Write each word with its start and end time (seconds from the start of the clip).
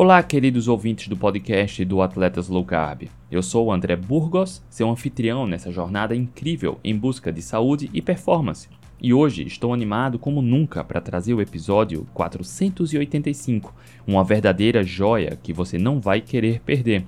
Olá, 0.00 0.22
queridos 0.22 0.68
ouvintes 0.68 1.08
do 1.08 1.16
podcast 1.16 1.84
do 1.84 2.00
Atletas 2.00 2.48
Low 2.48 2.64
Carb. 2.64 3.08
Eu 3.28 3.42
sou 3.42 3.66
o 3.66 3.72
André 3.72 3.96
Burgos, 3.96 4.62
seu 4.70 4.88
anfitrião 4.88 5.44
nessa 5.44 5.72
jornada 5.72 6.14
incrível 6.14 6.78
em 6.84 6.96
busca 6.96 7.32
de 7.32 7.42
saúde 7.42 7.90
e 7.92 8.00
performance. 8.00 8.68
E 9.02 9.12
hoje 9.12 9.42
estou 9.44 9.74
animado 9.74 10.16
como 10.16 10.40
nunca 10.40 10.84
para 10.84 11.00
trazer 11.00 11.34
o 11.34 11.40
episódio 11.40 12.06
485, 12.14 13.74
uma 14.06 14.22
verdadeira 14.22 14.84
joia 14.84 15.36
que 15.42 15.52
você 15.52 15.76
não 15.78 15.98
vai 15.98 16.20
querer 16.20 16.60
perder. 16.60 17.04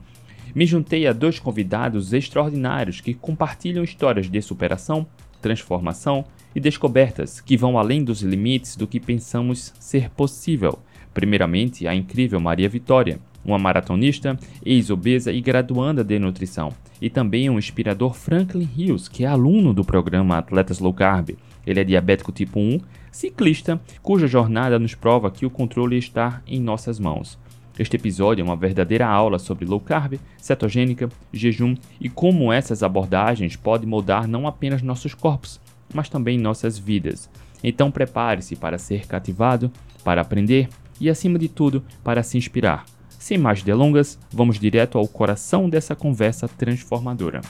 Me 0.52 0.66
juntei 0.66 1.07
a 1.07 1.12
dois 1.12 1.38
convidados 1.38 2.12
extraordinários 2.12 3.01
que 3.01 3.15
compartilham 3.15 3.84
histórias 3.84 4.29
de 4.29 4.43
superação, 4.43 5.07
transformação 5.41 6.25
e 6.57 6.59
descobertas 6.59 7.41
que 7.41 7.57
vão 7.57 7.79
além 7.79 8.02
dos 8.02 8.20
limites 8.20 8.75
do 8.75 8.88
que 8.88 8.98
pensamos 8.98 9.73
ser 9.79 10.11
possível 10.11 10.80
Primeiramente, 11.12 11.87
a 11.87 11.95
incrível 11.95 12.41
Maria 12.41 12.69
Vitória, 12.69 13.19
uma 13.45 13.59
maratonista, 13.59 14.38
ex-obesa 14.64 15.33
e 15.33 15.41
graduanda 15.41 16.05
de 16.05 16.19
nutrição, 16.19 16.73
e 17.00 17.09
também 17.09 17.48
o 17.48 17.59
inspirador 17.59 18.14
Franklin 18.14 18.69
Hills, 18.77 19.10
que 19.10 19.24
é 19.24 19.27
aluno 19.27 19.73
do 19.73 19.84
programa 19.84 20.38
Atletas 20.38 20.78
Low 20.78 20.92
Carb. 20.92 21.30
Ele 21.66 21.80
é 21.80 21.84
diabético 21.84 22.33
tipo 22.33 22.60
1, 22.60 22.80
ciclista, 23.10 23.80
cuja 24.02 24.27
jornada 24.27 24.78
nos 24.78 24.95
prova 24.95 25.30
que 25.30 25.46
o 25.46 25.50
controle 25.50 25.96
está 25.96 26.42
em 26.46 26.60
nossas 26.60 26.98
mãos. 26.98 27.38
Este 27.78 27.97
episódio 27.97 28.42
é 28.42 28.45
uma 28.45 28.56
verdadeira 28.56 29.06
aula 29.06 29.38
sobre 29.38 29.64
low 29.64 29.80
carb, 29.80 30.19
cetogênica, 30.36 31.08
jejum 31.33 31.74
e 31.98 32.11
como 32.11 32.52
essas 32.52 32.83
abordagens 32.83 33.56
podem 33.56 33.88
moldar 33.88 34.28
não 34.28 34.47
apenas 34.47 34.83
nossos 34.83 35.14
corpos, 35.14 35.58
mas 35.95 36.08
também 36.08 36.36
nossas 36.36 36.78
vidas. 36.78 37.30
Então 37.64 37.91
prepare-se 37.91 38.55
para 38.55 38.77
ser 38.77 39.06
cativado, 39.06 39.72
para 40.05 40.20
aprender 40.20 40.69
e, 41.01 41.09
acima 41.09 41.39
de 41.39 41.49
tudo, 41.49 41.83
para 42.05 42.23
se 42.23 42.37
inspirar. 42.37 42.84
Sem 43.09 43.39
mais 43.39 43.62
delongas, 43.62 44.19
vamos 44.31 44.59
direto 44.59 44.98
ao 44.98 45.09
coração 45.09 45.69
dessa 45.69 45.97
conversa 45.97 46.47
transformadora. 46.47 47.41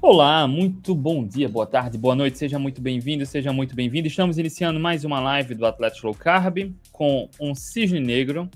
Olá, 0.00 0.48
muito 0.48 0.96
bom 0.96 1.24
dia, 1.24 1.48
boa 1.48 1.64
tarde, 1.64 1.96
boa 1.96 2.14
noite, 2.16 2.36
seja 2.36 2.58
muito 2.58 2.82
bem-vindo, 2.82 3.24
seja 3.24 3.52
muito 3.52 3.74
bem-vindo. 3.74 4.08
Estamos 4.08 4.36
iniciando 4.36 4.80
mais 4.80 5.04
uma 5.04 5.20
live 5.20 5.54
do 5.54 5.64
Atlético 5.64 6.08
Low 6.08 6.16
Carb 6.16 6.74
com 6.90 7.28
um 7.40 7.54
cisne 7.54 8.00
negro, 8.00 8.50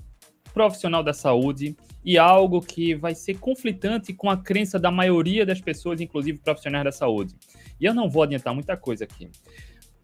profissional 0.53 1.01
da 1.01 1.13
saúde 1.13 1.75
e 2.03 2.17
algo 2.17 2.61
que 2.61 2.95
vai 2.95 3.15
ser 3.15 3.37
conflitante 3.37 4.13
com 4.13 4.29
a 4.29 4.35
crença 4.35 4.77
da 4.79 4.91
maioria 4.91 5.45
das 5.45 5.61
pessoas, 5.61 6.01
inclusive 6.01 6.39
profissionais 6.39 6.83
da 6.83 6.91
saúde. 6.91 7.33
E 7.79 7.85
eu 7.85 7.93
não 7.93 8.09
vou 8.09 8.23
adiantar 8.23 8.53
muita 8.53 8.75
coisa 8.75 9.03
aqui. 9.03 9.29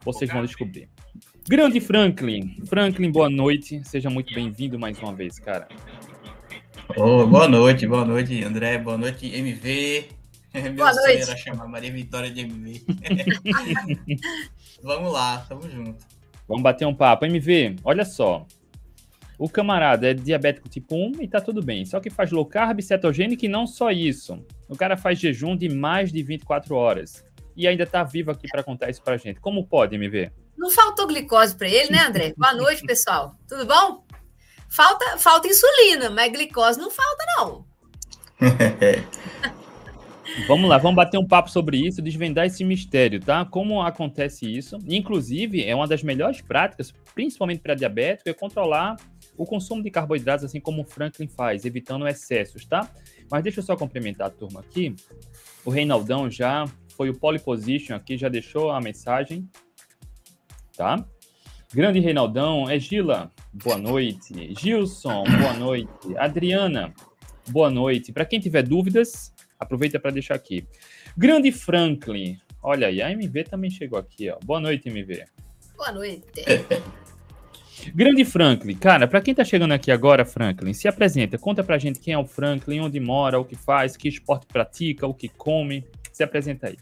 Vocês 0.05 0.31
vão 0.31 0.45
descobrir. 0.45 0.89
Grande 1.47 1.80
Franklin. 1.80 2.57
Franklin, 2.65 3.11
boa 3.11 3.30
noite. 3.30 3.83
Seja 3.83 4.09
muito 4.09 4.33
bem-vindo 4.33 4.77
mais 4.77 4.99
uma 4.99 5.13
vez, 5.13 5.39
cara. 5.39 5.67
Oh, 6.95 7.25
boa 7.25 7.47
noite, 7.47 7.88
boa 7.88 8.05
noite, 8.05 8.43
André. 8.43 8.77
Boa 8.77 8.97
noite, 8.97 9.25
MV. 9.27 10.09
Meu 10.53 10.73
boa 10.73 10.93
noite. 10.93 11.23
era 11.23 11.35
chamar 11.35 11.67
Maria 11.67 11.91
Vitória 11.91 12.30
de 12.30 12.41
MV. 12.41 12.83
Vamos 14.83 15.11
lá, 15.11 15.39
tamo 15.49 15.67
junto. 15.67 16.05
Vamos 16.47 16.61
bater 16.61 16.85
um 16.85 16.93
papo. 16.93 17.25
MV, 17.25 17.77
olha 17.83 18.05
só. 18.05 18.45
O 19.39 19.49
camarada 19.49 20.11
é 20.11 20.13
diabético 20.13 20.69
tipo 20.69 20.95
1 20.95 21.23
e 21.23 21.27
tá 21.27 21.41
tudo 21.41 21.63
bem. 21.63 21.85
Só 21.85 21.99
que 21.99 22.11
faz 22.11 22.31
low 22.31 22.45
carb, 22.45 22.81
cetogênico 22.81 23.45
e 23.45 23.47
não 23.47 23.65
só 23.65 23.89
isso. 23.89 24.45
O 24.69 24.75
cara 24.75 24.95
faz 24.95 25.17
jejum 25.17 25.55
de 25.55 25.69
mais 25.69 26.11
de 26.11 26.21
24 26.21 26.75
horas 26.75 27.25
e 27.55 27.67
ainda 27.67 27.83
está 27.83 28.03
vivo 28.03 28.31
aqui 28.31 28.47
para 28.47 28.63
contar 28.63 28.89
isso 28.89 29.01
para 29.01 29.17
gente. 29.17 29.39
Como 29.39 29.65
pode, 29.65 29.95
MV? 29.95 30.31
Não 30.57 30.71
faltou 30.71 31.07
glicose 31.07 31.55
para 31.55 31.67
ele, 31.67 31.91
né, 31.91 31.99
André? 31.99 32.33
Boa 32.37 32.53
noite, 32.53 32.83
pessoal. 32.83 33.35
Tudo 33.47 33.65
bom? 33.65 34.03
Falta, 34.69 35.17
falta 35.17 35.47
insulina, 35.47 36.09
mas 36.09 36.31
glicose 36.31 36.80
não 36.80 36.89
falta, 36.89 37.25
não. 37.37 37.65
vamos 40.47 40.69
lá, 40.69 40.77
vamos 40.77 40.95
bater 40.95 41.19
um 41.19 41.27
papo 41.27 41.49
sobre 41.49 41.77
isso, 41.77 42.02
desvendar 42.02 42.47
esse 42.47 42.63
mistério, 42.63 43.19
tá? 43.19 43.45
Como 43.45 43.81
acontece 43.81 44.52
isso? 44.52 44.80
Inclusive, 44.87 45.63
é 45.63 45.75
uma 45.75 45.87
das 45.87 46.02
melhores 46.02 46.42
práticas, 46.42 46.92
principalmente 47.13 47.61
para 47.61 47.75
diabético, 47.75 48.30
é 48.30 48.33
controlar 48.33 48.95
o 49.37 49.45
consumo 49.45 49.83
de 49.83 49.92
carboidratos, 49.92 50.45
assim 50.45 50.59
como 50.59 50.81
o 50.81 50.86
Franklin 50.86 51.27
faz, 51.27 51.65
evitando 51.65 52.08
excessos, 52.08 52.65
tá? 52.65 52.89
Mas 53.30 53.43
deixa 53.43 53.59
eu 53.59 53.63
só 53.63 53.75
complementar 53.75 54.27
a 54.27 54.30
turma 54.30 54.59
aqui. 54.59 54.95
O 55.65 55.69
Reinaldão 55.69 56.30
já 56.30 56.65
foi 56.95 57.09
o 57.09 57.14
pole 57.14 57.39
position 57.39 57.95
aqui, 57.95 58.17
já 58.17 58.30
deixou 58.30 58.71
a 58.71 58.80
mensagem, 58.80 59.49
tá? 60.76 61.05
Grande 61.73 61.99
Reinaldão, 61.99 62.70
é 62.70 62.77
Gila, 62.77 63.31
boa 63.52 63.77
noite. 63.77 64.54
Gilson, 64.59 65.23
boa 65.23 65.54
noite. 65.54 65.89
Adriana, 66.17 66.93
boa 67.49 67.70
noite. 67.70 68.11
Para 68.11 68.26
quem 68.26 68.39
tiver 68.39 68.61
dúvidas, 68.61 69.33
aproveita 69.59 69.99
para 69.99 70.11
deixar 70.11 70.36
aqui. 70.36 70.67
Grande 71.17 71.52
Franklin, 71.52 72.37
olha 72.61 72.87
aí, 72.87 73.02
a 73.02 73.11
MV 73.11 73.45
também 73.45 73.71
chegou 73.71 73.98
aqui, 73.98 74.30
ó. 74.30 74.37
Boa 74.45 74.60
noite, 74.60 74.87
MV. 74.87 75.25
Boa 75.75 75.92
noite. 75.92 76.23
Grande 77.93 78.23
Franklin, 78.23 78.75
cara, 78.75 79.08
para 79.08 79.20
quem 79.20 79.33
tá 79.33 79.43
chegando 79.43 79.73
aqui 79.73 79.92
agora, 79.92 80.23
Franklin, 80.23 80.73
se 80.73 80.87
apresenta, 80.87 81.37
conta 81.37 81.64
pra 81.64 81.77
gente 81.77 81.99
quem 81.99 82.14
é 82.14 82.17
o 82.17 82.25
Franklin, 82.25 82.80
onde 82.80 82.99
mora, 82.99 83.39
o 83.39 83.43
que 83.43 83.55
faz, 83.55 83.98
que 83.98 84.08
esporte 84.08 84.45
pratica, 84.45 85.08
o 85.08 85.14
que 85.14 85.27
come. 85.27 85.83
Se 86.13 86.23
apresenta 86.23 86.67
aí. 86.67 86.77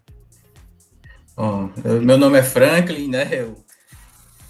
Bom, 1.35 1.71
eu, 1.83 2.01
meu 2.01 2.17
nome 2.17 2.37
é 2.37 2.43
Franklin, 2.43 3.07
né? 3.07 3.27
Eu 3.31 3.63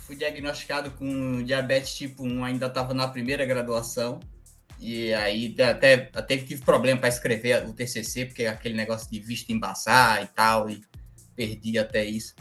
fui 0.05 0.15
diagnosticado 0.15 0.91
com 0.91 1.43
diabetes 1.43 1.93
tipo 1.93 2.23
1, 2.23 2.43
ainda 2.43 2.65
estava 2.65 2.93
na 2.93 3.07
primeira 3.07 3.45
graduação. 3.45 4.19
E 4.79 5.13
aí 5.13 5.55
até, 5.61 6.09
até 6.13 6.37
tive 6.37 6.63
problema 6.65 6.99
para 6.99 7.09
escrever 7.09 7.63
o 7.67 7.73
TCC, 7.73 8.25
porque 8.25 8.47
aquele 8.47 8.75
negócio 8.75 9.09
de 9.11 9.19
vista 9.19 9.53
embaçar 9.53 10.23
e 10.23 10.27
tal, 10.27 10.69
e 10.69 10.81
perdi 11.35 11.77
até 11.77 12.03
isso. 12.03 12.33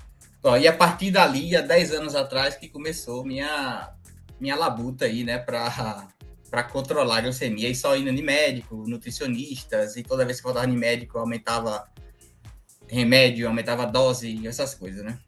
Bom, 0.43 0.57
e 0.57 0.67
a 0.67 0.73
partir 0.73 1.11
dali, 1.11 1.55
há 1.55 1.61
10 1.61 1.93
anos 1.93 2.15
atrás, 2.15 2.57
que 2.57 2.67
começou 2.67 3.27
minha, 3.27 3.93
minha 4.41 4.57
labuta 4.57 5.05
aí, 5.05 5.23
né, 5.23 5.37
para 5.37 6.63
controlar 6.73 7.19
a 7.19 7.21
glicemia 7.21 7.69
e 7.69 7.75
só 7.75 7.95
indo 7.95 8.09
em 8.09 8.23
médico, 8.23 8.89
nutricionistas, 8.89 9.97
e 9.97 10.03
toda 10.03 10.25
vez 10.25 10.41
que 10.41 10.47
eu 10.47 10.53
voltava 10.53 10.73
em 10.73 10.79
médico 10.79 11.19
aumentava 11.19 11.87
remédio, 12.91 13.47
aumentava 13.47 13.85
a 13.85 13.87
dose, 13.87 14.47
essas 14.47 14.75
coisas, 14.75 15.03
né? 15.03 15.19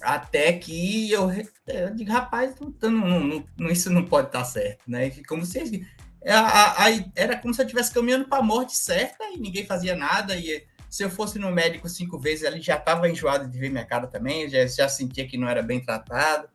Até 0.00 0.52
que 0.52 1.10
eu, 1.10 1.30
eu 1.66 1.94
digo, 1.94 2.12
rapaz, 2.12 2.54
não, 2.60 2.90
não, 2.90 3.44
não, 3.58 3.70
isso 3.70 3.90
não 3.90 4.04
pode 4.04 4.28
estar 4.28 4.44
certo, 4.44 4.82
né? 4.86 5.10
Como 5.26 5.46
se 5.46 5.86
a, 6.26 6.84
a, 6.84 6.90
era 7.14 7.36
como 7.38 7.52
se 7.54 7.60
eu 7.60 7.64
estivesse 7.64 7.92
caminhando 7.92 8.26
para 8.26 8.38
a 8.38 8.42
morte 8.42 8.76
certa 8.76 9.24
e 9.30 9.38
ninguém 9.38 9.66
fazia 9.66 9.94
nada. 9.94 10.36
E 10.36 10.64
se 10.90 11.02
eu 11.02 11.10
fosse 11.10 11.38
no 11.38 11.50
médico 11.50 11.88
cinco 11.88 12.18
vezes, 12.18 12.44
ele 12.44 12.60
já 12.60 12.76
estava 12.76 13.08
enjoado 13.08 13.48
de 13.48 13.58
ver 13.58 13.70
minha 13.70 13.84
cara 13.84 14.06
também, 14.06 14.48
já, 14.48 14.66
já 14.66 14.88
sentia 14.88 15.26
que 15.26 15.38
não 15.38 15.48
era 15.48 15.62
bem 15.62 15.80
tratado. 15.80 16.48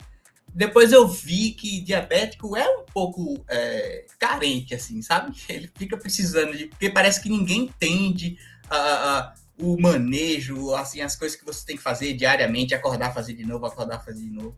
Depois 0.53 0.91
eu 0.91 1.07
vi 1.07 1.51
que 1.51 1.81
diabético 1.81 2.55
é 2.55 2.67
um 2.67 2.83
pouco 2.85 3.43
é, 3.47 4.05
carente, 4.17 4.73
assim, 4.73 5.01
sabe? 5.01 5.35
Ele 5.47 5.69
fica 5.75 5.95
precisando 5.97 6.57
de. 6.57 6.67
Porque 6.67 6.89
parece 6.89 7.21
que 7.21 7.29
ninguém 7.29 7.63
entende 7.63 8.37
a, 8.69 9.33
o 9.61 9.79
manejo, 9.79 10.73
assim, 10.73 11.01
as 11.01 11.15
coisas 11.15 11.37
que 11.37 11.45
você 11.45 11.65
tem 11.65 11.75
que 11.75 11.83
fazer 11.83 12.13
diariamente, 12.13 12.73
acordar, 12.73 13.13
fazer 13.13 13.33
de 13.33 13.45
novo, 13.45 13.65
acordar, 13.65 13.99
fazer 13.99 14.21
de 14.21 14.31
novo. 14.31 14.57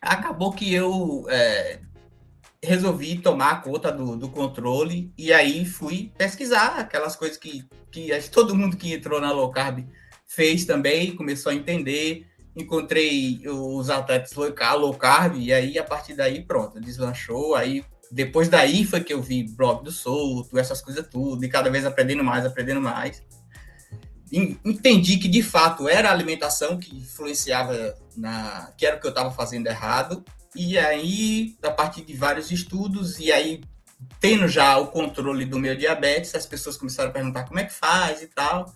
Acabou 0.00 0.52
que 0.52 0.72
eu 0.72 1.26
é, 1.28 1.80
resolvi 2.62 3.18
tomar 3.18 3.62
conta 3.62 3.92
do, 3.92 4.16
do 4.16 4.28
controle 4.28 5.12
e 5.16 5.32
aí 5.32 5.64
fui 5.64 6.12
pesquisar 6.18 6.78
aquelas 6.78 7.14
coisas 7.14 7.36
que, 7.36 7.64
que 7.90 8.10
todo 8.30 8.54
mundo 8.54 8.76
que 8.76 8.92
entrou 8.92 9.20
na 9.20 9.30
low 9.30 9.50
carb 9.50 9.86
fez 10.26 10.64
também, 10.64 11.14
começou 11.14 11.50
a 11.50 11.54
entender. 11.54 12.26
Encontrei 12.56 13.40
os 13.46 13.88
atletas 13.88 14.34
low 14.34 14.94
carb 14.94 15.36
e 15.36 15.52
aí 15.52 15.78
a 15.78 15.84
partir 15.84 16.14
daí, 16.14 16.42
pronto, 16.44 16.80
deslanchou. 16.80 17.54
Aí 17.54 17.84
depois 18.10 18.48
daí 18.48 18.84
foi 18.84 19.04
que 19.04 19.12
eu 19.12 19.22
vi 19.22 19.44
blog 19.44 19.84
do 19.84 19.92
solto, 19.92 20.58
essas 20.58 20.80
coisas 20.80 21.06
tudo, 21.06 21.44
e 21.44 21.48
cada 21.48 21.70
vez 21.70 21.84
aprendendo 21.84 22.24
mais, 22.24 22.44
aprendendo 22.44 22.80
mais 22.80 23.22
entendi 24.32 25.18
que 25.18 25.28
de 25.28 25.42
fato 25.42 25.88
era 25.88 26.08
a 26.08 26.12
alimentação 26.12 26.78
que 26.78 26.96
influenciava 26.96 27.94
na 28.16 28.72
que 28.76 28.84
era 28.84 28.96
o 28.96 29.00
que 29.00 29.06
eu 29.06 29.10
estava 29.10 29.30
fazendo 29.30 29.66
errado. 29.66 30.24
E 30.54 30.78
aí 30.78 31.56
a 31.62 31.70
partir 31.70 32.02
de 32.02 32.14
vários 32.14 32.50
estudos 32.50 33.18
e 33.18 33.32
aí 33.32 33.60
tendo 34.20 34.46
já 34.46 34.78
o 34.78 34.88
controle 34.88 35.44
do 35.44 35.58
meu 35.58 35.76
diabetes 35.76 36.34
as 36.34 36.46
pessoas 36.46 36.76
começaram 36.76 37.10
a 37.10 37.12
perguntar 37.12 37.44
como 37.44 37.58
é 37.58 37.64
que 37.64 37.72
faz 37.72 38.22
e 38.22 38.26
tal. 38.26 38.72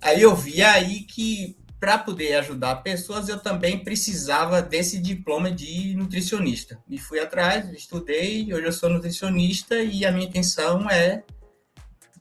Aí 0.00 0.22
eu 0.22 0.34
vi 0.34 0.62
aí 0.62 1.00
que 1.00 1.56
para 1.78 1.98
poder 1.98 2.34
ajudar 2.36 2.76
pessoas 2.76 3.28
eu 3.28 3.38
também 3.38 3.78
precisava 3.78 4.62
desse 4.62 4.98
diploma 4.98 5.50
de 5.50 5.94
nutricionista. 5.94 6.78
E 6.88 6.98
fui 6.98 7.20
atrás 7.20 7.70
estudei 7.72 8.52
hoje 8.52 8.66
eu 8.66 8.72
sou 8.72 8.88
nutricionista 8.88 9.76
e 9.76 10.04
a 10.04 10.10
minha 10.10 10.26
intenção 10.26 10.88
é 10.90 11.22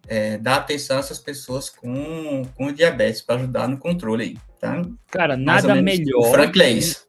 é, 0.08 0.38
dar 0.38 0.58
atenção 0.58 0.98
a 0.98 1.00
essas 1.00 1.20
pessoas 1.20 1.70
com, 1.70 2.44
com 2.56 2.72
diabetes 2.72 3.22
para 3.22 3.36
ajudar 3.36 3.68
no 3.68 3.78
controle 3.78 4.24
aí, 4.24 4.38
tá? 4.60 4.82
Cara, 5.08 5.36
nada 5.36 5.76
melhor. 5.76 6.30
O 6.30 6.32
Frank 6.32 6.62
é 6.62 6.72
isso. 6.72 7.06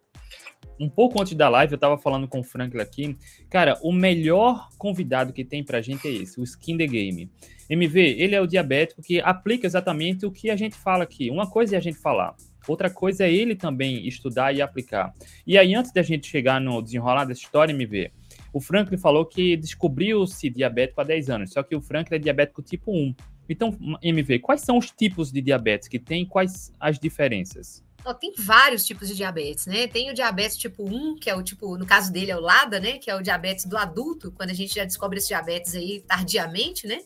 Um 0.79 0.89
pouco 0.91 1.21
antes 1.21 1.35
da 1.35 1.49
live, 1.49 1.73
eu 1.73 1.79
tava 1.79 1.97
falando 1.97 2.29
com 2.29 2.41
o 2.41 2.45
Franklin 2.45 2.83
aqui. 2.83 3.17
Cara, 3.49 3.79
o 3.83 3.93
melhor 3.93 4.69
convidado 4.77 5.33
que 5.33 5.45
tem 5.45 5.65
pra 5.65 5.81
gente 5.81 6.07
é 6.07 6.11
esse, 6.11 6.39
o 6.39 6.45
Skin 6.45 6.77
the 6.77 6.87
Game. 6.87 7.31
MV, 7.69 7.99
ele 7.99 8.35
é 8.35 8.41
o 8.41 8.47
diabético 8.47 9.03
que 9.03 9.21
aplica 9.21 9.67
exatamente 9.67 10.27
o 10.27 10.31
que 10.31 10.51
a 10.51 10.57
gente 10.57 10.77
fala 10.77 11.05
aqui. 11.05 11.31
Uma 11.31 11.49
coisa 11.49 11.77
é 11.77 11.79
a 11.79 11.83
gente 11.83 11.99
falar, 11.99 12.37
outra 12.69 12.91
coisa 12.91 13.25
é 13.25 13.33
ele 13.33 13.57
também 13.57 14.07
estudar 14.07 14.55
e 14.55 14.61
aplicar. 14.61 15.13
E 15.47 15.57
aí, 15.57 15.75
antes 15.75 15.93
da 15.93 16.03
gente 16.03 16.29
chegar 16.29 16.61
no 16.61 16.83
desenrolar 16.83 17.25
dessa 17.25 17.41
história, 17.41 17.73
MV, 17.73 18.13
o 18.57 18.61
Franklin 18.61 18.97
falou 18.97 19.27
que 19.27 19.55
descobriu-se 19.55 20.49
diabético 20.49 21.03
há 21.03 21.05
10 21.05 21.29
anos, 21.29 21.53
só 21.53 21.63
que 21.63 21.77
o 21.77 21.81
Franklin 21.83 22.17
é 22.17 22.19
diabético 22.19 22.63
tipo 22.63 22.91
1. 22.91 23.15
Então, 23.47 23.77
MV, 24.03 24.39
quais 24.39 24.63
são 24.63 24.79
os 24.79 24.91
tipos 24.91 25.31
de 25.31 25.43
diabetes 25.43 25.89
que 25.89 25.99
tem? 25.99 26.25
Quais 26.25 26.73
as 26.81 26.99
diferenças? 26.99 27.85
Tem 28.19 28.33
vários 28.39 28.87
tipos 28.87 29.09
de 29.09 29.15
diabetes, 29.15 29.67
né? 29.67 29.87
Tem 29.87 30.11
o 30.11 30.15
diabetes 30.15 30.57
tipo 30.57 30.89
1, 30.89 31.17
que 31.17 31.29
é 31.29 31.35
o 31.35 31.43
tipo, 31.43 31.77
no 31.77 31.85
caso 31.85 32.11
dele 32.11 32.31
é 32.31 32.37
o 32.37 32.41
LADA, 32.41 32.81
né? 32.81 32.97
Que 32.97 33.11
é 33.11 33.15
o 33.15 33.21
diabetes 33.21 33.67
do 33.67 33.77
adulto, 33.77 34.33
quando 34.33 34.49
a 34.49 34.55
gente 34.55 34.75
já 34.75 34.85
descobre 34.85 35.19
esse 35.19 35.29
diabetes 35.29 35.75
aí 35.75 36.01
tardiamente, 36.09 36.87
né? 36.87 37.03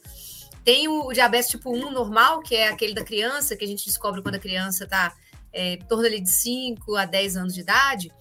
Tem 0.65 0.87
o, 0.87 1.09
o 1.09 1.13
diabetes 1.13 1.51
tipo 1.51 1.75
1 1.75 1.91
normal, 1.91 2.43
que 2.43 2.55
é 2.55 2.69
aquele 2.69 2.95
da 2.95 3.03
criança, 3.03 3.57
que 3.57 3.65
a 3.65 3.69
gente 3.69 3.85
descobre 3.87 4.23
quando 4.23 4.37
a 4.37 4.39
criança 4.39 4.85
está 4.85 5.17
é, 5.53 5.81
ali 5.91 6.21
de 6.21 6.31
5 6.31 6.95
a 6.95 7.07
10 7.07 7.37
anos 7.37 7.55
de 7.55 7.61
idade. 7.63 8.13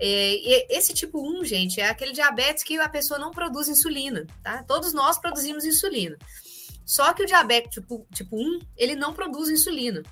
É, 0.00 0.76
esse 0.76 0.94
tipo 0.94 1.20
1, 1.20 1.44
gente, 1.44 1.80
é 1.80 1.88
aquele 1.88 2.12
diabetes 2.12 2.62
que 2.62 2.78
a 2.78 2.88
pessoa 2.88 3.18
não 3.18 3.30
produz 3.30 3.68
insulina, 3.68 4.26
tá? 4.42 4.62
Todos 4.62 4.92
nós 4.92 5.18
produzimos 5.18 5.64
insulina. 5.64 6.16
Só 6.84 7.12
que 7.12 7.22
o 7.22 7.26
diabetes 7.26 7.72
tipo, 7.72 8.06
tipo 8.14 8.36
1, 8.36 8.60
ele 8.76 8.94
não 8.94 9.12
produz 9.12 9.50
insulina. 9.50 10.02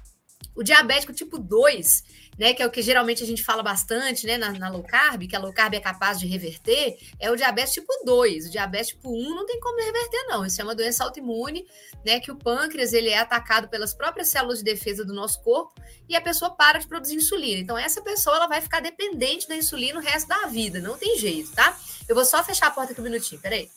O 0.54 0.62
diabético 0.62 1.12
tipo 1.12 1.38
2, 1.38 2.02
né, 2.38 2.52
que 2.52 2.62
é 2.62 2.66
o 2.66 2.70
que 2.70 2.82
geralmente 2.82 3.22
a 3.22 3.26
gente 3.26 3.42
fala 3.42 3.62
bastante, 3.62 4.26
né, 4.26 4.36
na, 4.36 4.52
na, 4.52 4.68
low 4.68 4.82
carb, 4.82 5.26
que 5.26 5.34
a 5.34 5.38
low 5.38 5.52
carb 5.52 5.74
é 5.74 5.80
capaz 5.80 6.18
de 6.20 6.26
reverter, 6.26 6.98
é 7.18 7.30
o 7.30 7.36
diabetes 7.36 7.72
tipo 7.72 7.86
2. 8.04 8.46
O 8.46 8.50
diabetes 8.50 8.88
tipo 8.88 9.10
1 9.10 9.34
não 9.34 9.46
tem 9.46 9.58
como 9.60 9.78
reverter 9.82 10.26
não. 10.28 10.44
Isso 10.44 10.60
é 10.60 10.64
uma 10.64 10.74
doença 10.74 11.04
autoimune, 11.04 11.66
né, 12.04 12.20
que 12.20 12.30
o 12.30 12.36
pâncreas 12.36 12.92
ele 12.92 13.08
é 13.08 13.18
atacado 13.18 13.68
pelas 13.68 13.94
próprias 13.94 14.28
células 14.28 14.58
de 14.58 14.64
defesa 14.64 15.04
do 15.04 15.14
nosso 15.14 15.42
corpo 15.42 15.80
e 16.08 16.14
a 16.14 16.20
pessoa 16.20 16.50
para 16.50 16.78
de 16.78 16.86
produzir 16.86 17.14
insulina. 17.14 17.60
Então 17.60 17.78
essa 17.78 18.02
pessoa 18.02 18.36
ela 18.36 18.46
vai 18.46 18.60
ficar 18.60 18.80
dependente 18.80 19.48
da 19.48 19.56
insulina 19.56 19.98
o 19.98 20.02
resto 20.02 20.28
da 20.28 20.46
vida, 20.46 20.80
não 20.80 20.96
tem 20.98 21.18
jeito, 21.18 21.52
tá? 21.52 21.78
Eu 22.08 22.14
vou 22.14 22.24
só 22.24 22.42
fechar 22.44 22.68
a 22.68 22.70
porta 22.70 22.92
aqui 22.92 23.00
um 23.00 23.04
minutinho, 23.04 23.40
peraí. 23.40 23.68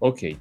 OK. 0.00 0.38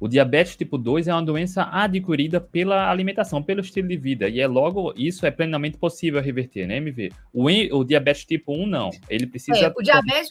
O 0.00 0.08
diabetes 0.08 0.56
tipo 0.56 0.78
2 0.78 1.08
é 1.08 1.12
uma 1.12 1.22
doença 1.22 1.68
adquirida 1.70 2.40
pela 2.40 2.90
alimentação, 2.90 3.42
pelo 3.42 3.60
estilo 3.60 3.86
de 3.86 3.98
vida, 3.98 4.28
e 4.28 4.40
é 4.40 4.46
logo 4.48 4.94
isso 4.96 5.26
é 5.26 5.30
plenamente 5.30 5.76
possível 5.76 6.22
reverter, 6.22 6.66
né, 6.66 6.78
MV? 6.78 7.12
O, 7.34 7.44
o 7.76 7.84
diabetes 7.84 8.24
tipo 8.24 8.52
1 8.54 8.66
não, 8.66 8.90
ele 9.10 9.26
precisa 9.26 9.58
é, 9.58 9.72
o 9.76 9.82
diabetes 9.82 10.30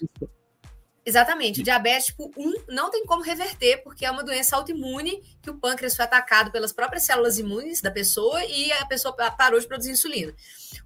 Exatamente. 1.06 1.64
Diabetes 1.64 2.08
tipo 2.08 2.32
1 2.38 2.66
não 2.68 2.92
tem 2.92 3.06
como 3.06 3.24
reverter, 3.24 3.82
porque 3.84 4.06
é 4.06 4.12
uma 4.12 4.24
doença 4.24 4.56
autoimune 4.56 5.24
que 5.42 5.50
o 5.50 5.58
pâncreas 5.58 5.96
foi 5.96 6.06
atacado 6.06 6.52
pelas 6.52 6.74
próprias 6.74 7.04
células 7.04 7.40
imunes 7.40 7.82
da 7.82 7.90
pessoa 7.90 8.44
e 8.46 8.72
a 8.74 8.86
pessoa 8.86 9.14
parou 9.14 9.60
de 9.60 9.68
produzir 9.68 9.92
insulina. 9.92 10.34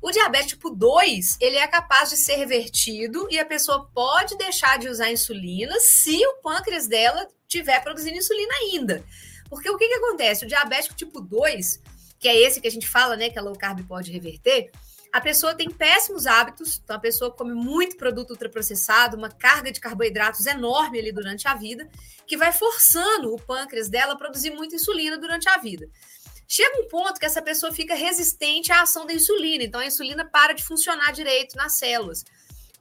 O 0.02 0.12
diabetes 0.12 0.50
tipo 0.50 0.70
2, 0.70 1.38
ele 1.42 1.58
é 1.58 1.68
capaz 1.68 2.10
de 2.10 2.18
ser 2.18 2.36
revertido 2.36 3.28
e 3.30 3.40
a 3.40 3.46
pessoa 3.46 3.90
pode 3.94 4.38
deixar 4.38 4.78
de 4.78 4.88
usar 4.88 5.12
insulina 5.12 5.78
se 5.80 6.26
o 6.26 6.42
pâncreas 6.42 6.88
dela 6.88 7.28
estiver 7.48 7.82
produzindo 7.84 8.18
insulina 8.18 8.54
ainda. 8.56 9.04
Porque 9.50 9.70
o 9.70 9.78
que, 9.78 9.88
que 9.88 9.96
acontece? 9.96 10.46
O 10.46 10.48
diabético 10.48 10.96
tipo 10.96 11.22
2, 11.22 11.82
que 12.20 12.28
é 12.28 12.38
esse 12.38 12.62
que 12.62 12.68
a 12.68 12.72
gente 12.72 12.88
fala, 12.88 13.16
né, 13.16 13.30
que 13.30 13.38
a 13.38 13.42
low 13.42 13.58
carb 13.58 13.86
pode 13.88 14.12
reverter, 14.12 14.72
a 15.14 15.22
pessoa 15.22 15.54
tem 15.54 15.70
péssimos 15.70 16.26
hábitos, 16.26 16.82
então 16.84 16.96
a 16.96 17.00
pessoa 17.00 17.30
come 17.30 17.54
muito 17.54 17.96
produto 17.98 18.32
ultraprocessado, 18.32 19.16
uma 19.16 19.30
carga 19.30 19.72
de 19.72 19.80
carboidratos 19.80 20.48
enorme 20.48 20.98
ali 20.98 21.12
durante 21.12 21.48
a 21.48 21.54
vida, 21.54 21.88
que 22.26 22.36
vai 22.36 22.52
forçando 22.52 23.32
o 23.32 23.40
pâncreas 23.40 23.88
dela 23.88 24.14
a 24.14 24.16
produzir 24.16 24.50
muita 24.50 24.74
insulina 24.76 25.16
durante 25.16 25.48
a 25.48 25.58
vida. 25.58 25.88
Chega 26.48 26.82
um 26.82 26.88
ponto 26.88 27.20
que 27.20 27.28
essa 27.28 27.44
pessoa 27.44 27.72
fica 27.72 27.94
resistente 27.94 28.72
à 28.72 28.82
ação 28.82 29.06
da 29.06 29.14
insulina, 29.14 29.64
então 29.64 29.80
a 29.80 29.86
insulina 29.86 30.26
para 30.26 30.54
de 30.54 30.64
funcionar 30.64 31.14
direito 31.14 31.56
nas 31.56 31.78
células. 31.78 32.26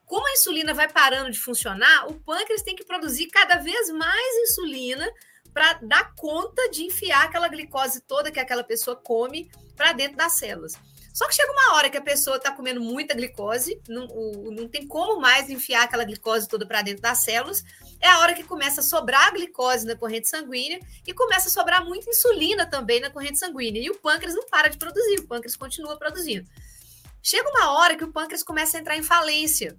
Como 0.07 0.27
a 0.27 0.33
insulina 0.33 0.73
vai 0.73 0.91
parando 0.91 1.31
de 1.31 1.39
funcionar, 1.39 2.07
o 2.07 2.15
pâncreas 2.15 2.63
tem 2.63 2.75
que 2.75 2.85
produzir 2.85 3.27
cada 3.27 3.57
vez 3.57 3.91
mais 3.91 4.37
insulina 4.49 5.07
para 5.53 5.75
dar 5.83 6.15
conta 6.15 6.71
de 6.71 6.83
enfiar 6.83 7.25
aquela 7.25 7.49
glicose 7.49 8.01
toda 8.01 8.31
que 8.31 8.41
aquela 8.41 8.65
pessoa 8.65 8.97
come 8.97 9.51
para 9.77 9.93
dentro 9.93 10.17
das 10.17 10.39
células. 10.39 10.79
Só 11.13 11.29
que 11.29 11.35
chega 11.35 11.53
uma 11.53 11.75
hora 11.75 11.91
que 11.91 11.97
a 11.99 12.03
pessoa 12.03 12.37
está 12.37 12.51
comendo 12.51 12.81
muita 12.81 13.15
glicose, 13.15 13.81
não, 13.87 14.07
não 14.07 14.67
tem 14.67 14.87
como 14.87 15.21
mais 15.21 15.51
enfiar 15.51 15.83
aquela 15.83 16.05
glicose 16.05 16.49
toda 16.49 16.67
para 16.67 16.81
dentro 16.81 17.03
das 17.03 17.19
células. 17.19 17.63
É 18.01 18.09
a 18.09 18.21
hora 18.21 18.35
que 18.35 18.43
começa 18.43 18.81
a 18.81 18.85
sobrar 18.85 19.33
glicose 19.33 19.87
na 19.87 19.95
corrente 19.95 20.29
sanguínea 20.29 20.81
e 21.07 21.13
começa 21.13 21.49
a 21.49 21.53
sobrar 21.53 21.85
muita 21.85 22.09
insulina 22.09 22.67
também 22.67 23.01
na 23.01 23.11
corrente 23.11 23.39
sanguínea. 23.39 23.83
E 23.83 23.91
o 23.91 23.99
pâncreas 23.99 24.35
não 24.35 24.47
para 24.47 24.69
de 24.69 24.79
produzir, 24.79 25.21
o 25.21 25.27
pâncreas 25.27 25.55
continua 25.55 25.99
produzindo. 25.99 26.49
Chega 27.23 27.49
uma 27.51 27.73
hora 27.73 27.95
que 27.95 28.05
o 28.05 28.11
pâncreas 28.11 28.43
começa 28.43 28.77
a 28.77 28.81
entrar 28.81 28.97
em 28.97 29.03
falência 29.03 29.79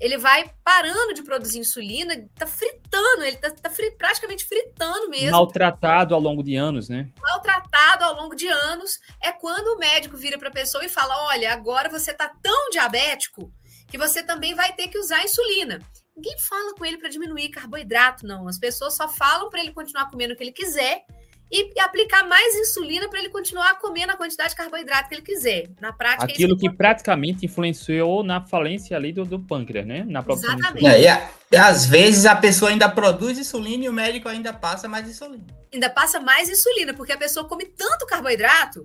ele 0.00 0.16
vai 0.16 0.50
parando 0.62 1.14
de 1.14 1.22
produzir 1.22 1.58
insulina, 1.58 2.28
tá 2.34 2.46
fritando, 2.46 3.24
ele 3.24 3.36
tá, 3.36 3.50
tá 3.50 3.70
fri, 3.70 3.90
praticamente 3.92 4.44
fritando 4.44 5.08
mesmo. 5.08 5.32
Maltratado 5.32 6.14
ao 6.14 6.20
longo 6.20 6.42
de 6.42 6.56
anos, 6.56 6.88
né? 6.88 7.10
Maltratado 7.20 8.04
ao 8.04 8.14
longo 8.14 8.34
de 8.34 8.46
anos 8.46 9.00
é 9.22 9.32
quando 9.32 9.68
o 9.68 9.78
médico 9.78 10.16
vira 10.16 10.38
para 10.38 10.48
a 10.48 10.52
pessoa 10.52 10.84
e 10.84 10.88
fala: 10.88 11.26
olha, 11.26 11.52
agora 11.52 11.88
você 11.88 12.12
tá 12.12 12.32
tão 12.42 12.70
diabético 12.70 13.52
que 13.88 13.98
você 13.98 14.22
também 14.22 14.54
vai 14.54 14.72
ter 14.72 14.88
que 14.88 14.98
usar 14.98 15.24
insulina. 15.24 15.80
Ninguém 16.14 16.38
fala 16.38 16.74
com 16.74 16.84
ele 16.84 16.98
para 16.98 17.08
diminuir 17.08 17.48
carboidrato, 17.48 18.26
não. 18.26 18.48
As 18.48 18.58
pessoas 18.58 18.96
só 18.96 19.08
falam 19.08 19.48
para 19.48 19.60
ele 19.60 19.72
continuar 19.72 20.10
comendo 20.10 20.34
o 20.34 20.36
que 20.36 20.42
ele 20.42 20.52
quiser 20.52 21.04
e 21.50 21.80
aplicar 21.80 22.28
mais 22.28 22.54
insulina 22.56 23.08
para 23.08 23.18
ele 23.18 23.30
continuar 23.30 23.78
comendo 23.78 24.12
a 24.12 24.16
quantidade 24.16 24.50
de 24.50 24.56
carboidrato 24.56 25.08
que 25.08 25.14
ele 25.14 25.22
quiser. 25.22 25.68
Na 25.80 25.92
prática, 25.92 26.30
é 26.30 26.34
aquilo 26.34 26.56
que 26.58 26.70
praticamente 26.70 27.46
influenciou 27.46 28.22
na 28.22 28.44
falência 28.44 28.96
ali 28.96 29.12
do, 29.12 29.24
do 29.24 29.40
pâncreas, 29.40 29.86
né? 29.86 30.04
Na 30.06 30.24
Exatamente. 30.28 30.86
É, 30.86 31.02
e, 31.02 31.08
a, 31.08 31.30
e 31.50 31.56
às 31.56 31.86
vezes 31.86 32.26
a 32.26 32.36
pessoa 32.36 32.70
ainda 32.70 32.88
produz 32.88 33.38
insulina 33.38 33.84
e 33.84 33.88
o 33.88 33.92
médico 33.92 34.28
ainda 34.28 34.52
passa 34.52 34.86
mais 34.88 35.08
insulina. 35.08 35.46
Ainda 35.72 35.88
passa 35.88 36.20
mais 36.20 36.50
insulina, 36.50 36.92
porque 36.92 37.12
a 37.12 37.18
pessoa 37.18 37.48
come 37.48 37.64
tanto 37.64 38.06
carboidrato, 38.06 38.82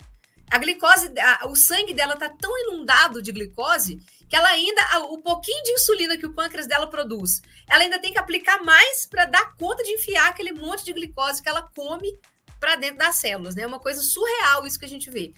a 0.50 0.58
glicose, 0.58 1.12
a, 1.20 1.48
o 1.48 1.56
sangue 1.56 1.94
dela 1.94 2.16
tá 2.16 2.30
tão 2.30 2.58
inundado 2.60 3.22
de 3.22 3.32
glicose 3.32 4.00
que 4.30 4.36
ela 4.36 4.50
ainda, 4.50 4.82
o 5.10 5.20
pouquinho 5.20 5.64
de 5.64 5.72
insulina 5.72 6.18
que 6.18 6.26
o 6.26 6.34
pâncreas 6.34 6.66
dela 6.66 6.88
produz, 6.88 7.42
ela 7.68 7.84
ainda 7.84 8.00
tem 8.00 8.12
que 8.12 8.20
aplicar 8.20 8.64
mais 8.64 9.06
para 9.06 9.26
dar 9.26 9.56
conta 9.56 9.84
de 9.84 9.92
enfiar 9.92 10.30
aquele 10.30 10.54
monte 10.54 10.86
de 10.86 10.94
glicose 10.94 11.42
que 11.42 11.50
ela 11.50 11.62
come 11.76 12.18
para 12.64 12.78
dentro 12.78 13.00
das 13.00 13.18
células, 13.18 13.56
né? 13.56 13.64
É 13.64 13.68
uma 13.68 13.80
coisa 13.80 14.02
surreal 14.02 14.66
isso 14.66 14.80
que 14.80 14.86
a 14.86 14.90
gente 14.90 15.10
vê. 15.10 15.34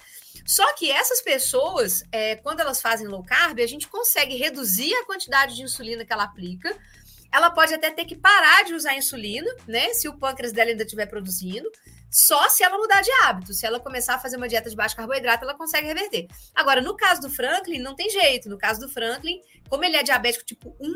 Só 0.46 0.75
que 0.75 0.91
essas 0.91 1.22
pessoas, 1.22 2.03
é, 2.12 2.36
quando 2.36 2.60
elas 2.60 2.79
fazem 2.79 3.08
low 3.08 3.24
carb, 3.24 3.60
a 3.60 3.65
gente 3.65 3.88
consegue 3.88 4.36
reduzir 4.36 4.94
a 4.94 5.05
quantidade 5.05 5.55
de 5.55 5.63
insulina 5.63 6.05
que 6.05 6.13
ela 6.13 6.25
aplica. 6.25 6.77
Ela 7.34 7.50
pode 7.50 7.74
até 7.74 7.89
ter 7.89 8.05
que 8.05 8.15
parar 8.15 8.63
de 8.63 8.75
usar 8.75 8.96
insulina, 8.96 9.51
né? 9.67 9.91
Se 9.96 10.08
o 10.08 10.13
pâncreas 10.13 10.53
dela 10.53 10.70
ainda 10.70 10.84
estiver 10.84 11.08
produzindo. 11.08 11.67
Só 12.12 12.48
se 12.48 12.63
ela 12.63 12.77
mudar 12.77 13.01
de 13.01 13.10
hábito. 13.24 13.55
Se 13.55 13.65
ela 13.65 13.79
começar 13.79 14.13
a 14.13 14.20
fazer 14.20 14.38
uma 14.38 14.48
dieta 14.48 14.70
de 14.70 14.75
baixo 14.75 14.96
carboidrato, 14.96 15.46
ela 15.46 15.55
consegue 15.55 15.88
reverter. 15.88 16.27
Agora, 16.53 16.79
no 16.79 16.96
caso 16.96 17.22
do 17.22 17.29
Franklin, 17.32 17.79
não 17.79 17.96
tem 17.96 18.08
jeito. 18.08 18.48
No 18.48 18.58
caso 18.60 18.79
do 18.79 18.88
Franklin, 18.88 19.41
como 19.67 19.84
ele 19.84 19.98
é 19.98 20.03
diabético 20.03 20.46
tipo 20.46 20.77
1, 20.79 20.94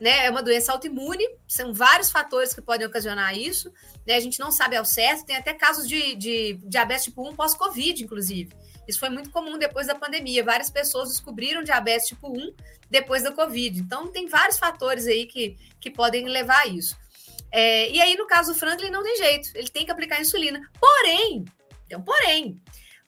né? 0.00 0.26
É 0.26 0.30
uma 0.30 0.42
doença 0.42 0.72
autoimune, 0.72 1.26
são 1.46 1.72
vários 1.72 2.10
fatores 2.10 2.54
que 2.54 2.60
podem 2.60 2.86
ocasionar 2.86 3.36
isso, 3.36 3.72
né? 4.06 4.14
A 4.14 4.20
gente 4.20 4.38
não 4.38 4.50
sabe 4.50 4.76
ao 4.76 4.84
certo, 4.84 5.26
tem 5.26 5.36
até 5.36 5.52
casos 5.52 5.88
de, 5.88 6.14
de 6.14 6.54
diabetes 6.64 7.04
tipo 7.04 7.28
1 7.28 7.34
pós-Covid, 7.34 8.02
inclusive. 8.02 8.52
Isso 8.86 8.98
foi 8.98 9.10
muito 9.10 9.30
comum 9.30 9.58
depois 9.58 9.86
da 9.86 9.94
pandemia. 9.94 10.42
Várias 10.42 10.70
pessoas 10.70 11.10
descobriram 11.10 11.62
diabetes 11.62 12.08
tipo 12.08 12.28
1 12.28 12.54
depois 12.90 13.22
da 13.22 13.30
Covid. 13.30 13.80
Então, 13.80 14.08
tem 14.10 14.26
vários 14.26 14.58
fatores 14.58 15.06
aí 15.06 15.26
que, 15.26 15.56
que 15.78 15.90
podem 15.90 16.26
levar 16.26 16.60
a 16.60 16.66
isso. 16.66 16.96
É, 17.52 17.90
e 17.90 18.00
aí, 18.00 18.16
no 18.16 18.26
caso 18.26 18.52
do 18.52 18.58
Franklin, 18.58 18.90
não 18.90 19.02
tem 19.02 19.16
jeito. 19.18 19.50
Ele 19.54 19.68
tem 19.68 19.84
que 19.84 19.90
aplicar 19.90 20.20
insulina. 20.20 20.60
Porém, 20.80 21.44
um 21.94 22.02
porém. 22.02 22.60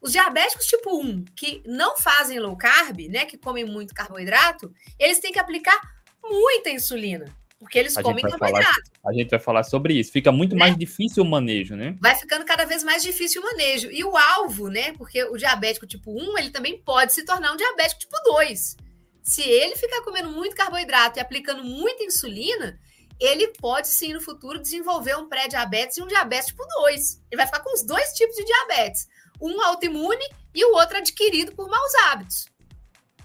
Os 0.03 0.13
diabéticos 0.13 0.67
tipo 0.67 0.99
1, 0.99 1.25
que 1.37 1.63
não 1.67 1.97
fazem 1.97 2.39
low 2.39 2.57
carb, 2.57 3.01
né, 3.09 3.27
que 3.27 3.37
comem 3.37 3.67
muito 3.67 3.95
carboidrato, 3.95 4.73
eles 4.99 5.19
têm 5.19 5.31
que 5.31 5.39
aplicar 5.39 5.79
muita 6.23 6.71
insulina, 6.71 7.27
porque 7.59 7.79
eles 7.79 7.97
a 7.97 8.03
comem 8.03 8.25
carboidrato. 8.25 8.91
a 9.07 9.13
gente 9.13 9.31
vai 9.31 9.39
falar 9.39 9.63
sobre 9.63 9.95
isso. 9.95 10.11
Fica 10.11 10.33
muito 10.33 10.55
né? 10.55 10.59
mais 10.59 10.77
difícil 10.77 11.23
o 11.23 11.29
manejo, 11.29 11.77
né? 11.77 11.97
Vai 12.01 12.17
ficando 12.17 12.45
cada 12.45 12.65
vez 12.65 12.83
mais 12.83 13.03
difícil 13.03 13.43
o 13.43 13.45
manejo. 13.45 13.91
E 13.91 14.03
o 14.03 14.17
alvo, 14.17 14.69
né? 14.69 14.93
Porque 14.93 15.23
o 15.25 15.37
diabético 15.37 15.87
tipo 15.87 16.11
1, 16.11 16.39
ele 16.39 16.51
também 16.51 16.79
pode 16.79 17.13
se 17.13 17.25
tornar 17.25 17.53
um 17.53 17.57
diabético 17.57 18.01
tipo 18.01 18.17
2. 18.25 18.77
Se 19.23 19.43
ele 19.43 19.77
ficar 19.77 20.03
comendo 20.03 20.31
muito 20.31 20.57
carboidrato 20.57 21.19
e 21.19 21.21
aplicando 21.21 21.63
muita 21.63 22.03
insulina, 22.03 22.79
ele 23.21 23.49
pode 23.59 23.89
sim 23.89 24.15
no 24.15 24.21
futuro 24.21 24.59
desenvolver 24.59 25.17
um 25.17 25.29
pré-diabetes 25.29 25.99
e 25.99 26.03
um 26.03 26.07
diabetes 26.07 26.47
tipo 26.47 26.65
2. 26.67 27.23
Ele 27.31 27.37
vai 27.37 27.47
ficar 27.47 27.61
com 27.61 27.75
os 27.75 27.83
dois 27.83 28.13
tipos 28.15 28.35
de 28.35 28.45
diabetes, 28.45 29.07
um 29.41 29.61
autoimune 29.61 30.25
e 30.55 30.65
o 30.65 30.73
outro 30.73 30.97
adquirido 30.97 31.55
por 31.55 31.69
maus 31.69 31.95
hábitos. 32.07 32.50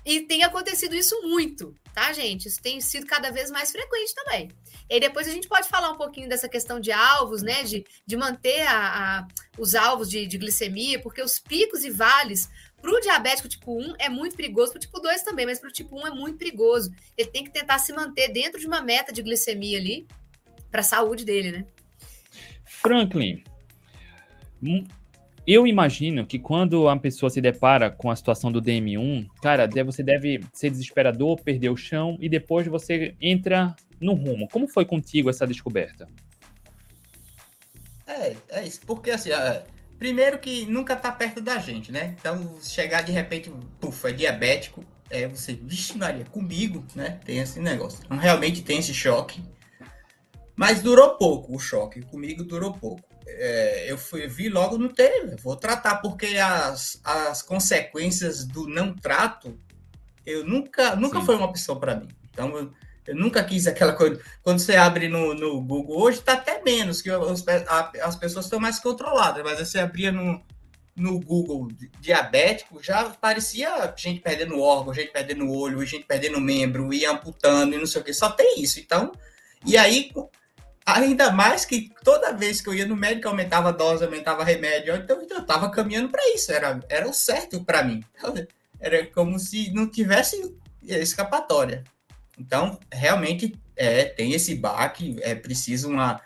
E 0.06 0.22
tem 0.22 0.44
acontecido 0.44 0.96
isso 0.96 1.20
muito, 1.24 1.74
tá, 1.94 2.14
gente? 2.14 2.48
Isso 2.48 2.62
tem 2.62 2.80
sido 2.80 3.08
cada 3.08 3.32
vez 3.32 3.50
mais 3.50 3.72
frequente 3.72 4.14
também. 4.14 4.52
E 4.88 5.00
depois 5.00 5.28
a 5.28 5.32
gente 5.32 5.48
pode 5.48 5.68
falar 5.68 5.90
um 5.90 5.98
pouquinho 5.98 6.30
dessa 6.30 6.48
questão 6.48 6.80
de 6.80 6.92
alvos, 6.92 7.42
né? 7.42 7.64
De, 7.64 7.84
de 8.06 8.16
manter 8.16 8.62
a, 8.68 9.20
a 9.20 9.28
os 9.58 9.74
alvos 9.74 10.10
de, 10.10 10.28
de 10.28 10.38
glicemia, 10.38 11.02
porque 11.02 11.22
os 11.24 11.40
picos 11.40 11.84
e 11.84 11.90
vales 11.90 12.50
para 12.80 12.92
o 12.92 13.00
diabético 13.00 13.48
tipo 13.48 13.76
1 13.76 13.96
é 13.98 14.10
muito 14.10 14.36
perigoso, 14.36 14.74
para 14.74 14.78
o 14.78 14.82
tipo 14.82 15.00
2 15.00 15.24
também, 15.24 15.46
mas 15.46 15.60
para 15.60 15.70
o 15.70 15.74
tipo 15.74 16.00
1 16.00 16.08
é 16.08 16.12
muito 16.12 16.38
perigoso. 16.38 16.92
Ele 17.18 17.30
tem 17.30 17.44
que 17.44 17.50
tentar 17.50 17.80
se 17.80 17.92
manter 17.92 18.32
dentro 18.32 18.60
de 18.60 18.68
uma 18.68 18.82
meta 18.82 19.12
de 19.12 19.24
glicemia 19.24 19.80
ali 19.80 20.08
para 20.70 20.82
a 20.82 20.84
saúde 20.84 21.26
dele, 21.26 21.52
né? 21.52 21.66
Franklin, 22.64 23.44
hum, 24.62 24.84
eu 25.48 25.68
imagino 25.68 26.26
que 26.26 26.40
quando 26.40 26.90
a 26.90 26.98
pessoa 26.98 27.30
se 27.30 27.40
depara 27.40 27.92
com 27.92 28.10
a 28.10 28.16
situação 28.16 28.52
do 28.52 28.62
DM1, 28.62 29.28
cara, 29.42 29.70
você 29.86 30.02
deve 30.02 30.42
ser 30.52 30.72
desesperador, 30.72 31.40
perder 31.42 31.70
o 31.70 31.78
chão 31.78 32.18
e 32.20 32.28
depois 32.28 32.68
você 32.68 33.16
entra 33.22 33.76
no 34.00 34.14
rumo. 34.14 34.48
Como 34.50 34.68
foi 34.68 34.86
contigo 34.86 35.30
essa 35.30 35.46
descoberta? 35.46 36.08
É, 38.08 38.36
é 38.50 38.64
isso. 38.66 38.82
Porque 38.86 39.12
assim, 39.12 39.32
é, 39.32 39.64
primeiro 40.00 40.40
que 40.40 40.66
nunca 40.66 40.96
tá 40.96 41.12
perto 41.12 41.42
da 41.42 41.58
gente, 41.60 41.92
né? 41.92 42.16
Então, 42.20 42.58
chegar 42.62 43.02
de 43.02 43.12
repente, 43.12 43.52
puf, 43.80 44.08
é 44.08 44.12
diabético, 44.12 44.84
é 45.10 45.28
você, 45.28 45.54
vixe 45.54 45.98
Maria, 45.98 46.26
comigo, 46.26 46.84
né? 46.96 47.20
Tem 47.24 47.38
esse 47.38 47.60
negócio. 47.60 48.00
Então, 48.04 48.18
realmente 48.18 48.64
tem 48.64 48.80
esse 48.80 48.94
choque. 48.94 49.44
Mas 50.56 50.82
durou 50.82 51.18
pouco 51.18 51.56
o 51.56 51.60
choque. 51.60 52.02
Comigo 52.02 52.44
durou 52.44 52.74
pouco. 52.74 53.05
É, 53.28 53.92
eu 53.92 53.98
fui, 53.98 54.28
vi 54.28 54.50
logo 54.50 54.78
no 54.78 54.90
tele, 54.90 55.36
vou 55.42 55.56
tratar, 55.56 55.98
porque 55.98 56.38
as, 56.38 57.00
as 57.04 57.42
consequências 57.42 58.46
do 58.46 58.68
não 58.68 58.94
trato, 58.94 59.60
eu 60.26 60.46
nunca, 60.46 60.96
nunca 60.96 61.22
foi 61.22 61.36
uma 61.36 61.48
opção 61.48 61.80
para 61.80 61.96
mim. 61.96 62.08
Então, 62.30 62.56
eu, 62.58 62.72
eu 63.08 63.16
nunca 63.16 63.44
quis 63.44 63.68
aquela 63.68 63.94
coisa. 63.94 64.22
Quando 64.44 64.60
você 64.60 64.76
abre 64.76 65.08
no, 65.08 65.34
no 65.34 65.62
Google, 65.62 66.02
hoje 66.02 66.20
está 66.20 66.34
até 66.34 66.62
menos, 66.64 67.02
que 67.02 67.12
os, 67.12 67.48
a, 67.48 67.92
as 68.02 68.16
pessoas 68.16 68.46
estão 68.46 68.60
mais 68.60 68.80
controladas, 68.80 69.44
mas 69.44 69.60
você 69.60 69.80
abria 69.80 70.12
no, 70.12 70.44
no 70.96 71.20
Google 71.20 71.68
diabético, 72.00 72.82
já 72.82 73.10
parecia 73.10 73.94
gente 73.98 74.22
perdendo 74.22 74.60
órgão, 74.60 74.94
gente 74.94 75.12
perdendo 75.12 75.52
olho, 75.52 75.86
gente 75.86 76.06
perdendo 76.06 76.40
membro, 76.40 76.94
e 76.94 77.06
amputando 77.06 77.76
e 77.76 77.78
não 77.78 77.86
sei 77.86 78.02
o 78.02 78.04
que. 78.04 78.14
Só 78.14 78.30
tem 78.30 78.62
isso. 78.62 78.80
Então, 78.80 79.12
e 79.66 79.76
aí, 79.78 80.12
ainda 80.86 81.32
mais 81.32 81.66
que 81.66 81.92
toda 82.04 82.34
vez 82.34 82.62
que 82.62 82.70
eu 82.70 82.74
ia 82.74 82.86
no 82.86 82.96
médico, 82.96 83.28
aumentava 83.28 83.70
a 83.70 83.72
dose, 83.72 84.04
aumentava 84.04 84.44
remédio. 84.44 84.96
Então, 84.96 85.22
então 85.22 85.38
eu 85.38 85.42
estava 85.42 85.72
caminhando 85.72 86.10
para 86.10 86.34
isso, 86.34 86.52
era, 86.52 86.80
era 86.88 87.10
o 87.10 87.14
certo 87.14 87.64
para 87.64 87.84
mim. 87.84 88.04
Era 88.78 89.08
como 89.08 89.40
se 89.40 89.72
não 89.74 89.90
tivesse 89.90 90.54
escapatória. 90.84 91.84
Então, 92.38 92.78
realmente, 92.92 93.58
é, 93.76 94.04
tem 94.04 94.34
esse 94.34 94.54
baque, 94.54 95.16
é 95.22 95.34
preciso 95.34 95.90
uma, 95.90 96.22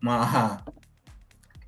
uma, 0.00 0.62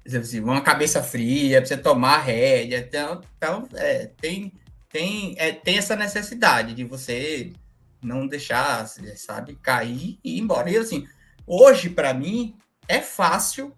assim, 0.07 0.41
uma 0.41 0.61
cabeça 0.61 1.03
fria, 1.03 1.61
precisa 1.61 1.81
tomar 1.81 2.19
rédea. 2.19 2.79
Então, 2.79 3.23
então 3.37 3.69
é, 3.75 4.11
tem, 4.21 4.53
tem, 4.91 5.35
é, 5.39 5.51
tem 5.51 5.79
essa 5.79 5.97
necessidade 5.97 6.75
de 6.75 6.85
você 6.85 7.53
não 8.03 8.29
deixar, 8.29 8.87
sabe, 9.17 9.57
cair 9.57 10.19
e 10.23 10.37
ir 10.37 10.41
embora. 10.41 10.71
E 10.71 10.77
assim, 10.77 11.09
hoje, 11.49 11.91
para 11.91 12.13
mim, 12.13 12.55
é 12.87 13.01
fácil 13.01 13.75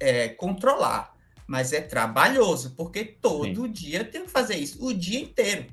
é, 0.00 0.28
controlar, 0.28 1.14
mas 1.46 1.72
é 1.72 1.80
trabalhoso, 1.80 2.74
porque 2.76 3.04
todo 3.04 3.62
Sim. 3.62 3.72
dia 3.72 4.04
tem 4.04 4.24
que 4.24 4.30
fazer 4.30 4.56
isso, 4.56 4.84
o 4.84 4.92
dia 4.92 5.20
inteiro. 5.20 5.66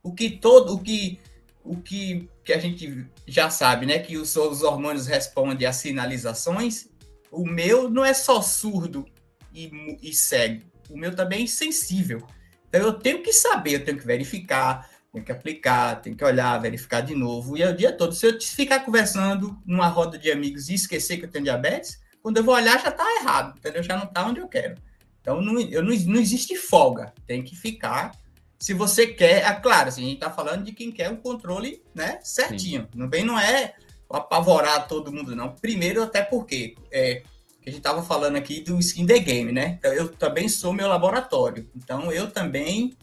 O 0.00 0.14
que 0.14 0.30
todo, 0.30 0.74
o 0.74 0.78
que 0.78 1.20
o 1.68 1.76
que, 1.76 2.28
que 2.42 2.52
a 2.52 2.58
gente 2.58 3.06
já 3.26 3.50
sabe, 3.50 3.84
né? 3.84 3.98
Que 3.98 4.16
os, 4.16 4.34
os 4.36 4.62
hormônios 4.62 5.06
respondem 5.06 5.66
a 5.66 5.72
sinalizações. 5.72 6.88
O 7.30 7.44
meu 7.44 7.90
não 7.90 8.02
é 8.02 8.14
só 8.14 8.40
surdo 8.40 9.04
e, 9.52 9.98
e 10.00 10.14
cego. 10.14 10.62
O 10.88 10.96
meu 10.96 11.14
também 11.14 11.40
é 11.40 11.42
insensível. 11.42 12.26
Então 12.68 12.80
eu 12.80 12.94
tenho 12.94 13.22
que 13.22 13.32
saber, 13.32 13.74
eu 13.74 13.84
tenho 13.84 13.98
que 13.98 14.06
verificar, 14.06 14.88
tenho 15.12 15.24
que 15.24 15.32
aplicar, 15.32 16.00
tenho 16.02 16.16
que 16.16 16.24
olhar, 16.24 16.58
verificar 16.60 17.00
de 17.00 17.14
novo. 17.14 17.56
E 17.56 17.62
é 17.62 17.70
o 17.70 17.76
dia 17.76 17.92
todo. 17.92 18.14
Se 18.14 18.26
eu 18.26 18.40
ficar 18.40 18.80
conversando 18.80 19.58
numa 19.64 19.88
roda 19.88 20.18
de 20.18 20.30
amigos 20.30 20.68
e 20.68 20.74
esquecer 20.74 21.18
que 21.18 21.24
eu 21.24 21.30
tenho 21.30 21.44
diabetes, 21.44 22.00
quando 22.22 22.36
eu 22.36 22.44
vou 22.44 22.54
olhar 22.54 22.80
já 22.80 22.90
está 22.90 23.04
errado, 23.20 23.56
entendeu? 23.58 23.82
Já 23.82 23.96
não 23.96 24.04
está 24.04 24.26
onde 24.26 24.40
eu 24.40 24.48
quero. 24.48 24.74
Então 25.20 25.40
não, 25.40 25.60
eu 25.60 25.82
não, 25.82 25.94
não 25.94 26.20
existe 26.20 26.56
folga. 26.56 27.12
Tem 27.26 27.42
que 27.42 27.56
ficar 27.56 28.12
se 28.58 28.74
você 28.74 29.06
quer, 29.06 29.44
é 29.44 29.54
claro, 29.54 29.88
assim, 29.88 30.02
a 30.02 30.04
gente 30.04 30.14
está 30.14 30.30
falando 30.30 30.64
de 30.64 30.72
quem 30.72 30.90
quer 30.90 31.08
um 31.10 31.16
controle 31.16 31.82
né, 31.94 32.18
certinho. 32.22 32.88
Sim. 32.92 33.06
Bem, 33.06 33.24
não 33.24 33.38
é 33.38 33.74
apavorar 34.10 34.88
todo 34.88 35.12
mundo, 35.12 35.36
não. 35.36 35.54
Primeiro, 35.54 36.02
até 36.02 36.22
porque 36.22 36.74
é, 36.90 37.22
a 37.64 37.70
gente 37.70 37.78
estava 37.78 38.02
falando 38.02 38.36
aqui 38.36 38.60
do 38.60 38.78
skin 38.80 39.06
the 39.06 39.18
game, 39.20 39.52
né? 39.52 39.76
Então, 39.78 39.92
eu 39.92 40.08
também 40.08 40.48
sou 40.48 40.72
meu 40.72 40.88
laboratório. 40.88 41.70
Então, 41.76 42.10
eu 42.10 42.30
também 42.30 42.96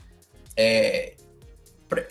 é, 0.58 1.16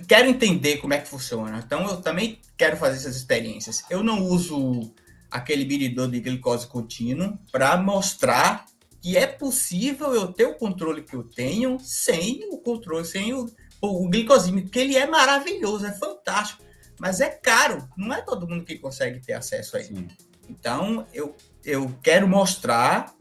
quero 0.07 0.29
entender 0.29 0.79
como 0.79 0.95
é 0.95 0.99
que 0.99 1.09
funciona. 1.09 1.63
Então, 1.65 1.89
eu 1.89 1.97
também 1.99 2.41
quero 2.57 2.77
fazer 2.77 2.97
essas 2.97 3.17
experiências. 3.17 3.85
Eu 3.91 4.03
não 4.03 4.23
uso 4.23 4.93
aquele 5.31 5.65
medidor 5.65 6.09
de 6.09 6.21
glicose 6.21 6.67
contínuo 6.67 7.39
para 7.51 7.77
mostrar 7.77 8.67
que 9.03 9.17
é 9.17 9.27
possível 9.27 10.15
eu 10.15 10.33
ter 10.33 10.47
o 10.47 10.55
controle 10.55 11.03
que 11.03 11.15
eu 11.15 11.25
tenho 11.25 11.79
sem 11.81 12.49
o 12.51 12.59
controle, 12.59 13.05
sem 13.05 13.35
o, 13.35 13.51
o 13.83 14.09
glicosímetro, 14.09 14.71
que 14.71 14.79
ele 14.79 14.97
é 14.97 15.07
maravilhoso, 15.07 15.85
é 15.85 15.93
fantástico, 15.93 16.63
mas 16.99 17.21
é 17.21 17.29
caro. 17.29 17.87
Não 17.97 18.15
é 18.15 18.23
todo 18.23 18.49
mundo 18.49 18.65
que 18.65 18.79
consegue 18.79 19.21
ter 19.21 19.35
acesso 19.35 19.77
a 19.77 19.81
ele. 19.81 20.09
Então, 20.49 21.07
eu, 21.13 21.37
eu 21.65 21.95
quero 22.03 22.29
mostrar, 22.29 23.15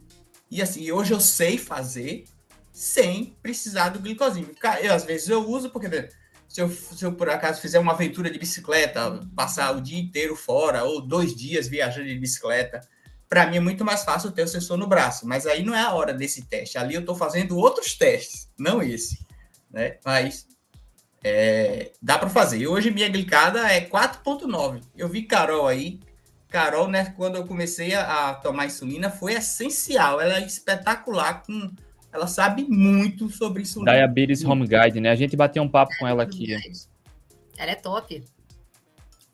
e 0.50 0.62
assim, 0.62 0.92
hoje 0.92 1.14
eu 1.14 1.20
sei 1.20 1.58
fazer 1.58 2.26
sem 2.72 3.36
precisar 3.42 3.90
do 3.90 4.00
glicosímetro. 4.00 4.56
Eu, 4.82 4.94
às 4.94 5.04
vezes 5.04 5.30
eu 5.30 5.48
uso, 5.48 5.70
porque 5.70 5.90
se 6.54 6.62
eu, 6.62 6.70
se 6.70 7.04
eu 7.04 7.12
por 7.12 7.32
acaso 7.32 7.60
fizer 7.60 7.80
uma 7.80 7.94
aventura 7.94 8.30
de 8.30 8.38
bicicleta, 8.38 9.28
passar 9.36 9.76
o 9.76 9.82
dia 9.82 10.00
inteiro 10.00 10.36
fora, 10.36 10.84
ou 10.84 11.02
dois 11.02 11.36
dias 11.36 11.68
viajando 11.68 12.08
de 12.08 12.20
bicicleta, 12.20 12.80
para 13.28 13.48
mim 13.48 13.58
é 13.58 13.60
muito 13.60 13.84
mais 13.84 14.04
fácil 14.04 14.32
ter 14.32 14.44
o 14.44 14.48
sensor 14.48 14.78
no 14.78 14.86
braço, 14.86 15.28
mas 15.28 15.48
aí 15.48 15.64
não 15.64 15.74
é 15.74 15.82
a 15.82 15.92
hora 15.94 16.14
desse 16.14 16.44
teste. 16.44 16.78
Ali 16.78 16.94
eu 16.94 17.00
estou 17.00 17.16
fazendo 17.16 17.58
outros 17.58 17.96
testes, 17.96 18.52
não 18.56 18.84
esse, 18.84 19.26
né? 19.72 19.98
Mas 20.06 20.46
é, 21.24 21.92
dá 22.00 22.20
para 22.20 22.30
fazer. 22.30 22.60
E 22.60 22.68
hoje 22.68 22.92
minha 22.92 23.10
glicada 23.10 23.68
é 23.72 23.82
4.9. 23.82 24.84
Eu 24.96 25.10
vi 25.10 25.24
Carol 25.24 25.68
aí. 25.68 26.00
Carol, 26.50 26.88
né, 26.88 27.12
quando 27.18 27.36
eu 27.36 27.48
comecei 27.48 27.96
a, 27.96 28.30
a, 28.30 28.36
tomar 28.36 28.68
insulina, 28.68 29.10
foi 29.10 29.34
essencial. 29.34 30.22
Ela 30.22 30.38
é 30.38 30.46
espetacular 30.46 31.42
com 31.42 31.74
ela 32.14 32.28
sabe 32.28 32.64
muito 32.70 33.30
sobre 33.30 33.64
insulina. 33.64 33.94
Diabetes 33.94 34.46
Home 34.46 34.68
Guide, 34.68 35.02
né? 35.02 35.10
A 35.10 35.16
gente 35.16 35.36
bateu 35.36 35.64
um 35.64 35.68
papo 35.68 35.92
com 35.98 36.08
ela 36.08 36.22
aqui. 36.22 36.54
Ela 37.58 37.72
é 37.72 37.76
top. 37.76 38.24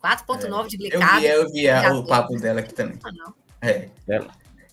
4.9 0.02 0.64
é, 0.64 0.68
de 0.68 0.76
glicada. 0.78 1.26
Eu 1.26 1.52
vi, 1.52 1.66
eu 1.66 1.80
vi 1.80 1.98
o 1.98 2.04
papo 2.04 2.34
dela 2.36 2.60
aqui 2.60 2.72
também. 2.72 2.98
Ah, 3.04 3.12
não. 3.12 3.34
É. 3.60 3.88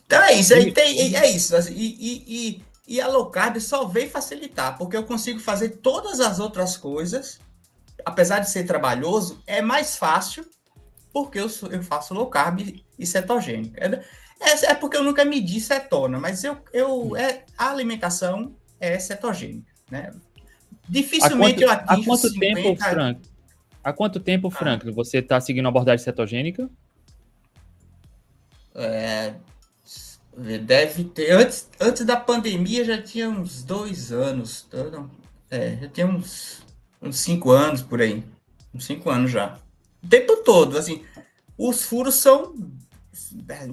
Então 0.06 0.24
é 0.24 0.34
isso, 0.34 0.54
aí 0.54 0.72
tem, 0.72 1.16
é 1.18 1.30
isso. 1.30 1.54
Assim, 1.54 1.74
e, 1.76 2.24
e, 2.26 2.64
e 2.88 3.02
a 3.02 3.08
low 3.08 3.30
carb 3.30 3.60
só 3.60 3.86
vem 3.86 4.10
facilitar, 4.10 4.78
porque 4.78 4.96
eu 4.96 5.04
consigo 5.04 5.42
fazer 5.42 5.70
todas 5.82 6.22
as 6.22 6.40
outras 6.40 6.78
coisas, 6.78 7.42
apesar 8.06 8.40
de 8.40 8.50
ser 8.50 8.64
trabalhoso, 8.64 9.44
é 9.46 9.62
mais 9.62 9.98
fácil, 9.98 10.46
porque 11.12 11.38
eu, 11.38 11.52
eu 11.70 11.84
faço 11.84 12.14
low 12.14 12.28
carb 12.28 12.62
e 12.98 13.06
cetogênico. 13.06 13.76
É, 14.40 14.72
é, 14.72 14.76
porque 14.76 14.98
eu 14.98 15.04
nunca 15.04 15.26
medi 15.26 15.60
cetona, 15.60 16.20
mas 16.20 16.44
eu, 16.44 16.58
eu, 16.72 17.16
é, 17.18 17.44
a 17.58 17.70
alimentação 17.70 18.56
é 18.80 18.98
cetogênica, 19.00 19.72
né? 19.90 20.14
Dificilmente 20.88 21.56
quanto, 21.56 21.62
eu 21.64 21.72
atingo 21.72 22.02
Há 22.02 22.06
quanto 22.06 22.30
50... 22.30 22.40
tempo, 22.40 22.84
Frank? 22.84 23.22
Há 23.84 23.94
quanto 23.94 24.20
tempo, 24.20 24.50
Frank, 24.50 24.88
ah. 24.88 24.92
você 24.92 25.18
está 25.20 25.40
seguindo 25.42 25.66
a 25.66 25.70
abordagem 25.70 26.04
cetogênica? 26.04 26.70
É, 28.76 29.34
deve 30.62 31.06
ter. 31.06 31.32
Antes, 31.32 31.68
antes 31.80 32.06
da 32.06 32.16
pandemia 32.16 32.86
já 32.86 33.02
tinha 33.02 33.30
uns 33.30 33.64
dois 33.64 34.12
anos. 34.12 34.68
É, 35.50 35.78
já 35.78 35.88
tinha 35.90 36.08
uns, 36.08 36.62
uns 37.02 37.20
cinco 37.20 37.50
anos 37.52 37.82
por 37.82 38.02
aí. 38.02 38.24
Uns 38.74 38.86
cinco 38.86 39.10
anos 39.10 39.32
já. 39.32 39.58
O 40.04 40.08
tempo 40.08 40.38
todo, 40.38 40.78
assim. 40.78 41.04
Os 41.58 41.84
furos 41.84 42.16
são 42.16 42.54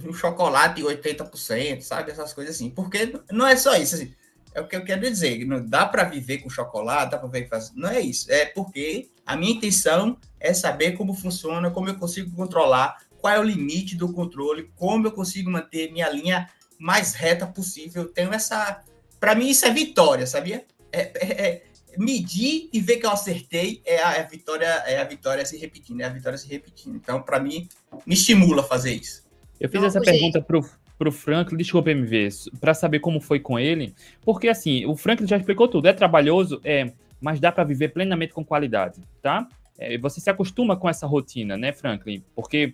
um 0.05 0.13
chocolate 0.13 0.83
80%, 0.83 1.81
sabe? 1.83 2.11
Essas 2.11 2.33
coisas 2.33 2.57
assim. 2.57 2.71
Porque 2.71 3.21
não 3.31 3.47
é 3.47 3.57
só 3.57 3.75
isso, 3.77 3.95
assim. 3.95 4.15
É 4.55 4.61
o 4.61 4.69
que 4.69 4.77
eu 4.77 4.85
quero 4.85 5.01
dizer. 5.01 5.45
Não 5.45 5.65
dá 5.65 5.85
para 5.87 6.05
viver 6.05 6.39
com 6.39 6.49
chocolate, 6.49 7.11
dá 7.11 7.19
para 7.19 7.29
viver 7.29 7.49
fazer. 7.49 7.73
Não 7.75 7.89
é 7.89 8.01
isso. 8.01 8.31
É 8.31 8.47
porque 8.47 9.11
a 9.27 9.37
minha 9.37 9.53
intenção 9.53 10.17
é 10.39 10.55
saber 10.55 10.93
como 10.93 11.15
funciona, 11.15 11.71
como 11.71 11.89
eu 11.89 11.97
consigo 11.97 12.35
controlar 12.37 12.99
qual 13.25 13.35
é 13.35 13.41
o 13.41 13.43
limite 13.43 13.97
do 13.97 14.13
controle, 14.13 14.71
como 14.77 15.07
eu 15.07 15.13
consigo 15.13 15.51
manter 15.51 15.91
minha 15.91 16.11
linha 16.11 16.47
mais 16.79 17.15
reta 17.15 17.47
possível. 17.47 18.03
Eu 18.03 18.09
tenho 18.09 18.33
essa. 18.35 18.83
Para 19.19 19.35
mim, 19.35 19.49
isso 19.49 19.65
é 19.65 19.71
vitória, 19.71 20.27
sabia? 20.27 20.67
É, 20.93 21.01
é, 21.15 21.47
é, 21.47 21.63
medir 21.97 22.69
e 22.73 22.81
ver 22.81 22.99
que 22.99 23.07
eu 23.07 23.11
acertei 23.11 23.81
é 23.85 24.03
a, 24.03 24.13
é 24.13 24.21
a, 24.21 24.27
vitória, 24.27 24.67
é 24.67 24.99
a 24.99 25.05
vitória 25.05 25.45
se 25.47 25.57
repetindo, 25.57 26.03
é 26.03 26.05
a 26.05 26.11
vitória 26.11 26.37
se 26.37 26.47
repetindo. 26.47 26.97
Então, 26.97 27.23
para 27.23 27.41
mim, 27.41 27.67
me 28.07 28.15
estimula 28.15 28.61
a 28.61 28.67
fazer 28.67 28.93
isso. 28.93 29.24
Eu 29.61 29.68
fiz 29.68 29.80
Não, 29.80 29.88
essa 29.88 30.00
pergunta 30.00 30.40
para 30.40 30.61
pro 30.96 31.11
Franklin, 31.11 31.56
desculpa 31.56 31.90
MV, 31.90 32.28
para 32.61 32.73
saber 32.73 33.00
como 33.00 33.20
foi 33.20 33.40
com 33.40 33.58
ele, 33.58 33.94
porque 34.25 34.49
assim, 34.49 34.87
o 34.87 34.94
Franklin 34.96 35.26
já 35.26 35.37
explicou 35.37 35.66
tudo, 35.66 35.88
é 35.88 35.92
trabalhoso, 35.92 36.61
é, 36.64 36.92
mas 37.20 37.40
dá 37.40 37.50
para 37.50 37.64
viver 37.64 37.88
plenamente 37.88 38.32
com 38.32 38.44
qualidade, 38.44 39.00
tá? 39.20 39.49
É, 39.76 39.99
você 39.99 40.20
se 40.20 40.30
acostuma 40.30 40.76
com 40.76 40.88
essa 40.88 41.06
rotina, 41.06 41.56
né, 41.56 41.73
Franklin? 41.73 42.23
Porque 42.34 42.73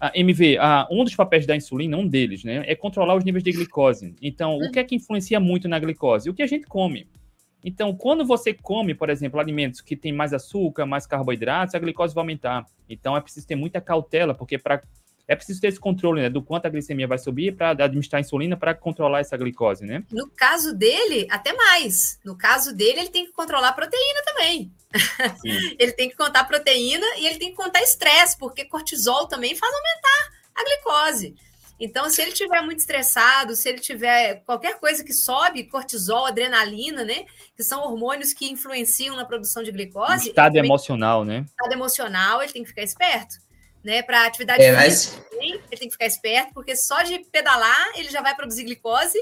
a 0.00 0.10
MV, 0.18 0.58
a, 0.58 0.88
um 0.90 1.04
dos 1.04 1.14
papéis 1.14 1.46
da 1.46 1.54
insulina, 1.54 1.96
um 1.96 2.06
deles, 2.06 2.42
né, 2.42 2.64
é 2.66 2.74
controlar 2.74 3.14
os 3.14 3.24
níveis 3.24 3.44
de 3.44 3.52
glicose. 3.52 4.14
Então, 4.20 4.58
o 4.58 4.70
que 4.70 4.78
é 4.78 4.84
que 4.84 4.96
influencia 4.96 5.38
muito 5.38 5.68
na 5.68 5.78
glicose? 5.78 6.28
O 6.28 6.34
que 6.34 6.42
a 6.42 6.46
gente 6.46 6.66
come. 6.66 7.06
Então, 7.62 7.94
quando 7.96 8.26
você 8.26 8.52
come, 8.52 8.94
por 8.94 9.08
exemplo, 9.08 9.40
alimentos 9.40 9.80
que 9.80 9.96
têm 9.96 10.12
mais 10.12 10.34
açúcar, 10.34 10.84
mais 10.84 11.06
carboidratos, 11.06 11.74
a 11.74 11.78
glicose 11.78 12.14
vai 12.14 12.22
aumentar. 12.22 12.66
Então, 12.88 13.16
é 13.16 13.20
preciso 13.20 13.46
ter 13.46 13.54
muita 13.54 13.80
cautela, 13.80 14.34
porque 14.34 14.58
para 14.58 14.82
é 15.26 15.34
preciso 15.34 15.60
ter 15.60 15.68
esse 15.68 15.80
controle, 15.80 16.20
né, 16.20 16.28
do 16.28 16.42
quanto 16.42 16.66
a 16.66 16.68
glicemia 16.68 17.06
vai 17.06 17.18
subir 17.18 17.56
para 17.56 17.70
administrar 17.70 18.20
insulina 18.20 18.56
para 18.56 18.74
controlar 18.74 19.20
essa 19.20 19.36
glicose, 19.36 19.84
né? 19.84 20.04
No 20.10 20.28
caso 20.28 20.74
dele, 20.74 21.26
até 21.30 21.52
mais. 21.54 22.18
No 22.24 22.36
caso 22.36 22.74
dele, 22.74 23.00
ele 23.00 23.08
tem 23.08 23.24
que 23.24 23.32
controlar 23.32 23.68
a 23.68 23.72
proteína 23.72 24.22
também. 24.26 24.72
ele 25.78 25.92
tem 25.92 26.10
que 26.10 26.16
contar 26.16 26.44
proteína 26.44 27.06
e 27.18 27.26
ele 27.26 27.38
tem 27.38 27.50
que 27.50 27.56
contar 27.56 27.82
estresse, 27.82 28.36
porque 28.38 28.64
cortisol 28.66 29.26
também 29.26 29.54
faz 29.54 29.72
aumentar 29.72 30.32
a 30.54 30.64
glicose. 30.64 31.34
Então, 31.80 32.08
se 32.08 32.22
ele 32.22 32.32
tiver 32.32 32.60
muito 32.62 32.78
estressado, 32.78 33.56
se 33.56 33.68
ele 33.68 33.80
tiver 33.80 34.42
qualquer 34.44 34.78
coisa 34.78 35.02
que 35.02 35.12
sobe, 35.12 35.64
cortisol, 35.64 36.26
adrenalina, 36.26 37.02
né? 37.02 37.24
Que 37.56 37.64
são 37.64 37.82
hormônios 37.82 38.32
que 38.32 38.48
influenciam 38.48 39.16
na 39.16 39.24
produção 39.24 39.62
de 39.62 39.72
glicose. 39.72 40.28
Estado 40.28 40.56
emocional, 40.56 41.24
né? 41.24 41.44
Estado 41.48 41.72
emocional, 41.72 42.42
ele 42.42 42.52
tem 42.52 42.62
que 42.62 42.68
ficar 42.68 42.82
esperto 42.82 43.43
né? 43.84 44.02
Para 44.02 44.24
atividade 44.24 44.62
é, 44.62 44.72
mas... 44.72 45.20
ele 45.40 45.58
tem 45.68 45.88
que 45.88 45.90
ficar 45.90 46.06
esperto, 46.06 46.54
porque 46.54 46.74
só 46.74 47.02
de 47.02 47.18
pedalar 47.30 47.92
ele 47.94 48.10
já 48.10 48.22
vai 48.22 48.34
produzir 48.34 48.64
glicose. 48.64 49.18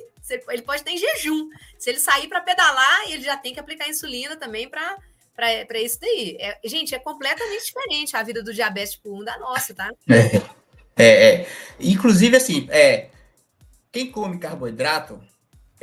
Ele 0.48 0.62
pode 0.62 0.84
ter 0.84 0.92
em 0.92 0.98
jejum. 0.98 1.48
Se 1.78 1.90
ele 1.90 1.98
sair 1.98 2.28
para 2.28 2.40
pedalar, 2.40 3.10
ele 3.10 3.22
já 3.22 3.36
tem 3.36 3.52
que 3.52 3.60
aplicar 3.60 3.88
insulina 3.88 4.36
também 4.36 4.68
para 4.68 4.96
para 5.34 5.80
isso 5.80 5.98
daí. 5.98 6.36
É, 6.38 6.60
gente, 6.64 6.94
é 6.94 6.98
completamente 6.98 7.64
diferente 7.64 8.16
a 8.16 8.22
vida 8.22 8.42
do 8.42 8.52
diabetes 8.52 8.92
tipo 8.92 9.18
1 9.18 9.24
da 9.24 9.38
nossa, 9.38 9.74
tá? 9.74 9.90
É, 10.94 11.06
é, 11.06 11.34
é. 11.34 11.48
Inclusive, 11.80 12.36
assim, 12.36 12.68
é, 12.70 13.08
quem 13.90 14.12
come 14.12 14.38
carboidrato 14.38 15.18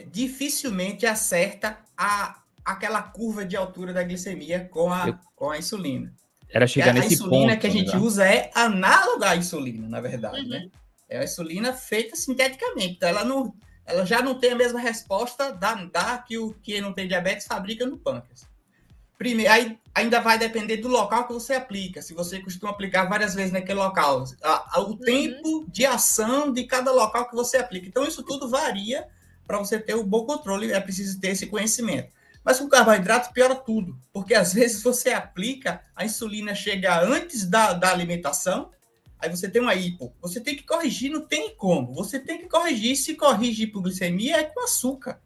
dificilmente 0.05 1.07
acerta 1.07 1.79
a, 1.98 2.43
aquela 2.63 3.01
curva 3.01 3.43
de 3.43 3.57
altura 3.57 3.91
da 3.91 4.03
glicemia 4.03 4.69
com 4.71 4.93
a, 4.93 5.19
com 5.36 5.50
a 5.50 5.57
insulina. 5.57 6.13
Era 6.51 6.65
chegar 6.65 6.94
nesse 6.94 7.18
ponto. 7.18 7.34
A 7.34 7.38
insulina 7.38 7.58
que 7.58 7.68
a 7.68 7.70
gente 7.70 7.91
já. 7.91 7.98
usa 7.98 8.25
é 8.25 8.50
análoga 8.56 9.29
à 9.29 9.36
insulina, 9.36 9.88
na 9.88 10.01
verdade, 10.01 10.41
uhum. 10.41 10.50
né? 10.50 10.70
É 11.08 11.20
a 11.20 11.24
insulina 11.24 11.74
feita 11.74 12.15
sinteticamente. 12.15 12.96
Então, 12.96 13.10
ela, 13.10 13.24
não, 13.24 13.53
ela 13.86 14.06
já 14.06 14.22
não 14.22 14.36
tem 14.36 14.51
a 14.51 14.56
mesma 14.56 14.79
resposta 14.79 15.51
da, 15.51 15.74
da 15.75 16.18
que 16.18 16.38
o 16.38 16.53
que 16.53 16.82
não 16.82 16.94
tem 16.94 17.08
diabetes 17.08 17.48
fabrica 17.48 17.86
no 17.86 17.98
pâncreas. 17.98 18.48
Primeiro, 19.18 19.51
aí 19.51 19.77
ainda 19.94 20.22
vai 20.22 20.38
depender 20.38 20.77
do 20.77 20.88
local 20.88 21.27
que 21.27 21.34
você 21.34 21.53
aplica. 21.53 22.01
Se 22.01 22.13
você 22.13 22.39
costuma 22.39 22.72
aplicar 22.72 23.06
várias 23.06 23.36
vezes 23.36 23.51
naquele 23.51 23.79
local, 23.79 24.24
a, 24.41 24.77
a, 24.77 24.82
o 24.82 24.91
uhum. 24.91 24.98
tempo 24.98 25.65
de 25.68 25.86
ação 25.86 26.53
de 26.53 26.63
cada 26.63 26.91
local 26.91 27.29
que 27.29 27.36
você 27.36 27.58
aplica. 27.58 27.88
Então, 27.88 28.06
isso 28.06 28.24
tudo 28.24 28.48
varia 28.48 29.08
para 29.46 29.58
você 29.58 29.77
ter 29.77 29.96
o 29.96 30.01
um 30.01 30.08
bom 30.08 30.25
controle. 30.25 30.72
É 30.72 30.79
preciso 30.79 31.20
ter 31.20 31.29
esse 31.29 31.48
conhecimento. 31.48 32.10
Mas 32.50 32.60
com 32.60 32.68
carboidrato 32.68 33.32
piora 33.32 33.53
tudo, 33.53 33.96
porque 34.12 34.34
às 34.34 34.51
vezes 34.56 34.82
você 34.82 35.12
aplica, 35.12 35.84
a 35.96 36.03
insulina 36.03 36.56
chega 36.56 37.00
antes 37.00 37.46
da, 37.46 37.74
da 37.74 37.92
alimentação, 37.92 38.72
aí 39.20 39.29
você 39.29 39.48
tem 39.48 39.62
uma 39.62 39.75
hipo. 39.75 40.12
Você 40.20 40.42
tem 40.42 40.55
que 40.55 40.64
corrigir, 40.64 41.12
não 41.12 41.22
tem 41.22 41.53
como. 41.55 41.94
Você 41.94 42.18
tem 42.20 42.40
que 42.40 42.48
corrigir. 42.48 42.96
Se 42.96 43.14
corrigir 43.14 43.68
hipoglicemia 43.68 44.38
é 44.38 44.44
com 44.46 44.64
açúcar. 44.64 45.22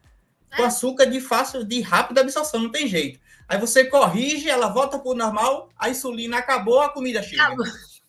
Com 0.54 0.64
é. 0.64 0.66
açúcar 0.66 1.06
de 1.06 1.22
fácil, 1.22 1.64
de 1.64 1.80
rápida 1.80 2.20
absorção, 2.20 2.60
não 2.60 2.70
tem 2.70 2.90
jeito. 2.90 3.22
Aí 3.48 3.58
você 3.58 3.86
corrige, 3.86 4.50
ela 4.50 4.68
volta 4.68 5.00
para 5.00 5.10
o 5.10 5.16
normal, 5.16 5.70
a 5.78 5.90
insulina 5.90 6.40
acabou, 6.40 6.82
a 6.82 6.90
comida 6.90 7.24
chega. 7.24 7.42
Acabou. 7.42 7.66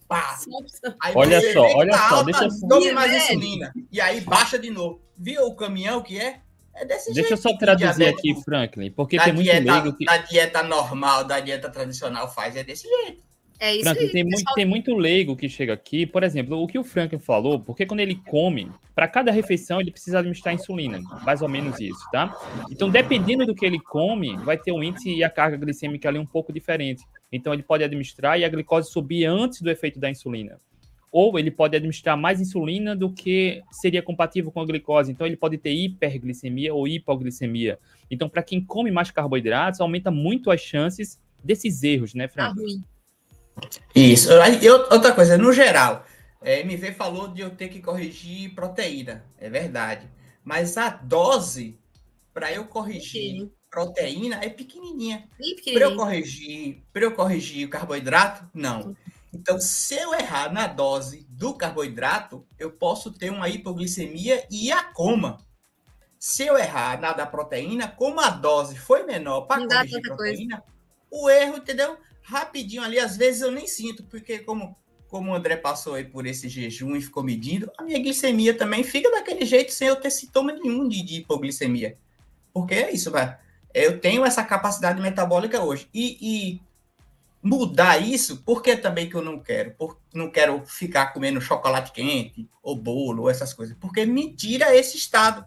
Pá. 0.08 0.40
Olha 1.14 1.40
só, 1.52 1.62
olha 1.62 1.96
só, 1.96 2.16
alta, 2.16 2.32
deixa 2.32 2.88
eu... 2.88 2.94
Mais 2.96 3.22
insulina. 3.22 3.72
E 3.92 4.00
aí 4.00 4.20
baixa 4.22 4.58
de 4.58 4.70
novo. 4.70 5.00
Viu 5.16 5.46
o 5.46 5.54
caminhão 5.54 6.02
que 6.02 6.18
é? 6.18 6.40
É 6.74 6.84
desse 6.84 7.12
Deixa 7.12 7.28
jeito. 7.28 7.32
Eu 7.32 7.36
só 7.36 7.56
traduzir 7.56 8.06
aqui, 8.06 8.34
Franklin, 8.42 8.90
porque 8.90 9.18
tem 9.18 9.32
muito 9.32 9.50
dieta, 9.50 9.72
leigo 9.72 9.96
que. 9.96 10.04
Da 10.04 10.16
dieta 10.18 10.62
normal, 10.62 11.24
da 11.24 11.40
dieta 11.40 11.70
tradicional 11.70 12.32
faz, 12.32 12.56
é 12.56 12.64
desse 12.64 12.88
jeito. 12.88 13.22
É 13.60 13.72
isso 13.72 13.84
Franklin, 13.84 14.06
aí, 14.06 14.12
tem, 14.12 14.24
muito, 14.24 14.54
tem 14.54 14.64
muito 14.66 14.94
leigo 14.94 15.36
que 15.36 15.48
chega 15.48 15.72
aqui. 15.72 16.04
Por 16.04 16.24
exemplo, 16.24 16.60
o 16.60 16.66
que 16.66 16.78
o 16.78 16.84
Franklin 16.84 17.20
falou, 17.20 17.60
porque 17.60 17.86
quando 17.86 18.00
ele 18.00 18.16
come, 18.16 18.70
para 18.94 19.06
cada 19.06 19.30
refeição 19.30 19.80
ele 19.80 19.92
precisa 19.92 20.18
administrar 20.18 20.52
insulina, 20.52 21.00
mais 21.22 21.40
ou 21.40 21.48
menos 21.48 21.78
isso, 21.78 22.00
tá? 22.10 22.36
Então, 22.70 22.90
dependendo 22.90 23.46
do 23.46 23.54
que 23.54 23.64
ele 23.64 23.78
come, 23.78 24.36
vai 24.38 24.58
ter 24.58 24.72
um 24.72 24.82
índice 24.82 25.14
e 25.14 25.22
a 25.22 25.30
carga 25.30 25.56
glicêmica 25.56 26.08
ali 26.08 26.18
um 26.18 26.26
pouco 26.26 26.52
diferente. 26.52 27.04
Então, 27.30 27.54
ele 27.54 27.62
pode 27.62 27.84
administrar 27.84 28.38
e 28.38 28.44
a 28.44 28.48
glicose 28.48 28.90
subir 28.90 29.24
antes 29.24 29.60
do 29.60 29.70
efeito 29.70 30.00
da 30.00 30.10
insulina 30.10 30.60
ou 31.16 31.38
ele 31.38 31.48
pode 31.48 31.76
administrar 31.76 32.16
mais 32.16 32.40
insulina 32.40 32.96
do 32.96 33.08
que 33.08 33.62
seria 33.70 34.02
compatível 34.02 34.50
com 34.50 34.60
a 34.60 34.66
glicose. 34.66 35.12
Então, 35.12 35.24
ele 35.24 35.36
pode 35.36 35.56
ter 35.56 35.70
hiperglicemia 35.70 36.74
ou 36.74 36.88
hipoglicemia. 36.88 37.78
Então, 38.10 38.28
para 38.28 38.42
quem 38.42 38.60
come 38.60 38.90
mais 38.90 39.12
carboidratos, 39.12 39.80
aumenta 39.80 40.10
muito 40.10 40.50
as 40.50 40.60
chances 40.60 41.16
desses 41.40 41.84
erros, 41.84 42.14
né, 42.14 42.26
Fran? 42.26 42.52
Ah, 42.52 43.62
Isso. 43.94 44.28
E 44.60 44.68
outra 44.68 45.12
coisa, 45.12 45.38
no 45.38 45.52
geral, 45.52 46.04
é, 46.42 46.62
MV 46.62 46.90
falou 46.94 47.28
de 47.28 47.42
eu 47.42 47.50
ter 47.50 47.68
que 47.68 47.80
corrigir 47.80 48.52
proteína, 48.52 49.24
é 49.38 49.48
verdade. 49.48 50.08
Mas 50.42 50.76
a 50.76 50.90
dose 50.90 51.78
para 52.32 52.52
eu 52.52 52.64
corrigir 52.64 53.42
Sim. 53.42 53.50
proteína 53.70 54.40
é 54.42 54.48
pequenininha. 54.48 55.28
Para 55.72 55.84
eu 55.84 55.94
corrigir, 55.94 56.82
para 56.92 57.04
eu 57.04 57.12
corrigir 57.12 57.68
o 57.68 57.70
carboidrato, 57.70 58.50
não. 58.52 58.96
Então, 59.34 59.60
se 59.60 59.94
eu 59.94 60.14
errar 60.14 60.52
na 60.52 60.66
dose 60.66 61.26
do 61.28 61.54
carboidrato, 61.54 62.46
eu 62.58 62.70
posso 62.70 63.12
ter 63.12 63.30
uma 63.30 63.48
hipoglicemia 63.48 64.46
e 64.50 64.70
a 64.70 64.84
coma. 64.84 65.38
Se 66.18 66.46
eu 66.46 66.56
errar 66.56 67.00
na 67.00 67.12
da 67.12 67.26
proteína, 67.26 67.88
como 67.88 68.20
a 68.20 68.30
dose 68.30 68.78
foi 68.78 69.02
menor 69.02 69.42
para 69.42 69.66
corrigir 69.66 69.98
a 69.98 70.00
proteína, 70.00 70.60
coisa. 70.60 70.74
o 71.10 71.28
erro, 71.28 71.56
entendeu? 71.56 71.98
Rapidinho 72.22 72.82
ali, 72.82 72.98
às 72.98 73.16
vezes 73.16 73.42
eu 73.42 73.50
nem 73.50 73.66
sinto, 73.66 74.04
porque 74.04 74.38
como, 74.38 74.76
como 75.08 75.32
o 75.32 75.34
André 75.34 75.56
passou 75.56 75.94
aí 75.94 76.04
por 76.04 76.26
esse 76.26 76.48
jejum 76.48 76.96
e 76.96 77.02
ficou 77.02 77.22
medindo, 77.22 77.70
a 77.76 77.82
minha 77.82 77.98
glicemia 77.98 78.56
também 78.56 78.82
fica 78.82 79.10
daquele 79.10 79.44
jeito 79.44 79.72
sem 79.72 79.88
eu 79.88 79.96
ter 79.96 80.10
sintoma 80.10 80.52
nenhum 80.52 80.88
de, 80.88 81.02
de 81.02 81.16
hipoglicemia. 81.16 81.98
Porque 82.52 82.74
é 82.74 82.92
isso, 82.92 83.10
vai. 83.10 83.36
Eu 83.74 84.00
tenho 84.00 84.24
essa 84.24 84.44
capacidade 84.44 85.02
metabólica 85.02 85.60
hoje. 85.62 85.88
E, 85.92 86.16
e 86.20 86.62
mudar 87.44 87.98
isso, 87.98 88.38
por 88.38 88.62
que 88.62 88.74
também 88.74 89.06
que 89.06 89.14
eu 89.14 89.20
não 89.20 89.38
quero? 89.38 89.72
Por, 89.72 90.00
não 90.14 90.30
quero 90.30 90.64
ficar 90.64 91.12
comendo 91.12 91.42
chocolate 91.42 91.92
quente, 91.92 92.48
ou 92.62 92.74
bolo, 92.74 93.24
ou 93.24 93.30
essas 93.30 93.52
coisas. 93.52 93.76
Porque 93.78 94.06
me 94.06 94.34
tira 94.34 94.74
esse 94.74 94.96
estado. 94.96 95.44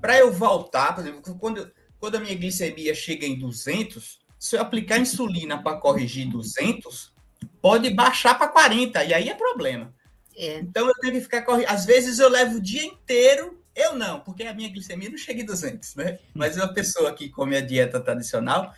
Para 0.00 0.18
eu 0.18 0.32
voltar, 0.32 0.92
por 0.92 1.06
exemplo, 1.06 1.38
quando, 1.38 1.70
quando 2.00 2.16
a 2.16 2.20
minha 2.20 2.34
glicemia 2.34 2.92
chega 2.94 3.24
em 3.24 3.38
200, 3.38 4.18
se 4.36 4.56
eu 4.56 4.60
aplicar 4.60 4.98
insulina 4.98 5.62
para 5.62 5.76
corrigir 5.76 6.28
200, 6.28 7.14
pode 7.62 7.90
baixar 7.90 8.36
para 8.36 8.48
40, 8.48 9.04
e 9.04 9.14
aí 9.14 9.28
é 9.28 9.34
problema. 9.34 9.94
É. 10.36 10.58
Então 10.58 10.88
eu 10.88 10.94
tenho 10.94 11.12
que 11.12 11.20
ficar 11.20 11.42
correndo. 11.42 11.68
Às 11.68 11.84
vezes 11.84 12.18
eu 12.18 12.28
levo 12.28 12.56
o 12.56 12.60
dia 12.60 12.82
inteiro, 12.84 13.62
eu 13.76 13.94
não, 13.94 14.18
porque 14.18 14.42
a 14.42 14.54
minha 14.54 14.68
glicemia 14.68 15.08
não 15.08 15.18
chega 15.18 15.42
em 15.42 15.46
200, 15.46 15.94
né? 15.94 16.18
Mas 16.34 16.56
uma 16.56 16.74
pessoa 16.74 17.14
que 17.14 17.28
come 17.28 17.56
a 17.56 17.60
dieta 17.60 18.00
tradicional, 18.00 18.74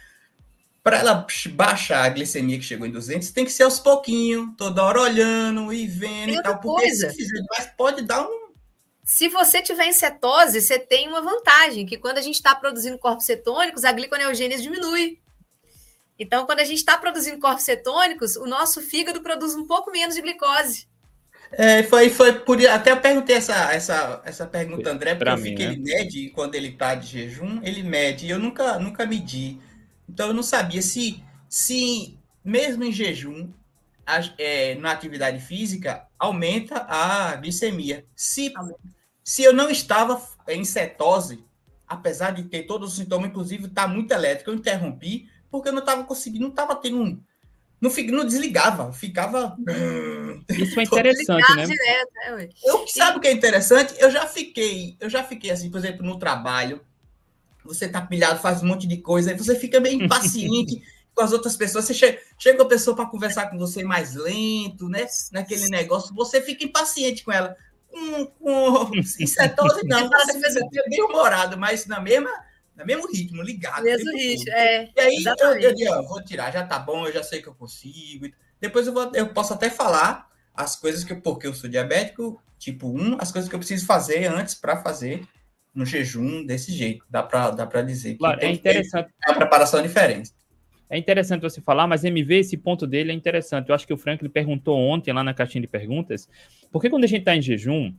para 0.82 0.98
ela 0.98 1.26
baixar 1.50 2.04
a 2.04 2.08
glicemia 2.08 2.58
que 2.58 2.64
chegou 2.64 2.86
em 2.86 2.90
200, 2.90 3.30
tem 3.30 3.44
que 3.44 3.52
ser 3.52 3.62
aos 3.62 3.78
pouquinhos, 3.78 4.48
toda 4.56 4.82
hora 4.82 5.00
olhando 5.00 5.72
e 5.72 5.86
vendo 5.86 6.34
e 6.34 6.42
tal, 6.42 6.58
porque 6.58 6.82
coisa. 6.82 7.10
se 7.10 7.16
fizer 7.16 7.42
mais, 7.50 7.66
pode 7.76 8.02
dar 8.02 8.26
um... 8.26 8.42
Se 9.04 9.28
você 9.28 9.62
tiver 9.62 9.86
em 9.86 9.92
cetose, 9.92 10.60
você 10.60 10.78
tem 10.78 11.08
uma 11.08 11.20
vantagem, 11.20 11.86
que 11.86 11.96
quando 11.96 12.18
a 12.18 12.22
gente 12.22 12.34
está 12.34 12.54
produzindo 12.54 12.98
corpos 12.98 13.26
cetônicos, 13.26 13.84
a 13.84 13.92
gliconeogênese 13.92 14.62
diminui. 14.62 15.20
Então, 16.18 16.46
quando 16.46 16.60
a 16.60 16.64
gente 16.64 16.78
está 16.78 16.96
produzindo 16.96 17.38
corpos 17.38 17.64
cetônicos, 17.64 18.36
o 18.36 18.46
nosso 18.46 18.80
fígado 18.80 19.20
produz 19.20 19.54
um 19.54 19.66
pouco 19.66 19.90
menos 19.90 20.14
de 20.14 20.22
glicose. 20.22 20.86
É, 21.52 21.82
foi, 21.82 22.08
foi 22.08 22.32
por 22.32 22.64
até 22.66 22.92
eu 22.92 22.96
perguntei 22.96 23.36
essa, 23.36 23.72
essa, 23.72 24.22
essa 24.24 24.46
pergunta, 24.46 24.90
André, 24.90 25.14
porque 25.14 25.30
eu 25.30 25.36
vi 25.36 25.54
que 25.54 25.66
né? 25.66 25.72
ele 25.72 25.82
mede 25.82 26.30
quando 26.30 26.54
ele 26.54 26.68
está 26.68 26.94
de 26.94 27.06
jejum, 27.08 27.60
ele 27.62 27.82
mede, 27.82 28.26
e 28.26 28.30
eu 28.30 28.38
nunca, 28.38 28.78
nunca 28.78 29.04
medi. 29.04 29.58
Então 30.08 30.28
eu 30.28 30.34
não 30.34 30.42
sabia 30.42 30.82
se, 30.82 31.22
se 31.48 32.18
mesmo 32.44 32.84
em 32.84 32.92
jejum, 32.92 33.50
é, 34.38 34.74
na 34.76 34.90
atividade 34.90 35.40
física, 35.40 36.06
aumenta 36.18 36.86
a 36.88 37.36
glicemia. 37.36 38.04
Se, 38.14 38.52
se 39.24 39.42
eu 39.42 39.52
não 39.52 39.70
estava 39.70 40.20
em 40.48 40.64
cetose, 40.64 41.44
apesar 41.86 42.32
de 42.32 42.44
ter 42.44 42.64
todos 42.64 42.90
os 42.90 42.96
sintomas, 42.96 43.30
inclusive 43.30 43.68
tá 43.68 43.86
muito 43.86 44.12
elétrico, 44.12 44.50
eu 44.50 44.54
interrompi, 44.54 45.28
porque 45.50 45.68
eu 45.68 45.72
não 45.72 45.80
estava 45.80 46.04
conseguindo, 46.04 46.44
não 46.44 46.50
estava 46.50 46.74
tendo 46.74 46.98
um. 46.98 47.20
Não, 47.80 47.90
não 47.90 48.24
desligava, 48.24 48.92
ficava. 48.92 49.56
Isso 50.48 50.78
é 50.78 50.82
interessante, 50.84 51.56
né? 51.56 51.66
Direto, 51.66 52.12
né 52.36 52.48
eu, 52.64 52.86
sabe 52.86 53.18
o 53.18 53.20
que 53.20 53.26
é 53.26 53.32
interessante? 53.32 53.94
Eu 53.98 54.10
já 54.10 54.26
fiquei, 54.26 54.96
eu 55.00 55.10
já 55.10 55.24
fiquei 55.24 55.50
assim, 55.50 55.68
por 55.68 55.78
exemplo, 55.78 56.06
no 56.06 56.18
trabalho, 56.18 56.80
você 57.64 57.88
tá 57.88 58.00
pilhado, 58.00 58.40
faz 58.40 58.62
um 58.62 58.66
monte 58.66 58.86
de 58.86 58.96
coisa, 58.98 59.30
aí 59.30 59.38
você 59.38 59.54
fica 59.54 59.80
meio 59.80 60.02
impaciente 60.02 60.82
com 61.14 61.22
as 61.22 61.32
outras 61.32 61.56
pessoas. 61.56 61.84
Você 61.84 61.94
chega, 61.94 62.18
chega 62.38 62.62
a 62.62 62.66
pessoa 62.66 62.96
para 62.96 63.06
conversar 63.06 63.50
com 63.50 63.58
você 63.58 63.84
mais 63.84 64.14
lento, 64.14 64.88
né? 64.88 65.06
Naquele 65.30 65.68
negócio, 65.68 66.14
você 66.14 66.40
fica 66.40 66.64
impaciente 66.64 67.24
com 67.24 67.32
ela. 67.32 67.56
Com, 67.90 68.26
com 68.26 69.02
cetose, 69.02 69.86
não, 69.86 70.08
você 70.08 70.52
fica 70.52 70.84
bem 70.88 71.02
humorado, 71.02 71.58
mas 71.58 71.86
na 71.86 72.00
mesma, 72.00 72.30
no 72.76 72.86
mesmo 72.86 73.06
ritmo, 73.10 73.42
ligado. 73.42 73.82
Mesmo 73.82 74.10
ritmo, 74.12 74.50
é. 74.52 74.90
E 74.96 75.00
aí 75.00 75.24
eu, 75.24 75.58
eu 75.58 75.74
digo, 75.74 75.92
ó, 75.92 76.02
vou 76.02 76.24
tirar, 76.24 76.50
já 76.50 76.64
tá 76.64 76.78
bom, 76.78 77.06
eu 77.06 77.12
já 77.12 77.22
sei 77.22 77.42
que 77.42 77.48
eu 77.48 77.54
consigo. 77.54 78.26
Depois 78.60 78.86
eu, 78.86 78.92
vou, 78.92 79.10
eu 79.14 79.28
posso 79.28 79.52
até 79.52 79.68
falar 79.68 80.30
as 80.54 80.76
coisas 80.76 81.04
que, 81.04 81.14
porque 81.14 81.46
eu 81.46 81.54
sou 81.54 81.68
diabético, 81.68 82.40
tipo 82.58 82.88
1, 82.88 83.16
as 83.18 83.32
coisas 83.32 83.48
que 83.48 83.54
eu 83.54 83.58
preciso 83.58 83.84
fazer 83.86 84.26
antes 84.26 84.54
para 84.54 84.82
fazer 84.82 85.26
no 85.74 85.86
jejum 85.86 86.44
desse 86.44 86.72
jeito. 86.72 87.04
Dá 87.08 87.22
para 87.22 87.50
dá 87.50 87.82
dizer. 87.82 88.16
Claro, 88.16 88.40
é 88.40 88.50
interessante. 88.50 89.10
A 89.24 89.34
preparação 89.34 89.80
é 89.80 89.82
diferente. 89.82 90.30
É 90.88 90.98
interessante 90.98 91.40
você 91.40 91.60
falar, 91.60 91.86
mas 91.86 92.04
MV, 92.04 92.40
esse 92.40 92.56
ponto 92.56 92.86
dele 92.86 93.12
é 93.12 93.14
interessante. 93.14 93.70
Eu 93.70 93.74
acho 93.74 93.86
que 93.86 93.94
o 93.94 93.96
Franklin 93.96 94.28
perguntou 94.28 94.78
ontem 94.78 95.10
lá 95.12 95.24
na 95.24 95.32
caixinha 95.32 95.62
de 95.62 95.68
perguntas, 95.68 96.28
porque 96.70 96.90
quando 96.90 97.04
a 97.04 97.06
gente 97.06 97.20
está 97.20 97.34
em 97.34 97.40
jejum, 97.40 97.94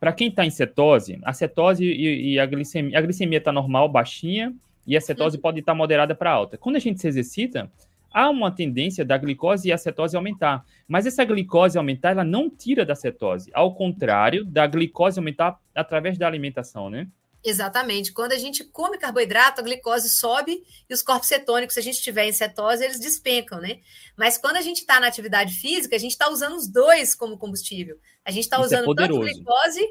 para 0.00 0.12
quem 0.12 0.28
está 0.28 0.44
em 0.44 0.50
cetose, 0.50 1.20
a 1.22 1.32
cetose 1.32 1.84
e, 1.84 2.32
e 2.32 2.40
a 2.40 2.46
glicemia, 2.46 2.98
a 2.98 3.00
glicemia 3.00 3.38
está 3.38 3.52
normal, 3.52 3.88
baixinha, 3.88 4.52
e 4.84 4.96
a 4.96 5.00
cetose 5.00 5.36
uhum. 5.36 5.42
pode 5.42 5.60
estar 5.60 5.72
tá 5.72 5.76
moderada 5.76 6.14
para 6.14 6.30
alta. 6.32 6.58
Quando 6.58 6.74
a 6.74 6.80
gente 6.80 7.00
se 7.00 7.06
exercita, 7.06 7.70
há 8.12 8.28
uma 8.30 8.50
tendência 8.50 9.04
da 9.04 9.16
glicose 9.16 9.68
e 9.68 9.72
a 9.72 9.78
cetose 9.78 10.16
aumentar. 10.16 10.64
Mas 10.86 11.06
essa 11.06 11.24
glicose 11.24 11.78
aumentar, 11.78 12.10
ela 12.10 12.24
não 12.24 12.48
tira 12.50 12.84
da 12.84 12.94
cetose. 12.94 13.50
Ao 13.54 13.74
contrário 13.74 14.44
da 14.44 14.66
glicose 14.66 15.18
aumentar 15.18 15.58
através 15.74 16.18
da 16.18 16.26
alimentação, 16.26 16.90
né? 16.90 17.08
Exatamente. 17.44 18.12
Quando 18.12 18.32
a 18.32 18.38
gente 18.38 18.64
come 18.64 18.98
carboidrato, 18.98 19.60
a 19.60 19.64
glicose 19.64 20.08
sobe 20.10 20.62
e 20.88 20.92
os 20.92 21.02
corpos 21.02 21.28
cetônicos, 21.28 21.74
se 21.74 21.80
a 21.80 21.82
gente 21.82 21.94
estiver 21.94 22.24
em 22.24 22.32
cetose, 22.32 22.84
eles 22.84 22.98
despencam, 22.98 23.60
né? 23.60 23.78
Mas 24.16 24.36
quando 24.36 24.56
a 24.56 24.60
gente 24.60 24.78
está 24.78 24.98
na 24.98 25.06
atividade 25.06 25.54
física, 25.54 25.94
a 25.94 25.98
gente 25.98 26.12
está 26.12 26.28
usando 26.28 26.56
os 26.56 26.68
dois 26.68 27.14
como 27.14 27.38
combustível. 27.38 27.96
A 28.24 28.30
gente 28.30 28.44
está 28.44 28.56
é 28.56 28.60
usando 28.60 28.92
é 28.92 28.94
tanto 28.94 29.20
glicose 29.20 29.86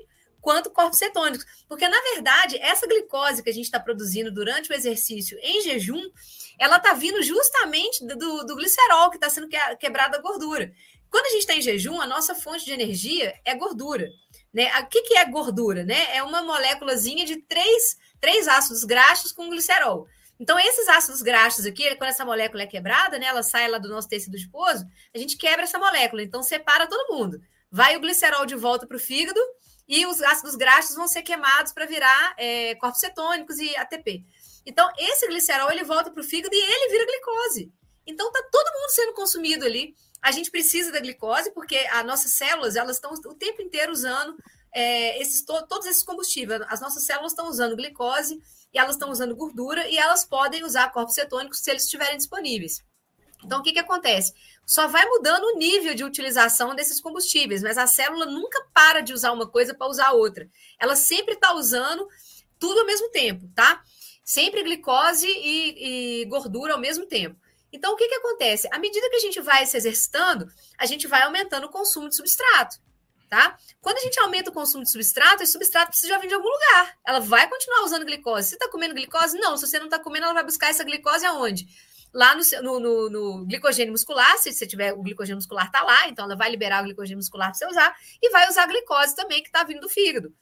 quanto 0.47 0.69
corpos 0.69 0.97
cetônicos. 0.97 1.45
Porque, 1.67 1.85
na 1.89 1.99
verdade, 2.13 2.57
essa 2.59 2.87
glicose 2.87 3.43
que 3.43 3.49
a 3.49 3.53
gente 3.53 3.65
está 3.65 3.81
produzindo 3.81 4.31
durante 4.31 4.71
o 4.71 4.73
exercício 4.73 5.37
em 5.41 5.61
jejum, 5.61 6.01
ela 6.57 6.77
está 6.77 6.93
vindo 6.93 7.21
justamente 7.21 8.01
do, 8.07 8.45
do 8.45 8.55
glicerol 8.55 9.09
que 9.09 9.17
está 9.17 9.29
sendo 9.29 9.49
quebrado 9.77 10.15
a 10.15 10.21
gordura. 10.21 10.71
Quando 11.09 11.25
a 11.25 11.29
gente 11.31 11.41
está 11.41 11.53
em 11.53 11.61
jejum, 11.61 11.99
a 11.99 12.07
nossa 12.07 12.33
fonte 12.33 12.63
de 12.63 12.71
energia 12.71 13.37
é 13.43 13.53
gordura. 13.55 14.09
Né? 14.53 14.71
O 14.79 14.85
que, 14.87 15.01
que 15.01 15.17
é 15.17 15.25
gordura? 15.25 15.83
Né? 15.83 16.15
É 16.15 16.23
uma 16.23 16.41
moléculazinha 16.41 17.25
de 17.25 17.41
três, 17.41 17.97
três 18.21 18.47
ácidos 18.47 18.85
graxos 18.85 19.33
com 19.33 19.49
glicerol. 19.49 20.07
Então, 20.39 20.57
esses 20.57 20.87
ácidos 20.87 21.21
graxos 21.21 21.65
aqui, 21.65 21.93
quando 21.97 22.11
essa 22.11 22.23
molécula 22.23 22.63
é 22.63 22.67
quebrada, 22.67 23.19
né, 23.19 23.25
ela 23.25 23.43
sai 23.43 23.67
lá 23.67 23.79
do 23.79 23.89
nosso 23.89 24.07
tecido 24.07 24.37
adiposo, 24.37 24.85
a 25.13 25.17
gente 25.17 25.35
quebra 25.35 25.63
essa 25.63 25.77
molécula, 25.77 26.23
então 26.23 26.41
separa 26.41 26.87
todo 26.87 27.13
mundo. 27.13 27.41
Vai 27.69 27.97
o 27.97 27.99
glicerol 27.99 28.45
de 28.45 28.55
volta 28.55 28.87
para 28.87 28.95
o 28.95 28.99
fígado 28.99 29.41
e 29.87 30.05
os 30.05 30.21
ácidos 30.21 30.55
graxos 30.55 30.95
vão 30.95 31.07
ser 31.07 31.21
queimados 31.21 31.71
para 31.71 31.85
virar 31.85 32.35
é, 32.37 32.75
corpos 32.75 32.99
cetônicos 32.99 33.57
e 33.59 33.75
ATP. 33.77 34.25
Então, 34.65 34.89
esse 34.97 35.27
glicerol 35.27 35.71
ele 35.71 35.83
volta 35.83 36.11
para 36.11 36.21
o 36.21 36.23
fígado 36.23 36.53
e 36.53 36.57
ele 36.57 36.91
vira 36.91 37.05
glicose. 37.05 37.71
Então, 38.05 38.31
tá 38.31 38.43
todo 38.51 38.73
mundo 38.73 38.89
sendo 38.89 39.13
consumido 39.13 39.65
ali 39.65 39.95
a 40.21 40.31
gente 40.31 40.51
precisa 40.51 40.91
da 40.91 40.99
glicose, 40.99 41.51
porque 41.51 41.77
as 41.91 42.05
nossas 42.05 42.33
células 42.33 42.75
elas 42.75 42.97
estão 42.97 43.13
o 43.13 43.35
tempo 43.35 43.61
inteiro 43.61 43.91
usando 43.91 44.35
é, 44.73 45.19
esses, 45.21 45.43
to, 45.43 45.65
todos 45.67 45.87
esses 45.87 46.03
combustíveis. 46.03 46.61
As 46.67 46.81
nossas 46.81 47.05
células 47.05 47.31
estão 47.31 47.47
usando 47.47 47.75
glicose 47.75 48.39
e 48.73 48.77
elas 48.77 48.95
estão 48.95 49.09
usando 49.09 49.35
gordura 49.35 49.87
e 49.87 49.97
elas 49.97 50.25
podem 50.25 50.63
usar 50.63 50.91
corpos 50.91 51.15
cetônicos 51.15 51.59
se 51.59 51.69
eles 51.69 51.83
estiverem 51.83 52.17
disponíveis. 52.17 52.83
Então, 53.43 53.59
o 53.59 53.63
que, 53.63 53.71
que 53.71 53.79
acontece? 53.79 54.33
Só 54.67 54.85
vai 54.85 55.05
mudando 55.05 55.45
o 55.45 55.57
nível 55.57 55.95
de 55.95 56.03
utilização 56.03 56.75
desses 56.75 56.99
combustíveis, 56.99 57.63
mas 57.63 57.77
a 57.77 57.87
célula 57.87 58.25
nunca 58.25 58.61
para 58.73 58.99
de 58.99 59.13
usar 59.13 59.31
uma 59.31 59.47
coisa 59.47 59.73
para 59.73 59.87
usar 59.87 60.11
outra. 60.11 60.49
Ela 60.77 60.93
sempre 60.93 61.35
está 61.35 61.53
usando 61.53 62.05
tudo 62.59 62.81
ao 62.81 62.85
mesmo 62.85 63.07
tempo, 63.09 63.49
tá? 63.55 63.81
Sempre 64.25 64.63
glicose 64.63 65.25
e, 65.25 66.21
e 66.21 66.25
gordura 66.25 66.73
ao 66.73 66.79
mesmo 66.79 67.05
tempo. 67.05 67.39
Então, 67.71 67.93
o 67.93 67.95
que, 67.95 68.09
que 68.09 68.15
acontece? 68.15 68.67
À 68.69 68.77
medida 68.77 69.09
que 69.09 69.15
a 69.15 69.21
gente 69.21 69.39
vai 69.39 69.65
se 69.65 69.77
exercitando, 69.77 70.51
a 70.77 70.85
gente 70.85 71.07
vai 71.07 71.21
aumentando 71.21 71.67
o 71.67 71.71
consumo 71.71 72.09
de 72.09 72.17
substrato. 72.17 72.75
Tá? 73.29 73.57
Quando 73.81 73.97
a 73.97 74.01
gente 74.01 74.19
aumenta 74.19 74.49
o 74.49 74.53
consumo 74.53 74.83
de 74.83 74.91
substrato, 74.91 75.43
esse 75.43 75.51
substrato 75.51 75.91
precisa 75.91 76.17
vir 76.19 76.27
de 76.27 76.33
algum 76.33 76.47
lugar. 76.47 76.97
Ela 77.05 77.19
vai 77.19 77.47
continuar 77.49 77.83
usando 77.83 78.05
glicose. 78.05 78.49
Você 78.49 78.55
está 78.55 78.69
comendo 78.69 78.93
glicose? 78.93 79.37
Não. 79.37 79.55
Se 79.55 79.67
você 79.67 79.79
não 79.79 79.87
está 79.87 79.99
comendo, 79.99 80.25
ela 80.25 80.33
vai 80.33 80.45
buscar 80.45 80.69
essa 80.69 80.83
glicose 80.83 81.25
aonde? 81.25 81.67
Lá 82.13 82.35
no, 82.35 82.41
no, 82.61 82.79
no, 82.79 83.09
no, 83.09 83.45
glicogênio 83.45 83.91
muscular, 83.91 84.37
se 84.37 84.51
você 84.51 84.65
tiver 84.65 84.93
o 84.93 85.01
glicogênio 85.01 85.37
muscular, 85.37 85.65
está 85.65 85.83
lá, 85.83 86.07
então 86.07 86.25
ela 86.25 86.35
vai 86.35 86.49
liberar 86.49 86.81
o 86.81 86.85
glicogênio 86.85 87.17
muscular 87.17 87.49
para 87.49 87.57
você 87.57 87.67
usar, 87.67 87.95
e 88.21 88.29
vai 88.29 88.49
usar 88.49 88.63
a 88.63 88.67
glicose 88.67 89.15
também, 89.15 89.41
que 89.41 89.49
está 89.49 89.63
vindo 89.63 89.81
do 89.81 89.89
fígado. 89.89 90.33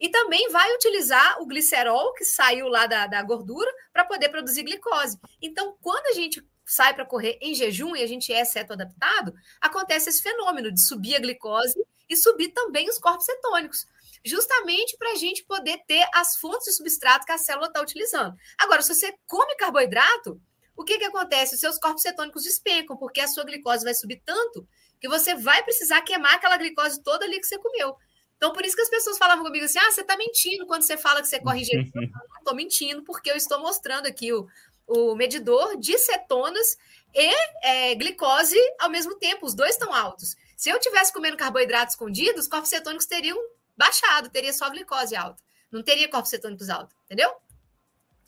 E 0.00 0.08
também 0.08 0.48
vai 0.50 0.72
utilizar 0.74 1.40
o 1.42 1.46
glicerol, 1.46 2.12
que 2.14 2.24
saiu 2.24 2.68
lá 2.68 2.86
da, 2.86 3.06
da 3.06 3.22
gordura, 3.22 3.70
para 3.92 4.04
poder 4.04 4.28
produzir 4.28 4.62
glicose. 4.62 5.18
Então, 5.42 5.76
quando 5.80 6.06
a 6.06 6.12
gente 6.12 6.46
sai 6.64 6.94
para 6.94 7.04
correr 7.04 7.38
em 7.40 7.54
jejum 7.54 7.96
e 7.96 8.02
a 8.02 8.06
gente 8.06 8.32
é 8.32 8.44
ceto-adaptado, 8.44 9.34
acontece 9.60 10.10
esse 10.10 10.22
fenômeno 10.22 10.70
de 10.70 10.80
subir 10.80 11.16
a 11.16 11.18
glicose 11.18 11.74
e 12.08 12.16
subir 12.16 12.48
também 12.48 12.88
os 12.88 12.98
corpos 12.98 13.24
cetônicos, 13.24 13.86
justamente 14.24 14.96
para 14.96 15.12
a 15.12 15.14
gente 15.14 15.44
poder 15.44 15.78
ter 15.86 16.06
as 16.14 16.36
fontes 16.36 16.66
de 16.66 16.72
substrato 16.72 17.24
que 17.24 17.32
a 17.32 17.38
célula 17.38 17.66
está 17.66 17.80
utilizando. 17.80 18.36
Agora, 18.58 18.82
se 18.82 18.94
você 18.94 19.14
come 19.26 19.56
carboidrato, 19.56 20.40
o 20.78 20.84
que, 20.84 20.96
que 20.96 21.04
acontece? 21.04 21.56
Os 21.56 21.60
seus 21.60 21.76
corpos 21.76 22.02
cetônicos 22.02 22.44
despencam, 22.44 22.96
porque 22.96 23.20
a 23.20 23.26
sua 23.26 23.42
glicose 23.42 23.84
vai 23.84 23.94
subir 23.94 24.22
tanto 24.24 24.66
que 25.00 25.08
você 25.08 25.34
vai 25.34 25.60
precisar 25.64 26.00
queimar 26.02 26.34
aquela 26.34 26.56
glicose 26.56 27.02
toda 27.02 27.24
ali 27.24 27.40
que 27.40 27.46
você 27.46 27.58
comeu. 27.58 27.96
Então, 28.36 28.52
por 28.52 28.64
isso 28.64 28.76
que 28.76 28.82
as 28.82 28.88
pessoas 28.88 29.18
falavam 29.18 29.44
comigo 29.44 29.64
assim: 29.64 29.80
ah, 29.80 29.90
você 29.90 30.02
está 30.02 30.16
mentindo 30.16 30.66
quando 30.68 30.82
você 30.82 30.96
fala 30.96 31.20
que 31.20 31.26
você 31.26 31.40
corre 31.40 31.64
jejum. 31.64 31.90
Eu 31.96 32.02
não 32.02 32.38
estou 32.38 32.54
mentindo, 32.54 33.02
porque 33.02 33.28
eu 33.28 33.34
estou 33.34 33.58
mostrando 33.58 34.06
aqui 34.06 34.32
o, 34.32 34.46
o 34.86 35.16
medidor 35.16 35.76
de 35.76 35.98
cetonas 35.98 36.78
e 37.12 37.34
é, 37.64 37.94
glicose 37.96 38.56
ao 38.78 38.88
mesmo 38.88 39.16
tempo, 39.16 39.46
os 39.46 39.54
dois 39.54 39.72
estão 39.72 39.92
altos. 39.92 40.36
Se 40.56 40.70
eu 40.70 40.78
tivesse 40.78 41.12
comendo 41.12 41.36
carboidrato 41.36 41.90
escondido, 41.90 42.38
os 42.38 42.46
corpos 42.46 42.70
cetônicos 42.70 43.06
teriam 43.06 43.36
baixado, 43.76 44.30
teria 44.30 44.52
só 44.52 44.70
glicose 44.70 45.16
alta. 45.16 45.42
Não 45.72 45.82
teria 45.82 46.08
corpos 46.08 46.30
cetônicos 46.30 46.70
altos, 46.70 46.94
entendeu? 47.06 47.34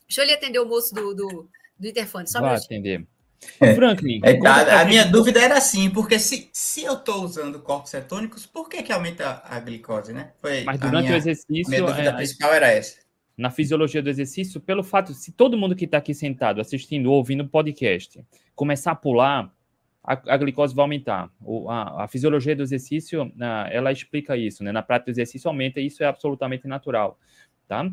Deixa 0.05 0.21
eu 0.21 0.25
lhe 0.25 0.33
atender 0.33 0.59
o 0.59 0.65
moço 0.65 0.93
do, 0.93 1.15
do, 1.15 1.49
do 1.81 1.87
interfone. 1.87 2.27
Só 2.27 2.39
Vai 2.39 2.55
atender. 2.55 3.05
É, 3.59 3.73
Franklin. 3.73 4.21
É, 4.23 4.39
tá, 4.39 4.81
a 4.81 4.85
minha 4.85 5.03
dúvida 5.03 5.41
era 5.41 5.57
assim, 5.57 5.89
porque 5.89 6.19
se, 6.19 6.49
se 6.53 6.83
eu 6.83 6.93
estou 6.93 7.23
usando 7.23 7.59
corpos 7.59 7.89
cetônicos, 7.89 8.45
por 8.45 8.69
que, 8.69 8.83
que 8.83 8.93
aumenta 8.93 9.41
a 9.43 9.59
glicose, 9.59 10.13
né? 10.13 10.31
Foi 10.39 10.63
Mas 10.63 10.79
durante 10.79 11.05
minha, 11.05 11.15
o 11.15 11.17
exercício. 11.17 11.65
A 11.65 11.69
minha 11.69 11.81
dúvida 11.81 12.09
é, 12.09 12.13
principal 12.13 12.53
era 12.53 12.67
essa 12.67 13.01
na 13.37 13.49
fisiologia 13.49 14.03
do 14.03 14.09
exercício, 14.09 14.61
pelo 14.61 14.83
fato, 14.83 15.13
se 15.13 15.31
todo 15.31 15.57
mundo 15.57 15.75
que 15.75 15.85
está 15.85 15.97
aqui 15.97 16.13
sentado, 16.13 16.61
assistindo 16.61 17.07
ou 17.07 17.17
ouvindo 17.17 17.41
o 17.41 17.47
podcast, 17.47 18.23
começar 18.53 18.91
a 18.91 18.95
pular, 18.95 19.51
a, 20.03 20.13
a 20.33 20.37
glicose 20.37 20.75
vai 20.75 20.83
aumentar. 20.83 21.27
O, 21.41 21.67
a, 21.67 22.03
a, 22.03 22.07
fisiologia 22.07 22.55
do 22.55 22.61
exercício, 22.61 23.31
ela 23.71 23.91
explica 23.91 24.37
isso, 24.37 24.63
né? 24.63 24.71
Na 24.71 24.83
prática 24.83 25.11
do 25.11 25.15
exercício 25.15 25.47
aumenta 25.47 25.79
e 25.79 25.87
isso 25.87 26.03
é 26.03 26.05
absolutamente 26.05 26.67
natural, 26.67 27.19
tá? 27.67 27.89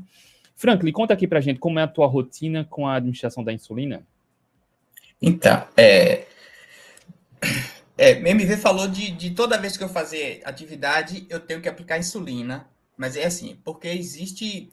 Franklin, 0.58 0.90
conta 0.90 1.14
aqui 1.14 1.28
pra 1.28 1.40
gente 1.40 1.60
como 1.60 1.78
é 1.78 1.84
a 1.84 1.88
tua 1.88 2.08
rotina 2.08 2.64
com 2.64 2.84
a 2.84 2.96
administração 2.96 3.44
da 3.44 3.52
insulina. 3.52 4.04
Então, 5.22 5.64
é... 5.76 6.26
É, 7.96 8.10
MV 8.10 8.56
falou 8.56 8.88
de, 8.88 9.12
de 9.12 9.30
toda 9.30 9.58
vez 9.58 9.76
que 9.76 9.84
eu 9.84 9.88
fazer 9.88 10.40
atividade, 10.44 11.26
eu 11.30 11.38
tenho 11.38 11.60
que 11.60 11.68
aplicar 11.68 11.98
insulina, 11.98 12.68
mas 12.96 13.16
é 13.16 13.24
assim, 13.24 13.58
porque 13.64 13.86
existe 13.86 14.72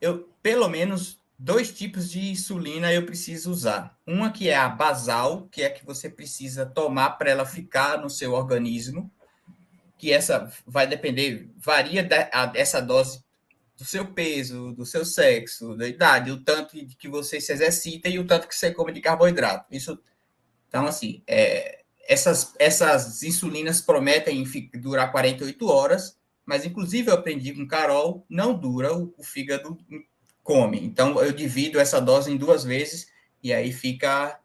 eu 0.00 0.26
pelo 0.42 0.68
menos 0.68 1.18
dois 1.38 1.70
tipos 1.70 2.10
de 2.10 2.30
insulina 2.30 2.90
eu 2.90 3.04
preciso 3.04 3.50
usar. 3.50 3.98
Uma 4.06 4.30
que 4.30 4.48
é 4.48 4.56
a 4.56 4.70
basal, 4.70 5.48
que 5.50 5.62
é 5.62 5.66
a 5.66 5.70
que 5.70 5.84
você 5.84 6.08
precisa 6.08 6.64
tomar 6.64 7.10
para 7.10 7.30
ela 7.30 7.44
ficar 7.44 8.00
no 8.00 8.08
seu 8.08 8.32
organismo, 8.32 9.10
que 9.98 10.12
essa 10.12 10.50
vai 10.66 10.86
depender, 10.86 11.50
varia 11.56 12.02
dessa 12.52 12.80
dose 12.80 13.25
do 13.76 13.84
seu 13.84 14.06
peso, 14.06 14.72
do 14.72 14.86
seu 14.86 15.04
sexo, 15.04 15.76
da 15.76 15.86
idade, 15.86 16.30
o 16.30 16.42
tanto 16.42 16.76
que 16.98 17.08
você 17.08 17.40
se 17.40 17.52
exercita 17.52 18.08
e 18.08 18.18
o 18.18 18.26
tanto 18.26 18.48
que 18.48 18.54
você 18.54 18.72
come 18.72 18.92
de 18.92 19.00
carboidrato. 19.00 19.66
Isso, 19.70 19.98
então, 20.68 20.86
assim, 20.86 21.22
é, 21.26 21.84
essas, 22.08 22.54
essas 22.58 23.22
insulinas 23.22 23.80
prometem 23.80 24.44
durar 24.74 25.12
48 25.12 25.68
horas, 25.68 26.18
mas 26.44 26.64
inclusive 26.64 27.10
eu 27.10 27.14
aprendi 27.14 27.52
com 27.52 27.66
Carol, 27.66 28.24
não 28.28 28.54
dura, 28.54 28.96
o, 28.96 29.12
o 29.18 29.22
fígado 29.22 29.76
come. 30.42 30.80
Então 30.80 31.20
eu 31.20 31.32
divido 31.32 31.80
essa 31.80 32.00
dose 32.00 32.30
em 32.30 32.36
duas 32.36 32.62
vezes 32.62 33.08
e 33.42 33.52
aí 33.52 33.72
fica 33.72 34.38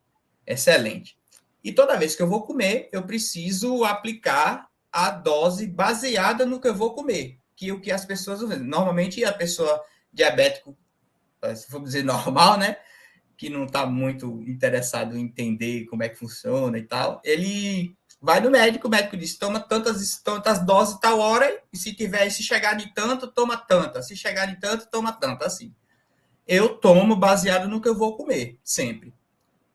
excelente. 0.46 1.16
E 1.64 1.72
toda 1.72 1.98
vez 1.98 2.16
que 2.16 2.24
eu 2.24 2.28
vou 2.28 2.42
comer, 2.42 2.90
eu 2.92 3.04
preciso 3.04 3.84
aplicar 3.84 4.68
a 4.92 5.12
dose 5.12 5.68
baseada 5.68 6.46
no 6.46 6.60
que 6.60 6.68
eu 6.68 6.76
vou 6.76 6.94
comer, 6.96 7.38
que 7.62 7.72
o 7.72 7.80
que 7.80 7.92
as 7.92 8.04
pessoas 8.04 8.42
normalmente 8.60 9.24
a 9.24 9.32
pessoa 9.32 9.80
diabético, 10.12 10.76
se 11.56 11.68
for 11.70 11.80
dizer 11.80 12.02
normal, 12.04 12.58
né, 12.58 12.78
que 13.38 13.52
não 13.52 13.66
está 13.66 13.86
muito 13.86 14.42
interessado 14.48 15.16
em 15.16 15.22
entender 15.22 15.86
como 15.86 16.02
é 16.02 16.10
que 16.10 16.18
funciona 16.18 16.76
e 16.80 16.82
tal, 16.82 17.22
ele 17.24 17.96
vai 18.20 18.40
no 18.40 18.50
médico, 18.50 18.88
o 18.88 18.90
médico 18.90 19.16
diz, 19.16 19.38
toma 19.38 19.60
tantas, 19.60 20.20
tantas 20.24 20.66
doses 20.66 21.00
tal 21.00 21.20
hora, 21.20 21.62
e 21.72 21.78
se 21.78 21.94
tiver, 21.94 22.28
se 22.32 22.42
chegar 22.42 22.74
de 22.74 22.92
tanto, 22.96 23.28
toma 23.28 23.56
tanta, 23.56 24.02
se 24.02 24.16
chegar 24.16 24.48
de 24.48 24.60
tanto, 24.60 24.90
toma 24.90 25.12
tanto, 25.12 25.44
assim. 25.44 25.72
Eu 26.48 26.78
tomo 26.78 27.16
baseado 27.16 27.68
no 27.68 27.80
que 27.80 27.88
eu 27.88 27.96
vou 27.96 28.18
comer, 28.18 28.60
sempre. 28.64 29.14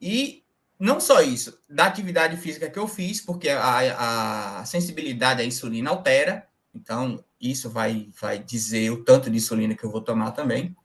E 0.01 0.45
não 0.79 0.99
só 0.99 1.23
isso, 1.23 1.57
da 1.69 1.87
atividade 1.87 2.37
física 2.37 2.69
que 2.69 2.79
eu 2.79 2.89
fiz, 2.89 3.21
porque 3.21 3.49
a, 3.49 4.61
a 4.61 4.65
sensibilidade 4.65 5.41
à 5.41 5.45
insulina 5.45 5.91
altera, 5.91 6.49
então 6.77 7.25
isso 7.41 7.71
vai, 7.71 8.09
vai 8.21 8.39
dizer 8.39 8.91
o 8.91 9.03
tanto 9.03 9.31
de 9.31 9.37
insulina 9.37 9.75
que 9.75 9.85
eu 9.85 9.91
vou 9.91 10.01
tomar 10.01 10.33
também. 10.33 10.77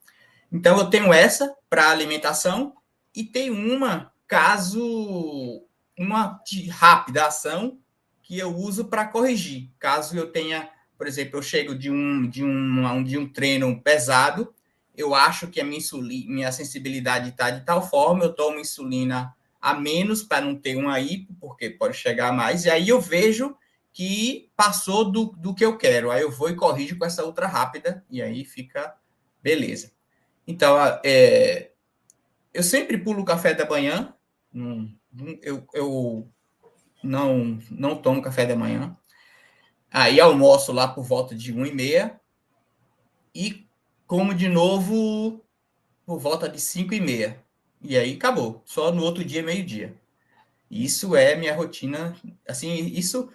Então 0.51 0.77
eu 0.77 0.89
tenho 0.89 1.13
essa 1.13 1.55
para 1.69 1.89
alimentação 1.89 2.73
e 3.15 3.23
tem 3.23 3.49
uma 3.51 4.11
caso 4.27 5.65
uma 5.97 6.41
de 6.45 6.69
rápida 6.69 7.27
ação 7.27 7.77
que 8.23 8.39
eu 8.39 8.55
uso 8.55 8.85
para 8.85 9.05
corrigir. 9.05 9.69
Caso 9.77 10.17
eu 10.17 10.31
tenha, 10.31 10.69
por 10.97 11.07
exemplo, 11.07 11.37
eu 11.37 11.43
chego 11.43 11.75
de 11.75 11.91
um 11.91 12.27
de 12.29 12.43
um 12.43 13.03
de 13.03 13.17
um 13.17 13.27
treino 13.27 13.81
pesado, 13.81 14.53
eu 14.95 15.13
acho 15.13 15.47
que 15.47 15.59
a 15.59 15.63
minha 15.63 15.77
insulina, 15.77 16.33
minha 16.33 16.51
sensibilidade 16.51 17.29
está 17.29 17.49
de 17.49 17.65
tal 17.65 17.87
forma, 17.87 18.23
eu 18.23 18.33
tomo 18.33 18.59
insulina 18.59 19.33
a 19.61 19.73
menos 19.73 20.23
para 20.23 20.43
não 20.43 20.55
ter 20.55 20.75
uma 20.75 20.99
hipo, 20.99 21.33
porque 21.39 21.69
pode 21.69 21.95
chegar 21.95 22.29
a 22.29 22.33
mais, 22.33 22.65
e 22.65 22.69
aí 22.69 22.89
eu 22.89 22.99
vejo 22.99 23.55
que 23.93 24.49
passou 24.55 25.11
do, 25.11 25.25
do 25.37 25.53
que 25.53 25.65
eu 25.65 25.77
quero. 25.77 26.11
Aí 26.11 26.21
eu 26.21 26.31
vou 26.31 26.49
e 26.49 26.55
corrijo 26.55 26.97
com 26.97 27.05
essa 27.05 27.25
ultra 27.25 27.47
rápida, 27.47 28.03
e 28.09 28.21
aí 28.21 28.45
fica 28.45 28.95
beleza. 29.41 29.91
Então, 30.47 30.77
é, 31.03 31.71
eu 32.53 32.63
sempre 32.63 32.97
pulo 32.97 33.21
o 33.21 33.25
café 33.25 33.53
da 33.53 33.65
manhã, 33.65 34.13
eu, 35.41 35.67
eu 35.73 36.27
não, 37.03 37.59
não 37.69 37.95
tomo 37.95 38.21
café 38.21 38.45
da 38.45 38.55
manhã. 38.55 38.95
Aí 39.89 40.19
almoço 40.19 40.71
lá 40.71 40.87
por 40.87 41.03
volta 41.03 41.35
de 41.35 41.53
1 41.53 41.65
e 41.65 41.73
meia 41.73 42.21
e 43.35 43.67
como 44.07 44.33
de 44.33 44.47
novo 44.47 45.43
por 46.05 46.19
volta 46.19 46.47
de 46.47 46.59
5 46.59 46.93
e 46.93 46.99
meia. 46.99 47.43
E 47.81 47.97
aí 47.97 48.13
acabou. 48.13 48.61
Só 48.65 48.91
no 48.91 49.03
outro 49.03 49.23
dia, 49.23 49.41
meio-dia. 49.41 49.95
Isso 50.69 51.15
é 51.15 51.35
minha 51.35 51.55
rotina. 51.55 52.15
Assim, 52.47 52.73
isso. 52.87 53.29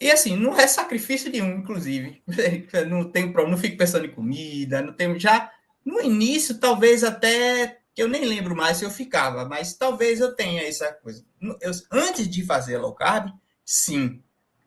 E 0.00 0.10
assim, 0.10 0.36
não 0.36 0.56
é 0.56 0.66
sacrifício 0.66 1.30
nenhum, 1.30 1.58
inclusive. 1.58 2.22
Não 2.88 3.10
tem 3.10 3.32
problema, 3.32 3.56
não 3.56 3.62
fico 3.62 3.76
pensando 3.76 4.06
em 4.06 4.12
comida, 4.12 4.80
não 4.80 4.92
tenho. 4.92 5.18
Já 5.18 5.50
no 5.84 6.00
início, 6.00 6.58
talvez 6.58 7.02
até. 7.02 7.80
Eu 7.96 8.06
nem 8.06 8.24
lembro 8.24 8.54
mais 8.54 8.76
se 8.76 8.84
eu 8.84 8.90
ficava, 8.90 9.44
mas 9.44 9.74
talvez 9.74 10.20
eu 10.20 10.34
tenha 10.36 10.62
essa 10.62 10.92
coisa. 10.92 11.24
Eu, 11.60 11.72
antes 11.90 12.28
de 12.28 12.44
fazer 12.44 12.78
low 12.78 12.94
carb, 12.94 13.30
sim. 13.64 14.22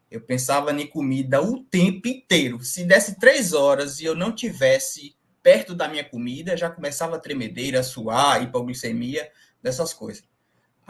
Eu 0.10 0.20
pensava 0.20 0.74
em 0.74 0.88
comida 0.88 1.42
o 1.42 1.64
tempo 1.64 2.10
inteiro. 2.10 2.62
Se 2.62 2.84
desse 2.84 3.18
três 3.18 3.54
horas 3.54 4.02
e 4.02 4.06
eu 4.06 4.14
não 4.14 4.36
tivesse 4.36 5.16
perto 5.42 5.74
da 5.74 5.88
minha 5.88 6.04
comida, 6.04 6.58
já 6.58 6.70
começava 6.70 7.16
a 7.16 7.20
tremedeira, 7.20 7.80
a 7.80 7.84
suar, 7.84 8.44
hipoglicemia, 8.44 9.32
dessas 9.64 9.94
coisas. 9.94 10.24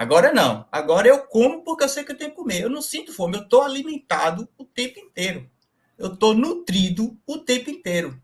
Agora 0.02 0.34
não. 0.34 0.66
Agora 0.72 1.08
eu 1.08 1.20
como 1.28 1.64
porque 1.64 1.84
eu 1.84 1.90
sei 1.90 2.04
que 2.04 2.12
eu 2.12 2.18
tenho 2.18 2.32
que 2.32 2.36
comer. 2.36 2.64
Eu 2.64 2.72
não 2.72 2.82
sinto 2.82 3.14
fome, 3.14 3.38
eu 3.38 3.44
estou 3.44 3.62
alimentado 3.62 4.50
o 4.58 4.66
tempo 4.66 5.00
inteiro. 5.00 5.48
Eu 5.96 6.14
estou 6.14 6.34
nutrido 6.34 7.16
o 7.24 7.38
tempo 7.38 7.70
inteiro. 7.70 8.20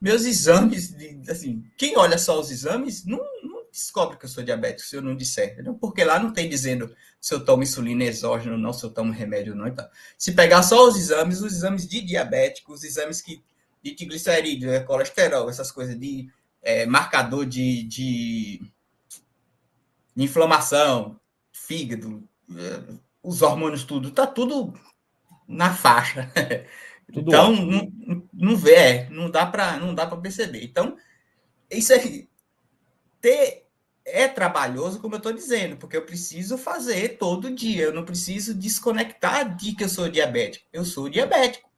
Meus 0.00 0.24
exames, 0.24 0.92
assim, 1.28 1.64
quem 1.78 1.96
olha 1.96 2.18
só 2.18 2.40
os 2.40 2.50
exames, 2.50 3.04
não, 3.04 3.20
não 3.44 3.64
descobre 3.70 4.18
que 4.18 4.24
eu 4.24 4.28
sou 4.28 4.42
diabético 4.42 4.88
se 4.88 4.96
eu 4.96 5.02
não 5.02 5.14
disser. 5.14 5.62
Não? 5.62 5.78
Porque 5.78 6.02
lá 6.02 6.18
não 6.18 6.32
tem 6.32 6.48
dizendo 6.48 6.92
se 7.20 7.32
eu 7.32 7.44
tomo 7.44 7.62
insulina 7.62 8.02
exógena 8.02 8.56
ou 8.56 8.60
não, 8.60 8.72
se 8.72 8.82
eu 8.84 8.90
tomo 8.90 9.12
remédio 9.12 9.52
ou 9.52 9.58
não. 9.60 9.68
Então, 9.68 9.88
se 10.18 10.32
pegar 10.32 10.64
só 10.64 10.84
os 10.88 10.96
exames, 10.96 11.40
os 11.40 11.52
exames 11.52 11.86
de 11.86 12.00
diabético, 12.00 12.72
os 12.72 12.82
exames 12.82 13.22
que 13.22 13.40
de 13.80 13.92
triglicerídeos, 13.92 14.72
é, 14.72 14.80
colesterol, 14.80 15.48
essas 15.48 15.70
coisas 15.70 15.96
de 15.96 16.28
é, 16.60 16.86
marcador 16.86 17.46
de, 17.46 17.84
de, 17.84 18.58
de, 18.60 18.72
inflamação, 20.16 21.18
fígado, 21.52 22.26
é, 22.50 22.94
os 23.22 23.42
hormônios, 23.42 23.84
tudo, 23.84 24.10
tá 24.10 24.26
tudo 24.26 24.74
na 25.46 25.74
faixa. 25.74 26.30
Tudo 27.12 27.28
então, 27.28 27.54
não, 27.54 27.92
não 28.32 28.56
vê, 28.56 28.74
é, 28.74 29.10
não 29.10 29.30
dá 29.30 29.44
para 29.44 29.76
não 29.76 29.94
dá 29.94 30.06
para 30.06 30.16
perceber. 30.16 30.64
Então, 30.64 30.96
isso 31.70 31.92
aí 31.92 32.30
ter 33.20 33.66
é 34.06 34.26
trabalhoso, 34.26 35.00
como 35.00 35.14
eu 35.14 35.18
estou 35.18 35.32
dizendo, 35.32 35.76
porque 35.76 35.98
eu 35.98 36.06
preciso 36.06 36.56
fazer 36.56 37.18
todo 37.18 37.54
dia. 37.54 37.84
Eu 37.84 37.94
não 37.94 38.06
preciso 38.06 38.54
desconectar 38.54 39.54
de 39.54 39.74
que 39.74 39.84
eu 39.84 39.88
sou 39.88 40.08
diabético. 40.08 40.66
Eu 40.72 40.82
sou 40.82 41.10
diabético 41.10 41.68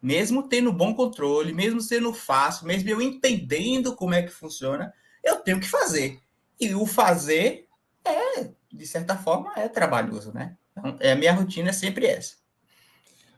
mesmo 0.00 0.48
tendo 0.48 0.72
bom 0.72 0.94
controle, 0.94 1.52
mesmo 1.52 1.80
sendo 1.80 2.12
fácil, 2.12 2.66
mesmo 2.66 2.88
eu 2.88 3.02
entendendo 3.02 3.94
como 3.94 4.14
é 4.14 4.22
que 4.22 4.30
funciona, 4.30 4.92
eu 5.22 5.36
tenho 5.36 5.60
que 5.60 5.68
fazer. 5.68 6.20
E 6.60 6.74
o 6.74 6.86
fazer 6.86 7.67
é, 8.10 8.50
de 8.72 8.86
certa 8.86 9.16
forma, 9.16 9.52
é 9.56 9.68
trabalhoso, 9.68 10.32
né? 10.32 10.56
Então, 10.72 10.96
é, 11.00 11.12
a 11.12 11.16
minha 11.16 11.32
rotina 11.32 11.70
é 11.70 11.72
sempre 11.72 12.06
essa. 12.06 12.36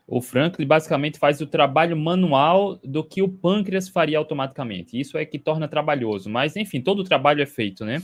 O 0.07 0.21
Franklin 0.21 0.67
basicamente 0.67 1.17
faz 1.17 1.39
o 1.39 1.47
trabalho 1.47 1.95
manual 1.95 2.75
do 2.83 3.03
que 3.03 3.21
o 3.21 3.29
pâncreas 3.29 3.87
faria 3.87 4.17
automaticamente. 4.17 4.99
Isso 4.99 5.17
é 5.17 5.25
que 5.25 5.39
torna 5.39 5.67
trabalhoso. 5.67 6.29
Mas, 6.29 6.55
enfim, 6.55 6.81
todo 6.81 6.99
o 6.99 7.03
trabalho 7.03 7.41
é 7.41 7.45
feito, 7.45 7.85
né? 7.85 8.01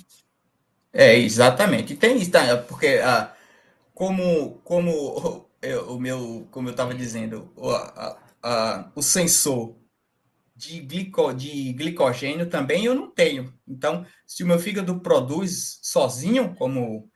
É, 0.94 1.18
exatamente. 1.18 1.96
Tem 1.96 2.16
isso, 2.18 2.32
tá? 2.32 2.58
porque 2.58 3.02
ah, 3.04 3.34
como, 3.94 4.62
como 4.64 5.50
eu, 5.62 5.96
o 5.96 6.00
meu, 6.00 6.48
como 6.50 6.70
eu 6.70 6.72
estava 6.72 6.94
dizendo, 6.94 7.52
a, 7.58 8.18
uh, 8.44 8.92
o 8.96 9.02
sensor 9.02 9.76
de, 10.58 10.80
glico, 10.80 11.32
de 11.34 11.72
glicogênio 11.74 12.50
também 12.50 12.86
eu 12.86 12.96
não 12.96 13.12
tenho. 13.12 13.54
Então, 13.68 14.06
se 14.26 14.44
o 14.44 14.48
meu 14.48 14.58
fígado 14.58 15.00
produz 15.00 15.80
sozinho, 15.84 16.56
como 16.56 17.08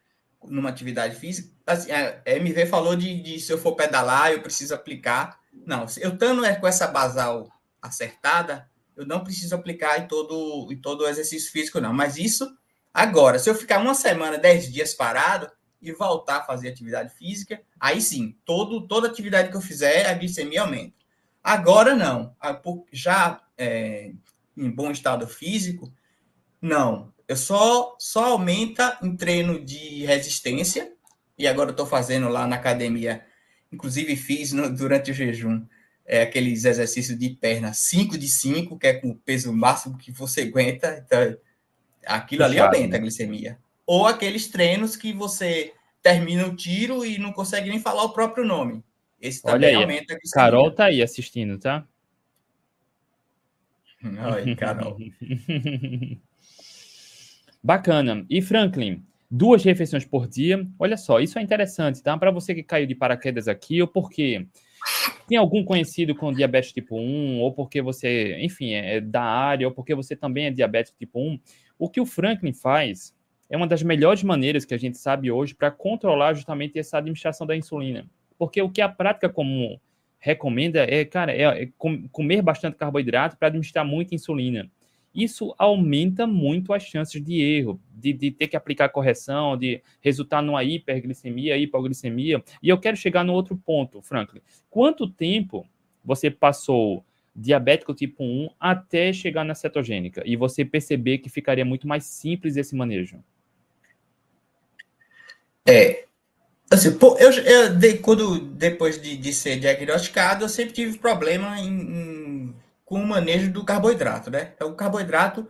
numa 0.44 0.70
atividade 0.70 1.16
física, 1.16 1.50
assim, 1.66 1.92
a 1.92 2.22
MV 2.26 2.68
falou 2.68 2.96
de, 2.96 3.22
de, 3.22 3.40
se 3.40 3.52
eu 3.52 3.58
for 3.58 3.76
pedalar, 3.76 4.32
eu 4.32 4.44
preciso 4.44 4.76
aplicar. 4.76 5.40
Não, 5.66 5.86
eu 5.98 6.14
estando 6.14 6.42
com 6.60 6.68
essa 6.68 6.88
basal 6.88 7.50
acertada, 7.82 8.70
eu 8.96 9.08
não 9.08 9.24
preciso 9.24 9.56
aplicar 9.56 10.00
em 10.00 10.08
todo, 10.08 10.72
em 10.72 10.80
todo 10.80 11.02
o 11.02 11.08
exercício 11.08 11.52
físico, 11.52 11.82
não. 11.82 11.94
Mas 11.94 12.18
isso 12.18 12.48
agora, 12.94 13.40
se 13.40 13.50
eu 13.50 13.56
ficar 13.56 13.80
uma 13.80 13.96
semana, 13.96 14.38
dez 14.38 14.72
dias 14.72 14.94
parado 14.94 15.50
e 15.82 15.92
voltar 15.92 16.38
a 16.38 16.44
fazer 16.44 16.70
atividade 16.70 17.12
física, 17.16 17.60
aí 17.80 18.00
sim, 18.00 18.38
todo, 18.46 18.88
toda 18.88 19.08
atividade 19.08 19.50
que 19.50 19.58
eu 19.58 19.62
fizer, 19.62 20.08
a 20.08 20.14
glicemia 20.14 20.62
aumenta. 20.62 21.01
Agora 21.44 21.96
não. 21.96 22.36
Já 22.92 23.42
é, 23.58 24.12
em 24.56 24.70
bom 24.70 24.92
estado 24.92 25.28
físico, 25.28 25.92
não. 26.62 27.12
Eu 27.28 27.38
só, 27.38 27.96
só 28.00 28.26
aumenta 28.26 28.98
em 29.02 29.16
treino 29.16 29.64
de 29.64 30.06
resistência. 30.06 30.94
E 31.38 31.48
agora 31.48 31.70
eu 31.70 31.72
estou 31.72 31.86
fazendo 31.86 32.28
lá 32.30 32.46
na 32.46 32.58
academia. 32.58 33.26
Inclusive 33.72 34.16
fiz 34.16 34.52
no, 34.52 34.70
durante 34.70 35.12
o 35.12 35.14
jejum 35.14 35.66
é, 36.06 36.24
aqueles 36.24 36.66
exercícios 36.66 37.18
de 37.18 37.30
perna 37.30 37.74
5 37.74 38.18
de 38.18 38.28
5, 38.28 38.78
que 38.78 38.88
é 38.88 38.94
com 38.94 39.12
o 39.12 39.16
peso 39.16 39.54
máximo 39.54 39.98
que 39.98 40.12
você 40.12 40.42
aguenta. 40.42 41.04
Então, 41.06 41.38
aquilo 42.06 42.44
ali 42.44 42.60
aumenta 42.60 42.98
a 42.98 43.00
né? 43.00 43.00
glicemia. 43.00 43.58
Ou 43.86 44.06
aqueles 44.06 44.48
treinos 44.48 44.96
que 44.96 45.14
você 45.14 45.74
termina 46.02 46.46
o 46.46 46.56
tiro 46.56 47.06
e 47.06 47.18
não 47.18 47.32
consegue 47.32 47.70
nem 47.70 47.80
falar 47.80 48.04
o 48.04 48.14
próprio 48.14 48.46
nome. 48.46 48.84
Esse 49.22 49.42
Olha 49.46 49.68
aí, 49.68 49.76
aumenta 49.76 50.16
a 50.16 50.18
Carol 50.34 50.72
tá 50.72 50.86
aí 50.86 51.04
assistindo, 51.04 51.60
tá? 51.60 51.86
Oi, 54.36 54.56
Carol. 54.56 54.98
Bacana. 57.64 58.26
E 58.28 58.42
Franklin, 58.42 59.06
duas 59.30 59.64
refeições 59.64 60.04
por 60.04 60.28
dia. 60.28 60.68
Olha 60.80 60.98
só, 60.98 61.20
isso 61.20 61.38
é 61.38 61.42
interessante, 61.44 62.02
tá? 62.02 62.18
Para 62.18 62.32
você 62.32 62.56
que 62.56 62.64
caiu 62.64 62.88
de 62.88 62.96
paraquedas 62.96 63.48
aqui, 63.48 63.80
ou 63.80 63.88
porque 63.88 64.48
tem 65.28 65.38
algum 65.38 65.64
conhecido 65.64 66.16
com 66.16 66.34
diabetes 66.34 66.74
tipo 66.74 66.98
1, 66.98 67.40
ou 67.40 67.54
porque 67.54 67.80
você, 67.80 68.40
enfim, 68.42 68.74
é 68.74 69.00
da 69.00 69.22
área, 69.22 69.68
ou 69.68 69.74
porque 69.74 69.94
você 69.94 70.16
também 70.16 70.48
é 70.48 70.52
diabético 70.52 70.98
tipo 70.98 71.20
1, 71.20 71.40
o 71.78 71.88
que 71.88 72.02
o 72.02 72.06
Franklin 72.06 72.54
faz 72.54 73.16
é 73.48 73.56
uma 73.56 73.68
das 73.68 73.84
melhores 73.84 74.24
maneiras 74.24 74.66
que 74.66 74.74
a 74.74 74.78
gente 74.78 74.98
sabe 74.98 75.30
hoje 75.30 75.54
para 75.54 75.70
controlar 75.70 76.34
justamente 76.34 76.80
essa 76.80 76.98
administração 76.98 77.46
da 77.46 77.56
insulina. 77.56 78.10
Porque 78.42 78.60
o 78.60 78.72
que 78.72 78.82
a 78.82 78.90
prática 78.90 79.30
comum 79.30 79.78
recomenda 80.18 80.80
é, 80.80 81.06
cara, 81.06 81.32
é, 81.32 81.62
é 81.62 81.70
comer 82.12 82.42
bastante 82.42 82.76
carboidrato 82.76 83.38
para 83.38 83.50
administrar 83.50 83.86
muita 83.86 84.16
insulina. 84.16 84.68
Isso 85.14 85.54
aumenta 85.60 86.26
muito 86.26 86.74
as 86.74 86.82
chances 86.82 87.24
de 87.24 87.40
erro, 87.40 87.80
de, 87.94 88.12
de 88.14 88.32
ter 88.32 88.48
que 88.48 88.58
aplicar 88.58 88.90
correção, 88.90 89.56
de 89.56 89.80
resultar 90.02 90.42
numa 90.42 90.64
hiperglicemia, 90.64 91.56
hipoglicemia. 91.56 92.44
E 92.64 92.70
eu 92.70 92.80
quero 92.80 92.98
chegar 92.98 93.24
no 93.24 93.32
outro 93.34 93.56
ponto, 93.56 94.02
Franklin. 94.02 94.42
Quanto 94.72 95.08
tempo 95.08 95.64
você 96.04 96.32
passou 96.32 97.06
diabético 97.36 97.94
tipo 97.94 98.24
1 98.24 98.50
até 98.60 99.14
chegar 99.14 99.44
na 99.44 99.54
cetogênica 99.54 100.24
e 100.26 100.36
você 100.36 100.66
perceber 100.66 101.20
que 101.20 101.30
ficaria 101.30 101.64
muito 101.64 101.88
mais 101.88 102.06
simples 102.06 102.58
esse 102.58 102.76
manejo? 102.76 103.24
É. 105.64 106.06
Assim, 106.72 106.98
pô, 106.98 107.18
eu, 107.18 107.30
eu 107.32 107.76
de, 107.76 107.98
quando 107.98 108.40
depois 108.40 109.00
de, 109.02 109.18
de, 109.18 109.34
ser 109.34 109.60
diagnosticado, 109.60 110.46
eu 110.46 110.50
sempre 110.50 110.74
tive 110.74 110.98
problema 110.98 111.60
em, 111.60 111.68
em, 111.68 112.56
com 112.86 113.04
o 113.04 113.06
manejo 113.06 113.52
do 113.52 113.66
carboidrato, 113.66 114.32
né? 114.32 114.54
Então, 114.56 114.70
o 114.70 114.76
carboidrato 114.76 115.46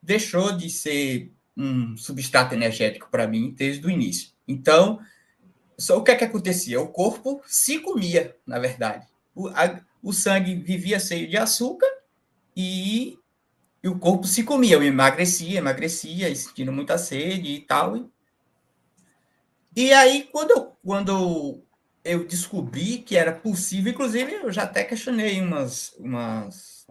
deixou 0.00 0.52
de 0.52 0.70
ser 0.70 1.32
um 1.56 1.96
substrato 1.96 2.54
energético 2.54 3.08
para 3.10 3.26
mim 3.26 3.52
desde 3.58 3.84
o 3.84 3.90
início. 3.90 4.30
Então, 4.46 5.00
só 5.76 5.98
o 5.98 6.04
que 6.04 6.12
é 6.12 6.14
que 6.16 6.24
acontecia? 6.24 6.80
O 6.80 6.86
corpo 6.86 7.42
se 7.44 7.80
comia, 7.80 8.36
na 8.46 8.60
verdade. 8.60 9.04
O, 9.34 9.48
a, 9.48 9.80
o 10.00 10.12
sangue 10.12 10.54
vivia 10.54 11.00
cheio 11.00 11.28
de 11.28 11.36
açúcar 11.36 11.88
e, 12.56 13.18
e, 13.82 13.88
o 13.88 13.98
corpo 13.98 14.28
se 14.28 14.44
comia. 14.44 14.76
Eu 14.76 14.82
emagrecia, 14.84 15.58
emagrecia, 15.58 16.32
sentindo 16.36 16.70
muita 16.70 16.96
sede 16.98 17.48
e 17.48 17.60
tal. 17.62 17.96
E, 17.96 18.06
e 19.74 19.92
aí, 19.92 20.28
quando 20.30 20.50
eu, 20.50 20.76
quando 20.84 21.62
eu 22.04 22.26
descobri 22.26 22.98
que 22.98 23.16
era 23.16 23.32
possível, 23.32 23.92
inclusive 23.92 24.32
eu 24.32 24.52
já 24.52 24.64
até 24.64 24.84
questionei 24.84 25.40
umas, 25.40 25.94
umas 25.98 26.86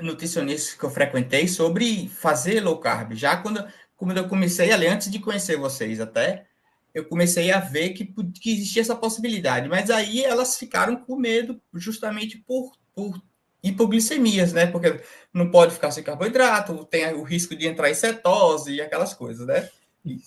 nutricionistas 0.00 0.74
que 0.74 0.84
eu 0.84 0.90
frequentei 0.90 1.46
sobre 1.46 2.08
fazer 2.08 2.60
low 2.60 2.78
carb. 2.78 3.12
Já 3.14 3.36
quando, 3.36 3.64
quando 3.96 4.16
eu 4.16 4.28
comecei 4.28 4.72
a 4.72 4.76
ler, 4.76 4.88
antes 4.88 5.10
de 5.10 5.18
conhecer 5.18 5.56
vocês 5.56 6.00
até, 6.00 6.46
eu 6.94 7.04
comecei 7.04 7.52
a 7.52 7.60
ver 7.60 7.90
que, 7.90 8.04
que 8.40 8.52
existia 8.52 8.82
essa 8.82 8.96
possibilidade. 8.96 9.68
Mas 9.68 9.90
aí 9.90 10.24
elas 10.24 10.56
ficaram 10.56 10.96
com 10.96 11.16
medo 11.16 11.60
justamente 11.74 12.38
por, 12.38 12.72
por 12.94 13.22
hipoglicemias, 13.62 14.52
né? 14.52 14.66
Porque 14.66 15.00
não 15.32 15.50
pode 15.50 15.74
ficar 15.74 15.90
sem 15.90 16.02
carboidrato, 16.02 16.84
tem 16.86 17.12
o 17.14 17.22
risco 17.22 17.54
de 17.54 17.66
entrar 17.66 17.90
em 17.90 17.94
cetose 17.94 18.72
e 18.72 18.80
aquelas 18.80 19.14
coisas, 19.14 19.46
né? 19.46 19.68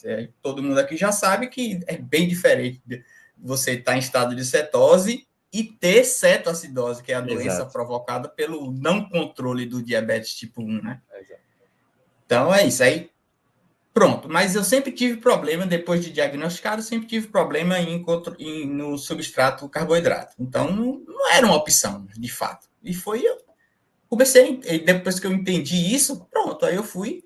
É, 0.04 0.30
todo 0.42 0.62
mundo 0.62 0.78
aqui 0.80 0.96
já 0.96 1.12
sabe 1.12 1.48
que 1.48 1.80
é 1.88 1.98
bem 1.98 2.28
diferente 2.28 2.82
você 3.38 3.72
estar 3.72 3.92
tá 3.92 3.98
em 3.98 4.00
estado 4.00 4.36
de 4.36 4.46
cetose 4.46 5.28
e 5.52 5.64
ter 5.64 6.04
cetoacidose, 6.04 7.04
que 7.04 7.12
é 7.12 7.16
a 7.16 7.22
doença 7.22 7.58
Exato. 7.58 7.72
provocada 7.72 8.30
pelo 8.30 8.72
não 8.72 9.08
controle 9.08 9.66
do 9.66 9.82
diabetes 9.82 10.36
tipo 10.36 10.62
1, 10.62 10.82
né? 10.82 11.02
Exato. 11.20 11.42
Então 12.26 12.54
é 12.54 12.66
isso. 12.66 12.84
Aí 12.84 13.12
Pronto, 13.94 14.28
mas 14.28 14.56
eu 14.56 14.64
sempre 14.64 14.92
tive 14.92 15.18
problema, 15.18 15.68
depois 15.68 16.04
de 16.04 16.10
diagnosticado, 16.10 16.82
sempre 16.82 17.08
tive 17.08 17.28
problema 17.28 17.78
em, 17.78 18.04
em, 18.40 18.66
no 18.68 18.98
substrato 18.98 19.70
carboidrato. 19.70 20.34
Então, 20.40 20.72
não, 20.72 21.00
não, 21.08 21.32
era 21.32 21.46
uma 21.46 21.56
opção, 21.56 22.08
de 22.18 22.32
fato. 22.32 22.68
E 22.84 22.92
foi, 22.92 23.22
eu 23.22 23.38
comecei, 24.10 24.58
depois 24.84 25.20
que 25.20 25.28
eu 25.28 25.32
entendi 25.32 25.94
isso, 25.94 26.26
pronto, 26.32 26.66
aí 26.66 26.76
eu 26.76 26.84
fui 26.84 27.24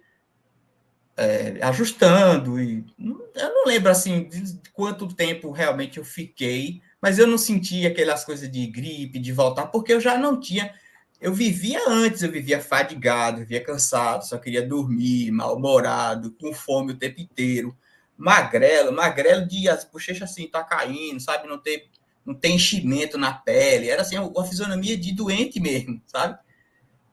é, 1.18 1.58
ajustando. 1.62 2.62
E, 2.62 2.86
eu 3.00 3.54
não 3.54 3.66
lembro, 3.66 3.92
assim, 3.92 4.30
de 4.30 4.60
quanto 4.74 5.08
tempo 5.08 5.52
realmente 5.52 5.98
eu 5.98 6.06
fiquei, 6.06 6.82
mas 7.02 7.20
eu 7.20 7.28
não 7.28 7.38
sentia 7.38 7.90
aquelas 7.90 8.24
coisas 8.24 8.50
de 8.52 8.68
gripe, 8.68 9.20
de 9.20 9.32
voltar, 9.32 9.68
porque 9.68 9.94
eu 9.94 10.00
já 10.00 10.18
não 10.18 10.40
tinha 10.40 10.74
eu 11.20 11.34
vivia 11.34 11.80
antes, 11.88 12.22
eu 12.22 12.32
vivia 12.32 12.62
fadigado, 12.62 13.40
vivia 13.40 13.64
cansado, 13.64 14.26
só 14.26 14.38
queria 14.38 14.66
dormir, 14.66 15.32
mal-humorado, 15.32 16.32
com 16.40 16.54
fome 16.54 16.94
o 16.94 16.98
tempo 16.98 17.20
inteiro, 17.20 17.76
magrelo, 18.16 18.92
magrelo 18.92 19.48
de 19.48 19.68
as 19.68 19.84
bochechas 19.84 20.30
assim, 20.30 20.48
tá 20.48 20.64
caindo, 20.64 21.20
sabe? 21.20 21.48
Não 21.48 21.58
ter, 21.58 21.90
não 22.26 22.36
tem 22.36 22.56
enchimento 22.56 23.18
na 23.18 23.34
pele, 23.34 23.90
era 23.90 24.04
assim, 24.04 24.18
uma 24.18 24.46
fisionomia 24.46 24.96
de 24.98 25.14
doente 25.14 25.60
mesmo, 25.60 26.02
sabe? 26.06 26.38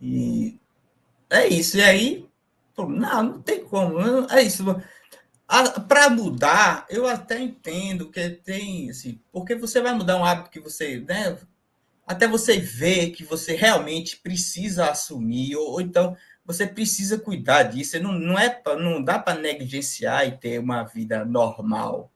E 0.00 0.58
é 1.30 1.46
isso, 1.48 1.78
e 1.78 1.82
aí, 1.82 2.26
não, 2.76 3.22
não 3.22 3.42
tem 3.42 3.64
como, 3.64 4.00
é 4.30 4.42
isso. 4.42 4.64
Para 5.88 6.10
mudar, 6.10 6.86
eu 6.88 7.06
até 7.06 7.38
entendo 7.38 8.10
que 8.10 8.30
tem, 8.30 8.90
assim, 8.90 9.20
porque 9.30 9.54
você 9.54 9.80
vai 9.80 9.94
mudar 9.94 10.16
um 10.16 10.24
hábito 10.24 10.50
que 10.50 10.60
você, 10.60 10.98
né, 11.00 11.38
até 12.06 12.26
você 12.26 12.58
ver 12.58 13.10
que 13.10 13.24
você 13.24 13.54
realmente 13.54 14.16
precisa 14.16 14.90
assumir, 14.90 15.56
ou, 15.56 15.72
ou 15.72 15.80
então 15.80 16.16
você 16.44 16.66
precisa 16.66 17.18
cuidar 17.18 17.64
disso. 17.64 17.98
Não, 18.00 18.12
não, 18.12 18.38
é 18.38 18.60
não 18.78 19.02
dá 19.02 19.18
para 19.18 19.40
negligenciar 19.40 20.26
e 20.26 20.36
ter 20.36 20.58
uma 20.58 20.82
vida 20.82 21.24
normal, 21.24 22.12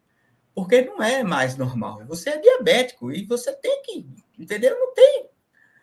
porque 0.55 0.83
não 0.83 1.03
é 1.03 1.23
mais 1.23 1.57
normal. 1.57 2.05
Você 2.07 2.31
é 2.31 2.39
diabético 2.39 3.13
e 3.13 3.25
você 3.25 3.53
tem 3.53 3.83
que, 3.83 4.07
entendeu? 4.39 4.79
Não 4.79 4.93
tem. 4.93 5.29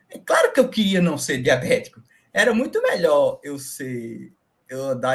É 0.09 0.19
claro 0.19 0.53
que 0.53 0.59
eu 0.59 0.69
queria 0.69 1.01
não 1.01 1.17
ser 1.17 1.41
diabético. 1.41 2.01
Era 2.31 2.53
muito 2.53 2.81
melhor 2.81 3.39
eu 3.43 3.57
ser 3.57 4.33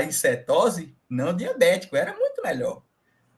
em 0.05 0.13
cetose, 0.13 0.95
não 1.09 1.35
diabético. 1.35 1.97
Era 1.97 2.17
muito 2.17 2.43
melhor. 2.43 2.83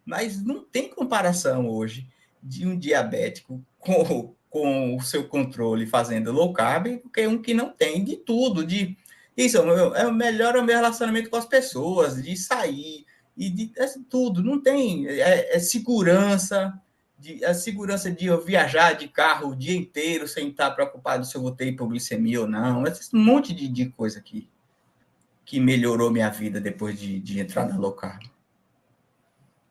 Mas 0.05 0.43
não 0.43 0.65
tem 0.65 0.89
comparação 0.89 1.69
hoje 1.69 2.09
de 2.43 2.67
um 2.67 2.79
diabético 2.79 3.65
com 3.79 4.35
com 4.53 4.95
o 4.95 5.01
seu 5.01 5.27
controle 5.27 5.87
fazendo 5.87 6.31
low 6.31 6.53
carb 6.53 7.01
do 7.03 7.09
que 7.09 7.27
um 7.27 7.41
que 7.41 7.55
não 7.55 7.71
tem 7.71 8.05
de 8.05 8.19
tudo, 8.19 8.67
de 8.67 8.99
isso 9.35 9.57
é 9.57 10.07
o 10.07 10.13
melhor 10.13 10.55
o 10.57 10.63
meu 10.63 10.77
relacionamento 10.77 11.31
com 11.31 11.37
as 11.37 11.47
pessoas, 11.47 12.23
de 12.23 12.37
sair 12.37 13.07
e 13.35 13.49
de 13.49 13.73
é, 13.79 13.87
tudo, 14.11 14.45
não 14.45 14.61
tem 14.61 15.09
é, 15.09 15.57
é 15.57 15.59
segurança, 15.59 16.79
de, 17.19 17.43
a 17.43 17.55
segurança 17.55 18.11
de 18.11 18.27
eu 18.27 18.45
viajar 18.45 18.93
de 18.93 19.09
carro 19.09 19.53
o 19.53 19.57
dia 19.57 19.75
inteiro 19.75 20.29
sem 20.29 20.49
estar 20.49 20.71
preocupado 20.73 21.25
se 21.25 21.35
eu 21.35 21.41
vou 21.41 21.53
ter 21.53 21.69
hipoglicemia 21.69 22.43
ou 22.43 22.47
não, 22.47 22.87
esse 22.87 23.17
monte 23.17 23.55
de, 23.55 23.67
de 23.67 23.87
coisa 23.89 24.21
que, 24.21 24.47
que 25.53 25.61
melhorou 25.61 26.11
minha 26.11 26.31
vida 26.31 26.59
depois 26.59 26.99
de, 26.99 27.21
de 27.21 27.39
entrar 27.39 27.69
na 27.69 27.77
low 27.77 27.93
carb. 27.93 28.23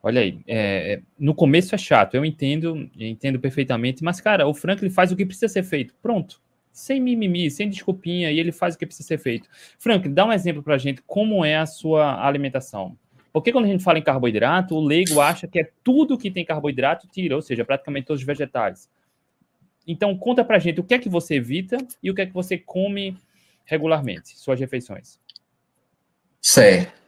Olha 0.03 0.21
aí, 0.21 0.39
é, 0.45 0.93
é, 0.93 1.01
no 1.17 1.33
começo 1.33 1.73
é 1.73 1.77
chato, 1.79 2.13
eu 2.13 2.23
entendo, 2.23 2.87
entendo 2.95 3.39
perfeitamente, 3.39 4.03
mas, 4.03 4.21
cara, 4.21 4.47
o 4.47 4.53
Franklin 4.53 4.91
faz 4.91 5.11
o 5.11 5.15
que 5.15 5.25
precisa 5.25 5.51
ser 5.51 5.63
feito. 5.63 5.95
Pronto. 5.99 6.39
Sem 6.71 7.01
mimimi, 7.01 7.49
sem 7.49 7.67
desculpinha, 7.67 8.31
e 8.31 8.39
ele 8.39 8.51
faz 8.51 8.75
o 8.75 8.77
que 8.77 8.85
precisa 8.85 9.07
ser 9.07 9.17
feito. 9.17 9.49
Franklin, 9.79 10.13
dá 10.13 10.23
um 10.23 10.31
exemplo 10.31 10.61
pra 10.61 10.77
gente 10.77 11.01
como 11.01 11.43
é 11.43 11.57
a 11.57 11.65
sua 11.65 12.23
alimentação. 12.23 12.95
Porque 13.33 13.51
quando 13.51 13.65
a 13.65 13.67
gente 13.67 13.83
fala 13.83 13.97
em 13.97 14.03
carboidrato, 14.03 14.75
o 14.75 14.85
leigo 14.85 15.19
acha 15.19 15.47
que 15.47 15.61
é 15.61 15.71
tudo 15.83 16.15
que 16.15 16.29
tem 16.29 16.45
carboidrato 16.45 17.07
tira, 17.07 17.35
ou 17.35 17.41
seja, 17.41 17.65
praticamente 17.65 18.05
todos 18.05 18.21
os 18.21 18.27
vegetais. 18.27 18.87
Então, 19.87 20.15
conta 20.15 20.45
pra 20.45 20.59
gente 20.59 20.79
o 20.79 20.83
que 20.83 20.93
é 20.93 20.99
que 20.99 21.09
você 21.09 21.37
evita 21.37 21.77
e 22.03 22.11
o 22.11 22.13
que 22.13 22.21
é 22.21 22.27
que 22.27 22.33
você 22.33 22.55
come 22.55 23.17
regularmente, 23.65 24.37
suas 24.37 24.59
refeições. 24.59 25.19
Certo. 26.41 26.99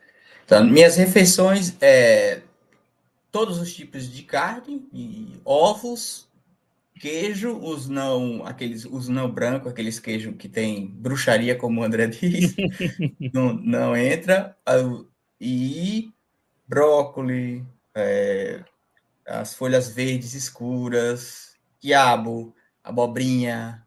Então, 0.45 0.63
minhas 0.63 0.95
refeições, 0.95 1.75
é, 1.81 2.41
todos 3.31 3.59
os 3.59 3.73
tipos 3.73 4.11
de 4.11 4.23
carne, 4.23 4.87
e 4.93 5.39
ovos, 5.43 6.27
queijo, 6.99 7.57
os 7.57 7.89
não, 7.89 8.45
aqueles, 8.45 8.85
os 8.85 9.09
não 9.09 9.29
brancos, 9.29 9.71
aqueles 9.71 9.99
queijos 9.99 10.35
que 10.37 10.47
tem 10.47 10.87
bruxaria, 10.87 11.55
como 11.55 11.81
o 11.81 11.83
André 11.83 12.07
diz, 12.07 12.55
não, 13.33 13.53
não 13.53 13.97
entra, 13.97 14.55
e 15.41 16.11
brócolis, 16.67 17.63
é, 17.95 18.63
as 19.25 19.55
folhas 19.55 19.89
verdes 19.89 20.33
escuras, 20.35 21.55
quiabo, 21.79 22.53
abobrinha, 22.83 23.85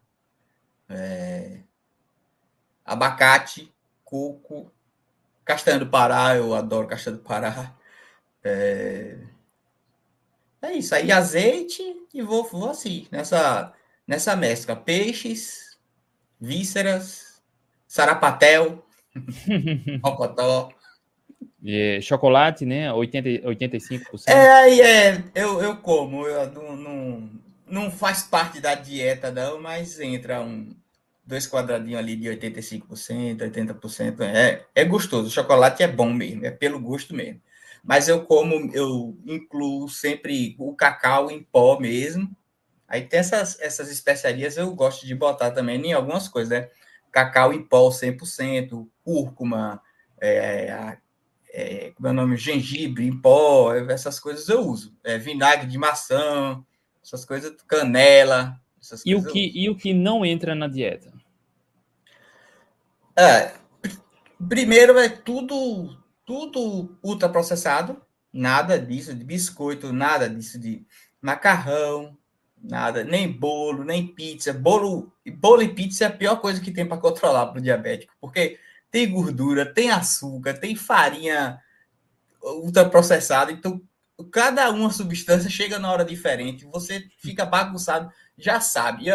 é, 0.89 1.59
abacate, 2.83 3.71
coco, 4.03 4.71
castanha 5.47 5.79
do 5.79 5.87
Pará, 5.87 6.35
eu 6.35 6.53
adoro 6.53 6.87
castanha 6.87 7.15
do 7.15 7.23
Pará, 7.23 7.73
é, 8.43 9.17
é 10.61 10.73
isso, 10.73 10.93
aí 10.93 11.11
azeite 11.11 11.81
e 12.13 12.21
vou, 12.21 12.43
vou 12.43 12.69
assim, 12.69 13.07
nessa, 13.09 13.73
nessa 14.05 14.35
mescla. 14.35 14.75
Peixes, 14.75 15.77
vísceras, 16.39 17.41
sarapatel, 17.87 18.85
mocotó. 20.03 20.69
E 21.63 22.01
chocolate, 22.01 22.65
né? 22.65 22.91
80, 22.91 23.47
85%. 23.47 24.27
É, 24.27 24.51
aí 24.51 24.81
é, 24.81 25.23
eu, 25.33 25.61
eu 25.61 25.77
como, 25.77 26.27
eu 26.27 26.51
não, 26.51 26.75
não, 26.75 27.29
não 27.65 27.91
faz 27.91 28.23
parte 28.23 28.59
da 28.59 28.75
dieta, 28.75 29.31
não, 29.31 29.61
mas 29.61 29.99
entra 29.99 30.41
um, 30.41 30.75
dois 31.27 31.45
quadradinhos 31.45 31.99
ali 31.99 32.15
de 32.15 32.29
85%, 32.29 33.39
80%. 33.39 34.21
É, 34.21 34.65
é 34.73 34.85
gostoso, 34.85 35.27
o 35.27 35.31
chocolate 35.31 35.83
é 35.83 35.87
bom 35.87 36.11
mesmo, 36.11 36.45
é 36.45 36.51
pelo 36.51 36.79
gosto 36.79 37.13
mesmo. 37.13 37.41
Mas 37.83 38.07
eu 38.07 38.25
como, 38.25 38.71
eu 38.73 39.17
incluo 39.25 39.87
sempre 39.89 40.55
o 40.57 40.73
cacau 40.73 41.29
em 41.29 41.43
pó 41.43 41.79
mesmo. 41.79 42.35
Aí 42.87 43.01
tem 43.01 43.19
essas, 43.19 43.59
essas 43.59 43.91
especiarias, 43.91 44.57
eu 44.57 44.73
gosto 44.73 45.05
de 45.05 45.13
botar 45.13 45.51
também 45.51 45.85
em 45.85 45.93
algumas 45.93 46.27
coisas, 46.27 46.49
né? 46.49 46.69
Cacau 47.11 47.53
em 47.53 47.61
pó 47.61 47.89
100%, 47.89 48.87
cúrcuma, 49.03 49.81
é, 50.19 50.97
é, 51.49 51.91
como 51.95 52.07
é 52.07 52.11
o 52.11 52.13
nome? 52.13 52.37
Gengibre 52.37 53.05
em 53.05 53.19
pó, 53.19 53.73
essas 53.73 54.19
coisas 54.19 54.47
eu 54.47 54.61
uso. 54.61 54.95
É, 55.03 55.17
vinagre 55.17 55.67
de 55.67 55.77
maçã, 55.77 56.63
essas 57.03 57.25
coisas, 57.25 57.53
canela. 57.67 58.59
e, 59.05 59.15
o 59.15 59.23
que, 59.23 59.51
e 59.53 59.69
o 59.69 59.75
que 59.75 59.93
não 59.93 60.25
entra 60.25 60.55
na 60.55 60.67
dieta? 60.67 61.16
É, 63.17 63.55
primeiro 64.47 64.99
é 64.99 65.09
tudo, 65.09 65.97
tudo 66.23 66.95
ultraprocessado, 67.01 67.99
nada 68.31 68.79
disso, 68.79 69.15
de 69.15 69.23
biscoito, 69.23 69.91
nada 69.91 70.29
disso 70.29 70.59
de 70.59 70.85
macarrão, 71.19 72.15
nada, 72.61 73.03
nem 73.03 73.31
bolo, 73.31 73.83
nem 73.83 74.05
pizza. 74.05 74.53
Bolo, 74.53 75.11
bolo 75.37 75.63
e 75.63 75.73
pizza 75.73 76.05
é 76.05 76.07
a 76.07 76.11
pior 76.11 76.35
coisa 76.37 76.61
que 76.61 76.71
tem 76.71 76.85
para 76.85 76.97
controlar 76.97 77.47
para 77.47 77.57
o 77.57 77.61
diabético, 77.61 78.13
porque 78.21 78.59
tem 78.91 79.09
gordura, 79.11 79.65
tem 79.65 79.89
açúcar, 79.89 80.53
tem 80.53 80.75
farinha 80.75 81.59
ultraprocessada, 82.43 83.51
então 83.51 83.81
cada 84.31 84.69
uma 84.69 84.91
substância 84.91 85.49
chega 85.49 85.79
na 85.79 85.91
hora 85.91 86.05
diferente, 86.05 86.65
você 86.65 87.07
fica 87.17 87.45
bagunçado, 87.45 88.11
já 88.37 88.59
sabe. 88.59 89.05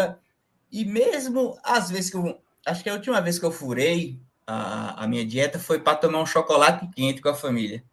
E 0.69 0.83
mesmo 0.83 1.57
às 1.63 1.89
vezes 1.89 2.11
que 2.11 2.17
eu. 2.17 2.42
Acho 2.65 2.83
que 2.83 2.89
a 2.89 2.93
última 2.93 3.19
vez 3.21 3.37
que 3.37 3.45
eu 3.45 3.51
furei 3.51 4.21
a, 4.45 5.03
a 5.03 5.07
minha 5.07 5.25
dieta 5.25 5.59
foi 5.59 5.79
para 5.79 5.97
tomar 5.97 6.21
um 6.21 6.25
chocolate 6.25 6.87
quente 6.87 7.21
com 7.21 7.29
a 7.29 7.35
família. 7.35 7.83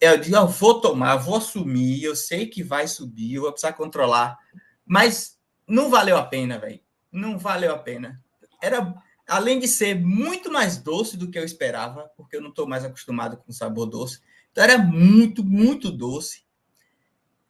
Eu 0.00 0.18
digo, 0.18 0.36
eu 0.36 0.46
vou 0.46 0.80
tomar, 0.80 1.16
vou 1.16 1.36
assumir, 1.36 2.02
eu 2.02 2.14
sei 2.14 2.46
que 2.46 2.62
vai 2.62 2.86
subir, 2.86 3.34
eu 3.34 3.42
vou 3.42 3.52
precisar 3.52 3.72
controlar. 3.72 4.38
Mas 4.84 5.38
não 5.66 5.90
valeu 5.90 6.16
a 6.16 6.24
pena, 6.24 6.58
velho. 6.58 6.80
Não 7.10 7.38
valeu 7.38 7.74
a 7.74 7.78
pena. 7.78 8.22
Era, 8.62 8.94
além 9.28 9.58
de 9.58 9.68
ser 9.68 9.94
muito 9.94 10.50
mais 10.50 10.78
doce 10.78 11.16
do 11.16 11.30
que 11.30 11.38
eu 11.38 11.44
esperava, 11.44 12.10
porque 12.16 12.36
eu 12.36 12.40
não 12.40 12.50
estou 12.50 12.66
mais 12.66 12.84
acostumado 12.84 13.36
com 13.36 13.52
sabor 13.52 13.86
doce, 13.86 14.20
então 14.52 14.64
era 14.64 14.78
muito, 14.78 15.44
muito 15.44 15.90
doce. 15.90 16.44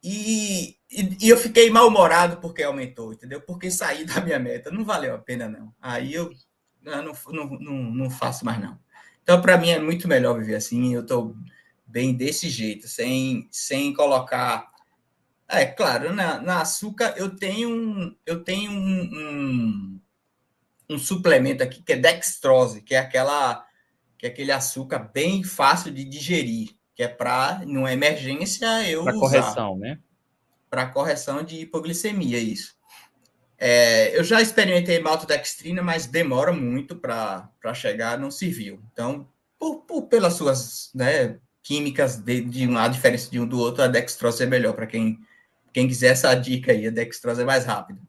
E, 0.03 0.76
e, 0.89 1.25
e 1.25 1.29
eu 1.29 1.37
fiquei 1.37 1.69
mal-humorado 1.69 2.37
porque 2.37 2.63
aumentou, 2.63 3.13
entendeu? 3.13 3.41
Porque 3.41 3.69
saí 3.69 4.05
da 4.05 4.21
minha 4.21 4.39
meta. 4.39 4.71
Não 4.71 4.85
valeu 4.85 5.15
a 5.15 5.19
pena, 5.19 5.49
não. 5.49 5.73
Aí 5.81 6.13
eu, 6.13 6.31
eu 6.83 7.03
não, 7.03 7.13
não, 7.29 7.59
não, 7.59 7.73
não 7.91 8.09
faço 8.09 8.45
mais, 8.45 8.59
não. 8.59 8.79
Então, 9.21 9.41
para 9.41 9.57
mim, 9.57 9.69
é 9.69 9.79
muito 9.79 10.07
melhor 10.07 10.39
viver 10.39 10.55
assim. 10.55 10.93
Eu 10.93 11.01
estou 11.01 11.35
bem 11.85 12.13
desse 12.13 12.49
jeito, 12.49 12.87
sem, 12.87 13.47
sem 13.51 13.93
colocar. 13.93 14.67
É 15.49 15.65
claro, 15.65 16.13
na, 16.13 16.41
na 16.41 16.61
açúcar 16.61 17.13
eu 17.17 17.35
tenho, 17.35 18.15
eu 18.25 18.43
tenho 18.43 18.71
um, 18.71 19.01
um, 19.01 20.01
um, 20.89 20.97
suplemento 20.97 21.63
aqui 21.63 21.81
que 21.81 21.93
é 21.93 21.97
dextrose, 21.97 22.81
que 22.81 22.93
é 22.93 22.99
aquela 22.99 23.65
que 24.17 24.25
é 24.25 24.29
aquele 24.29 24.51
açúcar 24.51 24.99
bem 25.13 25.43
fácil 25.43 25.93
de 25.93 26.03
digerir, 26.03 26.71
que 26.95 27.03
é 27.03 27.07
para, 27.07 27.61
numa 27.65 27.93
emergência, 27.93 28.65
eu 28.89 29.03
Para 29.03 29.13
correção, 29.13 29.77
né? 29.77 29.99
Para 30.69 30.87
correção 30.87 31.43
de 31.43 31.61
hipoglicemia, 31.61 32.39
isso. 32.39 32.75
É, 33.57 34.17
eu 34.17 34.23
já 34.23 34.41
experimentei 34.41 34.99
maltodextrina, 34.99 35.81
mas 35.81 36.05
demora 36.05 36.53
muito 36.53 36.95
para 36.95 37.73
chegar, 37.73 38.19
não 38.19 38.29
serviu. 38.29 38.79
Então, 38.91 39.27
por, 39.57 39.81
por, 39.81 40.03
pelas 40.03 40.33
suas 40.33 40.91
né, 40.93 41.39
químicas 41.63 42.17
de, 42.17 42.41
de 42.41 42.67
uma 42.67 42.87
diferença 42.87 43.31
de 43.31 43.39
um 43.39 43.47
do 43.47 43.59
outro, 43.59 43.83
a 43.83 43.87
dextrose 43.87 44.43
é 44.43 44.45
melhor 44.45 44.73
para 44.73 44.85
quem, 44.85 45.19
quem 45.73 45.87
quiser 45.87 46.09
essa 46.09 46.33
dica 46.35 46.71
aí, 46.71 46.87
a 46.87 46.91
dextrose 46.91 47.41
é 47.41 47.45
mais 47.45 47.65
rápida. 47.65 47.99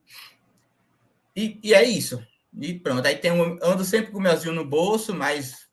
E, 1.34 1.58
e 1.62 1.72
é 1.72 1.82
isso. 1.82 2.22
E 2.60 2.74
pronto, 2.74 3.06
aí 3.06 3.16
tem 3.16 3.32
um, 3.32 3.58
ando 3.62 3.84
sempre 3.84 4.10
com 4.10 4.18
o 4.18 4.20
melzinho 4.22 4.54
no 4.54 4.64
bolso, 4.64 5.14
mas 5.14 5.68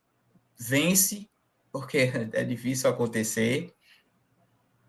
vence, 0.58 1.30
porque 1.72 2.12
é 2.32 2.44
difícil 2.44 2.90
acontecer. 2.90 3.75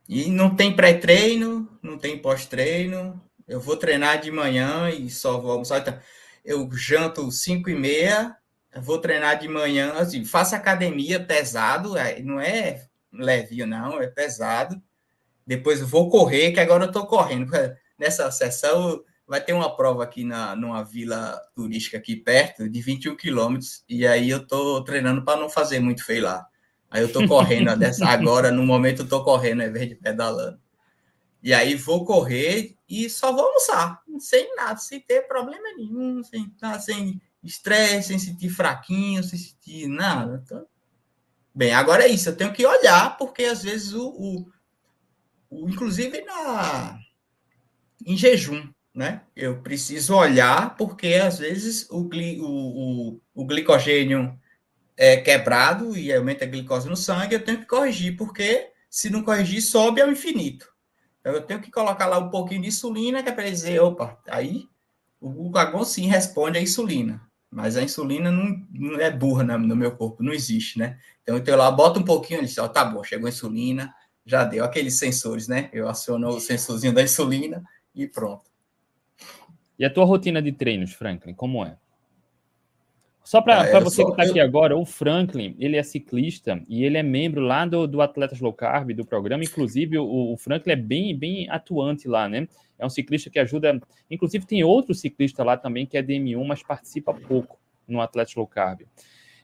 E 0.08 0.30
não 0.30 0.54
tem 0.54 0.74
pré-treino, 0.74 1.68
não 1.82 1.98
tem 1.98 2.18
pós-treino. 2.18 3.20
Eu 3.46 3.60
vou 3.60 3.76
treinar 3.76 4.20
de 4.20 4.30
manhã 4.30 4.90
e 4.90 5.10
só 5.10 5.40
vou 5.40 5.52
almoçar. 5.52 5.80
Então, 5.80 5.98
eu 6.44 6.68
janto 6.72 7.30
5 7.30 7.70
e 7.70 7.74
meia, 7.74 8.36
vou 8.80 8.98
treinar 8.98 9.38
de 9.38 9.48
manhã, 9.48 9.94
assim, 9.94 10.24
faço 10.24 10.54
academia 10.54 11.18
pesado, 11.24 11.94
não 12.24 12.40
é 12.40 12.86
levinho, 13.12 13.66
não, 13.66 14.00
é 14.00 14.06
pesado. 14.06 14.80
Depois 15.46 15.80
vou 15.80 16.08
correr, 16.08 16.52
que 16.52 16.60
agora 16.60 16.84
eu 16.84 16.88
estou 16.88 17.06
correndo. 17.06 17.50
Nessa 17.98 18.30
sessão 18.30 19.02
vai 19.26 19.40
ter 19.40 19.52
uma 19.52 19.74
prova 19.76 20.04
aqui 20.04 20.22
na, 20.22 20.54
numa 20.54 20.84
vila 20.84 21.40
turística 21.54 21.96
aqui 21.98 22.16
perto, 22.16 22.68
de 22.68 22.80
21 22.80 23.16
quilômetros, 23.16 23.84
e 23.88 24.06
aí 24.06 24.30
eu 24.30 24.38
estou 24.38 24.84
treinando 24.84 25.24
para 25.24 25.40
não 25.40 25.48
fazer 25.48 25.80
muito 25.80 26.04
feio 26.04 26.24
lá. 26.24 26.46
Aí 26.90 27.02
eu 27.02 27.08
estou 27.08 27.26
correndo 27.26 27.76
dessa 27.76 28.06
agora, 28.06 28.50
no 28.50 28.64
momento 28.64 29.00
eu 29.00 29.04
estou 29.04 29.24
correndo, 29.24 29.62
ao 29.62 29.68
invés 29.68 29.88
de 29.88 29.94
pedalando. 29.94 30.58
E 31.42 31.52
aí 31.52 31.74
vou 31.74 32.04
correr 32.04 32.74
e 32.88 33.08
só 33.08 33.32
vou 33.32 33.46
almoçar, 33.46 34.00
sem 34.18 34.54
nada, 34.56 34.78
sem 34.78 35.00
ter 35.00 35.28
problema 35.28 35.62
nenhum, 35.76 36.22
sem, 36.22 36.52
sem 36.80 37.20
estresse, 37.42 38.08
sem 38.08 38.18
sentir 38.18 38.48
fraquinho, 38.48 39.22
sem 39.22 39.38
sentir 39.38 39.88
nada. 39.88 40.42
Então, 40.44 40.66
bem, 41.54 41.72
agora 41.72 42.04
é 42.04 42.08
isso, 42.08 42.28
eu 42.28 42.36
tenho 42.36 42.52
que 42.52 42.66
olhar, 42.66 43.16
porque 43.16 43.44
às 43.44 43.62
vezes 43.62 43.92
o, 43.92 44.08
o, 44.08 44.46
o 45.50 45.68
inclusive 45.68 46.22
na 46.22 46.98
em 48.04 48.16
jejum, 48.16 48.68
né? 48.94 49.22
Eu 49.34 49.60
preciso 49.62 50.14
olhar, 50.14 50.76
porque 50.76 51.14
às 51.14 51.38
vezes 51.38 51.88
o, 51.90 52.08
o, 52.08 53.10
o, 53.12 53.20
o 53.34 53.44
glicogênio 53.44 54.38
é 54.96 55.16
quebrado 55.18 55.96
e 55.96 56.12
aumenta 56.12 56.44
a 56.44 56.48
glicose 56.48 56.88
no 56.88 56.96
sangue, 56.96 57.34
eu 57.34 57.44
tenho 57.44 57.58
que 57.58 57.66
corrigir, 57.66 58.16
porque 58.16 58.70
se 58.88 59.10
não 59.10 59.22
corrigir, 59.22 59.60
sobe 59.60 60.00
ao 60.00 60.10
infinito. 60.10 60.72
Então 61.20 61.32
eu 61.32 61.42
tenho 61.42 61.60
que 61.60 61.70
colocar 61.70 62.06
lá 62.06 62.18
um 62.18 62.30
pouquinho 62.30 62.62
de 62.62 62.68
insulina, 62.68 63.22
que 63.22 63.28
é 63.28 63.32
para 63.32 63.50
dizer, 63.50 63.80
opa, 63.80 64.18
aí 64.28 64.68
o 65.20 65.28
glucagon 65.30 65.84
sim 65.84 66.06
responde 66.06 66.58
à 66.58 66.62
insulina. 66.62 67.20
Mas 67.50 67.76
a 67.76 67.82
insulina 67.82 68.30
não, 68.30 68.64
não 68.70 69.00
é 69.00 69.10
burra 69.10 69.44
no 69.44 69.76
meu 69.76 69.92
corpo, 69.96 70.22
não 70.22 70.32
existe, 70.32 70.78
né? 70.78 70.98
Então 71.22 71.36
eu 71.36 71.42
tenho 71.42 71.56
lá, 71.56 71.70
bota 71.70 71.98
um 71.98 72.04
pouquinho, 72.04 72.40
ele 72.40 72.46
diz, 72.46 72.58
ó, 72.58 72.68
tá 72.68 72.84
bom, 72.84 73.02
chegou 73.02 73.26
a 73.26 73.30
insulina, 73.30 73.94
já 74.24 74.44
deu 74.44 74.64
aqueles 74.64 74.94
sensores, 74.94 75.48
né? 75.48 75.70
Eu 75.72 75.88
aciono 75.88 76.28
o 76.28 76.40
sensorzinho 76.40 76.92
da 76.92 77.02
insulina 77.02 77.64
e 77.94 78.06
pronto. 78.06 78.50
E 79.78 79.84
a 79.84 79.90
tua 79.90 80.04
rotina 80.04 80.40
de 80.40 80.52
treinos, 80.52 80.92
Franklin, 80.92 81.34
como 81.34 81.64
é? 81.64 81.76
Só 83.26 83.42
para 83.42 83.76
ah, 83.76 83.80
você 83.80 84.02
só, 84.02 84.04
que 84.04 84.10
está 84.12 84.22
aqui 84.22 84.38
agora, 84.38 84.76
o 84.76 84.84
Franklin, 84.84 85.56
ele 85.58 85.76
é 85.76 85.82
ciclista 85.82 86.62
e 86.68 86.84
ele 86.84 86.96
é 86.96 87.02
membro 87.02 87.40
lá 87.40 87.66
do, 87.66 87.84
do 87.84 88.00
Atletas 88.00 88.38
Low 88.38 88.52
Carb, 88.52 88.92
do 88.92 89.04
programa. 89.04 89.42
Inclusive, 89.42 89.98
o, 89.98 90.32
o, 90.32 90.36
Franklin 90.36 90.74
é 90.74 90.76
bem, 90.76 91.18
bem 91.18 91.50
atuante 91.50 92.06
lá, 92.06 92.28
né? 92.28 92.46
É 92.78 92.86
um 92.86 92.88
ciclista 92.88 93.28
que 93.28 93.40
ajuda. 93.40 93.82
Inclusive, 94.08 94.46
tem 94.46 94.62
outro 94.62 94.94
ciclista 94.94 95.42
lá 95.42 95.56
também 95.56 95.86
que 95.86 95.98
é 95.98 96.02
DM1, 96.04 96.46
mas 96.46 96.62
participa 96.62 97.12
pouco 97.12 97.58
no 97.88 98.00
Atletas 98.00 98.36
Low 98.36 98.46
Carb. 98.46 98.82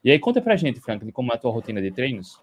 E 0.04 0.12
aí, 0.12 0.18
conta 0.20 0.40
pra 0.40 0.54
gente, 0.54 0.78
Franklin, 0.78 1.10
como 1.10 1.32
é 1.32 1.34
a 1.34 1.38
tua 1.38 1.50
rotina 1.50 1.82
de 1.82 1.90
treinos? 1.90 2.38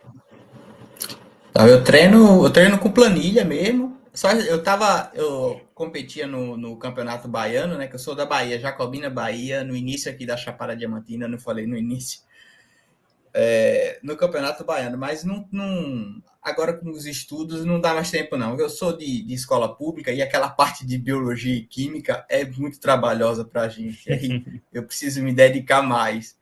Eu 1.56 1.82
treino, 1.86 2.44
eu 2.44 2.50
treino 2.50 2.78
com 2.78 2.92
planilha 2.92 3.46
mesmo. 3.46 3.98
Só 4.14 4.32
eu 4.32 4.64
tava, 4.64 5.12
eu 5.14 5.62
competia 5.74 6.26
no, 6.26 6.58
no 6.58 6.78
Campeonato 6.78 7.28
Baiano, 7.28 7.78
né? 7.78 7.88
Que 7.88 7.96
eu 7.96 8.00
sou 8.00 8.16
da 8.16 8.26
Bahia, 8.26 8.60
Jacobina, 8.60 9.10
Bahia, 9.10 9.64
no 9.64 9.76
início 9.76 10.12
aqui 10.12 10.26
da 10.26 10.36
Chapada 10.36 10.76
Diamantina, 10.76 11.28
não 11.28 11.38
falei 11.38 11.68
no 11.68 11.78
início. 11.78 12.22
É, 13.34 14.00
no 14.02 14.18
Campeonato 14.18 14.66
Baiano, 14.66 14.98
mas 14.98 15.24
não, 15.24 15.48
não, 15.52 16.22
agora 16.42 16.74
com 16.74 16.90
os 16.90 17.06
estudos 17.06 17.64
não 17.64 17.80
dá 17.80 17.94
mais 17.94 18.10
tempo, 18.10 18.36
não. 18.36 18.60
Eu 18.60 18.70
sou 18.70 18.98
de, 18.98 19.24
de 19.24 19.34
escola 19.34 19.76
pública 19.76 20.12
e 20.12 20.22
aquela 20.22 20.50
parte 20.50 20.86
de 20.86 20.98
biologia 20.98 21.56
e 21.56 21.66
química 21.66 22.26
é 22.30 22.44
muito 22.44 22.80
trabalhosa 22.80 23.46
para 23.46 23.64
a 23.64 23.70
gente. 23.70 24.12
Aí 24.12 24.44
eu 24.74 24.84
preciso 24.84 25.22
me 25.22 25.34
dedicar 25.34 25.84
mais. 25.84 26.39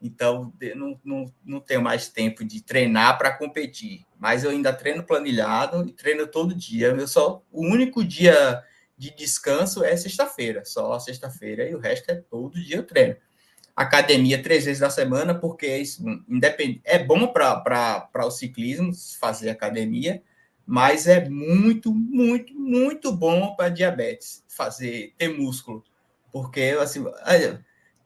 Então, 0.00 0.52
não, 0.74 0.98
não, 1.04 1.34
não 1.44 1.60
tenho 1.60 1.82
mais 1.82 2.08
tempo 2.08 2.44
de 2.44 2.62
treinar 2.62 3.18
para 3.18 3.32
competir. 3.32 4.06
Mas 4.18 4.44
eu 4.44 4.50
ainda 4.50 4.72
treino 4.72 5.02
planilhado 5.02 5.86
e 5.86 5.92
treino 5.92 6.26
todo 6.26 6.54
dia. 6.54 6.88
Eu 6.88 7.06
só 7.06 7.42
o 7.52 7.66
único 7.66 8.02
dia 8.02 8.64
de 8.96 9.10
descanso 9.14 9.82
é 9.82 9.96
sexta-feira, 9.96 10.62
só 10.64 10.98
sexta-feira 10.98 11.68
e 11.68 11.74
o 11.74 11.78
resto 11.78 12.10
é 12.10 12.16
todo 12.16 12.62
dia 12.62 12.76
eu 12.76 12.86
treino. 12.86 13.16
Academia 13.74 14.42
três 14.42 14.66
vezes 14.66 14.80
na 14.80 14.90
semana, 14.90 15.34
porque 15.34 15.78
isso 15.78 16.04
independ... 16.28 16.82
é 16.84 16.98
bom 16.98 17.26
para 17.26 18.10
o 18.26 18.30
ciclismo 18.30 18.92
fazer 19.18 19.48
academia, 19.48 20.22
mas 20.66 21.06
é 21.06 21.26
muito, 21.28 21.94
muito, 21.94 22.54
muito 22.54 23.10
bom 23.10 23.54
para 23.56 23.70
diabetes 23.70 24.44
fazer 24.46 25.14
ter 25.16 25.28
músculo, 25.28 25.82
porque 26.30 26.76
assim, 26.78 27.02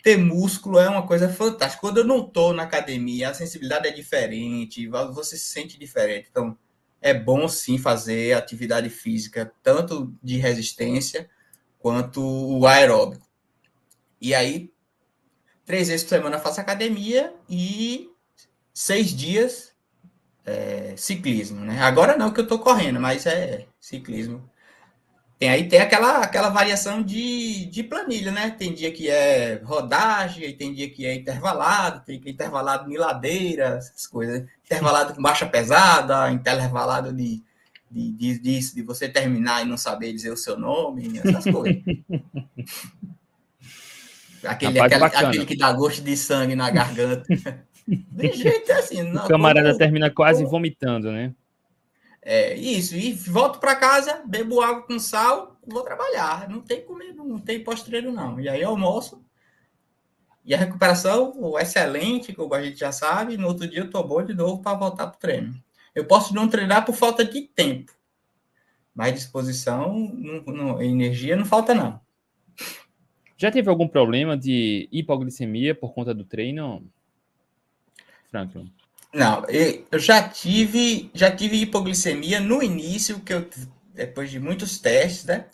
ter 0.05 0.19
músculo 0.19 0.79
é 0.79 0.87
uma 0.87 1.07
coisa 1.07 1.31
fantástica. 1.31 1.81
Quando 1.81 1.97
eu 1.97 2.05
não 2.05 2.21
estou 2.27 2.53
na 2.53 2.65
academia, 2.65 3.31
a 3.31 3.35
sensibilidade 3.35 3.89
é 3.89 3.91
diferente, 3.91 4.87
você 4.87 5.35
se 5.35 5.47
sente 5.47 5.79
diferente. 5.79 6.29
Então, 6.31 6.57
é 7.01 7.15
bom 7.15 7.49
sim 7.49 7.79
fazer 7.79 8.37
atividade 8.37 8.91
física, 8.91 9.51
tanto 9.63 10.15
de 10.23 10.37
resistência 10.37 11.29
quanto 11.79 12.21
o 12.23 12.67
aeróbico. 12.67 13.27
E 14.21 14.35
aí, 14.35 14.71
três 15.65 15.89
vezes 15.89 16.05
por 16.05 16.11
semana 16.11 16.39
faço 16.39 16.61
academia 16.61 17.35
e 17.49 18.11
seis 18.75 19.09
dias 19.09 19.75
é, 20.45 20.95
ciclismo, 20.99 21.61
né? 21.61 21.81
Agora 21.81 22.15
não 22.15 22.31
que 22.31 22.41
eu 22.41 22.47
tô 22.47 22.59
correndo, 22.59 23.01
mas 23.01 23.25
é 23.25 23.67
ciclismo 23.81 24.51
tem 25.39 25.49
aí 25.49 25.69
tem 25.69 25.81
aquela, 25.81 26.19
aquela 26.19 26.49
variação 26.49 27.03
de, 27.03 27.67
de 27.67 27.83
planilha, 27.83 28.31
né? 28.31 28.51
Tem 28.51 28.73
dia 28.73 28.93
que 28.93 29.11
é 29.11 29.61
rodagem, 29.65 30.57
tem 30.57 30.73
dia 30.73 30.89
que 30.89 31.05
é 31.05 31.15
intervalado, 31.15 32.05
tem 32.05 32.21
que 32.21 32.29
é 32.29 32.33
intervalado 32.33 32.91
em 32.91 32.97
ladeira, 32.97 33.77
essas 33.77 34.07
coisas. 34.07 34.45
Intervalado 34.65 35.13
com 35.15 35.23
baixa 35.23 35.45
pesada, 35.45 36.31
intervalado 36.31 37.13
de, 37.13 37.43
de, 37.91 38.13
de, 38.13 38.39
de, 38.39 38.75
de 38.75 38.83
você 38.83 39.09
terminar 39.09 39.63
e 39.63 39.69
não 39.69 39.77
saber 39.77 40.13
dizer 40.13 40.31
o 40.31 40.37
seu 40.37 40.57
nome, 40.59 41.19
essas 41.19 41.45
coisas. 41.45 41.83
aquele, 44.47 44.79
aquele, 44.79 45.05
aquele 45.05 45.47
que 45.47 45.57
dá 45.57 45.73
gosto 45.73 46.01
de 46.03 46.17
sangue 46.17 46.55
na 46.55 46.71
garganta. 46.71 47.25
De 47.87 48.33
jeito 48.33 48.73
assim. 48.73 49.03
Não, 49.03 49.27
o 49.27 49.29
camarada 49.29 49.69
como, 49.69 49.79
termina 49.79 50.09
quase 50.11 50.43
vomitando, 50.43 51.13
né? 51.13 51.35
É, 52.27 52.55
isso, 52.55 52.97
e 52.97 53.13
volto 53.13 53.59
para 53.61 53.77
casa, 53.77 54.23
bebo 54.25 54.63
água 54.63 54.83
com 54.83 54.99
sal, 54.99 55.59
vou 55.67 55.83
trabalhar. 55.83 56.49
Não 56.49 56.63
tem 56.63 56.81
comer, 56.81 57.13
não 57.13 57.39
tem 57.39 57.63
pós-treino, 57.63 58.11
não. 58.11 58.41
E 58.41 58.49
aí 58.49 58.65
almoço. 58.65 59.23
E 60.43 60.55
a 60.55 60.59
recuperação, 60.59 61.59
excelente, 61.59 62.33
como 62.33 62.55
a 62.55 62.63
gente 62.63 62.79
já 62.79 62.91
sabe, 62.91 63.37
no 63.37 63.47
outro 63.47 63.69
dia 63.69 63.81
eu 63.81 63.91
tô 63.91 64.03
bom 64.03 64.23
de 64.23 64.35
novo 64.35 64.63
para 64.63 64.77
voltar 64.77 65.07
para 65.09 65.17
o 65.17 65.21
treino. 65.21 65.55
Eu 65.95 66.07
posso 66.07 66.35
não 66.35 66.49
treinar 66.49 66.85
por 66.85 66.95
falta 66.95 67.25
de 67.25 67.43
tempo, 67.43 67.93
mas 68.95 69.15
disposição, 69.15 69.95
não, 70.15 70.43
não, 70.45 70.83
energia 70.83 71.37
não 71.37 71.45
falta, 71.45 71.75
não. 71.75 72.01
Já 73.37 73.51
teve 73.51 73.69
algum 73.69 73.89
problema 73.89 74.37
de 74.37 74.89
hipoglicemia 74.91 75.75
por 75.75 75.93
conta 75.93 76.15
do 76.15 76.25
treino, 76.25 76.87
Franklin? 78.31 78.73
Não, 79.15 79.45
eu 79.49 79.99
já 79.99 80.29
tive, 80.29 81.09
já 81.15 81.31
tive 81.31 81.57
hipoglicemia 81.63 82.41
no 82.41 82.61
início, 82.63 83.21
que 83.21 83.33
eu 83.33 83.49
depois 83.95 84.29
de 84.29 84.41
muitos 84.41 84.79
testes, 84.81 85.25
né? 85.25 85.47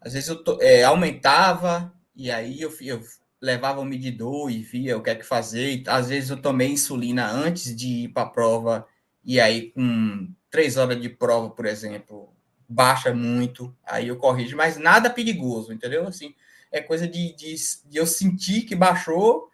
Às 0.00 0.14
vezes 0.14 0.28
eu 0.28 0.42
é, 0.60 0.82
aumentava 0.82 1.92
e 2.16 2.32
aí 2.32 2.60
eu, 2.60 2.74
eu 2.80 3.00
levava 3.40 3.80
o 3.80 3.84
medidor 3.84 4.50
e 4.50 4.60
via 4.60 4.98
o 4.98 5.02
que 5.02 5.10
é 5.10 5.14
que 5.14 5.24
fazer. 5.24 5.84
Às 5.86 6.08
vezes 6.08 6.30
eu 6.30 6.42
tomei 6.42 6.68
insulina 6.72 7.30
antes 7.30 7.76
de 7.76 8.04
ir 8.04 8.08
para 8.08 8.24
a 8.24 8.30
prova 8.30 8.86
e 9.24 9.38
aí 9.40 9.70
com 9.70 10.28
três 10.50 10.76
horas 10.76 11.00
de 11.00 11.08
prova, 11.08 11.48
por 11.50 11.66
exemplo, 11.66 12.34
baixa 12.68 13.14
muito, 13.14 13.74
aí 13.84 14.08
eu 14.08 14.16
corrijo, 14.16 14.56
mas 14.56 14.76
nada 14.76 15.08
perigoso, 15.08 15.72
entendeu? 15.72 16.08
Assim, 16.08 16.34
é 16.72 16.80
coisa 16.80 17.06
de, 17.06 17.34
de, 17.36 17.54
de 17.86 17.98
eu 17.98 18.06
sentir 18.06 18.62
que 18.62 18.74
baixou 18.74 19.48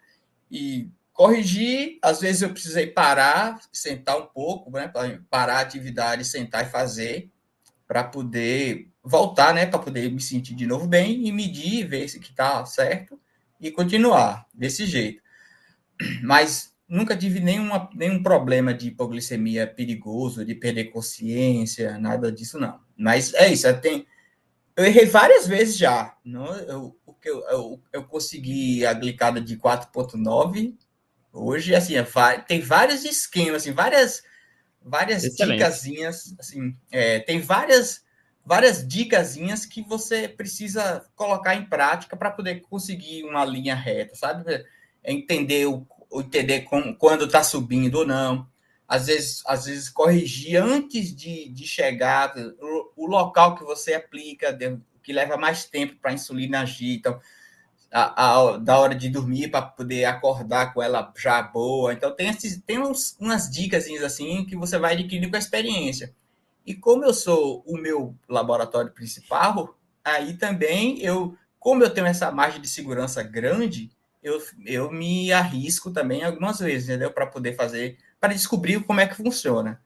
e 0.51 0.89
Corrigir, 1.17 1.99
às 2.03 2.21
vezes 2.21 2.43
eu 2.43 2.51
precisei 2.51 2.89
parar, 2.89 3.59
sentar 3.73 4.19
um 4.19 4.27
pouco, 4.27 4.71
né, 4.71 4.93
parar 5.31 5.57
a 5.57 5.61
atividade, 5.61 6.27
sentar 6.27 6.67
e 6.67 6.71
fazer, 6.71 7.31
para 7.89 8.05
poder 8.05 8.91
voltar, 9.03 9.55
né, 9.55 9.65
para 9.65 9.79
poder 9.79 10.13
me 10.13 10.21
sentir 10.21 10.55
de 10.55 10.67
novo 10.67 10.87
bem 10.87 11.27
e 11.27 11.33
medir, 11.33 11.89
ver 11.89 12.07
se 12.07 12.21
que 12.21 12.29
está 12.29 12.67
certo 12.67 13.19
e 13.59 13.71
continuar 13.71 14.47
desse 14.53 14.85
jeito. 14.85 15.23
Mas 16.23 16.75
nunca 16.87 17.17
tive 17.17 17.41
nenhuma, 17.41 17.89
nenhum 17.95 18.23
problema 18.23 18.75
de 18.75 18.89
hipoglicemia 18.89 19.67
perigoso, 19.67 20.45
de 20.45 20.55
perder 20.55 20.91
consciência, 20.91 21.99
nada 21.99 22.31
disso 22.31 22.61
não. 22.61 22.79
Mas 22.95 23.33
é 23.33 23.51
isso, 23.51 23.67
eu, 23.67 23.81
tenho, 23.81 24.05
eu 24.77 24.85
errei 24.85 25.07
várias 25.07 25.47
vezes 25.47 25.79
já. 25.79 26.15
Não, 26.23 26.55
eu, 26.59 26.95
eu, 27.25 27.45
eu, 27.49 27.83
eu 27.91 28.05
consegui 28.05 28.85
a 28.85 28.93
glicada 28.93 29.41
de 29.41 29.57
4.9 29.57 30.77
Hoje, 31.39 31.75
assim, 31.75 31.97
é, 31.97 32.03
tem 32.41 32.61
vários 32.61 33.05
esquemas, 33.05 33.63
assim, 33.63 33.73
várias, 33.73 34.23
várias 34.83 35.23
dicasinhas, 35.23 36.35
assim, 36.39 36.75
é, 36.91 37.21
tem 37.21 37.41
várias, 37.41 38.03
várias 38.45 38.87
dicasinhas 38.87 39.67
que 39.67 39.83
você 39.83 40.27
precisa 40.27 41.05
colocar 41.15 41.55
em 41.55 41.67
prática 41.67 42.17
para 42.17 42.31
poder 42.31 42.63
conseguir 42.63 43.25
uma 43.25 43.45
linha 43.45 43.75
reta, 43.75 44.15
sabe? 44.15 44.65
É 45.05 45.13
entender 45.13 45.67
o, 45.67 45.87
entender 46.15 46.63
com, 46.63 46.95
quando 46.95 47.27
está 47.27 47.43
subindo 47.45 47.97
ou 47.97 48.07
não. 48.07 48.49
Às 48.89 49.07
vezes, 49.07 49.43
às 49.47 49.67
vezes 49.67 49.89
corrigir 49.89 50.57
antes 50.63 51.15
de, 51.15 51.49
de 51.49 51.67
chegar 51.67 52.35
o, 52.61 53.05
o 53.05 53.07
local 53.07 53.57
que 53.57 53.65
você 53.65 53.95
aplica, 53.95 54.57
que 55.03 55.13
leva 55.13 55.37
mais 55.37 55.65
tempo 55.65 55.97
para 55.97 56.13
a 56.13 56.15
insulina 56.15 56.61
agir. 56.61 56.97
Então, 56.97 57.21
a, 57.93 58.33
a, 58.33 58.57
da 58.59 58.79
hora 58.79 58.95
de 58.95 59.09
dormir 59.09 59.49
para 59.49 59.63
poder 59.63 60.05
acordar 60.05 60.73
com 60.73 60.83
ela 60.83 61.13
já 61.17 61.43
boa. 61.43 61.93
Então 61.93 62.15
tem, 62.15 62.29
esses, 62.29 62.61
tem 62.63 62.79
uns, 62.79 63.17
umas 63.19 63.51
dicas 63.51 63.87
assim 64.03 64.45
que 64.45 64.57
você 64.57 64.79
vai 64.79 64.95
adquirindo 64.95 65.31
com 65.31 65.37
a 65.37 65.39
experiência. 65.39 66.15
E 66.67 66.75
como 66.75 67.05
eu 67.05 67.15
sou 67.15 67.63
o 67.67 67.77
meu 67.77 68.15
laboratório 68.29 68.91
principal, 68.91 69.77
aí 70.05 70.35
também 70.35 71.01
eu, 71.01 71.37
como 71.59 71.85
eu 71.85 71.91
tenho 71.91 72.07
essa 72.07 72.31
margem 72.33 72.61
de 72.61 72.69
segurança 72.69 73.23
grande, 73.23 73.91
eu, 74.23 74.43
eu 74.65 74.91
me 74.91 75.33
arrisco 75.33 75.93
também 75.93 76.25
algumas 76.25 76.59
vezes, 76.59 76.89
entendeu? 76.89 77.13
Para 77.13 77.27
poder 77.27 77.55
fazer, 77.55 77.97
para 78.21 78.33
descobrir 78.33 78.83
como 78.83 79.01
é 79.01 79.07
que 79.07 79.15
funciona. 79.15 79.81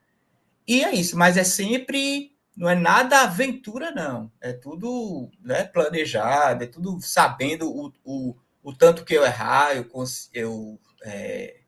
E 0.67 0.83
é 0.83 0.93
isso, 0.95 1.15
mas 1.17 1.37
é 1.37 1.43
sempre 1.43 2.31
não 2.61 2.69
é 2.69 2.75
nada 2.75 3.23
aventura, 3.23 3.89
não. 3.89 4.31
É 4.39 4.53
tudo 4.53 5.31
né, 5.43 5.63
planejado, 5.63 6.63
é 6.63 6.67
tudo 6.67 7.01
sabendo 7.01 7.67
o, 7.67 7.91
o, 8.05 8.35
o 8.61 8.71
tanto 8.71 9.03
que 9.03 9.15
eu 9.15 9.25
errar, 9.25 9.75
eu, 9.75 9.89
eu 10.31 10.79
é, 11.03 11.61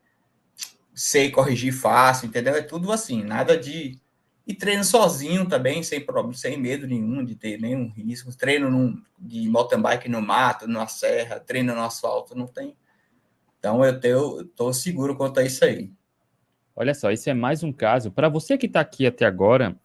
sei 0.93 1.31
corrigir 1.31 1.73
fácil, 1.73 2.27
entendeu? 2.27 2.53
É 2.53 2.61
tudo 2.61 2.91
assim, 2.91 3.23
nada 3.23 3.57
de. 3.57 3.99
E 4.45 4.53
treino 4.53 4.83
sozinho 4.83 5.47
também, 5.47 5.81
sem 5.81 5.99
problema, 5.99 6.35
sem 6.35 6.57
medo 6.57 6.85
nenhum 6.85 7.25
de 7.25 7.33
ter 7.33 7.59
nenhum 7.59 7.89
risco. 7.89 8.35
Treino 8.37 8.69
num, 8.69 9.01
de 9.17 9.49
mountain 9.49 9.81
bike 9.81 10.07
no 10.07 10.21
mato, 10.21 10.67
na 10.67 10.85
serra, 10.85 11.39
treino 11.39 11.73
no 11.73 11.81
asfalto, 11.81 12.35
não 12.35 12.45
tem. 12.45 12.77
Então 13.57 13.83
eu 13.83 14.41
estou 14.41 14.71
seguro 14.71 15.17
quanto 15.17 15.39
a 15.39 15.43
isso 15.43 15.65
aí. 15.65 15.91
Olha 16.75 16.93
só, 16.93 17.09
esse 17.09 17.31
é 17.31 17.33
mais 17.33 17.63
um 17.63 17.73
caso. 17.73 18.11
Para 18.11 18.29
você 18.29 18.59
que 18.59 18.67
está 18.67 18.81
aqui 18.81 19.07
até 19.07 19.25
agora, 19.25 19.75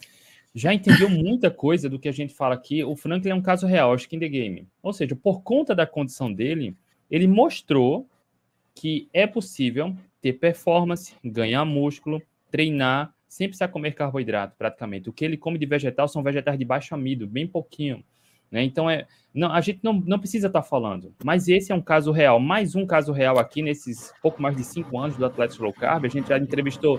já 0.59 0.75
entendeu 0.75 1.09
muita 1.09 1.51
coisa 1.51 1.89
do 1.89 1.99
que 1.99 2.09
a 2.09 2.13
gente 2.13 2.35
fala 2.35 2.55
aqui. 2.55 2.83
O 2.83 2.97
Franklin 2.97 3.31
é 3.31 3.35
um 3.35 3.43
caso 3.43 3.67
real, 3.67 3.95
skin 3.95 4.19
the 4.19 4.29
game. 4.29 4.67
Ou 4.83 4.93
seja, 4.93 5.15
por 5.15 5.43
conta 5.43 5.75
da 5.75 5.87
condição 5.87 6.33
dele, 6.33 6.77
ele 7.11 7.27
mostrou 7.27 8.09
que 8.75 9.09
é 9.13 9.27
possível 9.27 9.95
ter 10.21 10.35
performance, 10.35 11.15
ganhar 11.25 11.65
músculo, 11.65 12.21
treinar, 12.51 13.15
sem 13.29 13.47
precisar 13.47 13.69
comer 13.69 13.95
carboidrato, 13.95 14.57
praticamente. 14.59 15.09
O 15.09 15.13
que 15.13 15.25
ele 15.25 15.37
come 15.37 15.59
de 15.59 15.67
vegetal 15.67 16.09
são 16.09 16.23
vegetais 16.23 16.59
de 16.59 16.65
baixo 16.65 16.95
amido, 16.95 17.27
bem 17.27 17.47
pouquinho. 17.47 18.03
Né? 18.51 18.63
Então, 18.63 18.89
é, 18.89 19.07
não, 19.33 19.53
a 19.53 19.61
gente 19.61 19.81
não, 19.83 19.93
não 19.93 20.19
precisa 20.19 20.47
estar 20.47 20.63
tá 20.63 20.69
falando. 20.69 21.15
Mas 21.23 21.49
esse 21.49 21.71
é 21.71 21.75
um 21.75 21.83
caso 21.83 22.11
real. 22.11 22.41
Mais 22.41 22.75
um 22.75 22.87
caso 22.87 23.13
real 23.13 23.39
aqui 23.39 23.63
nesses 23.63 24.13
pouco 24.23 24.41
mais 24.41 24.57
de 24.57 24.65
cinco 24.65 24.99
anos 24.99 25.17
do 25.17 25.27
Atlético 25.27 25.65
Low 25.65 25.73
Carb. 25.73 26.05
A 26.05 26.09
gente 26.09 26.29
já 26.29 26.39
entrevistou, 26.39 26.99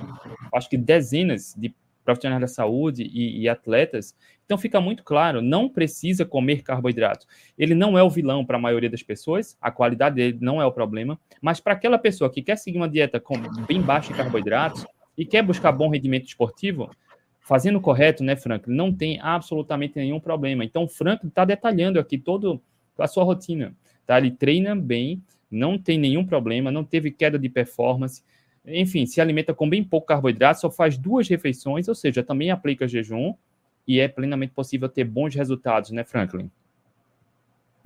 acho 0.53 0.69
que 0.69 0.77
dezenas 0.77 1.55
de 1.57 1.73
profissionais 2.09 2.41
da 2.41 2.47
saúde 2.47 3.03
e, 3.03 3.41
e, 3.41 3.49
atletas. 3.49 4.15
Então 4.45 4.57
fica 4.57 4.81
muito 4.81 5.03
claro, 5.03 5.41
não 5.41 5.69
precisa 5.69 6.25
comer 6.25 6.63
carboidrato. 6.63 7.27
Ele 7.57 7.75
não 7.75 7.97
é 7.97 8.01
o 8.01 8.09
vilão 8.09 8.43
para 8.43 8.57
a 8.57 8.59
maioria 8.59 8.89
das 8.89 9.03
pessoas, 9.03 9.55
a 9.61 9.69
qualidade 9.69 10.15
dele 10.15 10.37
não 10.41 10.59
é 10.59 10.65
o 10.65 10.71
problema, 10.71 11.19
mas 11.41 11.59
para 11.59 11.73
aquela 11.73 11.99
pessoa 11.99 12.31
que 12.31 12.41
quer 12.41 12.57
seguir 12.57 12.77
uma 12.77 12.89
dieta 12.89 13.19
com, 13.19 13.35
bem 13.67 13.81
baixa 13.81 14.11
em 14.11 14.15
carboidratos 14.15 14.85
e 15.15 15.23
quer 15.23 15.43
buscar 15.43 15.71
bom 15.71 15.89
rendimento 15.89 16.25
esportivo, 16.27 16.89
fazendo 17.39 17.79
correto, 17.79 18.23
né, 18.23 18.35
Franklin, 18.35 18.75
não 18.75 18.93
tem 18.93 19.19
absolutamente 19.21 19.97
nenhum 19.97 20.19
problema. 20.19 20.63
Então, 20.63 20.83
o 20.83 20.87
Franklin 20.87 21.29
está 21.29 21.45
detalhando 21.45 21.99
aqui 21.99 22.17
todo 22.17 22.61
a 22.97 23.07
sua 23.07 23.23
rotina, 23.23 23.75
tá? 24.05 24.17
Ele 24.17 24.31
treina 24.31 24.75
bem, 24.75 25.23
não 25.49 25.77
tem 25.77 25.97
nenhum 25.97 26.25
problema, 26.25 26.71
não 26.71 26.83
teve 26.83 27.11
queda 27.11 27.39
de 27.39 27.49
performance, 27.49 28.23
enfim, 28.71 29.05
se 29.05 29.19
alimenta 29.19 29.53
com 29.53 29.69
bem 29.69 29.83
pouco 29.83 30.07
carboidrato, 30.07 30.61
só 30.61 30.71
faz 30.71 30.97
duas 30.97 31.27
refeições, 31.27 31.87
ou 31.87 31.95
seja, 31.95 32.23
também 32.23 32.51
aplica 32.51 32.87
jejum 32.87 33.33
e 33.87 33.99
é 33.99 34.07
plenamente 34.07 34.53
possível 34.53 34.87
ter 34.87 35.03
bons 35.03 35.33
resultados, 35.35 35.91
né, 35.91 36.03
Franklin? 36.03 36.49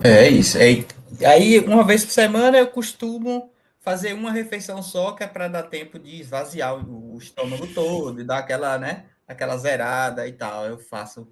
É 0.04 0.28
isso. 0.28 0.58
É, 0.58 0.86
aí, 1.26 1.60
uma 1.60 1.84
vez 1.84 2.04
por 2.04 2.12
semana, 2.12 2.58
eu 2.58 2.68
costumo 2.68 3.52
fazer 3.80 4.14
uma 4.14 4.32
refeição 4.32 4.82
só, 4.82 5.12
que 5.12 5.24
é 5.24 5.28
para 5.28 5.48
dar 5.48 5.64
tempo 5.64 6.00
de 6.00 6.20
esvaziar 6.20 6.74
o, 6.76 7.18
estômago 7.18 7.68
todo, 7.68 8.22
e 8.22 8.24
dar 8.24 8.40
aquela, 8.40 8.78
né, 8.78 9.06
aquela 9.28 9.58
zerada 9.58 10.28
e 10.28 10.34
tal. 10.34 10.66
Eu 10.66 10.78
faço. 10.78 11.28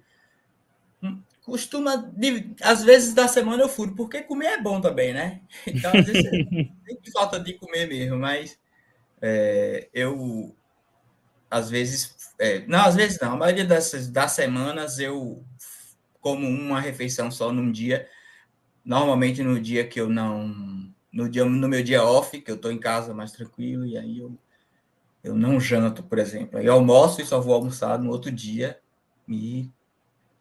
Hum, 1.02 1.20
costuma, 1.44 2.10
às 2.62 2.84
vezes 2.84 3.12
da 3.12 3.26
semana 3.26 3.62
eu 3.62 3.68
furo, 3.68 3.94
porque 3.94 4.22
comer 4.22 4.46
é 4.46 4.62
bom 4.62 4.80
também, 4.80 5.12
né? 5.12 5.40
Então, 5.66 5.90
às 5.94 6.06
vezes, 6.06 6.22
tem 6.86 6.98
falta 7.12 7.40
de 7.40 7.54
comer 7.54 7.88
mesmo, 7.88 8.18
mas 8.18 8.58
é, 9.22 9.88
eu 9.94 10.54
às 11.50 11.70
vezes, 11.70 12.32
é, 12.38 12.66
não, 12.66 12.80
às 12.80 12.94
vezes 12.94 13.20
não, 13.20 13.34
a 13.34 13.36
maioria 13.36 13.64
dessas 13.64 14.08
das 14.08 14.32
semanas 14.32 14.98
eu 14.98 15.44
como 16.20 16.48
uma 16.48 16.80
refeição 16.80 17.30
só 17.30 17.52
num 17.52 17.70
dia, 17.70 18.08
normalmente 18.84 19.42
no 19.42 19.60
dia 19.60 19.86
que 19.86 20.00
eu 20.00 20.08
não, 20.08 20.92
no 21.12 21.28
dia 21.28 21.44
no 21.44 21.68
meu 21.68 21.82
dia 21.82 22.02
off, 22.02 22.40
que 22.40 22.50
eu 22.50 22.56
estou 22.56 22.72
em 22.72 22.78
casa 22.78 23.14
mais 23.14 23.32
tranquilo 23.32 23.86
e 23.86 23.96
aí 23.98 24.18
eu 24.18 24.36
eu 25.22 25.36
não 25.36 25.60
janto, 25.60 26.02
por 26.02 26.18
exemplo. 26.18 26.58
Aí 26.58 26.66
eu 26.66 26.72
almoço 26.72 27.20
e 27.20 27.24
só 27.24 27.40
vou 27.40 27.54
almoçar 27.54 27.98
no 27.98 28.10
outro 28.10 28.30
dia 28.30 28.80
e 29.28 29.70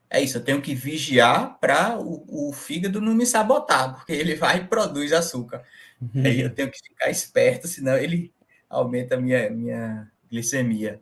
é 0.09 0.21
isso, 0.21 0.37
eu 0.37 0.43
tenho 0.43 0.61
que 0.61 0.75
vigiar 0.75 1.57
para 1.59 1.97
o, 1.97 2.49
o, 2.49 2.53
fígado 2.53 2.99
não 2.99 3.13
me 3.13 3.25
sabotar, 3.25 3.95
porque 3.95 4.11
ele 4.11 4.35
vai 4.35 4.57
e 4.57 4.65
produz 4.65 5.13
açúcar. 5.13 5.63
Uhum. 6.01 6.25
Aí 6.25 6.41
eu 6.41 6.53
tenho 6.53 6.69
que 6.69 6.79
ficar 6.79 7.09
esperto, 7.09 7.67
senão 7.67 7.95
ele 7.97 8.33
aumenta 8.71 9.15
a 9.15 9.19
minha, 9.19 9.49
minha 9.49 10.11
glicemia. 10.29 10.99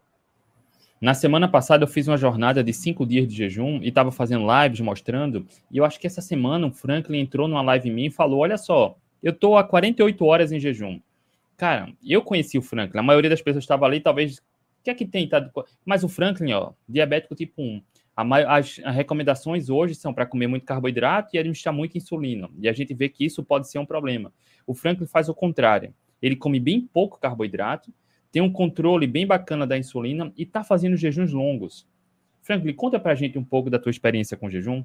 Na 0.99 1.13
semana 1.13 1.47
passada 1.47 1.83
eu 1.83 1.87
fiz 1.87 2.07
uma 2.07 2.17
jornada 2.17 2.61
de 2.61 2.73
cinco 2.73 3.05
dias 3.05 3.25
de 3.25 3.33
jejum 3.33 3.79
e 3.81 3.87
estava 3.87 4.11
fazendo 4.11 4.45
lives 4.45 4.81
mostrando, 4.81 5.47
e 5.71 5.77
eu 5.77 5.85
acho 5.85 5.97
que 5.97 6.07
essa 6.07 6.21
semana 6.21 6.67
o 6.67 6.71
Franklin 6.71 7.19
entrou 7.19 7.47
numa 7.47 7.61
live 7.61 7.89
minha 7.89 8.07
e 8.07 8.11
falou: 8.11 8.39
Olha 8.39 8.57
só, 8.57 8.97
eu 9.23 9.31
estou 9.31 9.57
há 9.57 9.63
48 9.63 10.25
horas 10.25 10.51
em 10.51 10.59
jejum. 10.59 10.99
Cara, 11.55 11.93
eu 12.05 12.21
conheci 12.21 12.57
o 12.57 12.61
Franklin, 12.61 12.99
a 12.99 13.03
maioria 13.03 13.29
das 13.29 13.41
pessoas 13.41 13.63
estava 13.63 13.85
ali, 13.85 14.01
talvez. 14.01 14.37
O 14.37 14.83
que 14.83 14.89
é 14.89 14.93
que 14.93 15.05
tem? 15.05 15.27
Tá... 15.27 15.49
Mas 15.85 16.03
o 16.03 16.09
Franklin, 16.09 16.53
ó, 16.53 16.71
diabético 16.87 17.35
tipo 17.35 17.61
1 17.61 17.81
as, 18.47 18.79
as 18.83 18.95
recomendações 18.95 19.69
hoje 19.69 19.95
são 19.95 20.13
para 20.13 20.25
comer 20.25 20.47
muito 20.47 20.65
carboidrato 20.65 21.29
e 21.33 21.39
administrar 21.39 21.73
muito 21.73 21.97
insulina. 21.97 22.49
E 22.59 22.67
a 22.67 22.73
gente 22.73 22.93
vê 22.93 23.07
que 23.07 23.25
isso 23.25 23.43
pode 23.43 23.69
ser 23.69 23.79
um 23.79 23.85
problema. 23.85 24.33
O 24.67 24.73
Franklin 24.73 25.07
faz 25.07 25.29
o 25.29 25.33
contrário. 25.33 25.93
Ele 26.21 26.35
come 26.35 26.59
bem 26.59 26.81
pouco 26.81 27.19
carboidrato, 27.19 27.93
tem 28.31 28.41
um 28.41 28.51
controle 28.51 29.07
bem 29.07 29.25
bacana 29.25 29.65
da 29.65 29.77
insulina 29.77 30.31
e 30.37 30.43
está 30.43 30.63
fazendo 30.63 30.95
jejuns 30.95 31.31
longos. 31.31 31.87
Franklin, 32.41 32.73
conta 32.73 32.99
para 32.99 33.11
a 33.11 33.15
gente 33.15 33.37
um 33.37 33.43
pouco 33.43 33.69
da 33.69 33.79
tua 33.79 33.89
experiência 33.89 34.37
com 34.37 34.49
jejum. 34.49 34.83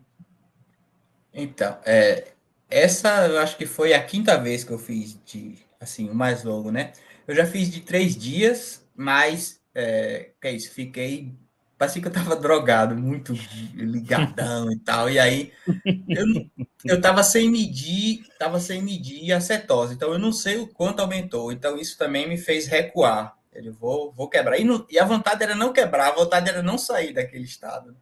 Então, 1.32 1.76
é, 1.84 2.32
essa 2.70 3.26
eu 3.26 3.38
acho 3.38 3.56
que 3.56 3.66
foi 3.66 3.92
a 3.92 4.02
quinta 4.02 4.38
vez 4.38 4.64
que 4.64 4.70
eu 4.70 4.78
fiz 4.78 5.18
de 5.24 5.56
assim 5.80 6.08
o 6.08 6.14
mais 6.14 6.44
longo, 6.44 6.70
né? 6.70 6.92
Eu 7.26 7.34
já 7.34 7.46
fiz 7.46 7.70
de 7.70 7.80
três 7.80 8.16
dias, 8.16 8.86
mas 8.94 9.60
é, 9.74 10.30
que 10.40 10.48
é 10.48 10.52
isso, 10.52 10.72
fiquei 10.72 11.32
parecia 11.78 12.00
que 12.00 12.08
eu 12.08 12.12
tava 12.12 12.36
drogado, 12.36 12.94
muito 12.94 13.32
ligadão 13.74 14.70
e 14.72 14.78
tal. 14.78 15.10
E 15.10 15.18
aí 15.18 15.52
eu, 16.08 16.26
eu 16.84 17.00
tava 17.00 17.22
sem 17.22 17.50
medir, 17.50 18.24
tava 18.38 18.60
sem 18.60 18.82
medir 18.82 19.32
a 19.32 19.40
cetose. 19.40 19.94
Então 19.94 20.12
eu 20.12 20.18
não 20.18 20.32
sei 20.32 20.56
o 20.56 20.66
quanto 20.66 21.00
aumentou. 21.00 21.52
Então 21.52 21.76
isso 21.78 21.98
também 21.98 22.28
me 22.28 22.38
fez 22.38 22.66
recuar. 22.66 23.36
Ele 23.52 23.70
vou, 23.70 24.12
vou 24.12 24.28
quebrar. 24.28 24.58
E, 24.58 24.64
não, 24.64 24.86
e 24.90 24.98
a 24.98 25.04
vontade 25.04 25.42
era 25.42 25.54
não 25.54 25.72
quebrar, 25.72 26.08
a 26.08 26.14
vontade 26.14 26.48
era 26.48 26.62
não 26.62 26.76
sair 26.76 27.12
daquele 27.12 27.44
estado. 27.44 27.96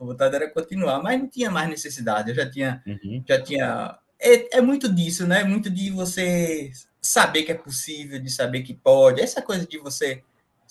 A 0.00 0.04
vontade 0.04 0.34
era 0.34 0.50
continuar, 0.50 1.02
mas 1.02 1.18
não 1.20 1.28
tinha 1.28 1.50
mais 1.50 1.68
necessidade. 1.68 2.30
Eu 2.30 2.34
já 2.34 2.50
tinha, 2.50 2.82
uhum. 2.86 3.22
já 3.26 3.40
tinha. 3.40 3.98
É, 4.18 4.58
é 4.58 4.60
muito 4.60 4.92
disso, 4.92 5.26
né? 5.26 5.44
Muito 5.44 5.70
de 5.70 5.90
você 5.90 6.72
saber 7.00 7.42
que 7.42 7.52
é 7.52 7.54
possível, 7.54 8.18
de 8.18 8.30
saber 8.30 8.62
que 8.62 8.74
pode. 8.74 9.20
Essa 9.20 9.42
coisa 9.42 9.66
de 9.66 9.78
você 9.78 10.22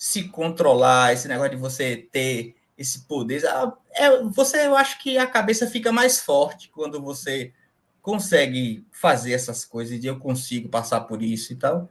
se 0.04 0.24
controlar, 0.24 1.14
esse 1.14 1.26
negócio 1.26 1.52
de 1.52 1.56
você 1.56 1.96
ter 1.96 2.54
esse 2.76 3.06
poder. 3.06 3.42
Ah, 3.46 3.72
é, 3.94 4.22
você, 4.24 4.66
eu 4.66 4.76
acho 4.76 5.02
que 5.02 5.16
a 5.16 5.26
cabeça 5.26 5.66
fica 5.66 5.90
mais 5.90 6.20
forte 6.20 6.68
quando 6.68 7.00
você 7.00 7.54
consegue 8.02 8.86
fazer 8.92 9.32
essas 9.32 9.64
coisas 9.64 10.04
e 10.04 10.06
eu 10.06 10.18
consigo 10.18 10.68
passar 10.68 11.00
por 11.00 11.22
isso 11.22 11.54
e 11.54 11.56
tal. 11.56 11.88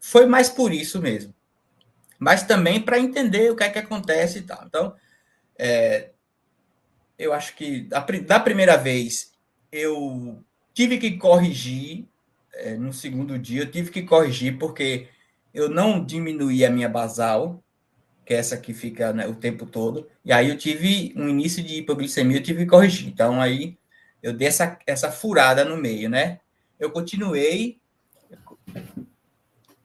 Foi 0.00 0.26
mais 0.26 0.48
por 0.48 0.72
isso 0.72 1.00
mesmo. 1.00 1.32
Mas 2.18 2.42
também 2.42 2.80
para 2.82 2.98
entender 2.98 3.52
o 3.52 3.54
que 3.54 3.62
é 3.62 3.70
que 3.70 3.78
acontece 3.78 4.40
e 4.40 4.42
tal. 4.42 4.64
Então, 4.66 4.96
é, 5.56 6.10
eu 7.16 7.32
acho 7.32 7.54
que 7.54 7.82
da, 7.82 8.00
da, 8.00 8.40
primeira 8.40 8.76
vez 8.76 9.34
eu 9.70 10.42
tive 10.74 10.98
que 10.98 11.16
corrigir, 11.16 12.08
é, 12.54 12.74
no 12.74 12.92
segundo 12.92 13.38
dia 13.38 13.62
eu 13.62 13.70
tive 13.70 13.92
que 13.92 14.02
corrigir 14.02 14.58
porque 14.58 15.11
eu 15.54 15.68
não 15.68 16.04
diminuí 16.04 16.64
a 16.64 16.70
minha 16.70 16.88
basal, 16.88 17.62
que 18.24 18.32
é 18.32 18.36
essa 18.36 18.56
que 18.56 18.72
fica 18.72 19.12
né, 19.12 19.26
o 19.26 19.34
tempo 19.34 19.66
todo, 19.66 20.08
e 20.24 20.32
aí 20.32 20.48
eu 20.48 20.56
tive 20.56 21.12
um 21.16 21.28
início 21.28 21.62
de 21.62 21.78
hipoglicemia, 21.78 22.38
eu 22.38 22.42
tive 22.42 22.64
que 22.64 22.70
corrigir. 22.70 23.08
Então 23.08 23.40
aí 23.40 23.76
eu 24.22 24.32
dei 24.32 24.48
essa, 24.48 24.78
essa 24.86 25.10
furada 25.10 25.64
no 25.64 25.76
meio, 25.76 26.08
né? 26.08 26.38
Eu 26.78 26.90
continuei, 26.90 27.78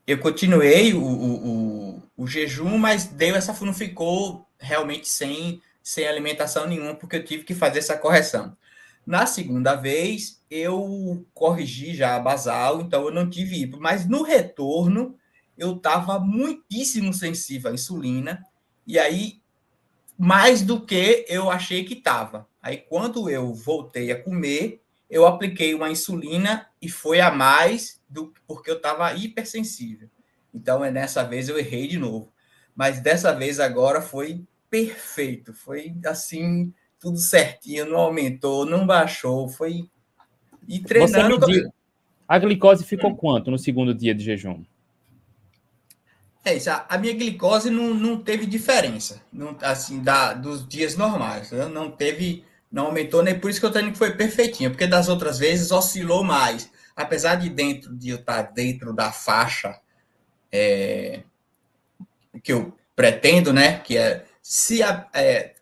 eu 0.05 0.17
continuei 0.19 0.93
o, 0.93 1.03
o, 1.03 1.47
o, 1.47 2.03
o 2.17 2.27
jejum, 2.27 2.77
mas 2.77 3.05
deu 3.05 3.35
essa 3.35 3.53
não 3.65 3.73
ficou 3.73 4.47
realmente 4.59 5.07
sem, 5.07 5.61
sem 5.81 6.07
alimentação 6.07 6.67
nenhuma, 6.67 6.95
porque 6.95 7.17
eu 7.17 7.25
tive 7.25 7.43
que 7.43 7.53
fazer 7.53 7.79
essa 7.79 7.97
correção. 7.97 8.55
Na 9.05 9.25
segunda 9.25 9.73
vez, 9.73 10.41
eu 10.51 11.25
corrigi 11.33 11.95
já 11.95 12.15
a 12.15 12.19
basal, 12.19 12.81
então 12.81 13.05
eu 13.05 13.11
não 13.11 13.29
tive 13.29 13.61
hipo, 13.61 13.79
mas 13.79 14.07
no 14.07 14.21
retorno 14.21 15.15
eu 15.57 15.75
estava 15.75 16.19
muitíssimo 16.19 17.13
sensível 17.13 17.71
à 17.71 17.73
insulina, 17.73 18.45
e 18.85 18.99
aí, 18.99 19.41
mais 20.17 20.61
do 20.61 20.79
que 20.79 21.25
eu 21.27 21.49
achei 21.49 21.83
que 21.83 21.95
estava. 21.95 22.47
Aí, 22.61 22.77
quando 22.77 23.29
eu 23.29 23.53
voltei 23.53 24.11
a 24.11 24.21
comer, 24.21 24.81
eu 25.09 25.25
apliquei 25.25 25.73
uma 25.73 25.89
insulina 25.89 26.67
e 26.81 26.89
foi 26.89 27.19
a 27.19 27.31
mais 27.31 27.99
do 28.09 28.33
porque 28.45 28.69
eu 28.69 28.77
estava 28.77 29.13
hipersensível. 29.13 30.09
Então, 30.53 30.83
é 30.83 30.91
nessa 30.91 31.23
vez 31.23 31.49
eu 31.49 31.57
errei 31.57 31.87
de 31.87 31.97
novo. 31.97 32.31
Mas 32.75 32.99
dessa 32.99 33.33
vez 33.33 33.59
agora 33.59 34.01
foi 34.01 34.43
perfeito. 34.69 35.53
Foi 35.53 35.95
assim, 36.05 36.73
tudo 36.99 37.17
certinho, 37.17 37.85
não 37.85 37.99
aumentou, 37.99 38.65
não 38.65 38.85
baixou, 38.85 39.47
foi. 39.47 39.89
E 40.67 40.79
treinando. 40.79 41.39
A 42.27 42.37
glicose 42.37 42.83
ficou 42.83 43.15
quanto 43.15 43.49
no 43.49 43.57
segundo 43.57 43.93
dia 43.93 44.13
de 44.13 44.23
jejum? 44.23 44.63
É 46.47 46.55
isso, 46.55 46.69
a, 46.69 46.85
a 46.87 46.97
minha 46.97 47.13
glicose 47.13 47.69
não, 47.69 47.93
não 47.93 48.23
teve 48.23 48.45
diferença, 48.45 49.21
não, 49.33 49.57
assim, 49.61 50.01
da, 50.01 50.31
dos 50.31 50.65
dias 50.65 50.95
normais, 50.95 51.51
né? 51.51 51.65
não 51.65 51.91
teve, 51.91 52.45
não 52.71 52.85
aumentou, 52.85 53.21
nem 53.21 53.37
por 53.37 53.49
isso 53.49 53.59
que 53.59 53.69
tenho 53.69 53.91
que 53.91 53.97
foi 53.97 54.15
perfeitinho, 54.15 54.69
porque 54.69 54.87
das 54.87 55.09
outras 55.09 55.37
vezes 55.37 55.71
oscilou 55.71 56.23
mais, 56.23 56.71
apesar 56.95 57.35
de 57.35 57.49
dentro 57.49 57.93
de 57.93 58.11
eu 58.11 58.15
estar 58.15 58.43
dentro 58.43 58.93
da 58.93 59.11
faixa 59.11 59.77
é, 60.49 61.23
que 62.41 62.53
eu 62.53 62.73
pretendo, 62.95 63.51
né, 63.51 63.79
que 63.79 63.97
é, 63.97 64.23
se 64.41 64.81
a, 64.81 65.05
é, 65.13 65.53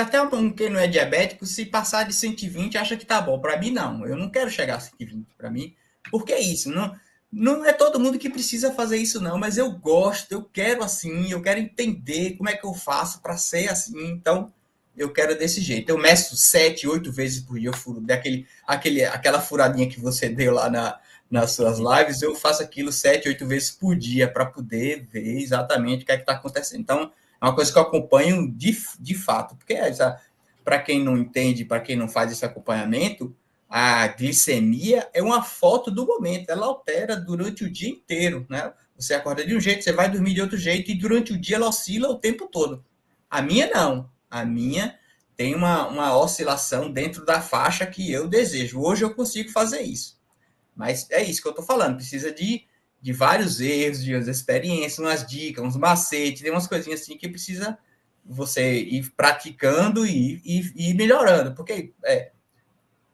até 0.00 0.22
um, 0.22 0.52
quem 0.52 0.70
não 0.70 0.78
é 0.78 0.86
diabético, 0.86 1.44
se 1.44 1.66
passar 1.66 2.04
de 2.04 2.14
120 2.14 2.78
acha 2.78 2.96
que 2.96 3.04
tá 3.04 3.20
bom, 3.20 3.40
para 3.40 3.58
mim 3.58 3.72
não, 3.72 4.06
eu 4.06 4.16
não 4.16 4.30
quero 4.30 4.48
chegar 4.48 4.76
a 4.76 4.80
120, 4.80 5.26
para 5.36 5.50
mim, 5.50 5.74
porque 6.08 6.32
é 6.32 6.40
isso, 6.40 6.70
não 6.70 6.94
não 7.32 7.64
é 7.64 7.72
todo 7.72 8.00
mundo 8.00 8.18
que 8.18 8.28
precisa 8.28 8.72
fazer 8.72 8.96
isso, 8.96 9.20
não, 9.20 9.38
mas 9.38 9.56
eu 9.56 9.70
gosto, 9.70 10.32
eu 10.32 10.42
quero 10.44 10.82
assim, 10.82 11.30
eu 11.30 11.40
quero 11.40 11.60
entender 11.60 12.36
como 12.36 12.48
é 12.48 12.56
que 12.56 12.66
eu 12.66 12.74
faço 12.74 13.20
para 13.20 13.36
ser 13.36 13.70
assim, 13.70 14.10
então 14.10 14.52
eu 14.96 15.12
quero 15.12 15.38
desse 15.38 15.60
jeito. 15.60 15.88
Eu 15.88 15.98
meço 15.98 16.36
sete, 16.36 16.86
oito 16.88 17.12
vezes 17.12 17.40
por 17.40 17.58
dia, 17.58 17.68
eu 17.68 17.76
furo 17.76 18.00
daquele, 18.00 18.46
aquele, 18.66 19.04
aquela 19.04 19.40
furadinha 19.40 19.88
que 19.88 20.00
você 20.00 20.28
deu 20.28 20.52
lá 20.52 20.68
na, 20.68 20.98
nas 21.30 21.52
suas 21.52 21.78
lives, 21.78 22.20
eu 22.20 22.34
faço 22.34 22.62
aquilo 22.62 22.90
sete, 22.90 23.28
oito 23.28 23.46
vezes 23.46 23.70
por 23.70 23.96
dia 23.96 24.30
para 24.30 24.44
poder 24.44 25.06
ver 25.10 25.38
exatamente 25.38 26.02
o 26.02 26.06
que 26.06 26.12
é 26.12 26.16
que 26.16 26.22
está 26.22 26.32
acontecendo. 26.32 26.80
Então, 26.80 27.12
é 27.40 27.44
uma 27.44 27.54
coisa 27.54 27.72
que 27.72 27.78
eu 27.78 27.82
acompanho 27.82 28.50
de, 28.50 28.76
de 28.98 29.14
fato, 29.14 29.56
porque 29.56 29.74
para 30.64 30.78
quem 30.80 31.02
não 31.02 31.16
entende, 31.16 31.64
para 31.64 31.80
quem 31.80 31.96
não 31.96 32.08
faz 32.08 32.32
esse 32.32 32.44
acompanhamento, 32.44 33.34
a 33.72 34.08
glicemia 34.08 35.08
é 35.14 35.22
uma 35.22 35.44
foto 35.44 35.92
do 35.92 36.04
momento, 36.04 36.50
ela 36.50 36.66
altera 36.66 37.14
durante 37.14 37.62
o 37.62 37.70
dia 37.70 37.88
inteiro, 37.88 38.44
né? 38.50 38.72
Você 38.96 39.14
acorda 39.14 39.46
de 39.46 39.54
um 39.54 39.60
jeito, 39.60 39.84
você 39.84 39.92
vai 39.92 40.10
dormir 40.10 40.34
de 40.34 40.42
outro 40.42 40.56
jeito, 40.56 40.90
e 40.90 40.94
durante 40.94 41.32
o 41.32 41.38
dia 41.38 41.54
ela 41.54 41.68
oscila 41.68 42.08
o 42.08 42.18
tempo 42.18 42.48
todo. 42.48 42.84
A 43.30 43.40
minha 43.40 43.70
não. 43.70 44.10
A 44.28 44.44
minha 44.44 44.98
tem 45.36 45.54
uma, 45.54 45.86
uma 45.86 46.18
oscilação 46.18 46.90
dentro 46.90 47.24
da 47.24 47.40
faixa 47.40 47.86
que 47.86 48.10
eu 48.10 48.26
desejo. 48.26 48.80
Hoje 48.80 49.04
eu 49.04 49.14
consigo 49.14 49.50
fazer 49.50 49.82
isso. 49.82 50.20
Mas 50.74 51.08
é 51.08 51.22
isso 51.22 51.40
que 51.40 51.46
eu 51.46 51.52
estou 51.52 51.64
falando. 51.64 51.94
Precisa 51.94 52.32
de, 52.32 52.64
de 53.00 53.12
vários 53.12 53.60
erros, 53.60 54.02
de 54.02 54.12
experiências, 54.12 54.98
umas 54.98 55.24
dicas, 55.24 55.64
uns 55.64 55.76
macetes, 55.76 56.42
tem 56.42 56.50
umas 56.50 56.66
coisinhas 56.66 57.02
assim 57.02 57.16
que 57.16 57.28
precisa 57.28 57.78
você 58.24 58.80
ir 58.80 59.10
praticando 59.16 60.04
e, 60.04 60.42
e, 60.44 60.90
e 60.90 60.94
melhorando. 60.94 61.54
Porque 61.54 61.94
é, 62.04 62.32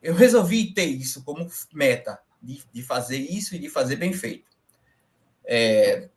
eu 0.03 0.15
resolvi 0.15 0.73
ter 0.73 0.85
isso 0.85 1.25
como 1.25 1.49
meta, 1.73 2.19
de, 2.43 2.63
de 2.73 2.83
fazer 2.83 3.19
isso 3.19 3.55
e 3.55 3.59
de 3.59 3.69
fazer 3.69 3.97
bem 3.97 4.13
feito. 4.13 4.51
É, 5.45 6.09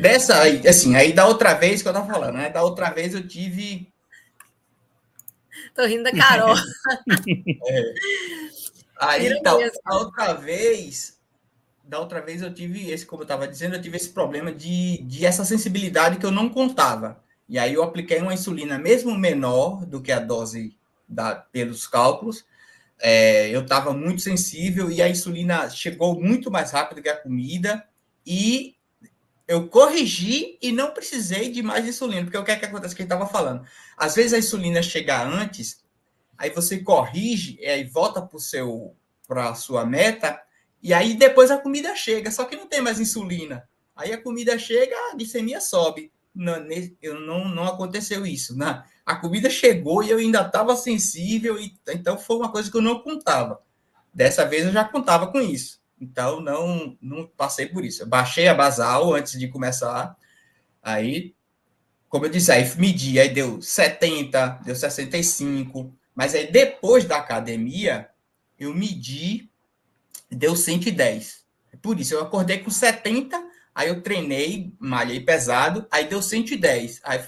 dessa 0.00 0.40
aí, 0.40 0.66
assim, 0.66 0.94
aí 0.94 1.12
da 1.12 1.26
outra 1.26 1.54
vez 1.54 1.82
que 1.82 1.88
eu 1.88 1.92
tava 1.92 2.10
falando, 2.10 2.34
né? 2.34 2.50
Da 2.50 2.62
outra 2.62 2.90
vez 2.90 3.14
eu 3.14 3.26
tive. 3.26 3.92
Tô 5.74 5.84
rindo 5.84 6.04
da 6.04 6.12
Carol. 6.12 6.56
é. 7.66 7.94
Aí, 8.98 9.26
então, 9.32 9.58
a 9.84 9.96
outra 9.96 10.34
vez, 10.34 11.18
da 11.82 11.98
outra 11.98 12.20
vez 12.20 12.40
eu 12.40 12.52
tive 12.52 12.90
esse, 12.90 13.04
como 13.04 13.22
eu 13.22 13.24
estava 13.24 13.48
dizendo, 13.48 13.74
eu 13.74 13.82
tive 13.82 13.96
esse 13.96 14.10
problema 14.10 14.52
de, 14.52 14.98
de 15.02 15.26
essa 15.26 15.44
sensibilidade 15.44 16.18
que 16.18 16.26
eu 16.26 16.30
não 16.30 16.48
contava. 16.48 17.22
E 17.48 17.58
aí 17.58 17.74
eu 17.74 17.82
apliquei 17.82 18.18
uma 18.18 18.34
insulina 18.34 18.78
mesmo 18.78 19.16
menor 19.16 19.84
do 19.84 20.00
que 20.00 20.12
a 20.12 20.20
dose 20.20 20.76
da, 21.12 21.34
pelos 21.34 21.86
cálculos. 21.86 22.44
É, 23.00 23.48
eu 23.50 23.62
estava 23.62 23.92
muito 23.92 24.22
sensível 24.22 24.90
e 24.90 25.02
a 25.02 25.08
insulina 25.08 25.68
chegou 25.68 26.20
muito 26.20 26.50
mais 26.50 26.70
rápido 26.70 27.02
que 27.02 27.08
a 27.08 27.16
comida 27.16 27.84
e 28.24 28.76
eu 29.46 29.68
corrigi 29.68 30.56
e 30.62 30.70
não 30.70 30.92
precisei 30.92 31.50
de 31.50 31.62
mais 31.62 31.86
insulina, 31.86 32.22
porque 32.22 32.38
o 32.38 32.44
que 32.44 32.52
é 32.52 32.56
que 32.56 32.64
acontece 32.64 32.94
que 32.94 33.02
ele 33.02 33.06
estava 33.06 33.26
falando? 33.26 33.66
Às 33.96 34.14
vezes 34.14 34.32
a 34.32 34.38
insulina 34.38 34.82
chega 34.82 35.22
antes, 35.22 35.82
aí 36.38 36.50
você 36.50 36.78
corrige 36.78 37.58
e 37.60 37.66
aí 37.66 37.84
volta 37.84 38.22
para 38.22 38.38
seu 38.38 38.94
para 39.26 39.50
a 39.50 39.54
sua 39.54 39.84
meta 39.84 40.40
e 40.82 40.92
aí 40.92 41.14
depois 41.14 41.50
a 41.50 41.58
comida 41.58 41.94
chega, 41.94 42.30
só 42.30 42.44
que 42.44 42.56
não 42.56 42.66
tem 42.66 42.80
mais 42.80 43.00
insulina. 43.00 43.68
Aí 43.94 44.12
a 44.12 44.20
comida 44.20 44.58
chega, 44.58 44.94
a 45.10 45.14
glicemia 45.14 45.60
sobe. 45.60 46.10
Não, 46.34 46.54
eu 47.00 47.20
não, 47.20 47.48
não 47.48 47.64
aconteceu 47.64 48.24
isso. 48.24 48.56
Né? 48.56 48.82
A 49.04 49.16
comida 49.16 49.50
chegou 49.50 50.02
e 50.02 50.10
eu 50.10 50.18
ainda 50.18 50.42
estava 50.42 50.74
sensível, 50.76 51.58
e 51.58 51.74
então 51.88 52.18
foi 52.18 52.36
uma 52.36 52.50
coisa 52.50 52.70
que 52.70 52.76
eu 52.76 52.82
não 52.82 53.00
contava. 53.00 53.60
Dessa 54.12 54.44
vez 54.44 54.64
eu 54.64 54.72
já 54.72 54.84
contava 54.84 55.26
com 55.28 55.40
isso. 55.40 55.80
Então 56.00 56.40
não, 56.40 56.96
não 57.00 57.26
passei 57.26 57.66
por 57.66 57.84
isso. 57.84 58.02
Eu 58.02 58.06
baixei 58.06 58.48
a 58.48 58.54
basal 58.54 59.14
antes 59.14 59.38
de 59.38 59.48
começar. 59.48 60.16
Aí, 60.82 61.34
como 62.08 62.26
eu 62.26 62.30
disse, 62.30 62.50
aí 62.50 62.64
medi, 62.76 63.20
aí 63.20 63.28
deu 63.28 63.62
70, 63.62 64.60
deu 64.64 64.74
65. 64.74 65.94
Mas 66.14 66.34
aí 66.34 66.50
depois 66.50 67.04
da 67.04 67.18
academia, 67.18 68.08
eu 68.58 68.74
medi 68.74 69.48
deu 70.32 70.56
110. 70.56 71.42
Por 71.80 71.98
isso, 72.00 72.14
eu 72.14 72.22
acordei 72.22 72.58
com 72.58 72.70
70, 72.70 73.40
aí 73.74 73.88
eu 73.88 74.02
treinei, 74.02 74.74
malhei 74.78 75.20
pesado, 75.20 75.86
aí 75.90 76.06
deu 76.06 76.22
110. 76.22 77.00
Aí, 77.04 77.18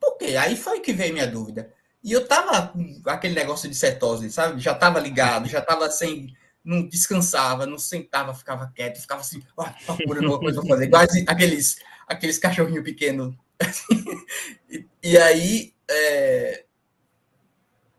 por 0.00 0.16
quê? 0.18 0.36
Aí 0.36 0.56
foi 0.56 0.80
que 0.80 0.92
veio 0.92 1.12
minha 1.12 1.26
dúvida. 1.26 1.72
E 2.02 2.12
eu 2.12 2.26
tava 2.26 2.68
com 2.68 3.10
aquele 3.10 3.34
negócio 3.34 3.68
de 3.68 3.74
cetose, 3.74 4.30
sabe? 4.30 4.60
Já 4.60 4.74
tava 4.74 5.00
ligado, 5.00 5.48
já 5.48 5.60
tava 5.60 5.90
sem. 5.90 6.32
Não 6.64 6.88
descansava, 6.88 7.66
não 7.66 7.78
sentava, 7.78 8.34
ficava 8.34 8.72
quieto, 8.74 9.00
ficava 9.00 9.20
assim, 9.20 9.42
ó, 9.56 9.64
oh, 9.64 9.96
procurando 9.96 10.28
uma 10.28 10.38
coisa 10.38 10.60
pra 10.60 10.68
fazer. 10.68 10.88
Quase 10.88 11.24
aqueles, 11.26 11.78
aqueles 12.06 12.38
cachorrinhos 12.38 12.84
pequenos. 12.84 13.34
e, 14.70 14.86
e, 15.02 15.18
aí, 15.18 15.74
é, 15.88 16.64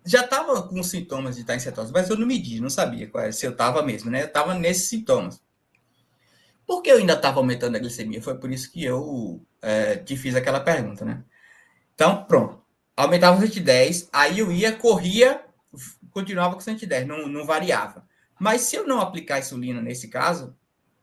já 0.05 0.21
estava 0.21 0.63
com 0.63 0.81
sintomas 0.83 1.35
de 1.35 1.41
estar 1.41 1.55
em 1.55 1.59
cetose, 1.59 1.91
mas 1.91 2.09
eu 2.09 2.17
não 2.17 2.25
medi, 2.25 2.61
não 2.61 2.69
sabia 2.69 3.07
qual, 3.07 3.29
se 3.31 3.45
eu 3.45 3.51
estava 3.51 3.83
mesmo, 3.83 4.09
né? 4.09 4.21
Eu 4.21 4.27
estava 4.27 4.53
nesses 4.53 4.87
sintomas. 4.87 5.41
Porque 6.67 6.91
eu 6.91 6.97
ainda 6.97 7.13
estava 7.13 7.39
aumentando 7.39 7.77
a 7.77 7.79
glicemia, 7.79 8.21
foi 8.21 8.37
por 8.37 8.51
isso 8.51 8.71
que 8.71 8.83
eu 8.83 9.41
é, 9.61 9.95
te 9.95 10.15
fiz 10.15 10.35
aquela 10.35 10.59
pergunta, 10.59 11.03
né? 11.05 11.23
Então, 11.95 12.25
pronto. 12.25 12.61
Aumentava 12.95 13.39
110, 13.39 14.09
aí 14.11 14.39
eu 14.39 14.51
ia, 14.51 14.73
corria, 14.73 15.41
continuava 16.11 16.55
com 16.55 16.61
110, 16.61 17.07
não, 17.07 17.27
não 17.27 17.45
variava. 17.45 18.05
Mas 18.39 18.61
se 18.61 18.75
eu 18.75 18.85
não 18.85 18.99
aplicar 18.99 19.39
insulina 19.39 19.81
nesse 19.81 20.09
caso, 20.09 20.55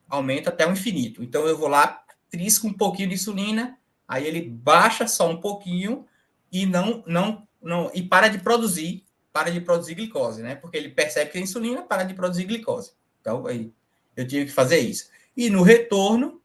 aumenta 0.09 0.51
até 0.51 0.67
o 0.67 0.73
infinito. 0.73 1.23
Então 1.23 1.47
eu 1.47 1.57
vou 1.57 1.69
lá, 1.69 2.05
trisco 2.31 2.67
um 2.67 2.73
pouquinho 2.73 3.09
de 3.09 3.15
insulina, 3.15 3.79
aí 4.07 4.27
ele 4.27 4.43
baixa 4.43 5.09
só 5.09 5.29
um 5.31 5.41
pouquinho 5.41 6.05
e 6.53 6.67
não, 6.67 7.03
não 7.07 7.47
não, 7.65 7.91
e 7.95 8.03
para 8.03 8.29
de 8.29 8.39
produzir, 8.39 9.05
para 9.33 9.51
de 9.51 9.61
produzir 9.61 9.95
glicose, 9.95 10.43
né? 10.43 10.55
Porque 10.55 10.77
ele 10.77 10.91
percebe 10.91 11.31
que 11.31 11.39
a 11.39 11.41
insulina 11.41 11.83
para 11.83 12.05
de 12.05 12.13
produzir 12.13 12.45
glicose. 12.45 12.93
Então, 13.21 13.47
aí 13.47 13.73
eu 14.15 14.29
tive 14.29 14.45
que 14.45 14.53
fazer 14.53 14.79
isso. 14.79 15.09
E 15.37 15.51
no 15.51 15.63
retorno, 15.63 16.41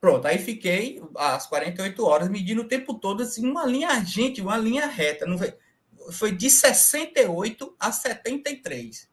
pronto, 0.00 0.26
aí 0.26 0.38
fiquei 0.38 1.02
às 1.16 1.46
48 1.46 2.04
horas 2.04 2.28
medindo 2.28 2.62
o 2.62 2.68
tempo 2.68 2.94
todo 2.94 3.22
assim, 3.22 3.46
uma 3.48 3.66
linha, 3.66 4.02
gente, 4.04 4.40
uma 4.40 4.56
linha 4.56 4.86
reta, 4.86 5.26
não 5.26 5.36
foi, 5.36 5.54
foi 6.12 6.32
de 6.32 6.48
68 6.48 7.76
a 7.78 7.90
73. 7.90 9.08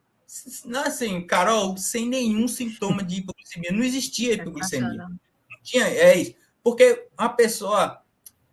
Não, 0.65 0.83
assim, 0.83 1.25
Carol, 1.25 1.77
sem 1.77 2.07
nenhum 2.07 2.47
sintoma 2.47 3.03
de 3.03 3.17
hipoglicemia, 3.17 3.71
não 3.71 3.83
existia 3.83 4.33
hipoglicemia. 4.33 5.07
Não 5.07 5.17
tinha, 5.63 5.85
é 5.87 6.17
isso. 6.17 6.35
Porque 6.63 7.07
uma 7.17 7.29
pessoa, 7.29 8.01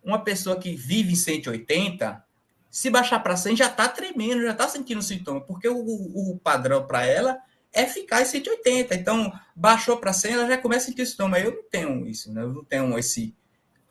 uma 0.02 0.22
pessoa 0.22 0.58
que 0.58 0.74
vive 0.74 1.12
em 1.12 1.16
180, 1.16 2.24
se 2.70 2.88
baixar 2.88 3.18
para 3.20 3.36
100, 3.36 3.56
já 3.56 3.66
está 3.66 3.88
tremendo, 3.88 4.42
já 4.42 4.52
está 4.52 4.68
sentindo 4.68 5.02
sintoma, 5.02 5.40
porque 5.40 5.68
o, 5.68 5.78
o 5.78 6.38
padrão 6.42 6.86
para 6.86 7.04
ela 7.04 7.38
é 7.72 7.86
ficar 7.86 8.22
em 8.22 8.24
180. 8.24 8.94
Então, 8.94 9.32
baixou 9.54 9.96
para 9.96 10.12
100, 10.12 10.32
ela 10.32 10.46
já 10.46 10.58
começa 10.58 10.86
a 10.86 10.88
sentir 10.88 11.06
sintoma. 11.06 11.38
Eu 11.38 11.52
não 11.52 11.62
tenho 11.70 12.06
isso, 12.06 12.32
né? 12.32 12.42
eu 12.42 12.52
não 12.52 12.64
tenho 12.64 12.98
esse, 12.98 13.34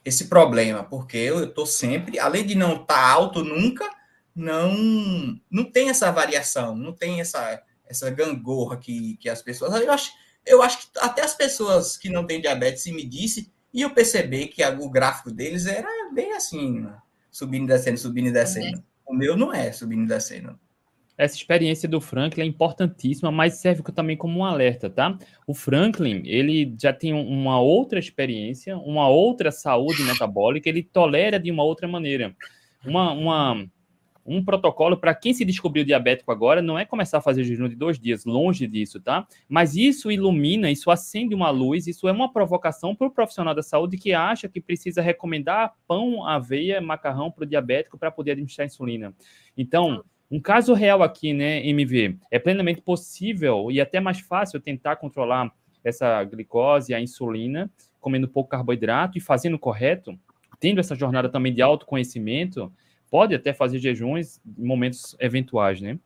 esse 0.05 0.25
problema, 0.25 0.83
porque 0.83 1.17
eu 1.17 1.43
estou 1.43 1.65
sempre, 1.65 2.19
além 2.19 2.45
de 2.45 2.55
não 2.55 2.73
estar 2.73 2.95
tá 2.95 3.09
alto 3.09 3.43
nunca, 3.43 3.89
não 4.35 5.39
não 5.49 5.65
tem 5.65 5.89
essa 5.89 6.11
variação, 6.11 6.75
não 6.75 6.93
tem 6.93 7.19
essa, 7.19 7.61
essa 7.87 8.09
gangorra 8.09 8.77
que, 8.77 9.17
que 9.17 9.29
as 9.29 9.41
pessoas. 9.41 9.73
Eu 9.81 9.91
acho, 9.91 10.11
eu 10.45 10.61
acho 10.61 10.79
que 10.79 10.87
até 10.99 11.23
as 11.23 11.33
pessoas 11.33 11.97
que 11.97 12.09
não 12.09 12.25
têm 12.25 12.41
diabetes, 12.41 12.83
se 12.83 12.91
me 12.91 13.05
disse, 13.05 13.51
e 13.73 13.81
eu 13.81 13.89
percebi 13.89 14.47
que 14.47 14.63
o 14.65 14.89
gráfico 14.89 15.31
deles 15.31 15.65
era 15.65 15.89
bem 16.13 16.33
assim. 16.33 16.81
Né? 16.81 16.97
subindo 17.31 17.63
e 17.63 17.67
descendo, 17.67 17.97
subindo 17.97 18.27
e 18.27 18.31
descendo. 18.31 18.77
Uhum. 18.77 18.83
O 19.05 19.13
meu 19.13 19.37
não 19.37 19.53
é 19.53 19.71
subindo 19.71 20.03
e 20.03 20.07
descendo. 20.07 20.59
Essa 21.17 21.35
experiência 21.35 21.87
do 21.87 22.01
Franklin 22.01 22.43
é 22.43 22.45
importantíssima, 22.45 23.31
mas 23.31 23.55
serve 23.55 23.83
também 23.93 24.17
como 24.17 24.39
um 24.39 24.45
alerta, 24.45 24.89
tá? 24.89 25.17
O 25.45 25.53
Franklin, 25.53 26.21
ele 26.25 26.73
já 26.79 26.91
tem 26.93 27.13
uma 27.13 27.59
outra 27.59 27.99
experiência, 27.99 28.77
uma 28.77 29.07
outra 29.07 29.51
saúde 29.51 30.03
metabólica, 30.03 30.69
ele 30.69 30.83
tolera 30.83 31.39
de 31.39 31.51
uma 31.51 31.63
outra 31.63 31.87
maneira. 31.87 32.35
Uma, 32.85 33.11
uma 33.11 33.65
um 34.25 34.43
protocolo 34.43 34.97
para 34.97 35.15
quem 35.15 35.33
se 35.33 35.43
descobriu 35.43 35.83
diabético 35.83 36.31
agora 36.31 36.61
não 36.61 36.77
é 36.77 36.85
começar 36.85 37.17
a 37.17 37.21
fazer 37.21 37.43
jejum 37.43 37.67
de 37.67 37.75
dois 37.75 37.99
dias, 37.99 38.25
longe 38.25 38.67
disso, 38.67 38.99
tá? 38.99 39.27
Mas 39.49 39.75
isso 39.75 40.11
ilumina, 40.11 40.69
isso 40.69 40.91
acende 40.91 41.33
uma 41.33 41.49
luz, 41.49 41.87
isso 41.87 42.07
é 42.07 42.11
uma 42.11 42.31
provocação 42.31 42.95
para 42.95 43.07
o 43.07 43.11
profissional 43.11 43.53
da 43.53 43.63
saúde 43.63 43.97
que 43.97 44.13
acha 44.13 44.47
que 44.47 44.61
precisa 44.61 45.01
recomendar 45.01 45.73
pão, 45.87 46.25
aveia, 46.25 46.79
macarrão 46.79 47.31
para 47.31 47.43
o 47.43 47.47
diabético 47.47 47.97
para 47.97 48.11
poder 48.11 48.31
administrar 48.31 48.67
insulina. 48.67 49.13
Então, 49.57 50.03
um 50.31 50.39
caso 50.39 50.73
real 50.73 51.03
aqui, 51.03 51.33
né, 51.33 51.65
MV, 51.67 52.17
é 52.31 52.39
plenamente 52.39 52.81
possível 52.81 53.69
e 53.69 53.81
até 53.81 53.99
mais 53.99 54.21
fácil 54.21 54.61
tentar 54.61 54.95
controlar 54.95 55.51
essa 55.83 56.23
glicose, 56.23 56.93
a 56.93 57.01
insulina, 57.01 57.69
comendo 57.99 58.27
pouco 58.29 58.49
carboidrato 58.49 59.17
e 59.17 59.21
fazendo 59.21 59.59
correto, 59.59 60.17
tendo 60.59 60.79
essa 60.79 60.95
jornada 60.95 61.27
também 61.27 61.53
de 61.53 61.61
autoconhecimento 61.61 62.71
pode 63.09 63.35
até 63.35 63.53
fazer 63.53 63.77
jejuns 63.79 64.39
em 64.57 64.65
momentos 64.65 65.17
eventuais, 65.19 65.81
né? 65.81 65.99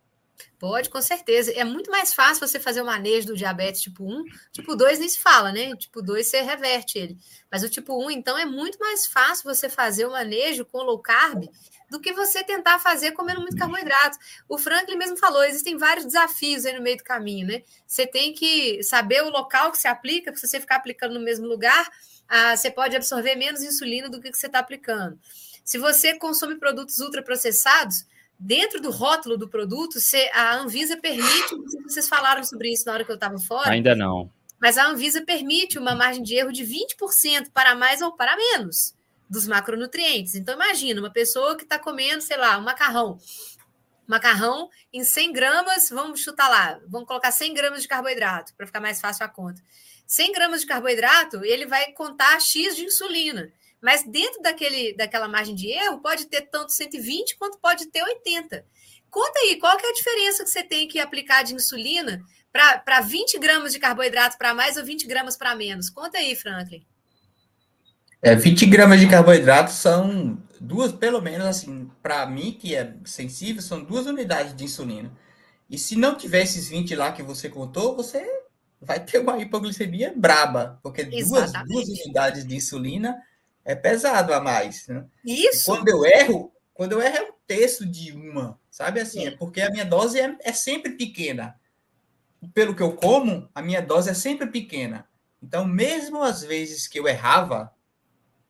Pode, 0.58 0.90
com 0.90 1.02
certeza. 1.02 1.52
É 1.52 1.64
muito 1.64 1.92
mais 1.92 2.14
fácil 2.14 2.48
você 2.48 2.60
fazer 2.60 2.82
o 2.82 2.86
manejo 2.86 3.28
do 3.28 3.36
diabetes 3.36 3.82
tipo 3.82 4.04
1. 4.04 4.24
Tipo 4.52 4.76
2 4.76 5.00
nem 5.00 5.10
se 5.10 5.20
fala, 5.20 5.52
né? 5.52 5.76
Tipo 5.76 6.02
2 6.02 6.26
você 6.26 6.42
reverte 6.42 6.98
ele. 6.98 7.18
Mas 7.52 7.64
o 7.64 7.70
tipo 7.70 7.96
1, 8.06 8.12
então, 8.12 8.38
é 8.38 8.46
muito 8.46 8.80
mais 8.80 9.06
fácil 9.06 9.44
você 9.44 9.70
fazer 9.70 10.06
o 10.06 10.12
manejo 10.12 10.66
com 10.66 10.80
low 10.80 11.00
carb 11.00 11.46
do 11.90 12.00
que 12.00 12.14
você 12.14 12.44
tentar 12.44 12.80
fazer 12.80 13.12
comendo 13.12 13.42
muito 13.42 13.58
carboidrato. 13.58 14.18
O 14.50 14.58
Franklin 14.58 14.98
mesmo 14.98 15.18
falou, 15.18 15.44
existem 15.44 15.78
vários 15.78 16.06
desafios 16.06 16.66
aí 16.66 16.74
no 16.74 16.82
meio 16.82 16.98
do 16.98 17.04
caminho, 17.04 17.48
né? 17.48 17.64
Você 17.86 18.08
tem 18.08 18.34
que 18.34 18.82
saber 18.84 19.24
o 19.24 19.30
local 19.30 19.72
que 19.72 19.78
se 19.78 19.88
aplica, 19.88 20.32
porque 20.32 20.46
se 20.46 20.48
você 20.48 20.60
ficar 20.60 20.78
aplicando 20.78 21.14
no 21.14 21.20
mesmo 21.20 21.46
lugar, 21.46 21.90
ah, 22.28 22.56
você 22.56 22.72
pode 22.72 22.96
absorver 22.96 23.36
menos 23.36 23.62
insulina 23.62 24.10
do 24.10 24.20
que 24.20 24.34
você 24.34 24.48
está 24.48 24.60
aplicando. 24.60 25.20
Se 25.64 25.78
você 25.78 26.18
consome 26.18 26.56
produtos 26.56 27.00
ultraprocessados, 27.00 28.06
dentro 28.40 28.82
do 28.82 28.92
rótulo 28.92 29.38
do 29.38 29.48
produto, 29.48 29.98
a 30.34 30.56
Anvisa 30.56 30.98
permite, 30.98 31.56
vocês 31.84 32.08
falaram 32.08 32.44
sobre 32.44 32.72
isso 32.72 32.86
na 32.86 32.94
hora 32.94 33.04
que 33.04 33.12
eu 33.12 33.16
estava 33.16 33.38
fora. 33.40 33.72
Ainda 33.72 33.96
não. 33.96 34.30
Mas 34.60 34.78
a 34.78 34.88
Anvisa 34.88 35.22
permite 35.24 35.78
uma 35.78 35.96
margem 35.96 36.24
de 36.24 36.36
erro 36.36 36.52
de 36.52 36.64
20% 36.64 37.52
para 37.54 37.76
mais 37.76 38.02
ou 38.02 38.14
para 38.14 38.36
menos 38.36 38.96
dos 39.30 39.48
macronutrientes. 39.48 40.36
Então, 40.36 40.56
imagina 40.56 41.02
uma 41.02 41.12
pessoa 41.12 41.58
que 41.58 41.64
está 41.64 41.80
comendo, 41.80 42.22
sei 42.22 42.38
lá, 42.38 42.58
um 42.58 42.62
macarrão. 42.62 43.18
Macarrão 44.08 44.70
em 44.94 45.04
100 45.04 45.34
gramas, 45.34 45.90
vamos 45.90 46.22
chutar 46.22 46.48
lá, 46.48 46.80
vamos 46.88 47.08
colocar 47.08 47.32
100 47.32 47.54
gramas 47.54 47.82
de 47.82 47.88
carboidrato, 47.88 48.54
para 48.56 48.68
ficar 48.68 48.80
mais 48.80 49.02
fácil 49.02 49.26
a 49.26 49.28
conta. 49.28 49.62
100 50.06 50.32
gramas 50.32 50.62
de 50.62 50.68
carboidrato, 50.68 51.44
ele 51.44 51.66
vai 51.66 51.92
contar 51.94 52.40
X 52.40 52.76
de 52.76 52.84
insulina. 52.84 53.52
Mas 53.86 54.04
dentro 54.04 54.42
daquele, 54.42 54.96
daquela 54.96 55.28
margem 55.28 55.54
de 55.54 55.68
erro, 55.68 56.00
pode 56.00 56.26
ter 56.26 56.42
tanto 56.50 56.72
120 56.72 57.38
quanto 57.38 57.60
pode 57.60 57.86
ter 57.92 58.02
80. 58.02 58.66
Conta 59.12 59.40
aí, 59.42 59.58
qual 59.58 59.78
que 59.78 59.86
é 59.86 59.90
a 59.92 59.94
diferença 59.94 60.44
que 60.44 60.50
você 60.50 60.64
tem 60.64 60.88
que 60.88 60.98
aplicar 60.98 61.44
de 61.44 61.54
insulina 61.54 62.20
para 62.52 63.02
20 63.02 63.38
gramas 63.38 63.72
de 63.72 63.78
carboidrato 63.78 64.40
para 64.40 64.56
mais 64.56 64.76
ou 64.76 64.84
20 64.84 65.06
gramas 65.06 65.38
para 65.38 65.54
menos? 65.54 65.92
Conta 65.92 66.18
aí, 66.18 66.36
Franklin. 66.36 66.84
É, 68.24 68.34
20 68.34 68.66
gramas 68.66 69.00
de 69.00 69.08
carboidrato 69.08 69.72
são 69.72 70.36
duas, 70.60 70.92
pelo 70.92 71.22
menos 71.22 71.46
assim, 71.46 71.88
para 72.02 72.26
mim 72.26 72.58
que 72.60 72.76
é 72.76 72.92
sensível, 73.06 73.62
são 73.62 73.84
duas 73.84 74.08
unidades 74.08 74.56
de 74.56 74.64
insulina. 74.64 75.16
E 75.70 75.78
se 75.78 75.96
não 75.96 76.16
tiver 76.16 76.42
esses 76.42 76.68
20 76.68 76.96
lá 76.96 77.12
que 77.12 77.22
você 77.22 77.50
contou, 77.50 77.96
você 77.96 78.26
vai 78.82 79.00
ter 79.00 79.20
uma 79.20 79.38
hipoglicemia 79.38 80.12
braba, 80.18 80.80
porque 80.82 81.04
duas, 81.04 81.52
duas, 81.68 81.88
unidades 81.88 82.48
de 82.48 82.56
insulina 82.56 83.16
é 83.66 83.76
pesado 83.76 84.34
a 84.34 84.40
mais. 84.40 84.88
Né? 84.88 85.04
Isso. 85.26 85.66
quando 85.66 85.90
eu 85.90 86.06
erro, 86.06 86.54
quando 86.74 86.92
eu 86.94 87.02
erro 87.02 87.18
é 87.18 87.22
um 87.24 87.34
terço 87.48 87.86
de 87.86 88.12
uma, 88.12 88.60
sabe 88.70 89.00
assim? 89.00 89.26
É 89.26 89.32
porque 89.32 89.62
a 89.62 89.72
minha 89.72 89.86
dose 89.86 90.20
é, 90.20 90.38
é 90.42 90.54
sempre 90.54 90.92
pequena. 90.92 91.60
Pelo 92.54 92.76
que 92.76 92.84
eu 92.84 92.94
como, 92.96 93.50
a 93.56 93.62
minha 93.62 93.82
dose 93.82 94.10
é 94.10 94.14
sempre 94.14 94.48
pequena. 94.48 95.08
Então, 95.42 95.66
mesmo 95.66 96.22
às 96.22 96.44
vezes 96.44 96.88
que 96.88 97.00
eu 97.00 97.08
errava, 97.08 97.74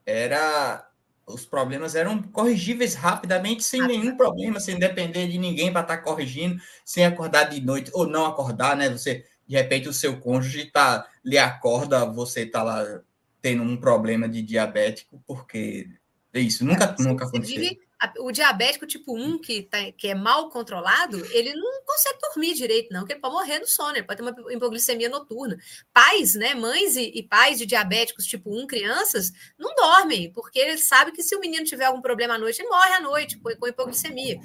era 0.05 0.86
os 1.26 1.45
problemas 1.45 1.95
eram 1.95 2.22
corrigíveis 2.22 2.93
rapidamente, 2.93 3.63
sem 3.63 3.82
nenhum 3.82 4.16
problema, 4.16 4.59
sem 4.59 4.78
depender 4.78 5.28
de 5.28 5.39
ninguém 5.39 5.72
para 5.72 5.82
estar 5.82 5.97
tá 5.97 6.03
corrigindo, 6.03 6.61
sem 6.84 7.05
acordar 7.05 7.45
de 7.45 7.59
noite 7.61 7.89
ou 7.93 8.05
não 8.05 8.26
acordar, 8.26 8.76
né? 8.76 8.89
Você, 8.89 9.26
de 9.47 9.55
repente, 9.55 9.89
o 9.89 9.93
seu 9.93 10.20
cônjuge 10.20 10.66
tá, 10.66 11.07
lhe 11.24 11.38
acorda, 11.38 12.05
você 12.05 12.41
está 12.41 12.61
lá 12.61 13.01
tendo 13.45 13.61
um 13.61 13.77
problema 13.77 14.27
de 14.27 14.41
diabético, 14.41 15.21
porque 15.27 15.87
é 16.33 16.39
isso 16.39 16.65
nunca, 16.65 16.95
nunca 16.97 17.25
aconteceu 17.25 17.77
o 18.19 18.31
diabético 18.31 18.85
tipo 18.85 19.17
1, 19.17 19.39
que, 19.39 19.63
tá, 19.63 19.77
que 19.97 20.07
é 20.07 20.15
mal 20.15 20.49
controlado, 20.49 21.25
ele 21.31 21.53
não 21.53 21.83
consegue 21.85 22.19
dormir 22.19 22.53
direito, 22.53 22.91
não, 22.91 23.01
porque 23.01 23.13
ele 23.13 23.21
pode 23.21 23.33
morrer 23.33 23.59
no 23.59 23.67
sono, 23.67 23.95
ele 23.95 24.03
pode 24.03 24.21
ter 24.21 24.29
uma 24.29 24.53
hipoglicemia 24.53 25.09
noturna. 25.09 25.57
Pais, 25.93 26.35
né, 26.35 26.53
mães 26.53 26.95
e, 26.95 27.11
e 27.15 27.23
pais 27.23 27.57
de 27.57 27.65
diabéticos 27.65 28.25
tipo 28.25 28.51
1, 28.51 28.67
crianças, 28.67 29.31
não 29.57 29.73
dormem, 29.75 30.31
porque 30.33 30.59
eles 30.59 30.85
sabem 30.85 31.13
que 31.13 31.23
se 31.23 31.35
o 31.35 31.39
menino 31.39 31.65
tiver 31.65 31.85
algum 31.85 32.01
problema 32.01 32.35
à 32.35 32.37
noite, 32.37 32.61
ele 32.61 32.69
morre 32.69 32.93
à 32.93 32.99
noite 32.99 33.37
com 33.37 33.67
hipoglicemia. 33.67 34.39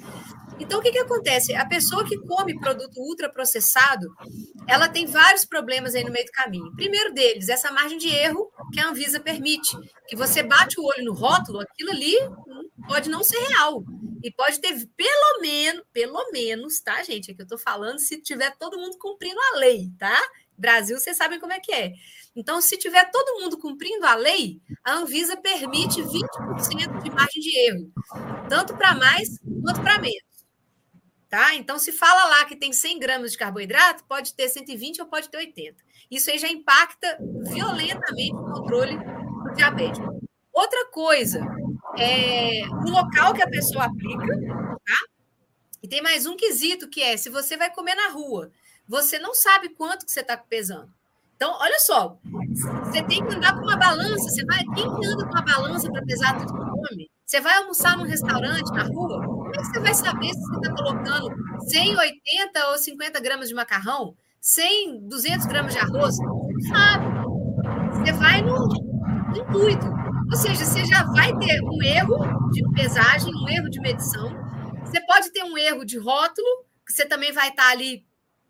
Então, 0.61 0.77
o 0.77 0.81
que, 0.81 0.91
que 0.91 0.99
acontece? 0.99 1.55
A 1.55 1.65
pessoa 1.65 2.07
que 2.07 2.15
come 2.19 2.59
produto 2.59 2.95
ultraprocessado, 2.97 4.07
ela 4.67 4.87
tem 4.87 5.07
vários 5.07 5.43
problemas 5.43 5.95
aí 5.95 6.03
no 6.03 6.11
meio 6.11 6.25
do 6.25 6.31
caminho. 6.31 6.75
Primeiro 6.75 7.11
deles, 7.15 7.49
essa 7.49 7.71
margem 7.71 7.97
de 7.97 8.09
erro 8.09 8.47
que 8.71 8.79
a 8.79 8.87
Anvisa 8.87 9.19
permite, 9.19 9.75
que 10.07 10.15
você 10.15 10.43
bate 10.43 10.79
o 10.79 10.85
olho 10.85 11.03
no 11.03 11.13
rótulo, 11.13 11.61
aquilo 11.61 11.89
ali 11.89 12.15
pode 12.87 13.09
não 13.09 13.23
ser 13.23 13.39
real. 13.39 13.83
E 14.23 14.31
pode 14.31 14.61
ter, 14.61 14.71
pelo 14.95 15.41
menos, 15.41 15.81
pelo 15.91 16.31
menos, 16.31 16.79
tá, 16.79 17.01
gente? 17.01 17.31
É 17.31 17.33
que 17.33 17.41
eu 17.41 17.47
tô 17.47 17.57
falando 17.57 17.97
se 17.97 18.21
tiver 18.21 18.55
todo 18.55 18.77
mundo 18.77 18.99
cumprindo 18.99 19.39
a 19.39 19.57
lei, 19.57 19.89
tá? 19.97 20.21
Brasil, 20.55 20.99
vocês 20.99 21.17
sabem 21.17 21.39
como 21.39 21.53
é 21.53 21.59
que 21.59 21.73
é. 21.73 21.91
Então, 22.35 22.61
se 22.61 22.77
tiver 22.77 23.09
todo 23.09 23.41
mundo 23.41 23.57
cumprindo 23.57 24.05
a 24.05 24.13
lei, 24.13 24.61
a 24.85 24.93
Anvisa 24.93 25.35
permite 25.35 26.03
20% 26.03 27.01
de 27.01 27.09
margem 27.09 27.41
de 27.41 27.57
erro, 27.67 27.91
tanto 28.47 28.77
para 28.77 28.93
mais 28.93 29.27
quanto 29.63 29.81
para 29.81 29.97
menos. 29.97 30.30
Tá? 31.31 31.55
Então, 31.55 31.79
se 31.79 31.93
fala 31.93 32.25
lá 32.25 32.45
que 32.45 32.57
tem 32.57 32.73
100 32.73 32.99
gramas 32.99 33.31
de 33.31 33.37
carboidrato, 33.37 34.03
pode 34.03 34.33
ter 34.33 34.49
120 34.49 35.01
ou 35.01 35.07
pode 35.07 35.29
ter 35.29 35.37
80. 35.37 35.77
Isso 36.11 36.29
aí 36.29 36.37
já 36.37 36.49
impacta 36.49 37.17
violentamente 37.49 38.35
o 38.35 38.51
controle 38.51 38.97
do 38.97 39.53
diabetes. 39.55 40.01
Outra 40.51 40.87
coisa, 40.91 41.39
é 41.97 42.63
o 42.67 42.89
local 42.89 43.33
que 43.33 43.41
a 43.41 43.49
pessoa 43.49 43.85
aplica, 43.85 44.27
tá? 44.85 45.05
E 45.81 45.87
tem 45.87 46.01
mais 46.01 46.25
um 46.25 46.35
quesito 46.35 46.89
que 46.89 47.01
é: 47.01 47.15
se 47.15 47.29
você 47.29 47.55
vai 47.55 47.73
comer 47.73 47.95
na 47.95 48.09
rua, 48.09 48.51
você 48.87 49.17
não 49.17 49.33
sabe 49.33 49.69
quanto 49.69 50.05
que 50.05 50.11
você 50.11 50.19
está 50.19 50.35
pesando. 50.37 50.91
Então, 51.35 51.57
olha 51.59 51.79
só, 51.79 52.19
você 52.83 53.01
tem 53.03 53.25
que 53.25 53.35
andar 53.35 53.55
com 53.55 53.61
uma 53.61 53.77
balança. 53.77 54.29
Você 54.29 54.45
vai, 54.45 54.63
quem 54.75 54.85
anda 54.85 55.25
com 55.25 55.31
uma 55.31 55.41
balança 55.41 55.91
para 55.91 56.05
pesar 56.05 56.37
tudo 56.37 56.53
que 56.53 56.71
come? 56.71 57.10
Você 57.31 57.39
vai 57.39 57.55
almoçar 57.59 57.95
num 57.95 58.03
restaurante 58.03 58.69
na 58.73 58.83
rua? 58.83 59.25
Como 59.25 59.55
é 59.55 59.57
que 59.57 59.65
você 59.67 59.79
vai 59.79 59.93
saber 59.93 60.33
se 60.33 60.41
você 60.41 60.67
está 60.67 60.75
colocando 60.75 61.33
180 61.61 62.67
ou 62.67 62.77
50 62.77 63.19
gramas 63.21 63.47
de 63.47 63.55
macarrão, 63.55 64.17
100, 64.41 65.07
200 65.07 65.45
gramas 65.45 65.71
de 65.71 65.79
arroz? 65.79 66.17
Não 66.19 66.59
sabe. 66.67 67.05
Você 67.93 68.11
vai 68.11 68.41
no, 68.41 68.67
intuito. 69.29 69.85
Ou 70.29 70.35
seja, 70.35 70.65
você 70.65 70.83
já 70.83 71.05
vai 71.05 71.33
ter 71.37 71.61
um 71.63 71.81
erro 71.81 72.49
de 72.51 72.69
pesagem, 72.73 73.33
um 73.33 73.47
erro 73.47 73.69
de 73.69 73.79
medição. 73.79 74.29
Você 74.83 74.99
pode 75.05 75.31
ter 75.31 75.45
um 75.45 75.57
erro 75.57 75.85
de 75.85 75.97
rótulo, 75.97 76.65
que 76.85 76.91
você 76.91 77.05
também 77.05 77.31
vai 77.31 77.47
estar 77.47 77.69
ali 77.69 78.05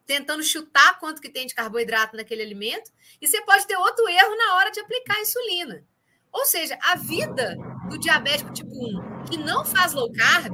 tentando 0.08 0.42
chutar 0.42 0.98
quanto 0.98 1.22
que 1.22 1.30
tem 1.30 1.46
de 1.46 1.54
carboidrato 1.54 2.18
naquele 2.18 2.42
alimento. 2.42 2.90
E 3.22 3.28
você 3.28 3.40
pode 3.44 3.68
ter 3.68 3.78
outro 3.78 4.10
erro 4.10 4.36
na 4.36 4.56
hora 4.56 4.72
de 4.72 4.80
aplicar 4.80 5.18
a 5.18 5.22
insulina. 5.22 5.84
Ou 6.32 6.46
seja, 6.46 6.80
a 6.82 6.96
vida 6.96 7.56
do 7.92 8.00
diabético 8.00 8.54
tipo 8.54 8.72
1 8.72 9.26
que 9.30 9.38
não 9.38 9.66
faz 9.66 9.94
low 9.94 10.12
carb, 10.12 10.54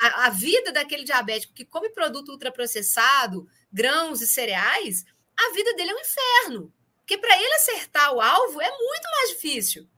a, 0.00 0.26
a 0.26 0.30
vida 0.30 0.72
daquele 0.72 1.04
diabético 1.04 1.52
que 1.52 1.64
come 1.64 1.90
produto 1.90 2.30
ultraprocessado, 2.30 3.46
grãos 3.72 4.20
e 4.20 4.26
cereais, 4.26 5.04
a 5.36 5.52
vida 5.52 5.74
dele 5.74 5.90
é 5.90 5.94
um 5.94 6.00
inferno. 6.00 6.72
Porque 6.98 7.18
para 7.18 7.36
ele 7.36 7.54
acertar 7.54 8.12
o 8.12 8.20
alvo 8.20 8.60
é 8.60 8.70
muito 8.70 9.08
mais 9.16 9.30
difícil. 9.30 9.88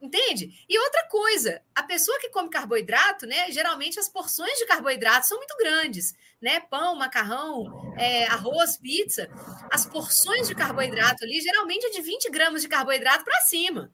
Entende? 0.00 0.64
E 0.68 0.76
outra 0.78 1.06
coisa, 1.08 1.62
a 1.72 1.82
pessoa 1.84 2.18
que 2.18 2.28
come 2.28 2.50
carboidrato, 2.50 3.24
né? 3.24 3.52
Geralmente 3.52 4.00
as 4.00 4.08
porções 4.08 4.58
de 4.58 4.66
carboidrato 4.66 5.28
são 5.28 5.38
muito 5.38 5.56
grandes, 5.56 6.12
né? 6.40 6.58
Pão, 6.58 6.96
macarrão, 6.96 7.94
é, 7.96 8.26
arroz, 8.26 8.76
pizza. 8.76 9.28
As 9.70 9.86
porções 9.86 10.48
de 10.48 10.56
carboidrato 10.56 11.22
ali 11.22 11.40
geralmente 11.40 11.86
é 11.86 11.90
de 11.90 12.02
20 12.02 12.30
gramas 12.30 12.62
de 12.62 12.68
carboidrato 12.68 13.22
para 13.22 13.40
cima. 13.42 13.92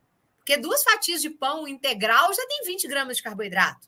Porque 0.49 0.63
duas 0.63 0.83
fatias 0.83 1.21
de 1.21 1.29
pão 1.29 1.69
integral 1.69 2.33
já 2.33 2.47
tem 2.47 2.65
20 2.65 2.89
gramas 2.89 3.19
de 3.19 3.23
carboidrato. 3.23 3.87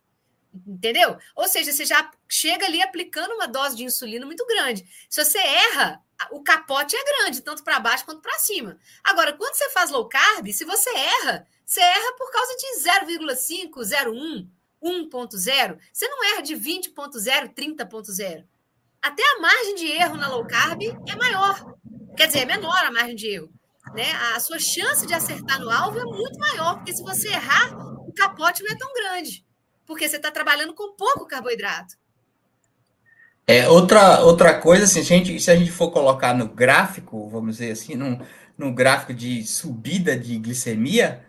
Entendeu? 0.67 1.17
Ou 1.35 1.49
seja, 1.49 1.73
você 1.73 1.87
já 1.87 2.11
chega 2.29 2.67
ali 2.67 2.83
aplicando 2.83 3.33
uma 3.33 3.49
dose 3.49 3.75
de 3.75 3.85
insulina 3.85 4.27
muito 4.27 4.45
grande. 4.45 4.87
Se 5.09 5.25
você 5.25 5.39
erra, 5.39 6.05
o 6.31 6.43
capote 6.43 6.95
é 6.95 7.03
grande, 7.03 7.41
tanto 7.41 7.65
para 7.65 7.81
baixo 7.81 8.05
quanto 8.05 8.21
para 8.21 8.39
cima. 8.41 8.79
Agora, 9.03 9.33
quando 9.33 9.55
você 9.55 9.71
faz 9.71 9.91
low 9.91 10.07
carb, 10.07 10.53
se 10.53 10.67
você 10.67 10.91
erra, 10.91 11.47
você 11.65 11.81
erra 11.81 12.13
por 12.19 12.31
causa 12.31 12.55
de 12.55 13.17
0,5, 13.17 13.71
0,1, 13.81 14.47
1,0. 14.83 15.79
Você 15.91 16.09
não 16.09 16.25
erra 16.25 16.43
de 16.43 16.55
20,0, 16.57 17.55
30,0. 17.55 18.45
Até 19.01 19.23
a 19.23 19.41
margem 19.41 19.77
de 19.77 19.87
erro 19.87 20.19
na 20.19 20.29
low 20.29 20.47
carb 20.47 20.83
é 20.83 21.17
maior. 21.17 21.75
Quer 22.15 22.27
dizer, 22.27 22.41
é 22.41 22.45
menor 22.45 22.85
a 22.85 22.91
margem 22.91 23.17
de 23.17 23.29
erro 23.29 23.60
né, 23.95 24.13
a 24.35 24.41
sua 24.41 24.59
chance 24.59 25.07
de 25.07 25.15
acertar 25.15 25.61
no 25.61 25.71
alvo 25.71 25.99
é 25.99 26.05
muito 26.05 26.39
maior, 26.39 26.77
porque 26.77 26.93
se 26.93 27.03
você 27.03 27.29
errar, 27.29 27.77
o 28.07 28.13
capote 28.13 28.63
não 28.63 28.71
é 28.71 28.77
tão 28.77 28.93
grande, 28.93 29.45
porque 29.87 30.09
você 30.09 30.17
está 30.17 30.31
trabalhando 30.31 30.75
com 30.75 30.95
pouco 30.97 31.27
carboidrato. 31.27 31.97
É, 33.47 33.69
outra, 33.69 34.21
outra 34.21 34.61
coisa, 34.61 34.85
assim, 34.85 35.03
se 35.03 35.13
a, 35.13 35.17
gente, 35.17 35.41
se 35.41 35.51
a 35.51 35.57
gente 35.57 35.73
for 35.73 35.91
colocar 35.91 36.33
no 36.35 36.49
gráfico, 36.49 37.29
vamos 37.29 37.57
dizer 37.57 37.73
assim, 37.73 37.97
num, 37.97 38.21
num 38.57 38.73
gráfico 38.73 39.13
de 39.13 39.45
subida 39.45 40.17
de 40.17 40.39
glicemia, 40.39 41.25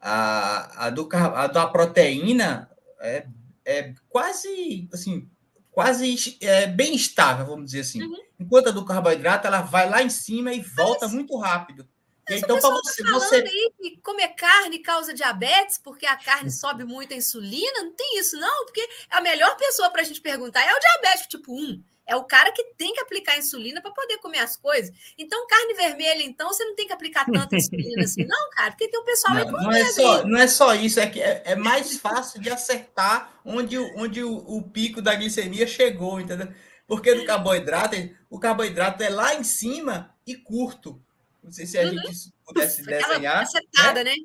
a, 0.00 0.86
a, 0.86 0.90
do, 0.90 1.08
a 1.12 1.46
da 1.48 1.66
proteína 1.66 2.70
é, 3.00 3.26
é 3.64 3.92
quase, 4.08 4.88
assim, 4.92 5.28
quase 5.70 6.38
é, 6.40 6.66
bem 6.66 6.94
estável, 6.94 7.44
vamos 7.44 7.66
dizer 7.66 7.80
assim. 7.80 8.02
Uhum. 8.02 8.16
Enquanto 8.40 8.68
a 8.68 8.72
do 8.72 8.84
carboidrato, 8.84 9.46
ela 9.46 9.60
vai 9.60 9.88
lá 9.90 10.02
em 10.02 10.08
cima 10.08 10.54
e 10.54 10.60
volta 10.60 11.08
muito 11.08 11.36
rápido. 11.36 11.86
Então, 12.28 12.58
para 12.58 12.70
você, 12.70 13.04
tá 13.04 13.12
você... 13.12 13.36
aí 13.36 13.72
que 13.80 14.00
comer 14.00 14.28
carne 14.28 14.80
causa 14.80 15.14
diabetes 15.14 15.78
porque 15.78 16.04
a 16.06 16.16
carne 16.16 16.50
sobe 16.50 16.82
muito 16.84 17.14
a 17.14 17.16
insulina, 17.16 17.82
não 17.84 17.92
tem 17.92 18.18
isso, 18.18 18.36
não, 18.36 18.64
porque 18.64 18.86
a 19.10 19.20
melhor 19.20 19.56
pessoa 19.56 19.90
para 19.90 20.02
a 20.02 20.04
gente 20.04 20.20
perguntar 20.20 20.62
é 20.62 20.74
o 20.74 20.80
diabético 20.80 21.28
tipo 21.28 21.52
1. 21.52 21.82
É 22.08 22.14
o 22.14 22.22
cara 22.22 22.52
que 22.52 22.62
tem 22.76 22.94
que 22.94 23.00
aplicar 23.00 23.36
insulina 23.36 23.80
para 23.80 23.90
poder 23.90 24.18
comer 24.18 24.38
as 24.38 24.56
coisas. 24.56 24.94
Então, 25.18 25.46
carne 25.48 25.74
vermelha, 25.74 26.22
então, 26.22 26.48
você 26.48 26.64
não 26.64 26.76
tem 26.76 26.86
que 26.86 26.92
aplicar 26.92 27.26
tanta 27.26 27.56
insulina 27.56 28.04
assim, 28.04 28.24
não, 28.26 28.50
cara, 28.50 28.70
porque 28.70 28.88
tem 28.88 29.00
um 29.00 29.04
pessoal 29.04 29.34
não, 29.34 29.50
não 29.50 29.72
é 29.72 29.84
só 29.92 30.24
Não 30.24 30.38
é 30.38 30.46
só 30.46 30.74
isso, 30.74 31.00
é 31.00 31.06
que 31.08 31.20
é, 31.20 31.42
é, 31.44 31.56
mais 31.56 31.98
fácil 31.98 32.40
de 32.40 32.48
acertar 32.48 33.40
onde, 33.44 33.76
onde 33.96 34.22
o, 34.22 34.36
o 34.36 34.62
pico 34.62 35.02
da 35.02 35.16
glicemia 35.16 35.66
chegou, 35.66 36.20
entendeu? 36.20 36.48
Porque 36.86 37.12
do 37.14 37.24
carboidrato, 37.24 37.96
o 38.30 38.38
carboidrato 38.38 39.02
é 39.02 39.08
lá 39.08 39.34
em 39.34 39.42
cima 39.42 40.14
e 40.24 40.36
curto. 40.36 41.02
Não 41.46 41.52
sei 41.52 41.64
se 41.64 41.78
a 41.78 41.82
uhum. 41.82 41.90
gente 41.90 42.32
pudesse 42.44 42.82
desenhar. 42.82 43.42
Acertada, 43.42 44.02
né? 44.02 44.10
né? 44.10 44.16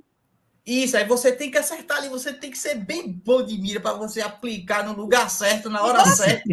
Isso, 0.65 0.97
aí 0.97 1.05
você 1.05 1.31
tem 1.31 1.51
que 1.51 1.57
acertar 1.57 1.97
ali, 1.97 2.09
você 2.09 2.33
tem 2.33 2.49
que 2.49 2.57
ser 2.57 2.75
bem 2.75 3.11
bom 3.11 3.43
de 3.43 3.57
mira 3.59 3.79
para 3.79 3.93
você 3.93 4.21
aplicar 4.21 4.83
no 4.83 4.93
lugar 4.93 5.29
certo, 5.29 5.69
na 5.69 5.83
hora 5.83 5.99
Nossa, 5.99 6.23
certa. 6.23 6.43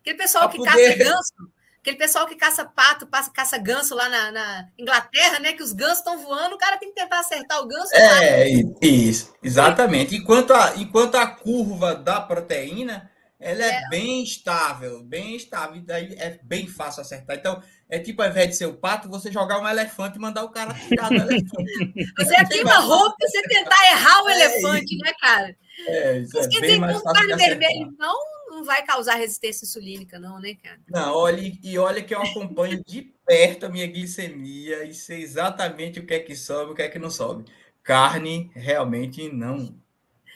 Aquele 0.00 0.16
pessoal 0.16 0.48
que 0.48 0.56
poder... 0.58 0.96
caça 0.96 1.10
ganso, 1.10 1.34
aquele 1.80 1.96
pessoal 1.96 2.26
que 2.26 2.34
caça 2.34 2.64
pato, 2.64 3.06
passa, 3.06 3.30
caça 3.30 3.58
ganso 3.58 3.94
lá 3.94 4.08
na, 4.08 4.32
na 4.32 4.68
Inglaterra, 4.76 5.38
né? 5.38 5.52
Que 5.52 5.62
os 5.62 5.72
gansos 5.72 5.98
estão 5.98 6.18
voando, 6.18 6.56
o 6.56 6.58
cara 6.58 6.78
tem 6.78 6.88
que 6.88 7.00
tentar 7.00 7.20
acertar 7.20 7.60
o 7.60 7.66
ganso. 7.66 7.94
É, 7.94 8.48
isso, 8.80 9.32
exatamente. 9.42 10.16
Enquanto 10.16 10.52
a, 10.52 10.74
enquanto 10.76 11.16
a 11.16 11.26
curva 11.26 11.94
da 11.94 12.20
proteína, 12.20 13.10
ela 13.40 13.62
é, 13.62 13.68
é 13.68 13.88
bem 13.88 14.22
estável, 14.22 15.02
bem 15.04 15.36
estável, 15.36 15.80
daí 15.82 16.14
é 16.18 16.40
bem 16.42 16.66
fácil 16.66 17.02
acertar. 17.02 17.36
Então, 17.36 17.62
é 17.88 17.98
tipo, 17.98 18.20
ao 18.20 18.28
invés 18.28 18.48
de 18.48 18.56
ser 18.56 18.66
o 18.66 18.74
pato, 18.74 19.08
você 19.08 19.30
jogar 19.30 19.60
um 19.60 19.68
elefante 19.68 20.18
e 20.18 20.20
mandar 20.20 20.42
o 20.42 20.50
cara 20.50 20.74
tirar 20.74 21.08
do 21.08 21.14
elefante. 21.14 22.12
Você 22.18 22.34
aqui 22.34 22.60
uma 22.62 22.78
roupa 22.80 23.16
você 23.20 23.42
tentar 23.42 23.90
errar 23.92 24.24
o 24.24 24.28
é 24.28 24.34
elefante, 24.34 24.94
isso. 24.94 25.04
né, 25.04 25.12
cara? 25.20 25.56
É, 25.86 26.18
isso 26.18 26.32
Mas 26.34 26.46
é 26.46 26.48
quer 26.50 26.60
dizer, 26.60 26.80
com 26.80 27.12
carne 27.12 27.36
vermelha, 27.36 27.78
então, 27.78 28.14
não 28.50 28.64
vai 28.64 28.84
causar 28.84 29.14
resistência 29.14 29.64
insulínica, 29.64 30.18
não, 30.18 30.40
né, 30.40 30.54
cara? 30.62 30.80
Não, 30.88 31.14
olha, 31.14 31.52
e 31.62 31.78
olha 31.78 32.02
que 32.02 32.14
eu 32.14 32.20
acompanho 32.20 32.82
de 32.84 33.14
perto 33.24 33.66
a 33.66 33.68
minha 33.68 33.86
glicemia 33.86 34.84
e 34.84 34.92
sei 34.92 35.22
exatamente 35.22 36.00
o 36.00 36.06
que 36.06 36.14
é 36.14 36.18
que 36.18 36.34
sobe, 36.34 36.72
o 36.72 36.74
que 36.74 36.82
é 36.82 36.88
que 36.88 36.98
não 36.98 37.10
sobe. 37.10 37.44
Carne, 37.82 38.50
realmente 38.54 39.30
não. 39.32 39.78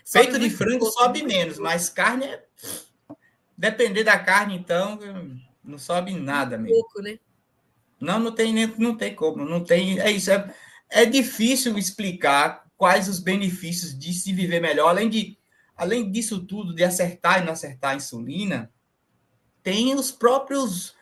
Sobe 0.04 0.26
Peito 0.26 0.38
de 0.38 0.50
frango 0.50 0.86
sobe 0.86 1.22
menos, 1.22 1.58
mas 1.58 1.88
carne 1.88 2.26
é. 2.26 2.42
Depender 3.62 4.02
da 4.02 4.18
carne, 4.18 4.56
então, 4.56 4.98
não 5.62 5.78
sobe 5.78 6.12
nada 6.12 6.58
mesmo. 6.58 6.80
Pouco, 6.80 7.00
né? 7.00 7.16
Não, 8.00 8.18
não 8.18 8.32
tem 8.32 8.52
nem, 8.52 8.66
não 8.76 8.96
tem 8.96 9.14
como, 9.14 9.44
não 9.44 9.62
tem. 9.62 10.00
É 10.00 10.10
isso. 10.10 10.32
É, 10.32 10.52
é 10.90 11.06
difícil 11.06 11.78
explicar 11.78 12.64
quais 12.76 13.08
os 13.08 13.20
benefícios 13.20 13.96
de 13.96 14.12
se 14.12 14.32
viver 14.32 14.58
melhor, 14.58 14.88
além 14.88 15.08
de 15.08 15.38
além 15.76 16.10
disso 16.10 16.44
tudo, 16.44 16.74
de 16.74 16.82
acertar 16.82 17.40
e 17.40 17.44
não 17.44 17.52
acertar 17.52 17.92
a 17.92 17.94
insulina, 17.94 18.68
tem 19.62 19.94
os 19.94 20.10
próprios 20.10 20.92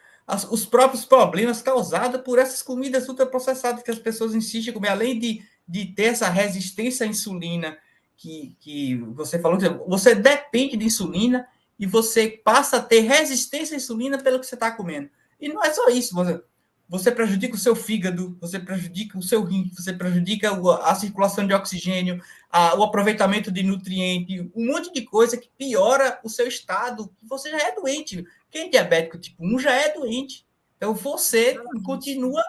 os 0.51 0.67
próprios 0.67 1.07
problemas 1.07 1.63
causados 1.63 2.21
por 2.21 2.39
essas 2.39 2.61
comidas 2.61 3.09
ultraprocessadas 3.09 3.83
que 3.83 3.91
as 3.91 3.99
pessoas 3.99 4.35
insistem 4.35 4.71
em 4.71 4.75
comer, 4.75 4.91
além 4.91 5.19
de, 5.19 5.43
de 5.67 5.87
ter 5.87 6.05
essa 6.05 6.29
resistência 6.29 7.07
à 7.07 7.09
insulina 7.09 7.79
que, 8.19 8.55
que 8.61 8.97
você 8.97 9.39
falou, 9.39 9.59
você 9.89 10.15
depende 10.15 10.77
de 10.77 10.85
insulina 10.85 11.49
e 11.81 11.87
você 11.87 12.29
passa 12.29 12.77
a 12.77 12.83
ter 12.83 13.01
resistência 13.01 13.75
à 13.75 13.79
insulina 13.79 14.19
pelo 14.19 14.39
que 14.39 14.47
você 14.47 14.55
está 14.55 14.71
comendo. 14.71 15.09
E 15.41 15.49
não 15.49 15.65
é 15.65 15.73
só 15.73 15.89
isso, 15.89 16.15
você, 16.15 16.43
você 16.87 17.11
prejudica 17.11 17.55
o 17.55 17.59
seu 17.59 17.75
fígado, 17.75 18.37
você 18.39 18.61
prejudica 18.61 19.19
o 19.19 19.23
seu 19.23 19.43
rim, 19.43 19.73
você 19.75 19.91
prejudica 19.95 20.51
a 20.83 20.95
circulação 20.95 21.47
de 21.47 21.55
oxigênio, 21.55 22.23
a, 22.51 22.79
o 22.79 22.83
aproveitamento 22.83 23.51
de 23.51 23.63
nutriente, 23.63 24.51
um 24.55 24.67
monte 24.67 24.93
de 24.93 25.01
coisa 25.03 25.39
que 25.39 25.49
piora 25.57 26.21
o 26.23 26.29
seu 26.29 26.47
estado. 26.47 27.11
Você 27.23 27.51
já 27.51 27.59
é 27.59 27.75
doente. 27.75 28.27
Quem 28.51 28.67
é 28.67 28.69
diabético 28.69 29.19
tipo 29.19 29.43
1 29.43 29.59
já 29.61 29.73
é 29.73 29.95
doente. 29.95 30.47
Então 30.77 30.95
você 30.95 31.59
continua 31.83 32.45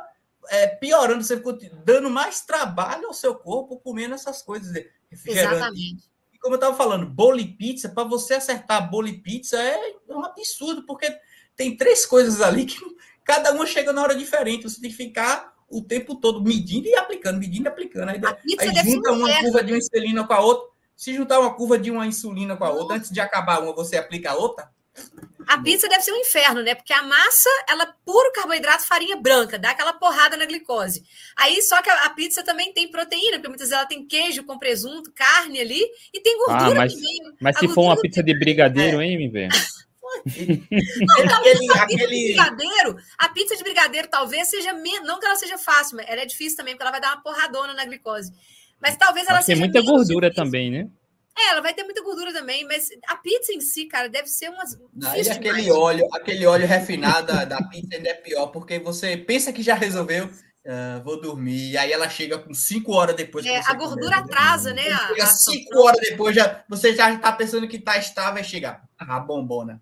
é, 0.50 0.68
piorando, 0.68 1.24
você 1.24 1.42
dando 1.86 2.10
mais 2.10 2.42
trabalho 2.42 3.08
ao 3.08 3.14
seu 3.14 3.34
corpo 3.34 3.80
comendo 3.80 4.14
essas 4.14 4.42
coisas. 4.42 4.76
Exatamente. 5.26 6.11
Como 6.42 6.56
eu 6.56 6.58
estava 6.58 6.76
falando, 6.76 7.06
bolo 7.06 7.40
e 7.40 7.48
pizza, 7.48 7.88
para 7.90 8.04
você 8.04 8.34
acertar 8.34 8.90
bolo 8.90 9.08
e 9.08 9.18
pizza 9.20 9.62
é 9.62 9.96
um 10.10 10.26
absurdo, 10.26 10.84
porque 10.86 11.08
tem 11.56 11.78
três 11.78 12.06
coisas 12.06 12.42
ali 12.42 12.66
que 12.66 12.78
cada 13.24 13.54
uma 13.54 13.66
chega 13.66 13.94
na 13.94 14.02
hora 14.02 14.16
diferente. 14.16 14.64
Você 14.64 14.82
tem 14.82 14.90
que 14.90 14.98
ficar 14.98 15.54
o 15.70 15.82
tempo 15.82 16.16
todo 16.16 16.44
medindo 16.44 16.88
e 16.88 16.96
aplicando, 16.96 17.40
medindo 17.40 17.68
e 17.68 17.70
aplicando. 17.70 18.10
Aí, 18.10 18.20
aí 18.60 18.92
junta 18.92 19.12
uma 19.12 19.40
curva 19.40 19.64
de 19.64 19.72
uma 19.72 19.78
insulina 19.78 20.28
com 20.28 20.34
a 20.34 20.40
outra. 20.42 20.72
Se 20.96 21.14
juntar 21.14 21.40
uma 21.40 21.54
curva 21.54 21.80
de 21.80 21.90
uma 21.90 22.06
insulina 22.06 22.58
com 22.58 22.66
a 22.66 22.70
outra, 22.70 22.98
antes 22.98 23.10
de 23.10 23.20
acabar 23.20 23.62
uma, 23.62 23.74
você 23.74 23.98
aplica 23.98 24.32
a 24.32 24.36
outra. 24.36 24.70
A 25.48 25.58
pizza 25.58 25.88
deve 25.88 26.02
ser 26.02 26.12
um 26.12 26.18
inferno, 26.18 26.62
né? 26.62 26.76
Porque 26.76 26.94
a 26.94 27.04
massa, 27.04 27.50
ela 27.68 27.84
é 27.84 27.94
puro 28.06 28.32
carboidrato, 28.34 28.86
farinha 28.86 29.16
branca, 29.18 29.58
dá 29.58 29.72
aquela 29.72 29.94
porrada 29.94 30.38
na 30.38 30.46
glicose. 30.46 31.04
Aí 31.36 31.62
só 31.62 31.82
que 31.82 31.90
a, 31.90 32.10
pizza 32.12 32.44
também 32.44 32.74
tem 32.74 32.90
proteína, 32.90 33.34
porque 33.34 33.48
muitas 33.50 33.68
vezes 33.68 33.74
ela 33.74 33.88
tem 33.88 34.06
queijo 34.06 34.44
com 34.44 34.60
presunto, 34.60 35.12
carne 35.14 35.60
ali, 35.60 35.82
e 36.14 36.22
tem 36.22 36.38
gordura 36.38 36.72
ah, 36.72 36.76
mas, 36.76 36.94
também. 36.94 37.18
Mas 37.40 37.58
se 37.58 37.68
for 37.68 37.84
uma 37.84 38.00
pizza 38.00 38.22
de 38.24 38.38
brigadeiro, 38.38 39.02
é. 39.02 39.06
hein, 39.06 39.16
MV? 39.16 39.48
Não, 39.50 41.26
aquele, 41.38 41.72
a, 41.72 41.84
aquele... 41.84 42.08
Pizza 42.08 42.10
de 42.10 42.34
brigadeiro, 42.34 42.98
a 43.18 43.30
pizza 43.30 43.58
de 43.58 43.64
brigadeiro 43.64 44.08
talvez 44.10 44.50
seja 44.50 44.74
não 44.74 45.20
que 45.20 45.26
ela 45.26 45.36
seja 45.36 45.58
fácil, 45.58 45.98
mas 45.98 46.06
ela 46.08 46.22
é 46.22 46.26
difícil 46.26 46.58
também, 46.58 46.76
porque 46.76 46.84
ela 46.84 46.92
vai 46.92 47.02
dar 47.02 47.14
uma 47.14 47.24
porradona 47.24 47.74
na 47.74 47.86
glicose. 47.86 48.32
Mas 48.82 48.96
talvez 48.96 49.28
ela 49.28 49.42
seja. 49.42 49.60
Tem 49.60 49.70
muita 49.70 49.82
gordura 49.82 50.30
difícil. 50.30 50.46
também, 50.46 50.72
né? 50.72 50.90
É, 51.38 51.50
ela 51.50 51.62
vai 51.62 51.74
ter 51.74 51.84
muita 51.84 52.04
gordura 52.04 52.34
também, 52.34 52.66
mas 52.66 52.90
a 53.08 53.16
pizza 53.16 53.54
em 53.54 53.62
si, 53.62 53.86
cara, 53.86 54.10
deve 54.10 54.28
ser 54.28 54.50
umas. 54.50 54.78
Não, 54.94 55.16
e 55.16 55.30
aquele 55.30 55.72
óleo, 55.72 56.08
aquele 56.14 56.46
óleo 56.46 56.68
refinado 56.68 57.28
da, 57.46 57.58
pizza 57.70 57.96
ainda 57.96 58.10
é 58.10 58.14
pior, 58.14 58.48
porque 58.48 58.80
você 58.80 59.16
pensa 59.18 59.54
que 59.54 59.64
já 59.64 59.76
resolveu, 59.76 60.30
Uh, 60.64 61.04
vou 61.04 61.20
dormir. 61.20 61.72
E 61.72 61.78
aí 61.78 61.92
ela 61.92 62.08
chega 62.08 62.38
com 62.38 62.54
cinco 62.54 62.94
horas 62.94 63.16
depois. 63.16 63.44
É, 63.48 63.58
a 63.66 63.74
gordura 63.74 64.22
comer, 64.22 64.32
atrasa, 64.32 64.72
né? 64.72 64.84
Chega 64.84 65.24
a, 65.24 65.26
cinco 65.26 65.80
horas 65.80 66.00
depois, 66.00 66.36
já, 66.36 66.64
você 66.70 66.94
já 66.94 67.12
está 67.12 67.32
pensando 67.32 67.68
que 67.68 67.78
está 67.78 67.98
estável 67.98 68.40
e 68.40 68.46
chega 68.46 68.80
a 68.96 69.20
bombona. 69.20 69.82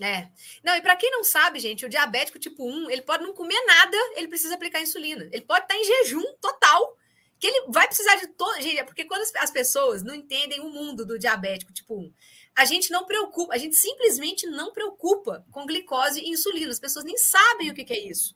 É. 0.00 0.28
Não, 0.62 0.76
e 0.76 0.80
para 0.80 0.94
quem 0.94 1.10
não 1.10 1.24
sabe, 1.24 1.58
gente, 1.58 1.84
o 1.84 1.88
diabético 1.88 2.38
tipo 2.38 2.64
1, 2.64 2.90
ele 2.90 3.02
pode 3.02 3.24
não 3.24 3.34
comer 3.34 3.60
nada, 3.66 3.96
ele 4.14 4.28
precisa 4.28 4.54
aplicar 4.54 4.80
insulina. 4.80 5.28
Ele 5.32 5.44
pode 5.44 5.64
estar 5.64 5.74
em 5.74 5.84
jejum 5.84 6.22
total, 6.40 6.96
que 7.38 7.46
ele 7.46 7.66
vai 7.68 7.86
precisar 7.86 8.16
de 8.16 8.28
todo. 8.28 8.60
Gente, 8.60 8.78
é 8.78 8.84
porque 8.84 9.04
quando 9.04 9.22
as 9.36 9.50
pessoas 9.50 10.02
não 10.02 10.14
entendem 10.14 10.60
o 10.60 10.70
mundo 10.70 11.06
do 11.06 11.18
diabético 11.18 11.72
tipo 11.72 11.94
1, 11.94 12.12
a 12.56 12.64
gente 12.64 12.90
não 12.90 13.06
preocupa, 13.06 13.54
a 13.54 13.58
gente 13.58 13.76
simplesmente 13.76 14.46
não 14.46 14.72
preocupa 14.72 15.44
com 15.50 15.66
glicose 15.66 16.20
e 16.20 16.30
insulina. 16.30 16.70
As 16.70 16.80
pessoas 16.80 17.04
nem 17.04 17.16
sabem 17.16 17.70
o 17.70 17.74
que, 17.74 17.84
que 17.84 17.92
é 17.92 18.08
isso. 18.08 18.34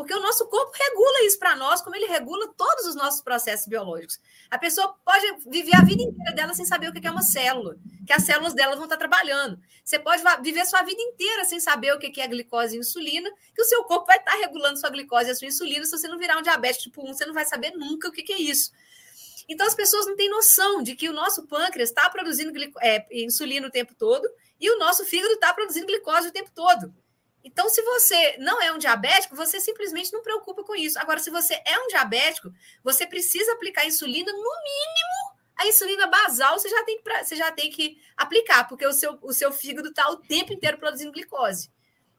Porque 0.00 0.14
o 0.14 0.20
nosso 0.20 0.48
corpo 0.48 0.72
regula 0.74 1.24
isso 1.26 1.38
para 1.38 1.54
nós, 1.54 1.82
como 1.82 1.94
ele 1.94 2.06
regula 2.06 2.48
todos 2.56 2.86
os 2.86 2.94
nossos 2.94 3.20
processos 3.20 3.66
biológicos. 3.66 4.18
A 4.50 4.56
pessoa 4.56 4.96
pode 5.04 5.26
viver 5.46 5.76
a 5.76 5.84
vida 5.84 6.02
inteira 6.02 6.32
dela 6.32 6.54
sem 6.54 6.64
saber 6.64 6.88
o 6.88 6.92
que 6.94 7.06
é 7.06 7.10
uma 7.10 7.20
célula, 7.20 7.76
que 8.06 8.12
as 8.14 8.22
células 8.22 8.54
dela 8.54 8.76
vão 8.76 8.84
estar 8.84 8.96
trabalhando. 8.96 9.60
Você 9.84 9.98
pode 9.98 10.22
viver 10.40 10.64
sua 10.64 10.82
vida 10.84 11.02
inteira 11.02 11.44
sem 11.44 11.60
saber 11.60 11.92
o 11.92 11.98
que 11.98 12.18
é 12.18 12.26
glicose 12.26 12.76
e 12.76 12.78
insulina, 12.80 13.30
que 13.54 13.60
o 13.60 13.64
seu 13.66 13.84
corpo 13.84 14.06
vai 14.06 14.16
estar 14.16 14.36
regulando 14.36 14.80
sua 14.80 14.88
glicose 14.88 15.28
e 15.28 15.32
a 15.32 15.34
sua 15.34 15.48
insulina. 15.48 15.84
Se 15.84 15.90
você 15.90 16.08
não 16.08 16.16
virar 16.16 16.38
um 16.38 16.42
diabetes 16.42 16.80
tipo 16.80 17.06
1, 17.06 17.12
você 17.12 17.26
não 17.26 17.34
vai 17.34 17.44
saber 17.44 17.72
nunca 17.72 18.08
o 18.08 18.10
que 18.10 18.32
é 18.32 18.40
isso. 18.40 18.72
Então, 19.46 19.66
as 19.66 19.74
pessoas 19.74 20.06
não 20.06 20.16
têm 20.16 20.30
noção 20.30 20.82
de 20.82 20.96
que 20.96 21.10
o 21.10 21.12
nosso 21.12 21.46
pâncreas 21.46 21.90
está 21.90 22.08
produzindo 22.08 22.58
é, 22.80 23.06
insulina 23.22 23.66
o 23.66 23.70
tempo 23.70 23.94
todo 23.94 24.26
e 24.58 24.70
o 24.70 24.78
nosso 24.78 25.04
fígado 25.04 25.34
está 25.34 25.52
produzindo 25.52 25.88
glicose 25.88 26.28
o 26.28 26.32
tempo 26.32 26.50
todo. 26.54 26.90
Então, 27.42 27.68
se 27.68 27.82
você 27.82 28.36
não 28.38 28.60
é 28.60 28.72
um 28.72 28.78
diabético, 28.78 29.34
você 29.34 29.60
simplesmente 29.60 30.12
não 30.12 30.22
preocupa 30.22 30.62
com 30.62 30.74
isso. 30.74 30.98
Agora, 30.98 31.18
se 31.18 31.30
você 31.30 31.54
é 31.66 31.78
um 31.78 31.88
diabético, 31.88 32.52
você 32.82 33.06
precisa 33.06 33.52
aplicar 33.52 33.86
insulina, 33.86 34.30
no 34.30 34.38
mínimo, 34.38 35.40
a 35.56 35.66
insulina 35.66 36.06
basal 36.06 36.58
você 36.58 36.68
já 36.68 36.82
tem 36.84 37.02
que, 37.02 37.24
você 37.24 37.36
já 37.36 37.52
tem 37.52 37.70
que 37.70 37.98
aplicar, 38.16 38.66
porque 38.68 38.86
o 38.86 38.92
seu, 38.92 39.18
o 39.22 39.32
seu 39.32 39.52
fígado 39.52 39.88
está 39.88 40.08
o 40.10 40.16
tempo 40.16 40.52
inteiro 40.52 40.78
produzindo 40.78 41.12
glicose. 41.12 41.70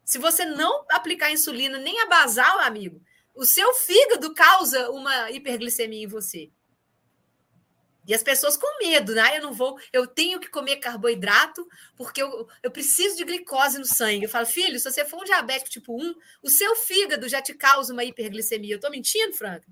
Se 0.03 0.17
você 0.17 0.45
não 0.45 0.85
aplicar 0.89 1.31
insulina 1.31 1.77
nem 1.77 1.99
a 2.01 2.05
basal, 2.07 2.59
amigo, 2.59 3.01
o 3.33 3.45
seu 3.45 3.73
fígado 3.73 4.33
causa 4.33 4.91
uma 4.91 5.31
hiperglicemia 5.31 6.03
em 6.03 6.07
você. 6.07 6.51
E 8.07 8.15
as 8.15 8.23
pessoas 8.23 8.57
com 8.57 8.79
medo, 8.79 9.13
né? 9.13 9.37
Eu 9.37 9.43
não 9.43 9.53
vou, 9.53 9.77
eu 9.93 10.07
tenho 10.07 10.39
que 10.39 10.49
comer 10.49 10.77
carboidrato 10.77 11.67
porque 11.95 12.21
eu, 12.21 12.47
eu 12.63 12.71
preciso 12.71 13.15
de 13.15 13.23
glicose 13.23 13.77
no 13.77 13.85
sangue. 13.85 14.23
Eu 14.23 14.29
falo, 14.29 14.45
filho, 14.45 14.79
se 14.79 14.91
você 14.91 15.05
for 15.05 15.21
um 15.21 15.23
diabético 15.23 15.69
tipo 15.69 15.95
1, 15.95 16.15
o 16.41 16.49
seu 16.49 16.75
fígado 16.75 17.29
já 17.29 17.41
te 17.41 17.53
causa 17.53 17.93
uma 17.93 18.03
hiperglicemia. 18.03 18.75
Eu 18.75 18.79
tô 18.79 18.89
mentindo, 18.89 19.33
Franca? 19.33 19.67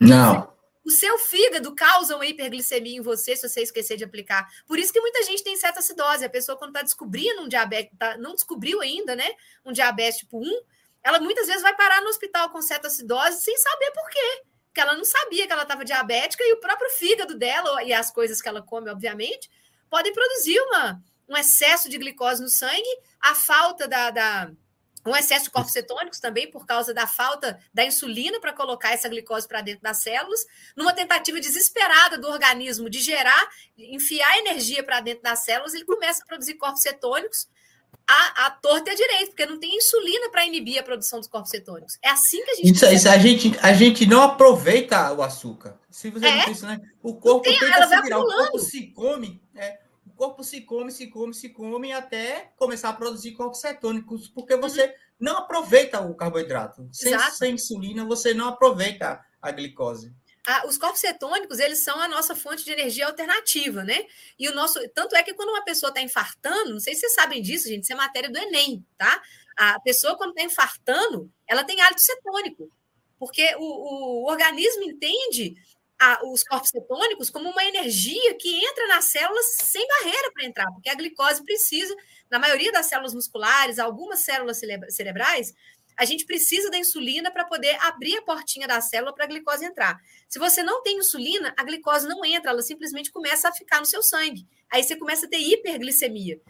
Não. 0.00 0.52
O 0.84 0.90
seu 0.90 1.18
fígado 1.18 1.74
causa 1.74 2.16
uma 2.16 2.26
hiperglicemia 2.26 2.98
em 2.98 3.02
você 3.02 3.34
se 3.34 3.48
você 3.48 3.62
esquecer 3.62 3.96
de 3.96 4.04
aplicar. 4.04 4.46
Por 4.66 4.78
isso 4.78 4.92
que 4.92 5.00
muita 5.00 5.22
gente 5.22 5.42
tem 5.42 5.56
cetoacidose. 5.56 6.24
A 6.24 6.30
pessoa, 6.30 6.56
quando 6.56 6.70
está 6.70 6.82
descobrindo 6.82 7.42
um 7.42 7.48
diabetes, 7.48 7.96
tá, 7.98 8.16
não 8.18 8.34
descobriu 8.34 8.80
ainda, 8.80 9.16
né? 9.16 9.30
Um 9.64 9.72
diabetes 9.72 10.20
tipo 10.20 10.38
1, 10.38 10.62
ela 11.02 11.18
muitas 11.18 11.46
vezes 11.46 11.62
vai 11.62 11.74
parar 11.74 12.02
no 12.02 12.08
hospital 12.08 12.50
com 12.50 12.60
cetoacidose 12.60 13.42
sem 13.42 13.56
saber 13.56 13.90
por 13.92 14.08
quê 14.10 14.42
que 14.78 14.82
ela 14.82 14.94
não 14.94 15.04
sabia 15.04 15.44
que 15.44 15.52
ela 15.52 15.62
estava 15.62 15.84
diabética 15.84 16.44
e 16.44 16.52
o 16.52 16.60
próprio 16.60 16.88
fígado 16.90 17.36
dela 17.36 17.82
e 17.82 17.92
as 17.92 18.12
coisas 18.12 18.40
que 18.40 18.48
ela 18.48 18.62
come, 18.62 18.88
obviamente, 18.88 19.50
podem 19.90 20.12
produzir 20.12 20.56
uma, 20.60 21.02
um 21.28 21.36
excesso 21.36 21.88
de 21.88 21.98
glicose 21.98 22.40
no 22.40 22.48
sangue, 22.48 23.00
a 23.20 23.34
falta 23.34 23.88
da, 23.88 24.10
da 24.12 24.52
um 25.04 25.16
excesso 25.16 25.46
de 25.46 25.50
corpos 25.50 25.72
cetônicos 25.72 26.20
também 26.20 26.48
por 26.48 26.64
causa 26.64 26.94
da 26.94 27.08
falta 27.08 27.58
da 27.74 27.84
insulina 27.84 28.38
para 28.38 28.52
colocar 28.52 28.92
essa 28.92 29.08
glicose 29.08 29.48
para 29.48 29.62
dentro 29.62 29.82
das 29.82 30.00
células, 30.00 30.46
numa 30.76 30.92
tentativa 30.92 31.40
desesperada 31.40 32.16
do 32.16 32.28
organismo 32.28 32.88
de 32.88 33.00
gerar, 33.00 33.48
enfiar 33.76 34.38
energia 34.38 34.84
para 34.84 35.00
dentro 35.00 35.24
das 35.24 35.40
células, 35.40 35.74
ele 35.74 35.86
começa 35.86 36.22
a 36.22 36.26
produzir 36.26 36.54
corpos 36.54 36.82
cetônicos 36.82 37.48
a, 38.08 38.46
a 38.46 38.50
torta 38.50 38.88
e 38.88 38.92
a 38.94 38.96
direita, 38.96 39.26
porque 39.26 39.44
não 39.44 39.60
tem 39.60 39.76
insulina 39.76 40.30
para 40.30 40.46
inibir 40.46 40.78
a 40.78 40.82
produção 40.82 41.18
dos 41.18 41.28
corpos 41.28 41.50
cetônicos. 41.50 41.98
É 42.02 42.08
assim 42.08 42.42
que 42.42 42.50
a 42.50 42.54
gente. 42.54 42.72
Isso, 42.72 42.86
isso, 42.86 43.08
a, 43.08 43.18
gente 43.18 43.58
a 43.60 43.72
gente 43.74 44.06
não 44.06 44.22
aproveita 44.22 45.12
o 45.12 45.22
açúcar. 45.22 45.78
Se 45.90 46.10
você 46.10 46.26
é? 46.26 46.36
não 46.36 46.44
pensa, 46.46 46.66
né? 46.68 46.80
O 47.02 47.14
corpo 47.14 47.42
tem, 47.42 47.58
tenta 47.58 47.86
se 47.86 48.02
virar, 48.02 48.18
o 48.18 48.26
corpo 48.26 48.58
se 48.58 48.86
come, 48.88 49.42
é, 49.54 49.80
o 50.06 50.10
corpo 50.16 50.42
se 50.42 50.62
come, 50.62 50.90
se 50.90 51.08
come, 51.08 51.34
se 51.34 51.50
come 51.50 51.92
até 51.92 52.50
começar 52.56 52.88
a 52.88 52.94
produzir 52.94 53.32
corpos 53.32 53.60
cetônicos, 53.60 54.28
porque 54.28 54.54
uhum. 54.54 54.60
você 54.62 54.84
uhum. 54.86 54.92
não 55.20 55.36
aproveita 55.38 56.00
o 56.00 56.14
carboidrato. 56.14 56.88
Sem, 56.90 57.18
sem 57.32 57.54
insulina, 57.54 58.06
você 58.06 58.32
não 58.32 58.48
aproveita 58.48 59.20
a 59.42 59.50
glicose 59.50 60.12
os 60.66 60.78
corpos 60.78 61.00
cetônicos, 61.00 61.58
eles 61.58 61.80
são 61.80 62.00
a 62.00 62.08
nossa 62.08 62.34
fonte 62.34 62.64
de 62.64 62.72
energia 62.72 63.06
alternativa, 63.06 63.84
né? 63.84 64.06
E 64.38 64.48
o 64.48 64.54
nosso. 64.54 64.80
Tanto 64.90 65.14
é 65.14 65.22
que 65.22 65.34
quando 65.34 65.50
uma 65.50 65.64
pessoa 65.64 65.90
está 65.90 66.00
infartando, 66.00 66.72
não 66.72 66.80
sei 66.80 66.94
se 66.94 67.00
vocês 67.00 67.14
sabem 67.14 67.42
disso, 67.42 67.68
gente, 67.68 67.82
isso 67.82 67.92
é 67.92 67.96
matéria 67.96 68.30
do 68.30 68.38
Enem, 68.38 68.84
tá? 68.96 69.22
A 69.56 69.78
pessoa, 69.80 70.16
quando 70.16 70.30
está 70.30 70.42
infartando, 70.42 71.30
ela 71.46 71.64
tem 71.64 71.80
hálito 71.80 72.00
cetônico, 72.00 72.70
porque 73.18 73.54
o, 73.56 74.22
o, 74.22 74.30
organismo 74.30 74.84
entende 74.84 75.54
a, 75.98 76.24
os 76.26 76.44
corpos 76.44 76.70
cetônicos 76.70 77.28
como 77.28 77.50
uma 77.50 77.64
energia 77.64 78.34
que 78.36 78.64
entra 78.64 78.86
nas 78.86 79.06
células 79.06 79.44
sem 79.56 79.86
barreira 79.86 80.32
para 80.32 80.46
entrar, 80.46 80.72
porque 80.72 80.88
a 80.88 80.94
glicose 80.94 81.44
precisa, 81.44 81.94
na 82.30 82.38
maioria 82.38 82.70
das 82.70 82.86
células 82.86 83.12
musculares, 83.12 83.78
algumas 83.78 84.20
células 84.20 84.60
cerebrais, 84.90 85.52
a 85.98 86.04
gente 86.04 86.24
precisa 86.24 86.70
da 86.70 86.78
insulina 86.78 87.28
para 87.28 87.44
poder 87.44 87.76
abrir 87.80 88.16
a 88.16 88.22
portinha 88.22 88.68
da 88.68 88.80
célula 88.80 89.12
para 89.12 89.24
a 89.24 89.26
glicose 89.26 89.64
entrar. 89.64 89.98
Se 90.28 90.38
você 90.38 90.62
não 90.62 90.80
tem 90.80 90.98
insulina, 90.98 91.52
a 91.56 91.64
glicose 91.64 92.06
não 92.06 92.24
entra, 92.24 92.52
ela 92.52 92.62
simplesmente 92.62 93.10
começa 93.10 93.48
a 93.48 93.52
ficar 93.52 93.80
no 93.80 93.86
seu 93.86 94.00
sangue. 94.00 94.46
Aí 94.70 94.84
você 94.84 94.94
começa 94.94 95.26
a 95.26 95.28
ter 95.28 95.38
hiperglicemia. 95.38 96.40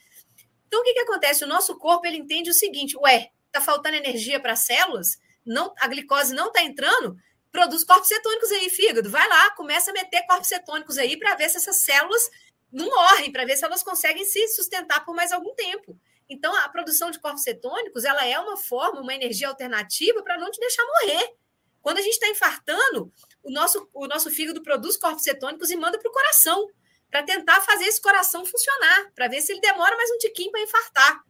Então, 0.66 0.80
o 0.80 0.84
que, 0.84 0.92
que 0.92 1.00
acontece? 1.00 1.44
O 1.44 1.48
nosso 1.48 1.78
corpo 1.78 2.06
ele 2.06 2.18
entende 2.18 2.50
o 2.50 2.54
seguinte: 2.54 2.94
ué, 2.98 3.30
está 3.46 3.58
faltando 3.58 3.96
energia 3.96 4.38
para 4.38 4.52
as 4.52 4.60
células, 4.60 5.16
não, 5.46 5.72
a 5.80 5.88
glicose 5.88 6.34
não 6.34 6.48
está 6.48 6.62
entrando, 6.62 7.16
produz 7.50 7.84
corpos 7.84 8.08
cetônicos 8.08 8.52
aí, 8.52 8.68
fígado. 8.68 9.08
Vai 9.08 9.26
lá, 9.26 9.50
começa 9.52 9.90
a 9.90 9.94
meter 9.94 10.26
corpos 10.26 10.48
cetônicos 10.48 10.98
aí 10.98 11.16
para 11.16 11.34
ver 11.36 11.48
se 11.48 11.56
essas 11.56 11.82
células 11.82 12.30
não 12.70 12.84
morrem, 12.84 13.32
para 13.32 13.46
ver 13.46 13.56
se 13.56 13.64
elas 13.64 13.82
conseguem 13.82 14.26
se 14.26 14.46
sustentar 14.48 15.06
por 15.06 15.14
mais 15.14 15.32
algum 15.32 15.54
tempo. 15.54 15.98
Então, 16.28 16.54
a 16.56 16.68
produção 16.68 17.10
de 17.10 17.18
corpos 17.18 17.42
cetônicos 17.42 18.04
ela 18.04 18.26
é 18.26 18.38
uma 18.38 18.56
forma, 18.56 19.00
uma 19.00 19.14
energia 19.14 19.48
alternativa 19.48 20.22
para 20.22 20.38
não 20.38 20.50
te 20.50 20.60
deixar 20.60 20.84
morrer. 20.84 21.34
Quando 21.80 21.98
a 21.98 22.02
gente 22.02 22.14
está 22.14 22.28
infartando, 22.28 23.10
o 23.42 23.50
nosso, 23.50 23.88
o 23.94 24.06
nosso 24.06 24.30
fígado 24.30 24.62
produz 24.62 24.96
corpos 24.96 25.22
cetônicos 25.22 25.70
e 25.70 25.76
manda 25.76 25.98
para 25.98 26.08
o 26.08 26.12
coração, 26.12 26.68
para 27.10 27.22
tentar 27.22 27.60
fazer 27.62 27.84
esse 27.84 28.00
coração 28.00 28.44
funcionar, 28.44 29.10
para 29.14 29.28
ver 29.28 29.40
se 29.40 29.52
ele 29.52 29.60
demora 29.60 29.96
mais 29.96 30.10
um 30.10 30.18
tiquinho 30.18 30.50
para 30.50 30.60
infartar. 30.60 31.22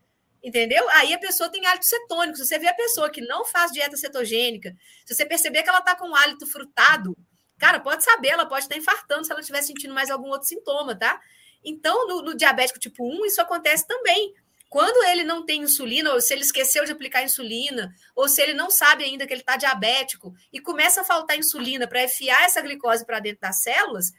Entendeu? 0.43 0.89
Aí 0.91 1.13
a 1.13 1.19
pessoa 1.19 1.51
tem 1.51 1.65
hálito 1.67 1.87
cetônico. 1.87 2.37
Se 2.37 2.47
você 2.47 2.59
vê 2.59 2.69
a 2.69 2.75
pessoa 2.75 3.11
que 3.11 3.21
não 3.21 3.45
faz 3.45 3.73
dieta 3.73 3.97
cetogênica, 3.97 4.75
se 5.05 5.15
você 5.15 5.27
perceber 5.27 5.63
que 5.63 5.69
ela 5.69 5.81
está 5.81 5.97
com 5.97 6.09
um 6.09 6.15
hálito 6.15 6.47
frutado, 6.47 7.17
cara, 7.59 7.81
pode 7.81 8.05
saber, 8.05 8.29
ela 8.29 8.47
pode 8.47 8.65
estar 8.65 8.75
tá 8.75 8.81
infartando 8.81 9.25
se 9.25 9.33
ela 9.33 9.41
estiver 9.41 9.63
sentindo 9.63 9.95
mais 9.95 10.11
algum 10.11 10.29
outro 10.29 10.49
sintoma, 10.49 10.97
tá? 10.97 11.21
Então, 11.65 12.07
no, 12.07 12.23
no 12.23 12.37
diabético 12.37 12.79
tipo 12.79 13.05
1, 13.05 13.27
isso 13.27 13.41
acontece 13.41 13.87
também. 13.87 14.33
Quando 14.69 15.03
ele 15.09 15.25
não 15.25 15.45
tem 15.45 15.63
insulina, 15.63 16.13
ou 16.13 16.21
se 16.21 16.35
ele 16.35 16.43
esqueceu 16.43 16.85
de 16.85 16.93
aplicar 16.93 17.23
insulina, 17.23 17.95
ou 18.15 18.29
se 18.29 18.43
ele 18.43 18.53
não 18.53 18.71
sabe 18.71 19.03
ainda 19.03 19.27
que 19.27 19.33
ele 19.33 19.41
está 19.41 19.57
diabético 19.57 20.35
e 20.53 20.61
começa 20.61 21.01
a 21.01 21.05
faltar 21.05 21.39
insulina 21.39 21.87
para 21.87 22.05
enfiar 22.05 22.45
essa 22.45 22.61
glicose 22.61 23.05
para 23.05 23.19
dentro 23.19 23.41
das 23.41 23.63
células, 23.63 24.13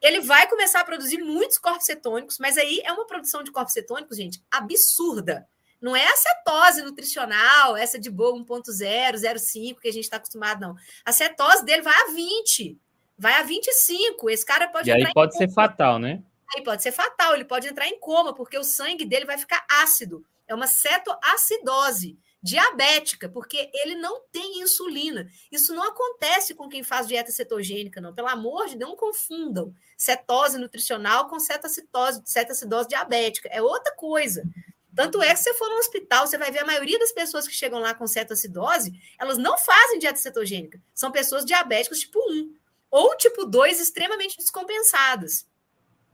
ele 0.00 0.20
vai 0.20 0.48
começar 0.48 0.80
a 0.80 0.84
produzir 0.84 1.18
muitos 1.18 1.58
corpos 1.58 1.84
cetônicos, 1.84 2.38
mas 2.38 2.56
aí 2.56 2.80
é 2.84 2.92
uma 2.92 3.06
produção 3.06 3.42
de 3.42 3.52
corpos 3.52 3.74
cetônicos, 3.74 4.16
gente, 4.16 4.42
absurda. 4.50 5.46
Não 5.80 5.94
é 5.94 6.06
a 6.06 6.16
cetose 6.16 6.82
nutricional, 6.82 7.76
essa 7.76 7.98
de 7.98 8.10
boa 8.10 8.38
1.0, 8.38 9.14
0,5 9.16 9.80
que 9.80 9.88
a 9.88 9.92
gente 9.92 10.04
está 10.04 10.16
acostumado, 10.16 10.60
não. 10.60 10.74
A 11.04 11.12
cetose 11.12 11.64
dele 11.64 11.82
vai 11.82 11.94
a 11.94 12.12
20, 12.12 12.78
vai 13.18 13.34
a 13.34 13.42
25. 13.42 14.30
Esse 14.30 14.44
cara 14.44 14.68
pode. 14.68 14.88
E 14.88 14.92
aí 14.92 15.12
pode 15.12 15.36
ser 15.36 15.50
fatal, 15.50 15.98
né? 15.98 16.22
Aí 16.54 16.62
pode 16.64 16.82
ser 16.82 16.92
fatal, 16.92 17.34
ele 17.34 17.44
pode 17.44 17.68
entrar 17.68 17.86
em 17.86 17.98
coma, 17.98 18.34
porque 18.34 18.58
o 18.58 18.64
sangue 18.64 19.04
dele 19.04 19.24
vai 19.24 19.38
ficar 19.38 19.64
ácido. 19.68 20.24
É 20.46 20.54
uma 20.54 20.66
cetoacidose 20.66 22.18
diabética, 22.42 23.28
porque 23.28 23.70
ele 23.74 23.94
não 23.94 24.22
tem 24.32 24.60
insulina. 24.60 25.30
Isso 25.52 25.74
não 25.74 25.84
acontece 25.84 26.54
com 26.54 26.68
quem 26.68 26.82
faz 26.82 27.06
dieta 27.06 27.30
cetogênica, 27.30 28.00
não. 28.00 28.14
Pelo 28.14 28.28
amor 28.28 28.66
de 28.66 28.76
Deus, 28.76 28.90
não 28.90 28.96
confundam 28.96 29.74
cetose 29.96 30.58
nutricional 30.58 31.28
com 31.28 31.38
cetoacidose, 31.38 32.22
cetoacidose 32.24 32.88
diabética. 32.88 33.48
É 33.52 33.60
outra 33.62 33.94
coisa. 33.94 34.42
Tanto 34.94 35.22
é 35.22 35.30
que 35.30 35.36
se 35.36 35.44
você 35.44 35.54
for 35.54 35.68
no 35.68 35.76
hospital, 35.76 36.26
você 36.26 36.36
vai 36.36 36.50
ver 36.50 36.60
a 36.60 36.66
maioria 36.66 36.98
das 36.98 37.12
pessoas 37.12 37.46
que 37.46 37.54
chegam 37.54 37.78
lá 37.78 37.94
com 37.94 38.06
cetoacidose, 38.06 38.92
elas 39.18 39.38
não 39.38 39.56
fazem 39.56 39.98
dieta 39.98 40.18
cetogênica. 40.18 40.80
São 40.94 41.12
pessoas 41.12 41.44
diabéticas 41.44 42.00
tipo 42.00 42.18
1 42.18 42.54
ou 42.90 43.16
tipo 43.16 43.44
2 43.44 43.80
extremamente 43.80 44.36
descompensadas. 44.36 45.46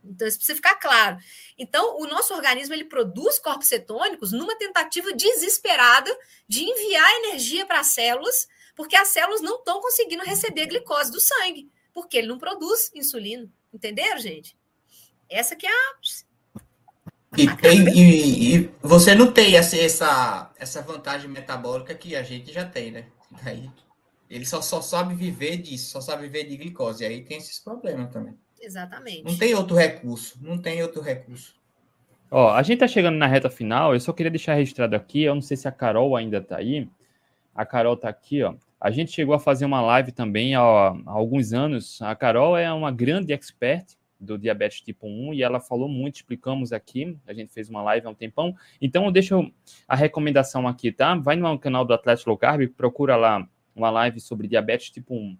Então, 0.09 0.27
isso 0.27 0.37
precisa 0.37 0.55
ficar 0.55 0.75
claro. 0.75 1.17
Então, 1.57 1.97
o 1.99 2.05
nosso 2.07 2.33
organismo 2.33 2.73
ele 2.73 2.85
produz 2.85 3.39
corpos 3.39 3.67
cetônicos 3.67 4.31
numa 4.31 4.57
tentativa 4.57 5.13
desesperada 5.13 6.15
de 6.47 6.63
enviar 6.63 7.09
energia 7.23 7.65
para 7.65 7.79
as 7.79 7.87
células, 7.87 8.47
porque 8.75 8.95
as 8.95 9.09
células 9.09 9.41
não 9.41 9.57
estão 9.57 9.81
conseguindo 9.81 10.23
receber 10.23 10.67
glicose 10.67 11.11
do 11.11 11.19
sangue, 11.19 11.69
porque 11.93 12.17
ele 12.17 12.27
não 12.27 12.37
produz 12.37 12.91
insulina. 12.93 13.49
Entenderam, 13.73 14.19
gente? 14.19 14.55
Essa 15.29 15.55
que 15.55 15.67
é 15.67 15.71
a. 15.71 15.97
E, 17.37 17.45
e, 17.45 18.55
e, 18.55 18.71
você 18.81 19.13
não 19.13 19.31
tem 19.31 19.55
essa, 19.55 19.77
essa, 19.77 20.51
essa 20.57 20.81
vantagem 20.81 21.29
metabólica 21.29 21.93
que 21.93 22.15
a 22.15 22.23
gente 22.23 22.51
já 22.51 22.65
tem, 22.65 22.91
né? 22.91 23.07
Aí, 23.43 23.69
ele 24.29 24.45
só, 24.45 24.61
só 24.61 24.81
sabe 24.81 25.13
viver 25.13 25.57
disso, 25.57 25.91
só 25.91 26.01
sabe 26.01 26.23
viver 26.23 26.45
de 26.45 26.57
glicose. 26.57 27.03
E 27.03 27.07
aí 27.07 27.23
tem 27.23 27.37
esses 27.37 27.59
problemas 27.59 28.11
também. 28.11 28.37
Exatamente. 28.67 29.23
Não 29.23 29.37
tem 29.37 29.55
outro 29.55 29.77
recurso, 29.77 30.37
não 30.41 30.57
tem 30.57 30.83
outro 30.83 31.01
recurso. 31.01 31.55
Ó, 32.29 32.49
a 32.49 32.61
gente 32.61 32.79
tá 32.79 32.87
chegando 32.87 33.15
na 33.15 33.25
reta 33.25 33.49
final, 33.49 33.93
eu 33.93 33.99
só 34.01 34.11
queria 34.11 34.29
deixar 34.29 34.55
registrado 34.55 34.93
aqui, 34.93 35.23
eu 35.23 35.33
não 35.33 35.41
sei 35.41 35.55
se 35.55 35.69
a 35.69 35.71
Carol 35.71 36.17
ainda 36.17 36.41
tá 36.41 36.57
aí. 36.57 36.89
A 37.55 37.65
Carol 37.65 37.95
tá 37.95 38.09
aqui, 38.09 38.43
ó. 38.43 38.55
A 38.79 38.91
gente 38.91 39.13
chegou 39.13 39.33
a 39.33 39.39
fazer 39.39 39.63
uma 39.63 39.79
live 39.79 40.11
também 40.11 40.57
ó, 40.57 40.97
há 41.05 41.11
alguns 41.11 41.53
anos. 41.53 42.01
A 42.01 42.13
Carol 42.13 42.57
é 42.57 42.71
uma 42.71 42.91
grande 42.91 43.31
expert 43.31 43.95
do 44.19 44.37
diabetes 44.37 44.81
tipo 44.81 45.07
1 45.07 45.35
e 45.35 45.43
ela 45.43 45.61
falou 45.61 45.87
muito, 45.87 46.17
explicamos 46.17 46.73
aqui. 46.73 47.17
A 47.25 47.33
gente 47.33 47.53
fez 47.53 47.69
uma 47.69 47.81
live 47.81 48.05
há 48.05 48.09
um 48.09 48.13
tempão. 48.13 48.53
Então, 48.81 49.09
deixa 49.13 49.35
a 49.87 49.95
recomendação 49.95 50.67
aqui, 50.67 50.91
tá? 50.91 51.15
Vai 51.15 51.37
no 51.37 51.57
canal 51.57 51.85
do 51.85 51.93
Atlético 51.93 52.31
Low 52.31 52.37
Carb, 52.37 52.67
procura 52.75 53.15
lá 53.15 53.47
uma 53.73 53.89
live 53.89 54.19
sobre 54.19 54.45
diabetes 54.45 54.89
tipo 54.89 55.15
1 55.15 55.37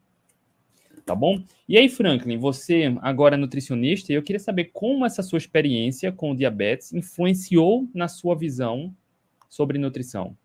tá 1.07 1.15
bom? 1.15 1.41
E 1.69 1.77
aí, 1.77 1.87
Franklin, 1.87 2.37
você 2.37 2.93
agora 3.01 3.35
é 3.35 3.37
nutricionista, 3.37 4.11
e 4.11 4.15
eu 4.15 4.21
queria 4.21 4.41
saber 4.41 4.65
como 4.73 5.05
essa 5.05 5.23
sua 5.23 5.37
experiência 5.37 6.11
com 6.11 6.31
o 6.31 6.35
diabetes 6.35 6.93
influenciou 6.93 7.87
na 7.95 8.09
sua 8.09 8.35
visão 8.35 8.93
sobre 9.49 9.79
nutrição. 9.79 10.37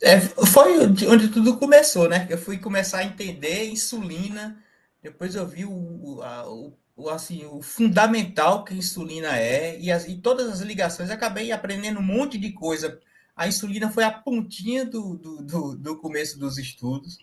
É, 0.00 0.20
foi 0.20 0.78
onde 1.08 1.28
tudo 1.28 1.56
começou, 1.56 2.08
né? 2.08 2.26
Eu 2.30 2.38
fui 2.38 2.56
começar 2.56 2.98
a 2.98 3.04
entender 3.04 3.68
insulina, 3.68 4.62
depois 5.02 5.34
eu 5.34 5.46
vi 5.46 5.64
o, 5.64 6.22
a, 6.22 6.48
o, 6.96 7.08
assim, 7.08 7.44
o 7.46 7.60
fundamental 7.62 8.64
que 8.64 8.74
a 8.74 8.76
insulina 8.76 9.36
é, 9.36 9.78
e, 9.80 9.90
as, 9.90 10.06
e 10.06 10.18
todas 10.18 10.48
as 10.48 10.60
ligações, 10.60 11.10
acabei 11.10 11.50
aprendendo 11.50 11.98
um 11.98 12.02
monte 12.02 12.38
de 12.38 12.52
coisa. 12.52 13.00
A 13.34 13.48
insulina 13.48 13.90
foi 13.90 14.04
a 14.04 14.12
pontinha 14.12 14.84
do, 14.84 15.16
do, 15.16 15.42
do, 15.42 15.76
do 15.76 15.96
começo 15.96 16.38
dos 16.38 16.58
estudos 16.58 17.18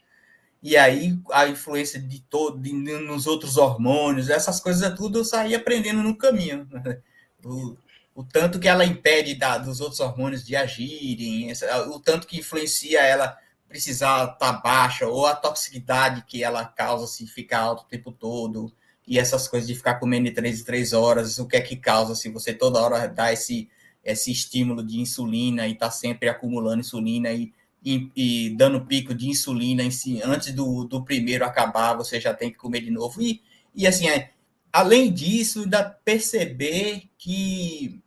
e 0.62 0.78
aí 0.78 1.20
a 1.32 1.47
influência 1.47 1.99
de 1.99 2.20
todo 2.22 2.59
de, 2.59 2.72
nos 2.72 3.26
outros 3.28 3.57
hormônios, 3.57 4.30
essas 4.30 4.59
coisas 4.59 4.95
tudo 4.95 5.20
eu 5.20 5.26
saí 5.26 5.55
aprendendo 5.55 6.01
no 6.03 6.18
caminho. 6.18 6.68
O, 7.43 7.76
o 8.14 8.24
tanto 8.24 8.59
que 8.59 8.68
ela 8.68 8.86
impede 8.86 9.34
da, 9.34 9.57
dos 9.57 9.82
outros 9.82 9.99
hormônios 9.99 10.45
de 10.45 10.55
agirem, 10.55 11.51
o 11.88 11.99
tanto 11.99 12.28
que 12.28 12.38
influencia 12.38 13.01
ela 13.01 13.36
precisar 13.68 14.34
estar 14.34 14.36
tá 14.38 14.53
baixa, 14.53 15.07
ou 15.07 15.26
a 15.26 15.36
toxicidade 15.36 16.24
que 16.28 16.43
ela 16.43 16.64
causa 16.66 17.07
se 17.07 17.26
ficar 17.26 17.62
alto 17.62 17.82
o 17.82 17.88
tempo 17.88 18.12
todo, 18.12 18.72
e 19.07 19.18
essas 19.18 19.47
coisas 19.47 19.68
de 19.68 19.76
ficar 19.76 19.95
comendo 19.95 20.26
de 20.26 20.36
três 20.36 20.62
em 20.62 20.64
três 20.64 20.93
horas, 20.93 21.39
o 21.39 21.47
que 21.47 21.55
é 21.55 21.62
que 21.62 21.76
causa 21.76 22.14
se 22.14 22.30
você 22.30 22.53
toda 22.53 22.80
hora 22.80 23.07
dá 23.07 23.34
esse, 23.34 23.70
esse 24.03 24.32
estímulo 24.32 24.84
de 24.84 24.99
insulina 24.99 25.68
e 25.68 25.72
está 25.72 25.89
sempre 25.89 26.29
acumulando 26.29 26.82
insulina 26.82 27.32
e 27.32 27.51
e, 27.83 28.12
e, 28.16 28.49
dando 28.51 28.86
pico 28.86 29.13
de 29.13 29.28
insulina 29.28 29.83
em 29.83 29.91
si, 29.91 30.21
antes 30.24 30.53
do, 30.53 30.86
do 30.86 31.03
primeiro 31.03 31.43
acabar, 31.43 31.95
você 31.95 32.20
já 32.20 32.33
tem 32.33 32.51
que 32.51 32.58
comer 32.58 32.82
de 32.82 32.91
novo. 32.91 33.21
E, 33.21 33.41
e 33.74 33.87
assim, 33.87 34.08
é, 34.08 34.32
além 34.71 35.12
disso, 35.12 35.63
ainda 35.63 35.83
perceber 35.83 37.09
que, 37.17 37.99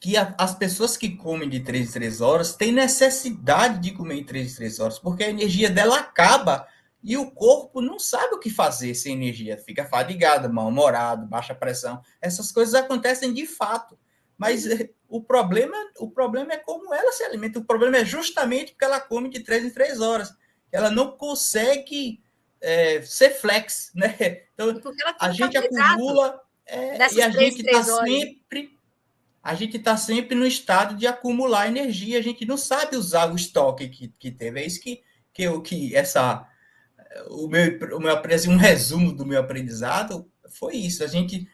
que 0.00 0.16
a, 0.16 0.34
as 0.36 0.54
pessoas 0.54 0.96
que 0.96 1.10
comem 1.10 1.48
de 1.48 1.60
3 1.60 1.88
em 1.88 1.92
3 1.92 2.20
horas 2.20 2.56
têm 2.56 2.72
necessidade 2.72 3.80
de 3.80 3.92
comer 3.92 4.16
em 4.16 4.24
3 4.24 4.52
em 4.52 4.56
3 4.56 4.80
horas, 4.80 4.98
porque 4.98 5.24
a 5.24 5.30
energia 5.30 5.70
dela 5.70 5.98
acaba 5.98 6.66
e 7.02 7.16
o 7.16 7.30
corpo 7.30 7.80
não 7.80 7.98
sabe 7.98 8.34
o 8.34 8.40
que 8.40 8.50
fazer 8.50 8.92
sem 8.94 9.14
energia, 9.14 9.56
fica 9.56 9.84
fadigado, 9.84 10.52
mal-humorado, 10.52 11.26
baixa 11.26 11.54
pressão. 11.54 12.02
Essas 12.20 12.50
coisas 12.50 12.74
acontecem 12.74 13.32
de 13.32 13.46
fato. 13.46 13.96
Mas 14.36 14.66
eh, 14.66 14.90
o 15.08 15.22
problema, 15.22 15.76
o 15.98 16.10
problema 16.10 16.52
é 16.52 16.58
como 16.58 16.92
ela 16.92 17.10
se 17.12 17.24
alimenta. 17.24 17.58
O 17.58 17.64
problema 17.64 17.96
é 17.96 18.04
justamente 18.04 18.72
porque 18.72 18.84
ela 18.84 19.00
come 19.00 19.30
de 19.30 19.40
três 19.40 19.64
em 19.64 19.70
três 19.70 20.00
horas. 20.00 20.34
Ela 20.70 20.90
não 20.90 21.12
consegue 21.12 22.22
é, 22.60 23.00
ser 23.02 23.30
flex, 23.30 23.90
né? 23.94 24.14
Então 24.52 24.68
a 25.18 25.32
gente 25.32 25.56
acumula 25.56 26.40
é, 26.66 26.98
e 27.14 27.22
a 27.22 27.30
gente 27.30 27.60
está 27.60 27.82
sempre 27.82 28.76
a 29.42 29.54
gente 29.54 29.78
está 29.78 29.96
sempre 29.96 30.34
no 30.34 30.44
estado 30.44 30.94
de 30.94 31.06
acumular 31.06 31.68
energia. 31.68 32.18
A 32.18 32.22
gente 32.22 32.44
não 32.44 32.58
sabe 32.58 32.96
usar 32.96 33.32
o 33.32 33.36
estoque 33.36 33.88
que, 33.88 34.08
que 34.18 34.30
teve. 34.30 34.60
É 34.60 34.66
isso 34.66 34.80
que 34.80 35.02
que 35.32 35.44
eu 35.44 35.62
que 35.62 35.94
essa 35.96 36.46
o 37.30 37.48
meu 37.48 37.78
o 37.96 38.00
meu 38.00 38.14
um 38.48 38.56
resumo 38.56 39.12
do 39.12 39.24
meu 39.24 39.40
aprendizado 39.40 40.30
foi 40.50 40.74
isso. 40.76 41.02
A 41.02 41.06
gente 41.06 41.48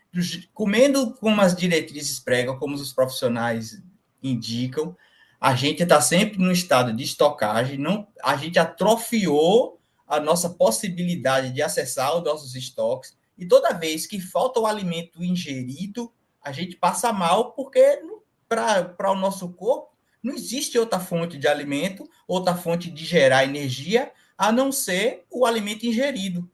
comendo 0.52 1.14
como 1.14 1.40
as 1.40 1.54
diretrizes 1.54 2.20
pregam, 2.20 2.58
como 2.58 2.74
os 2.74 2.92
profissionais 2.92 3.82
indicam, 4.22 4.96
a 5.40 5.54
gente 5.54 5.82
está 5.82 6.00
sempre 6.00 6.38
no 6.38 6.50
estado 6.50 6.92
de 6.92 7.04
estocagem, 7.04 7.78
não, 7.78 8.08
a 8.22 8.36
gente 8.36 8.58
atrofiou 8.58 9.78
a 10.06 10.18
nossa 10.20 10.48
possibilidade 10.48 11.50
de 11.52 11.60
acessar 11.60 12.16
os 12.16 12.24
nossos 12.24 12.54
estoques. 12.54 13.16
E 13.36 13.46
toda 13.46 13.74
vez 13.74 14.06
que 14.06 14.20
falta 14.20 14.60
o 14.60 14.66
alimento 14.66 15.22
ingerido, 15.22 16.12
a 16.42 16.52
gente 16.52 16.76
passa 16.76 17.12
mal, 17.12 17.52
porque 17.52 18.00
para 18.48 19.10
o 19.10 19.16
nosso 19.16 19.48
corpo 19.50 19.94
não 20.22 20.34
existe 20.34 20.78
outra 20.78 20.98
fonte 20.98 21.36
de 21.36 21.46
alimento, 21.46 22.08
outra 22.26 22.54
fonte 22.54 22.90
de 22.90 23.04
gerar 23.04 23.44
energia, 23.44 24.10
a 24.38 24.50
não 24.50 24.72
ser 24.72 25.24
o 25.30 25.44
alimento 25.44 25.84
ingerido. 25.84 26.50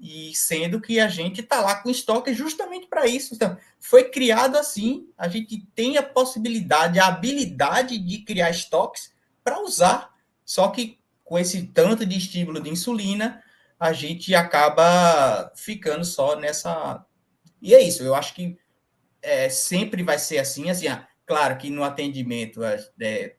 E 0.00 0.34
sendo 0.34 0.80
que 0.80 0.98
a 0.98 1.08
gente 1.08 1.42
está 1.42 1.60
lá 1.60 1.74
com 1.76 1.90
estoque 1.90 2.32
justamente 2.32 2.86
para 2.86 3.06
isso. 3.06 3.34
Então, 3.34 3.56
foi 3.78 4.04
criado 4.04 4.56
assim, 4.56 5.08
a 5.16 5.28
gente 5.28 5.66
tem 5.74 5.98
a 5.98 6.02
possibilidade, 6.02 6.98
a 6.98 7.06
habilidade 7.06 7.98
de 7.98 8.18
criar 8.18 8.50
estoques 8.50 9.12
para 9.44 9.60
usar. 9.62 10.14
Só 10.44 10.68
que 10.68 10.98
com 11.22 11.38
esse 11.38 11.64
tanto 11.68 12.04
de 12.06 12.16
estímulo 12.16 12.60
de 12.60 12.70
insulina, 12.70 13.40
a 13.78 13.92
gente 13.92 14.34
acaba 14.34 15.52
ficando 15.54 16.04
só 16.04 16.34
nessa. 16.34 17.04
E 17.62 17.74
é 17.74 17.80
isso, 17.80 18.02
eu 18.02 18.14
acho 18.14 18.34
que 18.34 18.58
é, 19.22 19.48
sempre 19.48 20.02
vai 20.02 20.18
ser 20.18 20.38
assim, 20.38 20.70
assim, 20.70 20.88
ah, 20.88 21.06
claro 21.26 21.56
que 21.56 21.70
no 21.70 21.84
atendimento 21.84 22.64
é, 22.64 22.84
é, 23.00 23.36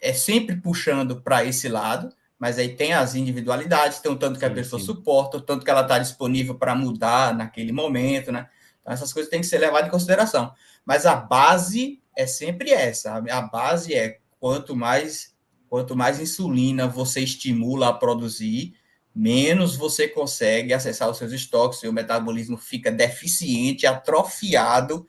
é 0.00 0.12
sempre 0.12 0.56
puxando 0.56 1.20
para 1.20 1.44
esse 1.44 1.68
lado, 1.68 2.14
mas 2.44 2.58
aí 2.58 2.76
tem 2.76 2.92
as 2.92 3.14
individualidades, 3.14 4.00
tem 4.00 4.12
o 4.12 4.18
tanto 4.18 4.38
que 4.38 4.44
a 4.44 4.50
pessoa 4.50 4.78
sim. 4.78 4.84
suporta, 4.84 5.38
o 5.38 5.40
tanto 5.40 5.64
que 5.64 5.70
ela 5.70 5.80
está 5.80 5.98
disponível 5.98 6.54
para 6.54 6.74
mudar 6.74 7.34
naquele 7.34 7.72
momento, 7.72 8.30
né? 8.30 8.50
Então, 8.82 8.92
essas 8.92 9.14
coisas 9.14 9.30
têm 9.30 9.40
que 9.40 9.46
ser 9.46 9.56
levadas 9.56 9.88
em 9.88 9.90
consideração. 9.90 10.52
Mas 10.84 11.06
a 11.06 11.16
base 11.16 12.02
é 12.14 12.26
sempre 12.26 12.70
essa. 12.70 13.14
A 13.14 13.40
base 13.40 13.94
é 13.94 14.18
quanto 14.38 14.76
mais 14.76 15.34
quanto 15.70 15.96
mais 15.96 16.20
insulina 16.20 16.86
você 16.86 17.20
estimula 17.20 17.88
a 17.88 17.94
produzir, 17.94 18.74
menos 19.14 19.74
você 19.74 20.06
consegue 20.06 20.74
acessar 20.74 21.08
os 21.08 21.16
seus 21.16 21.32
estoques, 21.32 21.80
seu 21.80 21.94
metabolismo 21.94 22.58
fica 22.58 22.92
deficiente, 22.92 23.86
atrofiado 23.86 25.06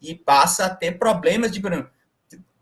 e 0.00 0.16
passa 0.16 0.66
a 0.66 0.74
ter 0.74 0.98
problemas 0.98 1.52
de 1.52 1.62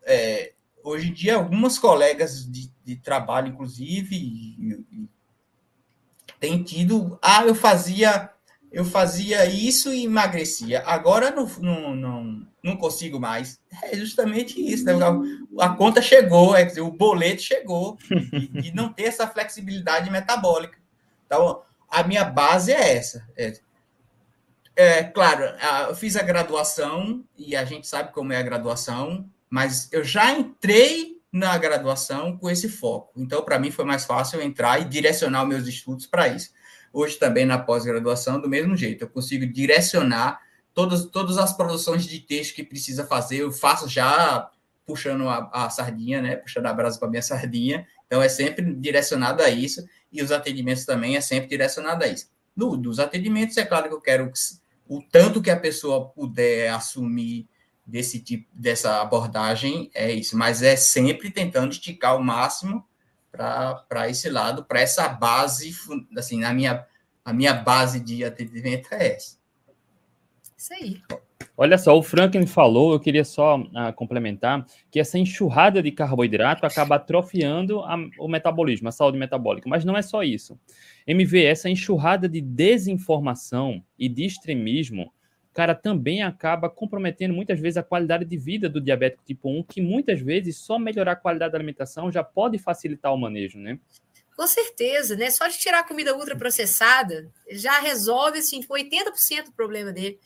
é, 0.04 0.52
hoje 0.82 1.10
em 1.10 1.12
dia 1.12 1.36
algumas 1.36 1.78
colegas 1.78 2.44
de, 2.50 2.70
de 2.84 2.96
trabalho, 2.96 3.48
inclusive, 3.48 4.86
têm 6.38 6.62
tido, 6.62 7.18
ah, 7.22 7.44
eu 7.44 7.54
fazia 7.54 8.30
eu 8.72 8.84
fazia 8.84 9.44
isso 9.46 9.92
e 9.92 10.04
emagrecia. 10.04 10.82
Agora 10.86 11.30
não, 11.32 11.46
não, 11.58 11.96
não, 11.96 12.46
não 12.62 12.76
consigo 12.76 13.18
mais. 13.18 13.58
É 13.82 13.96
justamente 13.96 14.60
isso. 14.60 14.84
Né? 14.84 14.92
A 15.58 15.70
conta 15.70 16.00
chegou, 16.00 16.54
é 16.54 16.64
dizer, 16.64 16.80
o 16.80 16.92
boleto 16.92 17.42
chegou 17.42 17.98
e, 18.32 18.68
e, 18.68 18.72
não 18.72 18.92
ter 18.92 19.04
essa 19.04 19.26
flexibilidade 19.26 20.08
metabólica. 20.08 20.78
Então, 21.26 21.62
a 21.88 22.04
minha 22.04 22.24
base 22.24 22.72
é 22.72 22.96
essa. 22.96 23.26
É, 23.36 23.58
é 24.76 25.04
claro, 25.04 25.44
eu 25.88 25.96
fiz 25.96 26.14
a 26.14 26.22
graduação 26.22 27.24
e 27.36 27.56
a 27.56 27.64
gente 27.64 27.88
sabe 27.88 28.12
como 28.12 28.32
é 28.32 28.36
a 28.36 28.42
graduação, 28.42 29.28
mas 29.50 29.92
eu 29.92 30.04
já 30.04 30.32
entrei 30.32 31.20
na 31.32 31.58
graduação 31.58 32.36
com 32.36 32.48
esse 32.48 32.68
foco. 32.68 33.12
Então, 33.16 33.42
para 33.42 33.58
mim, 33.58 33.70
foi 33.70 33.84
mais 33.84 34.04
fácil 34.04 34.40
entrar 34.40 34.80
e 34.80 34.84
direcionar 34.84 35.44
meus 35.44 35.66
estudos 35.66 36.06
para 36.06 36.28
isso. 36.28 36.50
Hoje, 36.92 37.16
também 37.18 37.44
na 37.44 37.58
pós-graduação, 37.58 38.40
do 38.40 38.48
mesmo 38.48 38.76
jeito, 38.76 39.04
eu 39.04 39.08
consigo 39.08 39.46
direcionar 39.46 40.40
todas, 40.72 41.04
todas 41.06 41.38
as 41.38 41.52
produções 41.52 42.04
de 42.04 42.20
texto 42.20 42.54
que 42.54 42.64
precisa 42.64 43.06
fazer, 43.06 43.38
eu 43.38 43.52
faço 43.52 43.88
já 43.88 44.50
puxando 44.86 45.28
a, 45.28 45.48
a 45.52 45.70
sardinha, 45.70 46.20
né? 46.20 46.36
Puxando 46.36 46.66
a 46.66 46.72
brasa 46.72 46.98
para 46.98 47.08
minha 47.08 47.22
sardinha. 47.22 47.86
Então, 48.06 48.20
é 48.20 48.28
sempre 48.28 48.74
direcionado 48.74 49.42
a 49.42 49.50
isso. 49.50 49.84
E 50.10 50.22
os 50.22 50.32
atendimentos 50.32 50.84
também 50.84 51.16
é 51.16 51.20
sempre 51.20 51.48
direcionado 51.48 52.04
a 52.04 52.08
isso. 52.08 52.28
No, 52.56 52.76
dos 52.76 52.98
atendimentos, 52.98 53.56
é 53.56 53.64
claro 53.64 53.88
que 53.88 53.94
eu 53.94 54.00
quero 54.00 54.32
o 54.88 55.00
tanto 55.00 55.40
que 55.40 55.50
a 55.50 55.56
pessoa 55.56 56.08
puder 56.08 56.70
assumir 56.72 57.48
desse 57.90 58.20
tipo 58.20 58.48
dessa 58.54 59.00
abordagem 59.02 59.90
é 59.94 60.10
isso, 60.12 60.36
mas 60.36 60.62
é 60.62 60.76
sempre 60.76 61.30
tentando 61.30 61.72
esticar 61.72 62.16
o 62.16 62.22
máximo 62.22 62.86
para 63.30 64.08
esse 64.08 64.28
lado, 64.28 64.64
para 64.64 64.80
essa 64.80 65.08
base, 65.08 65.72
assim, 66.16 66.44
a 66.44 66.52
minha, 66.52 66.86
a 67.24 67.32
minha 67.32 67.54
base 67.54 68.00
de 68.00 68.24
atendimento 68.24 68.88
é 68.92 69.14
essa. 69.14 69.38
Isso 70.56 70.74
aí. 70.74 71.02
Olha 71.56 71.76
só, 71.76 71.96
o 71.96 72.02
Franklin 72.02 72.46
falou, 72.46 72.92
eu 72.92 73.00
queria 73.00 73.24
só 73.24 73.58
uh, 73.58 73.92
complementar, 73.94 74.66
que 74.90 74.98
essa 74.98 75.18
enxurrada 75.18 75.82
de 75.82 75.92
carboidrato 75.92 76.64
acaba 76.64 76.96
atrofiando 76.96 77.80
a, 77.80 77.96
o 78.18 78.28
metabolismo, 78.28 78.88
a 78.88 78.92
saúde 78.92 79.18
metabólica, 79.18 79.68
mas 79.68 79.84
não 79.84 79.96
é 79.96 80.02
só 80.02 80.22
isso. 80.22 80.58
MV, 81.06 81.44
essa 81.44 81.68
enxurrada 81.68 82.28
de 82.28 82.40
desinformação 82.40 83.82
e 83.98 84.08
de 84.08 84.24
extremismo 84.24 85.12
cara, 85.52 85.74
também 85.74 86.22
acaba 86.22 86.70
comprometendo 86.70 87.34
muitas 87.34 87.58
vezes 87.58 87.76
a 87.76 87.82
qualidade 87.82 88.24
de 88.24 88.36
vida 88.36 88.68
do 88.68 88.80
diabético 88.80 89.22
tipo 89.24 89.50
1, 89.50 89.64
que 89.64 89.80
muitas 89.80 90.20
vezes 90.20 90.56
só 90.58 90.78
melhorar 90.78 91.12
a 91.12 91.16
qualidade 91.16 91.52
da 91.52 91.58
alimentação 91.58 92.10
já 92.10 92.22
pode 92.22 92.58
facilitar 92.58 93.12
o 93.12 93.18
manejo, 93.18 93.58
né? 93.58 93.78
Com 94.36 94.46
certeza, 94.46 95.16
né? 95.16 95.30
Só 95.30 95.48
de 95.48 95.58
tirar 95.58 95.80
a 95.80 95.84
comida 95.84 96.16
ultraprocessada 96.16 97.28
já 97.50 97.78
resolve 97.80 98.38
assim, 98.38 98.62
80% 98.62 99.46
do 99.46 99.52
problema 99.52 99.92
dele. 99.92 100.18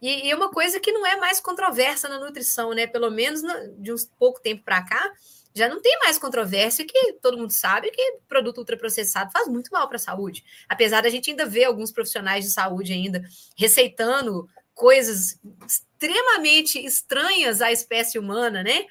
E, 0.00 0.30
é 0.30 0.34
uma 0.34 0.50
coisa 0.50 0.80
que 0.80 0.92
não 0.92 1.04
é 1.04 1.16
mais 1.16 1.40
controversa 1.40 2.08
na 2.08 2.18
nutrição, 2.18 2.72
né? 2.72 2.86
Pelo 2.86 3.10
menos 3.10 3.42
de 3.78 3.92
uns 3.92 4.08
pouco 4.18 4.40
tempo 4.40 4.62
para 4.64 4.82
cá, 4.82 5.12
já 5.54 5.68
não 5.68 5.82
tem 5.82 5.98
mais 5.98 6.18
controvérsia 6.18 6.86
que 6.86 7.14
todo 7.14 7.36
mundo 7.36 7.50
sabe 7.52 7.90
que 7.90 8.18
produto 8.28 8.58
ultraprocessado 8.58 9.32
faz 9.32 9.48
muito 9.48 9.70
mal 9.72 9.88
para 9.88 9.96
a 9.96 10.00
saúde. 10.00 10.44
Apesar 10.68 11.02
da 11.02 11.10
gente 11.10 11.30
ainda 11.30 11.44
ver 11.44 11.64
alguns 11.64 11.90
profissionais 11.90 12.44
de 12.44 12.52
saúde 12.52 12.92
ainda 12.92 13.24
receitando 13.56 14.48
coisas 14.78 15.36
extremamente 15.66 16.78
estranhas 16.78 17.60
à 17.60 17.72
espécie 17.72 18.16
humana, 18.16 18.62
né? 18.62 18.86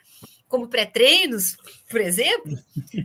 Como 0.45 0.67
pré-treinos, 0.67 1.55
por 1.89 2.01
exemplo, 2.01 2.51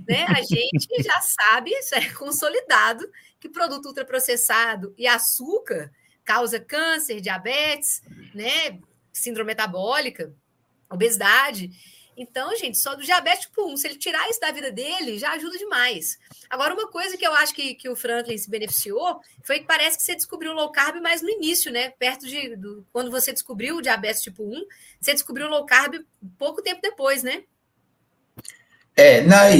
né? 0.08 0.26
A 0.26 0.42
gente 0.42 1.00
já 1.00 1.20
sabe, 1.20 1.70
isso 1.70 1.94
é 1.94 2.10
consolidado, 2.10 3.08
que 3.38 3.48
produto 3.48 3.86
ultraprocessado 3.86 4.92
e 4.98 5.06
açúcar 5.06 5.92
causa 6.24 6.58
câncer, 6.58 7.20
diabetes, 7.20 8.02
né? 8.34 8.80
Síndrome 9.12 9.46
metabólica, 9.52 10.34
obesidade. 10.90 11.70
Então, 12.16 12.54
gente, 12.56 12.78
só 12.78 12.94
do 12.94 13.02
diabetes 13.02 13.46
tipo 13.46 13.66
1, 13.66 13.76
se 13.76 13.86
ele 13.88 13.96
tirar 13.96 14.28
isso 14.28 14.40
da 14.40 14.50
vida 14.50 14.70
dele, 14.70 15.18
já 15.18 15.32
ajuda 15.32 15.56
demais. 15.56 16.18
Agora, 16.50 16.74
uma 16.74 16.88
coisa 16.88 17.16
que 17.16 17.26
eu 17.26 17.32
acho 17.34 17.54
que, 17.54 17.74
que 17.74 17.88
o 17.88 17.96
Franklin 17.96 18.36
se 18.36 18.50
beneficiou 18.50 19.20
foi 19.42 19.60
que 19.60 19.66
parece 19.66 19.96
que 19.96 20.02
você 20.02 20.14
descobriu 20.14 20.52
low 20.52 20.70
carb 20.70 21.00
mais 21.00 21.22
no 21.22 21.30
início, 21.30 21.72
né? 21.72 21.90
Perto 21.90 22.26
de 22.26 22.56
do, 22.56 22.86
quando 22.92 23.10
você 23.10 23.32
descobriu 23.32 23.76
o 23.76 23.82
diabetes 23.82 24.22
tipo 24.22 24.42
1, 24.44 24.64
você 25.00 25.14
descobriu 25.14 25.48
low 25.48 25.64
carb 25.64 25.94
pouco 26.38 26.62
tempo 26.62 26.80
depois, 26.82 27.22
né? 27.22 27.44
É, 28.94 29.22
na, 29.22 29.50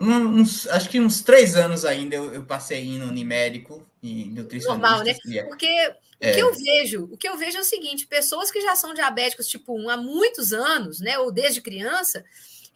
uns, 0.00 0.66
acho 0.68 0.88
que 0.88 0.98
uns 0.98 1.20
três 1.20 1.54
anos 1.56 1.84
ainda 1.84 2.16
eu, 2.16 2.32
eu 2.32 2.44
passei 2.44 2.84
indo 2.84 3.12
em 3.12 3.24
médico 3.24 3.86
e 4.02 4.24
nutricionista. 4.24 4.70
Normal, 4.70 5.04
né? 5.04 5.14
Porque 5.46 5.66
o 5.66 6.26
é. 6.26 6.32
que 6.32 6.40
eu 6.40 6.52
vejo, 6.54 7.08
o 7.12 7.16
que 7.16 7.28
eu 7.28 7.36
vejo 7.36 7.58
é 7.58 7.60
o 7.60 7.64
seguinte: 7.64 8.06
pessoas 8.06 8.50
que 8.50 8.60
já 8.60 8.74
são 8.74 8.94
diabéticos 8.94 9.46
tipo 9.46 9.78
1 9.78 9.90
há 9.90 9.96
muitos 9.96 10.52
anos, 10.52 11.00
né, 11.00 11.18
ou 11.18 11.30
desde 11.30 11.60
criança, 11.60 12.24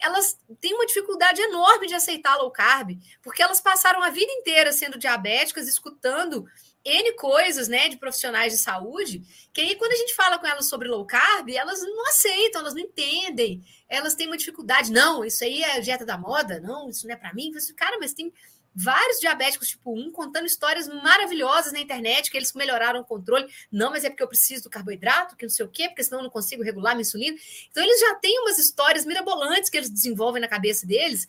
elas 0.01 0.39
têm 0.61 0.75
uma 0.75 0.87
dificuldade 0.87 1.41
enorme 1.41 1.87
de 1.87 1.95
aceitar 1.95 2.37
low 2.37 2.51
carb, 2.51 2.99
porque 3.23 3.43
elas 3.43 3.61
passaram 3.61 4.03
a 4.03 4.11
vida 4.11 4.31
inteira 4.31 4.73
sendo 4.73 4.99
diabéticas, 4.99 5.67
escutando 5.67 6.47
N 6.85 7.13
coisas, 7.15 7.67
né, 7.67 7.89
de 7.89 7.97
profissionais 7.97 8.53
de 8.53 8.59
saúde, 8.59 9.23
que 9.53 9.61
aí 9.61 9.75
quando 9.77 9.93
a 9.93 9.97
gente 9.97 10.15
fala 10.15 10.39
com 10.39 10.47
elas 10.47 10.69
sobre 10.69 10.87
low 10.89 11.07
carb, 11.07 11.49
elas 11.49 11.81
não 11.81 12.07
aceitam, 12.09 12.61
elas 12.61 12.75
não 12.75 12.83
entendem, 12.83 13.65
elas 13.89 14.15
têm 14.15 14.27
uma 14.27 14.37
dificuldade. 14.37 14.93
Não, 14.93 15.25
isso 15.25 15.43
aí 15.45 15.63
é 15.63 15.81
dieta 15.81 16.05
da 16.05 16.19
moda, 16.19 16.61
não, 16.61 16.91
isso 16.91 17.07
não 17.07 17.15
é 17.15 17.17
para 17.17 17.33
mim. 17.33 17.51
Cara, 17.77 17.97
mas 17.99 18.13
tem 18.13 18.33
vários 18.75 19.21
diabéticos 19.21 19.69
tipo 19.69 19.95
1 19.95 20.11
contando 20.11 20.47
histórias 20.47 20.89
maravilhosas 20.89 21.73
na 21.73 21.79
internet, 21.79 22.31
que 22.31 22.37
eles 22.37 22.53
melhoraram 22.55 23.01
o 23.01 23.05
controle. 23.05 23.47
Não, 23.71 23.91
mas 23.91 24.05
é 24.05 24.11
porque 24.11 24.23
eu 24.23 24.29
preciso 24.29 24.65
do 24.65 24.71
carboidrato, 24.71 25.37
que 25.37 25.47
não 25.47 25.51
sei 25.51 25.65
o 25.65 25.69
quê, 25.69 25.89
porque 25.89 26.03
senão 26.03 26.19
eu 26.19 26.25
não 26.25 26.31
consigo 26.31 26.63
regular 26.63 26.95
minha 26.95 27.03
insulina. 27.03 27.37
Então, 27.71 27.83
eles 27.83 28.01
já 28.01 28.15
têm 28.17 28.41
umas 28.41 28.59
histórias 28.59 29.07
mirabolantes 29.07 29.71
que 29.71 29.77
eles 29.77 29.89
desenvolvem 29.89 30.41
na 30.41 30.49
cabeça 30.49 30.87
deles, 30.87 31.27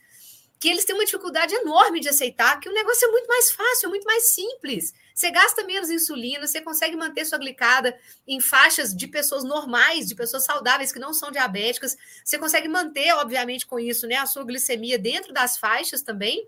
que 0.60 0.68
eles 0.68 0.86
têm 0.86 0.96
uma 0.96 1.06
dificuldade 1.06 1.54
enorme 1.54 2.00
de 2.00 2.10
aceitar 2.10 2.60
que 2.60 2.68
o 2.68 2.74
negócio 2.74 3.08
é 3.08 3.12
muito 3.12 3.28
mais 3.28 3.52
fácil, 3.52 3.86
é 3.86 3.90
muito 3.90 4.06
mais 4.06 4.34
simples. 4.34 4.94
Você 5.16 5.32
gasta 5.32 5.64
menos 5.64 5.90
insulina, 5.90 6.46
você 6.46 6.60
consegue 6.60 6.98
manter 6.98 7.24
sua 7.24 7.38
glicada 7.38 7.98
em 8.28 8.42
faixas 8.42 8.94
de 8.94 9.08
pessoas 9.08 9.46
normais, 9.46 10.10
de 10.10 10.14
pessoas 10.14 10.44
saudáveis 10.44 10.92
que 10.92 11.00
não 11.00 11.14
são 11.14 11.32
diabéticas. 11.32 11.96
Você 12.22 12.38
consegue 12.38 12.68
manter, 12.68 13.14
obviamente, 13.14 13.66
com 13.66 13.80
isso, 13.80 14.06
né, 14.08 14.18
a 14.18 14.26
sua 14.26 14.44
glicemia 14.44 15.00
dentro 15.00 15.32
das 15.32 15.58
faixas 15.58 16.02
também. 16.02 16.46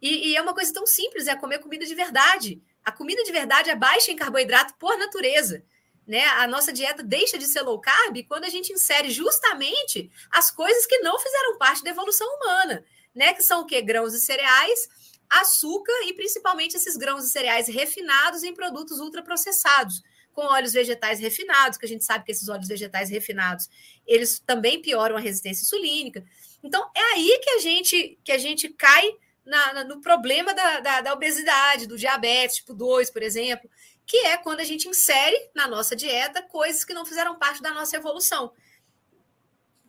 E, 0.00 0.30
e, 0.30 0.36
é 0.36 0.40
uma 0.40 0.54
coisa 0.54 0.72
tão 0.72 0.86
simples, 0.86 1.26
é 1.26 1.36
comer 1.36 1.58
comida 1.58 1.84
de 1.84 1.94
verdade. 1.94 2.62
A 2.82 2.90
comida 2.90 3.22
de 3.22 3.30
verdade 3.30 3.68
é 3.68 3.76
baixa 3.76 4.10
em 4.10 4.16
carboidrato 4.16 4.74
por 4.78 4.96
natureza. 4.96 5.62
Né? 6.06 6.24
A 6.28 6.46
nossa 6.46 6.72
dieta 6.72 7.02
deixa 7.02 7.36
de 7.36 7.44
ser 7.44 7.60
low 7.60 7.78
carb 7.78 8.24
quando 8.26 8.44
a 8.44 8.48
gente 8.48 8.72
insere 8.72 9.10
justamente 9.10 10.10
as 10.30 10.50
coisas 10.50 10.86
que 10.86 10.98
não 11.00 11.18
fizeram 11.18 11.58
parte 11.58 11.84
da 11.84 11.90
evolução 11.90 12.26
humana, 12.36 12.82
né? 13.14 13.34
Que 13.34 13.42
são 13.42 13.60
o 13.60 13.66
quê? 13.66 13.82
Grãos 13.82 14.14
e 14.14 14.20
cereais, 14.20 14.88
açúcar 15.30 15.92
e 16.06 16.12
principalmente 16.12 16.76
esses 16.76 16.96
grãos 16.96 17.24
e 17.24 17.30
cereais 17.30 17.68
refinados 17.68 18.42
em 18.42 18.52
produtos 18.52 18.98
ultraprocessados, 18.98 20.02
com 20.32 20.42
óleos 20.42 20.72
vegetais 20.72 21.20
refinados, 21.20 21.78
que 21.78 21.86
a 21.86 21.88
gente 21.88 22.04
sabe 22.04 22.24
que 22.24 22.32
esses 22.32 22.48
óleos 22.48 22.68
vegetais 22.68 23.10
refinados, 23.10 23.68
eles 24.06 24.40
também 24.40 24.82
pioram 24.82 25.16
a 25.16 25.20
resistência 25.20 25.62
insulínica. 25.62 26.24
Então, 26.62 26.90
é 26.94 27.00
aí 27.14 27.40
que 27.42 27.50
a 27.50 27.58
gente, 27.58 28.18
que 28.24 28.32
a 28.32 28.38
gente 28.38 28.68
cai 28.70 29.12
na, 29.44 29.72
na, 29.72 29.84
no 29.84 30.00
problema 30.00 30.52
da, 30.52 30.80
da, 30.80 31.00
da, 31.00 31.12
obesidade, 31.12 31.86
do 31.86 31.96
diabetes 31.96 32.56
tipo 32.56 32.74
2, 32.74 33.10
por 33.10 33.22
exemplo, 33.22 33.70
que 34.06 34.16
é 34.18 34.36
quando 34.36 34.60
a 34.60 34.64
gente 34.64 34.88
insere 34.88 35.36
na 35.54 35.66
nossa 35.68 35.94
dieta 35.94 36.42
coisas 36.42 36.84
que 36.84 36.94
não 36.94 37.06
fizeram 37.06 37.38
parte 37.38 37.62
da 37.62 37.72
nossa 37.72 37.96
evolução. 37.96 38.52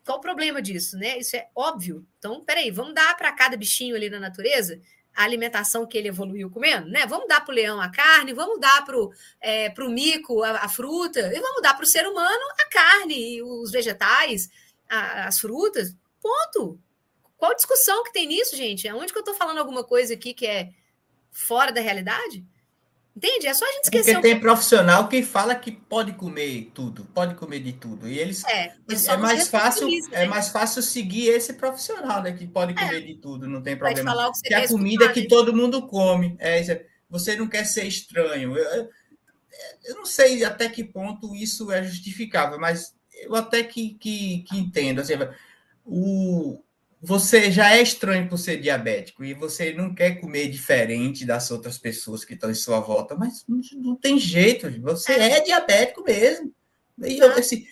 Qual 0.06 0.18
o 0.18 0.22
problema 0.22 0.62
disso, 0.62 0.98
né? 0.98 1.20
Isso 1.20 1.36
é 1.36 1.48
óbvio. 1.56 2.06
Então, 2.18 2.44
peraí, 2.44 2.72
vamos 2.72 2.94
dar 2.94 3.16
para 3.16 3.32
cada 3.32 3.56
bichinho 3.56 3.96
ali 3.96 4.10
na 4.10 4.20
natureza 4.20 4.82
a 5.16 5.24
alimentação 5.24 5.86
que 5.86 5.98
ele 5.98 6.08
evoluiu 6.08 6.50
comendo, 6.50 6.90
né? 6.90 7.06
Vamos 7.06 7.28
dar 7.28 7.42
para 7.42 7.52
o 7.52 7.56
leão 7.56 7.82
a 7.82 7.90
carne, 7.90 8.34
vamos 8.34 8.60
dar 8.60 8.84
para 8.86 8.98
o 8.98 9.12
é, 9.40 9.70
pro 9.70 9.90
mico 9.90 10.44
a, 10.44 10.52
a, 10.60 10.70
fruta, 10.70 11.20
e 11.20 11.40
vamos 11.40 11.62
dar 11.62 11.74
para 11.74 11.84
o 11.84 11.88
ser 11.88 12.08
humano 12.08 12.42
a 12.60 12.70
carne, 12.70 13.42
os 13.42 13.72
vegetais, 13.72 14.50
a, 14.90 15.28
as 15.28 15.40
frutas. 15.40 15.96
Ponto. 16.22 16.80
Qual 17.38 17.56
discussão 17.56 18.04
que 18.04 18.14
tem 18.14 18.28
nisso, 18.28 18.56
gente? 18.56 18.88
Aonde 18.88 19.12
que 19.12 19.18
eu 19.18 19.22
estou 19.22 19.36
falando 19.36 19.58
alguma 19.58 19.84
coisa 19.84 20.14
aqui 20.14 20.34
que 20.34 20.46
é 20.46 20.70
fora 21.32 21.72
da 21.72 21.82
realidade? 21.82 22.46
Entende? 23.16 23.48
É 23.48 23.54
só 23.54 23.66
a 23.66 23.72
gente 23.74 23.84
esquecer. 23.84 24.14
Porque 24.14 24.30
tem 24.30 24.40
profissional 24.40 25.10
que 25.10 25.22
fala 25.22 25.54
que 25.54 25.72
pode 25.72 26.14
comer 26.14 26.72
tudo, 26.74 27.06
pode 27.14 27.36
comer 27.36 27.60
de 27.60 27.74
tudo. 27.74 28.08
E 28.08 28.18
eles 28.18 28.44
é, 28.46 28.74
é 29.08 29.18
mais 29.18 29.50
fácil, 29.50 29.88
é 29.88 29.92
né? 29.92 30.24
é 30.24 30.26
mais 30.28 30.48
fácil 30.48 30.82
seguir 30.82 31.28
esse 31.28 31.54
profissional, 31.54 32.24
né? 32.24 32.32
Que 32.32 32.48
pode 32.48 32.74
comer 32.74 32.98
é. 32.98 33.02
de 33.02 33.16
tudo, 33.16 33.48
não 33.48 33.62
tem 33.62 33.78
problema. 33.78 34.12
Falar 34.12 34.30
o 34.30 34.32
que, 34.32 34.48
que 34.48 34.54
a 34.54 34.68
comida 34.68 35.06
escutar, 35.06 35.14
que 35.14 35.22
né? 35.22 35.28
todo 35.28 35.56
mundo 35.56 35.86
come. 35.88 36.38
É, 36.40 36.86
você 37.10 37.36
não 37.36 37.48
quer 37.48 37.66
ser 37.66 37.86
estranho. 37.86 38.56
Eu, 38.58 38.90
eu, 39.84 39.96
não 39.96 40.06
sei 40.06 40.46
até 40.46 40.70
que 40.70 40.84
ponto 40.84 41.36
isso 41.36 41.70
é 41.70 41.84
justificável, 41.84 42.58
mas 42.58 42.96
eu 43.24 43.36
até 43.36 43.62
que, 43.62 43.96
que, 43.96 44.44
que 44.44 44.58
entendo. 44.58 45.02
Assim, 45.02 45.16
o, 45.86 46.64
você 47.02 47.52
já 47.52 47.76
é 47.76 47.82
estranho 47.82 48.30
por 48.30 48.38
ser 48.38 48.62
diabético 48.62 49.24
e 49.24 49.34
você 49.34 49.74
não 49.74 49.94
quer 49.94 50.22
comer 50.22 50.50
diferente 50.50 51.26
das 51.26 51.50
outras 51.50 51.78
pessoas 51.78 52.24
que 52.24 52.36
estão 52.36 52.52
em 52.52 52.56
sua 52.56 52.80
volta, 52.80 53.16
mas 53.16 53.44
não, 53.48 53.60
não 53.78 53.96
tem 53.96 54.20
jeito, 54.20 54.70
você 54.82 55.14
é, 55.14 55.38
é 55.38 55.42
diabético 55.42 56.04
mesmo. 56.04 56.54
E 57.04 57.18
eu, 57.18 57.32
assim, 57.32 57.66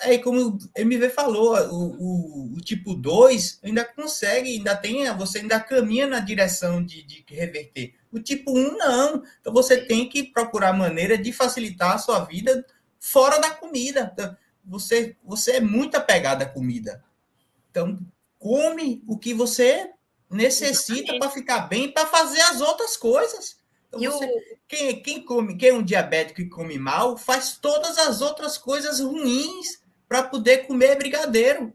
aí 0.00 0.18
como 0.18 0.40
o 0.48 0.58
MV 0.74 1.10
falou, 1.10 1.56
o, 1.70 1.92
o, 1.96 2.52
o, 2.54 2.60
tipo 2.60 2.94
2 2.94 3.60
ainda 3.62 3.84
consegue, 3.84 4.50
ainda 4.50 4.74
tem, 4.74 5.08
você 5.16 5.38
ainda 5.38 5.60
caminha 5.60 6.08
na 6.08 6.18
direção 6.18 6.84
de, 6.84 7.04
de 7.04 7.24
reverter. 7.28 7.94
O 8.10 8.18
tipo 8.18 8.50
1 8.50 8.76
não. 8.78 9.22
Então 9.40 9.52
você 9.52 9.76
tem 9.76 10.08
que 10.08 10.24
procurar 10.24 10.72
maneira 10.72 11.16
de 11.16 11.32
facilitar 11.32 11.94
a 11.94 11.98
sua 11.98 12.24
vida 12.24 12.66
fora 12.98 13.38
da 13.38 13.50
comida. 13.50 14.10
Então, 14.12 14.36
você, 14.64 15.16
você 15.24 15.52
é 15.52 15.60
muito 15.60 15.96
apegado 15.96 16.42
à 16.42 16.46
comida. 16.46 17.02
Então, 17.70 17.98
come 18.42 19.04
o 19.06 19.16
que 19.16 19.32
você 19.32 19.88
necessita 20.28 21.16
para 21.16 21.30
ficar 21.30 21.68
bem, 21.68 21.92
para 21.92 22.06
fazer 22.06 22.40
as 22.40 22.60
outras 22.60 22.96
coisas. 22.96 23.56
Então, 23.86 24.00
você, 24.00 24.24
o... 24.24 24.58
quem, 24.66 25.00
quem 25.00 25.24
come, 25.24 25.56
quem 25.56 25.68
é 25.68 25.74
um 25.74 25.82
diabético 25.82 26.40
e 26.40 26.48
come 26.48 26.76
mal, 26.76 27.16
faz 27.16 27.56
todas 27.56 27.98
as 27.98 28.20
outras 28.20 28.58
coisas 28.58 28.98
ruins 28.98 29.80
para 30.08 30.24
poder 30.24 30.66
comer 30.66 30.98
brigadeiro. 30.98 31.72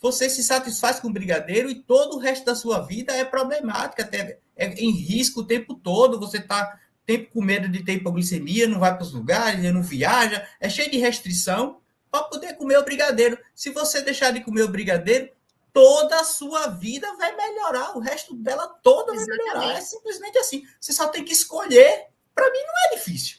Você 0.00 0.30
se 0.30 0.44
satisfaz 0.44 1.00
com 1.00 1.12
brigadeiro 1.12 1.68
e 1.68 1.82
todo 1.82 2.14
o 2.14 2.20
resto 2.20 2.44
da 2.44 2.54
sua 2.54 2.78
vida 2.78 3.12
é 3.12 3.24
problemática, 3.24 4.04
até 4.04 4.38
é 4.56 4.68
em 4.74 4.92
risco 4.92 5.40
o 5.40 5.46
tempo 5.46 5.74
todo. 5.74 6.20
Você 6.20 6.38
está 6.38 6.78
tempo 7.04 7.32
com 7.32 7.42
medo 7.42 7.68
de 7.68 7.82
ter 7.82 7.94
hipoglicemia, 7.94 8.68
não 8.68 8.78
vai 8.78 8.94
para 8.94 9.02
os 9.02 9.12
lugares, 9.12 9.74
não 9.74 9.82
viaja, 9.82 10.46
é 10.60 10.68
cheio 10.68 10.90
de 10.90 10.98
restrição 10.98 11.80
para 12.08 12.22
poder 12.24 12.54
comer 12.54 12.78
o 12.78 12.84
brigadeiro. 12.84 13.36
Se 13.52 13.70
você 13.70 14.00
deixar 14.00 14.30
de 14.30 14.40
comer 14.40 14.62
o 14.62 14.68
brigadeiro, 14.68 15.30
toda 15.72 16.20
a 16.20 16.24
sua 16.24 16.68
vida 16.68 17.12
vai 17.14 17.34
melhorar, 17.36 17.96
o 17.96 18.00
resto 18.00 18.34
dela 18.34 18.66
toda 18.82 19.12
vai 19.12 19.22
Exatamente. 19.22 19.44
melhorar. 19.44 19.78
É 19.78 19.80
simplesmente 19.80 20.38
assim. 20.38 20.66
Você 20.80 20.92
só 20.92 21.08
tem 21.08 21.24
que 21.24 21.32
escolher. 21.32 22.06
Para 22.34 22.50
mim 22.50 22.60
não 22.60 22.74
é 22.86 22.96
difícil. 22.96 23.38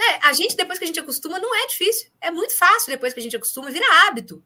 É, 0.00 0.26
a 0.26 0.32
gente, 0.32 0.56
depois 0.56 0.78
que 0.78 0.84
a 0.84 0.86
gente 0.86 1.00
acostuma, 1.00 1.38
não 1.38 1.54
é 1.54 1.66
difícil. 1.66 2.10
É 2.20 2.30
muito 2.30 2.56
fácil 2.56 2.90
depois 2.90 3.12
que 3.12 3.20
a 3.20 3.22
gente 3.22 3.36
acostuma, 3.36 3.70
vira 3.70 3.86
hábito. 4.06 4.42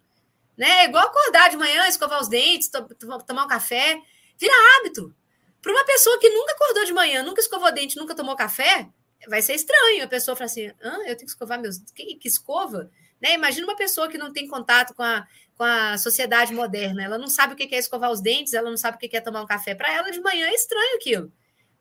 Né? 0.57 0.69
É 0.69 0.85
igual 0.86 1.07
acordar 1.07 1.51
de 1.51 1.57
manhã, 1.57 1.86
escovar 1.86 2.20
os 2.20 2.28
dentes, 2.28 2.69
to 2.69 2.86
tomar 3.27 3.45
um 3.45 3.49
café. 3.49 4.01
Vira 4.36 4.53
hábito. 4.77 5.15
Para 5.62 5.73
uma 5.73 5.85
pessoa 5.85 6.19
que 6.19 6.28
nunca 6.28 6.53
acordou 6.53 6.85
de 6.85 6.93
manhã, 6.93 7.23
nunca 7.23 7.41
escovou 7.41 7.73
dente, 7.73 7.97
nunca 7.97 8.15
tomou 8.15 8.36
café, 8.36 8.89
vai 9.28 9.41
ser 9.41 9.55
estranho. 9.55 10.05
A 10.05 10.09
pessoa 10.09 10.36
fala 10.36 10.47
assim: 10.47 10.69
ah, 10.82 10.99
eu 11.07 11.16
tenho 11.16 11.19
que 11.19 11.24
escovar 11.24 11.61
meus. 11.61 11.78
Que, 11.95 12.16
que 12.16 12.28
escova? 12.28 12.91
Né? 13.20 13.35
Imagina 13.35 13.66
uma 13.66 13.77
pessoa 13.77 14.09
que 14.09 14.19
não 14.19 14.32
tem 14.32 14.47
contato 14.47 14.93
com 14.95 15.03
a 15.03 15.27
com 15.56 15.64
a 15.64 15.97
sociedade 15.98 16.52
moderna. 16.52 17.05
Ela 17.05 17.18
não 17.18 17.28
sabe 17.28 17.55
o 17.55 17.56
que 17.56 17.74
é 17.74 17.78
escovar 17.78 18.10
os 18.10 18.20
dentes, 18.20 18.55
ela 18.55 18.70
não 18.70 18.76
sabe 18.76 18.97
o 18.97 19.01
que 19.01 19.16
é 19.16 19.20
tomar 19.20 19.43
um 19.43 19.47
café. 19.47 19.74
Para 19.74 19.93
ela, 19.93 20.10
de 20.10 20.20
manhã, 20.20 20.47
é 20.47 20.55
estranho 20.55 20.97
aquilo. 20.97 21.32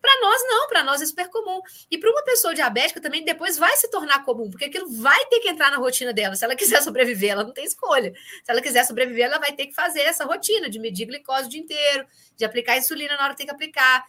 Para 0.03 0.19
nós, 0.19 0.41
não, 0.45 0.67
para 0.67 0.83
nós 0.83 1.01
é 1.01 1.05
super 1.05 1.29
comum. 1.29 1.61
E 1.89 1.97
para 1.97 2.11
uma 2.11 2.23
pessoa 2.25 2.53
diabética 2.53 2.99
também 2.99 3.23
depois 3.23 3.57
vai 3.57 3.73
se 3.77 3.89
tornar 3.89 4.25
comum, 4.25 4.49
porque 4.49 4.65
aquilo 4.65 4.91
vai 5.01 5.25
ter 5.27 5.39
que 5.39 5.47
entrar 5.47 5.71
na 5.71 5.77
rotina 5.77 6.11
dela. 6.11 6.35
Se 6.35 6.43
ela 6.43 6.57
quiser 6.57 6.81
sobreviver, 6.83 7.31
ela 7.31 7.43
não 7.43 7.53
tem 7.53 7.63
escolha. 7.63 8.13
Se 8.43 8.51
ela 8.51 8.61
quiser 8.61 8.83
sobreviver, 8.83 9.25
ela 9.25 9.39
vai 9.39 9.53
ter 9.53 9.67
que 9.67 9.73
fazer 9.73 10.01
essa 10.01 10.25
rotina 10.25 10.69
de 10.69 10.77
medir 10.77 11.05
glicose 11.05 11.45
o 11.45 11.49
dia 11.49 11.61
inteiro, 11.61 12.05
de 12.35 12.43
aplicar 12.43 12.77
insulina 12.77 13.15
na 13.15 13.23
hora 13.23 13.31
que 13.31 13.37
tem 13.37 13.47
que 13.47 13.53
aplicar, 13.53 14.05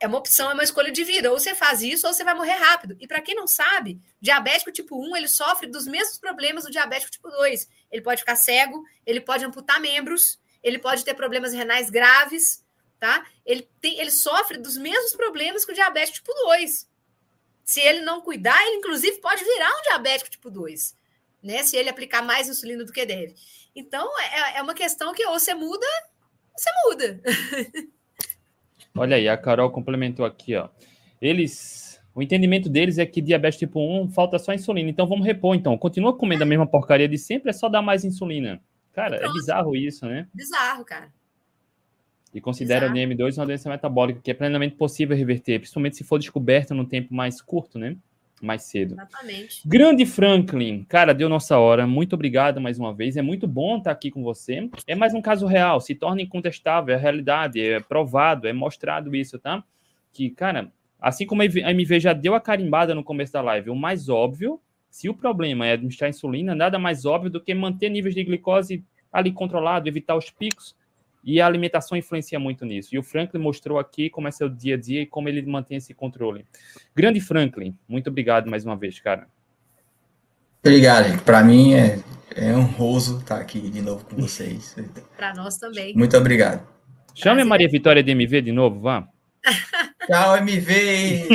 é 0.00 0.06
uma 0.06 0.18
opção, 0.18 0.50
é 0.50 0.54
uma 0.54 0.62
escolha 0.62 0.92
de 0.92 1.02
vida. 1.04 1.30
Ou 1.30 1.38
você 1.38 1.54
faz 1.54 1.82
isso, 1.82 2.06
ou 2.06 2.12
você 2.12 2.22
vai 2.22 2.34
morrer 2.34 2.54
rápido. 2.54 2.96
E 3.00 3.06
para 3.06 3.20
quem 3.20 3.34
não 3.34 3.46
sabe, 3.46 4.00
diabético 4.20 4.70
tipo 4.70 4.96
1, 4.96 5.16
ele 5.16 5.28
sofre 5.28 5.66
dos 5.66 5.86
mesmos 5.86 6.18
problemas 6.18 6.64
do 6.64 6.70
diabético 6.70 7.10
tipo 7.10 7.28
2. 7.30 7.68
Ele 7.90 8.02
pode 8.02 8.20
ficar 8.20 8.36
cego, 8.36 8.84
ele 9.04 9.20
pode 9.20 9.44
amputar 9.44 9.80
membros, 9.80 10.38
ele 10.62 10.78
pode 10.78 11.04
ter 11.04 11.14
problemas 11.14 11.52
renais 11.52 11.90
graves, 11.90 12.64
tá? 12.98 13.26
Ele, 13.44 13.68
tem, 13.80 13.98
ele 14.00 14.10
sofre 14.10 14.58
dos 14.58 14.76
mesmos 14.76 15.14
problemas 15.14 15.64
que 15.64 15.72
o 15.72 15.74
diabético 15.74 16.18
tipo 16.18 16.32
2. 16.34 16.88
Se 17.64 17.80
ele 17.80 18.00
não 18.00 18.20
cuidar, 18.20 18.60
ele 18.66 18.76
inclusive 18.76 19.18
pode 19.18 19.44
virar 19.44 19.70
um 19.70 19.82
diabético 19.82 20.30
tipo 20.30 20.50
2, 20.50 20.96
né? 21.42 21.62
Se 21.62 21.76
ele 21.76 21.88
aplicar 21.88 22.22
mais 22.22 22.48
insulina 22.48 22.84
do 22.84 22.92
que 22.92 23.04
deve. 23.06 23.34
Então, 23.74 24.08
é, 24.20 24.58
é 24.58 24.62
uma 24.62 24.74
questão 24.74 25.12
que 25.12 25.24
ou 25.26 25.38
você 25.38 25.54
muda, 25.54 25.86
ou 26.52 26.58
você 26.58 26.70
muda. 26.86 27.22
Olha 28.96 29.16
aí, 29.16 29.28
a 29.28 29.36
Carol 29.36 29.70
complementou 29.70 30.24
aqui, 30.24 30.56
ó. 30.56 30.70
Eles, 31.20 31.85
o 32.16 32.22
entendimento 32.22 32.70
deles 32.70 32.96
é 32.96 33.04
que 33.04 33.20
diabetes 33.20 33.58
tipo 33.58 33.78
1 33.78 34.08
falta 34.08 34.38
só 34.38 34.54
insulina. 34.54 34.88
Então 34.88 35.06
vamos 35.06 35.26
repor, 35.26 35.54
então. 35.54 35.76
Continua 35.76 36.16
comendo 36.16 36.44
a 36.44 36.46
mesma 36.46 36.66
porcaria 36.66 37.06
de 37.06 37.18
sempre, 37.18 37.50
é 37.50 37.52
só 37.52 37.68
dar 37.68 37.82
mais 37.82 38.06
insulina. 38.06 38.58
Cara, 38.94 39.16
é 39.16 39.30
bizarro 39.30 39.76
isso, 39.76 40.06
né? 40.06 40.26
Bizarro, 40.32 40.82
cara. 40.82 41.12
E 42.32 42.40
considera 42.40 42.88
Bizarro. 42.88 43.12
o 43.12 43.14
DM2 43.14 43.38
uma 43.38 43.44
doença 43.44 43.68
metabólica 43.68 44.20
que 44.22 44.30
é 44.30 44.34
plenamente 44.34 44.76
possível 44.76 45.14
reverter, 45.14 45.58
principalmente 45.58 45.96
se 45.96 46.04
for 46.04 46.18
descoberta 46.18 46.74
num 46.74 46.86
tempo 46.86 47.14
mais 47.14 47.42
curto, 47.42 47.78
né? 47.78 47.98
mais 48.40 48.62
cedo. 48.64 48.94
Exatamente. 48.94 49.62
Grande 49.66 50.04
Franklin, 50.04 50.84
cara, 50.84 51.14
deu 51.14 51.28
nossa 51.28 51.58
hora. 51.58 51.86
Muito 51.86 52.14
obrigado 52.14 52.60
mais 52.60 52.78
uma 52.78 52.94
vez. 52.94 53.16
É 53.16 53.22
muito 53.22 53.46
bom 53.46 53.78
estar 53.78 53.90
aqui 53.90 54.10
com 54.10 54.22
você. 54.22 54.68
É 54.86 54.94
mais 54.94 55.14
um 55.14 55.22
caso 55.22 55.46
real, 55.46 55.80
se 55.80 55.94
torna 55.94 56.22
incontestável, 56.22 56.94
é 56.94 56.98
realidade, 56.98 57.60
é 57.60 57.80
provado, 57.80 58.46
é 58.46 58.52
mostrado 58.52 59.14
isso, 59.14 59.38
tá? 59.38 59.62
Que, 60.12 60.30
cara, 60.30 60.72
assim 61.00 61.26
como 61.26 61.42
a 61.42 61.44
MV 61.44 62.00
já 62.00 62.12
deu 62.12 62.34
a 62.34 62.40
carimbada 62.40 62.94
no 62.94 63.04
começo 63.04 63.32
da 63.32 63.42
live, 63.42 63.70
o 63.70 63.76
mais 63.76 64.08
óbvio, 64.08 64.60
se 64.90 65.08
o 65.08 65.14
problema 65.14 65.66
é 65.66 65.72
administrar 65.72 66.08
insulina, 66.08 66.54
nada 66.54 66.78
mais 66.78 67.04
óbvio 67.04 67.30
do 67.30 67.40
que 67.40 67.54
manter 67.54 67.90
níveis 67.90 68.14
de 68.14 68.24
glicose 68.24 68.84
ali 69.12 69.32
controlado, 69.32 69.88
evitar 69.88 70.16
os 70.16 70.30
picos 70.30 70.74
e 71.22 71.40
a 71.40 71.46
alimentação 71.46 71.98
influencia 71.98 72.38
muito 72.38 72.64
nisso. 72.64 72.94
E 72.94 72.98
o 72.98 73.02
Franklin 73.02 73.40
mostrou 73.40 73.78
aqui 73.78 74.08
como 74.08 74.28
é 74.28 74.30
seu 74.30 74.48
dia 74.48 74.76
a 74.76 74.78
dia 74.78 75.02
e 75.02 75.06
como 75.06 75.28
ele 75.28 75.42
mantém 75.42 75.76
esse 75.76 75.92
controle. 75.92 76.46
Grande 76.94 77.20
Franklin, 77.20 77.76
muito 77.88 78.08
obrigado 78.08 78.48
mais 78.48 78.64
uma 78.64 78.76
vez, 78.76 79.00
cara. 79.00 79.26
Obrigado, 80.60 81.22
Para 81.22 81.44
mim 81.44 81.74
é, 81.74 82.00
é 82.34 82.52
honroso 82.56 83.18
estar 83.18 83.40
aqui 83.40 83.60
de 83.60 83.80
novo 83.80 84.04
com 84.04 84.16
vocês. 84.16 84.74
Para 85.16 85.34
nós 85.34 85.58
também. 85.58 85.94
Muito 85.94 86.16
obrigado. 86.16 86.66
Chame 87.14 87.42
a 87.42 87.44
Maria 87.44 87.68
Vitória 87.68 88.02
de 88.02 88.10
MV 88.10 88.42
de 88.42 88.52
novo, 88.52 88.80
vá. 88.80 89.08
Tchau, 90.06 90.36
MV! 90.36 91.28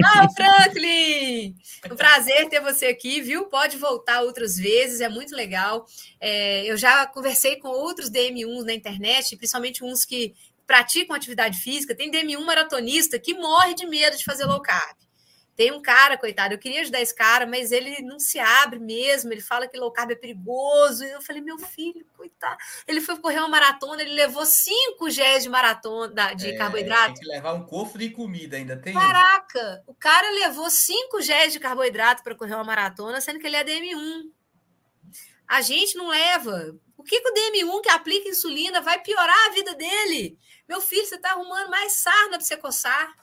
Tchau, 0.00 0.28
Franklin! 0.34 1.54
Um 1.90 1.96
prazer 1.96 2.48
ter 2.48 2.60
você 2.60 2.86
aqui, 2.86 3.20
viu? 3.20 3.44
Pode 3.46 3.76
voltar 3.76 4.22
outras 4.22 4.56
vezes, 4.56 5.00
é 5.00 5.08
muito 5.08 5.36
legal. 5.36 5.84
É, 6.18 6.64
eu 6.64 6.76
já 6.76 7.06
conversei 7.06 7.56
com 7.56 7.68
outros 7.68 8.10
DM1s 8.10 8.64
na 8.64 8.72
internet, 8.72 9.36
principalmente 9.36 9.84
uns 9.84 10.04
que 10.04 10.34
praticam 10.66 11.14
atividade 11.14 11.58
física. 11.58 11.94
Tem 11.94 12.10
DM1 12.10 12.40
maratonista 12.44 13.18
que 13.18 13.34
morre 13.34 13.74
de 13.74 13.86
medo 13.86 14.16
de 14.16 14.24
fazer 14.24 14.46
low 14.46 14.62
carb. 14.62 14.96
Tem 15.60 15.72
um 15.72 15.82
cara, 15.82 16.16
coitado, 16.16 16.54
eu 16.54 16.58
queria 16.58 16.80
ajudar 16.80 17.02
esse 17.02 17.14
cara, 17.14 17.44
mas 17.44 17.70
ele 17.70 18.00
não 18.00 18.18
se 18.18 18.38
abre 18.38 18.78
mesmo, 18.78 19.30
ele 19.30 19.42
fala 19.42 19.68
que 19.68 19.76
low 19.76 19.92
carb 19.92 20.10
é 20.10 20.14
perigoso. 20.14 21.04
E 21.04 21.10
eu 21.10 21.20
falei, 21.20 21.42
meu 21.42 21.58
filho, 21.58 22.02
coitado. 22.16 22.56
Ele 22.88 22.98
foi 22.98 23.18
correr 23.18 23.40
uma 23.40 23.48
maratona, 23.48 24.00
ele 24.00 24.14
levou 24.14 24.46
cinco 24.46 25.04
Gs 25.04 25.42
de 25.42 25.50
maratona 25.50 26.34
de 26.34 26.52
é, 26.52 26.56
carboidrato. 26.56 27.12
Tem 27.12 27.24
que 27.24 27.28
levar 27.28 27.52
um 27.52 27.66
cofre 27.66 28.08
de 28.08 28.14
comida, 28.14 28.56
ainda 28.56 28.74
tem. 28.74 28.94
Caraca, 28.94 29.84
o 29.86 29.92
cara 29.92 30.30
levou 30.30 30.70
cinco 30.70 31.18
Gs 31.18 31.52
de 31.52 31.60
carboidrato 31.60 32.22
para 32.22 32.34
correr 32.34 32.54
uma 32.54 32.64
maratona, 32.64 33.20
sendo 33.20 33.38
que 33.38 33.46
ele 33.46 33.56
é 33.56 33.62
DM1. 33.62 34.30
A 35.46 35.60
gente 35.60 35.94
não 35.94 36.08
leva. 36.08 36.74
O 36.96 37.02
que, 37.02 37.20
que 37.20 37.28
o 37.28 37.34
DM1 37.34 37.82
que 37.82 37.90
aplica 37.90 38.30
insulina 38.30 38.80
vai 38.80 38.98
piorar 39.02 39.48
a 39.48 39.52
vida 39.52 39.74
dele? 39.74 40.38
Meu 40.66 40.80
filho, 40.80 41.04
você 41.04 41.16
está 41.16 41.32
arrumando 41.32 41.68
mais 41.68 41.92
sarna 41.92 42.38
para 42.38 42.40
você 42.40 42.56
coçar. 42.56 43.14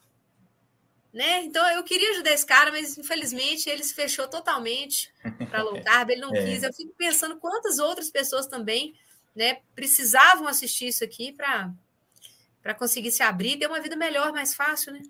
Né? 1.17 1.45
Então 1.45 1.67
eu 1.71 1.83
queria 1.83 2.11
ajudar 2.11 2.31
esse 2.31 2.45
cara, 2.45 2.69
mas 2.69 2.95
infelizmente 2.95 3.67
ele 3.67 3.83
se 3.83 3.95
fechou 3.95 4.27
totalmente 4.27 5.09
para 5.49 5.63
low 5.63 5.73
carb, 5.81 6.11
ele 6.11 6.21
não 6.21 6.29
é. 6.29 6.45
quis. 6.45 6.61
Eu 6.61 6.71
fico 6.71 6.93
pensando 6.95 7.37
quantas 7.37 7.79
outras 7.79 8.11
pessoas 8.11 8.45
também 8.45 8.93
né, 9.35 9.57
precisavam 9.73 10.47
assistir 10.47 10.89
isso 10.89 11.03
aqui 11.03 11.33
para 11.33 11.73
conseguir 12.77 13.09
se 13.09 13.23
abrir 13.23 13.53
e 13.53 13.57
ter 13.57 13.65
uma 13.65 13.81
vida 13.81 13.95
melhor, 13.95 14.31
mais 14.31 14.53
fácil, 14.53 14.93
né? 14.93 15.01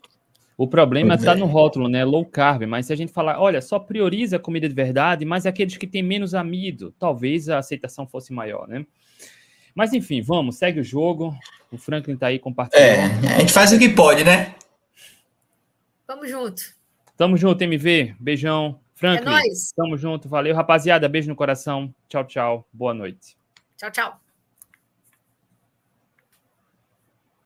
O 0.57 0.65
problema 0.65 1.15
está 1.15 1.35
no 1.35 1.45
rótulo, 1.45 1.89
né? 1.89 2.05
Low 2.05 2.25
carb, 2.25 2.63
mas 2.63 2.85
se 2.85 2.93
a 2.93 2.95
gente 2.95 3.11
falar, 3.11 3.41
olha, 3.41 3.61
só 3.61 3.77
prioriza 3.77 4.38
a 4.38 4.39
comida 4.39 4.69
de 4.69 4.73
verdade, 4.73 5.25
mas 5.25 5.45
aqueles 5.45 5.75
que 5.75 5.85
têm 5.85 6.01
menos 6.01 6.34
amido, 6.34 6.95
talvez 6.97 7.49
a 7.49 7.57
aceitação 7.57 8.07
fosse 8.07 8.31
maior, 8.31 8.65
né? 8.65 8.85
Mas 9.75 9.91
enfim, 9.91 10.21
vamos, 10.21 10.55
segue 10.55 10.79
o 10.79 10.84
jogo. 10.84 11.38
O 11.69 11.77
Franklin 11.77 12.13
está 12.13 12.27
aí 12.27 12.39
compartilhando. 12.39 13.25
É, 13.25 13.35
a 13.35 13.39
gente 13.39 13.51
faz 13.51 13.73
o 13.73 13.77
que 13.77 13.89
pode, 13.89 14.23
né? 14.23 14.55
Vamos 16.07 16.29
junto. 16.29 16.61
Tamo 17.17 17.35
junto, 17.35 17.63
MV. 17.63 18.15
Beijão. 18.19 18.79
Franklin, 18.95 19.27
é 19.27 19.31
nóis. 19.31 19.71
tamo 19.75 19.97
junto. 19.97 20.29
Valeu, 20.29 20.55
rapaziada. 20.55 21.09
Beijo 21.09 21.29
no 21.29 21.35
coração. 21.35 21.93
Tchau, 22.07 22.25
tchau. 22.25 22.67
Boa 22.71 22.93
noite. 22.93 23.38
Tchau, 23.75 23.91
tchau. 23.91 24.26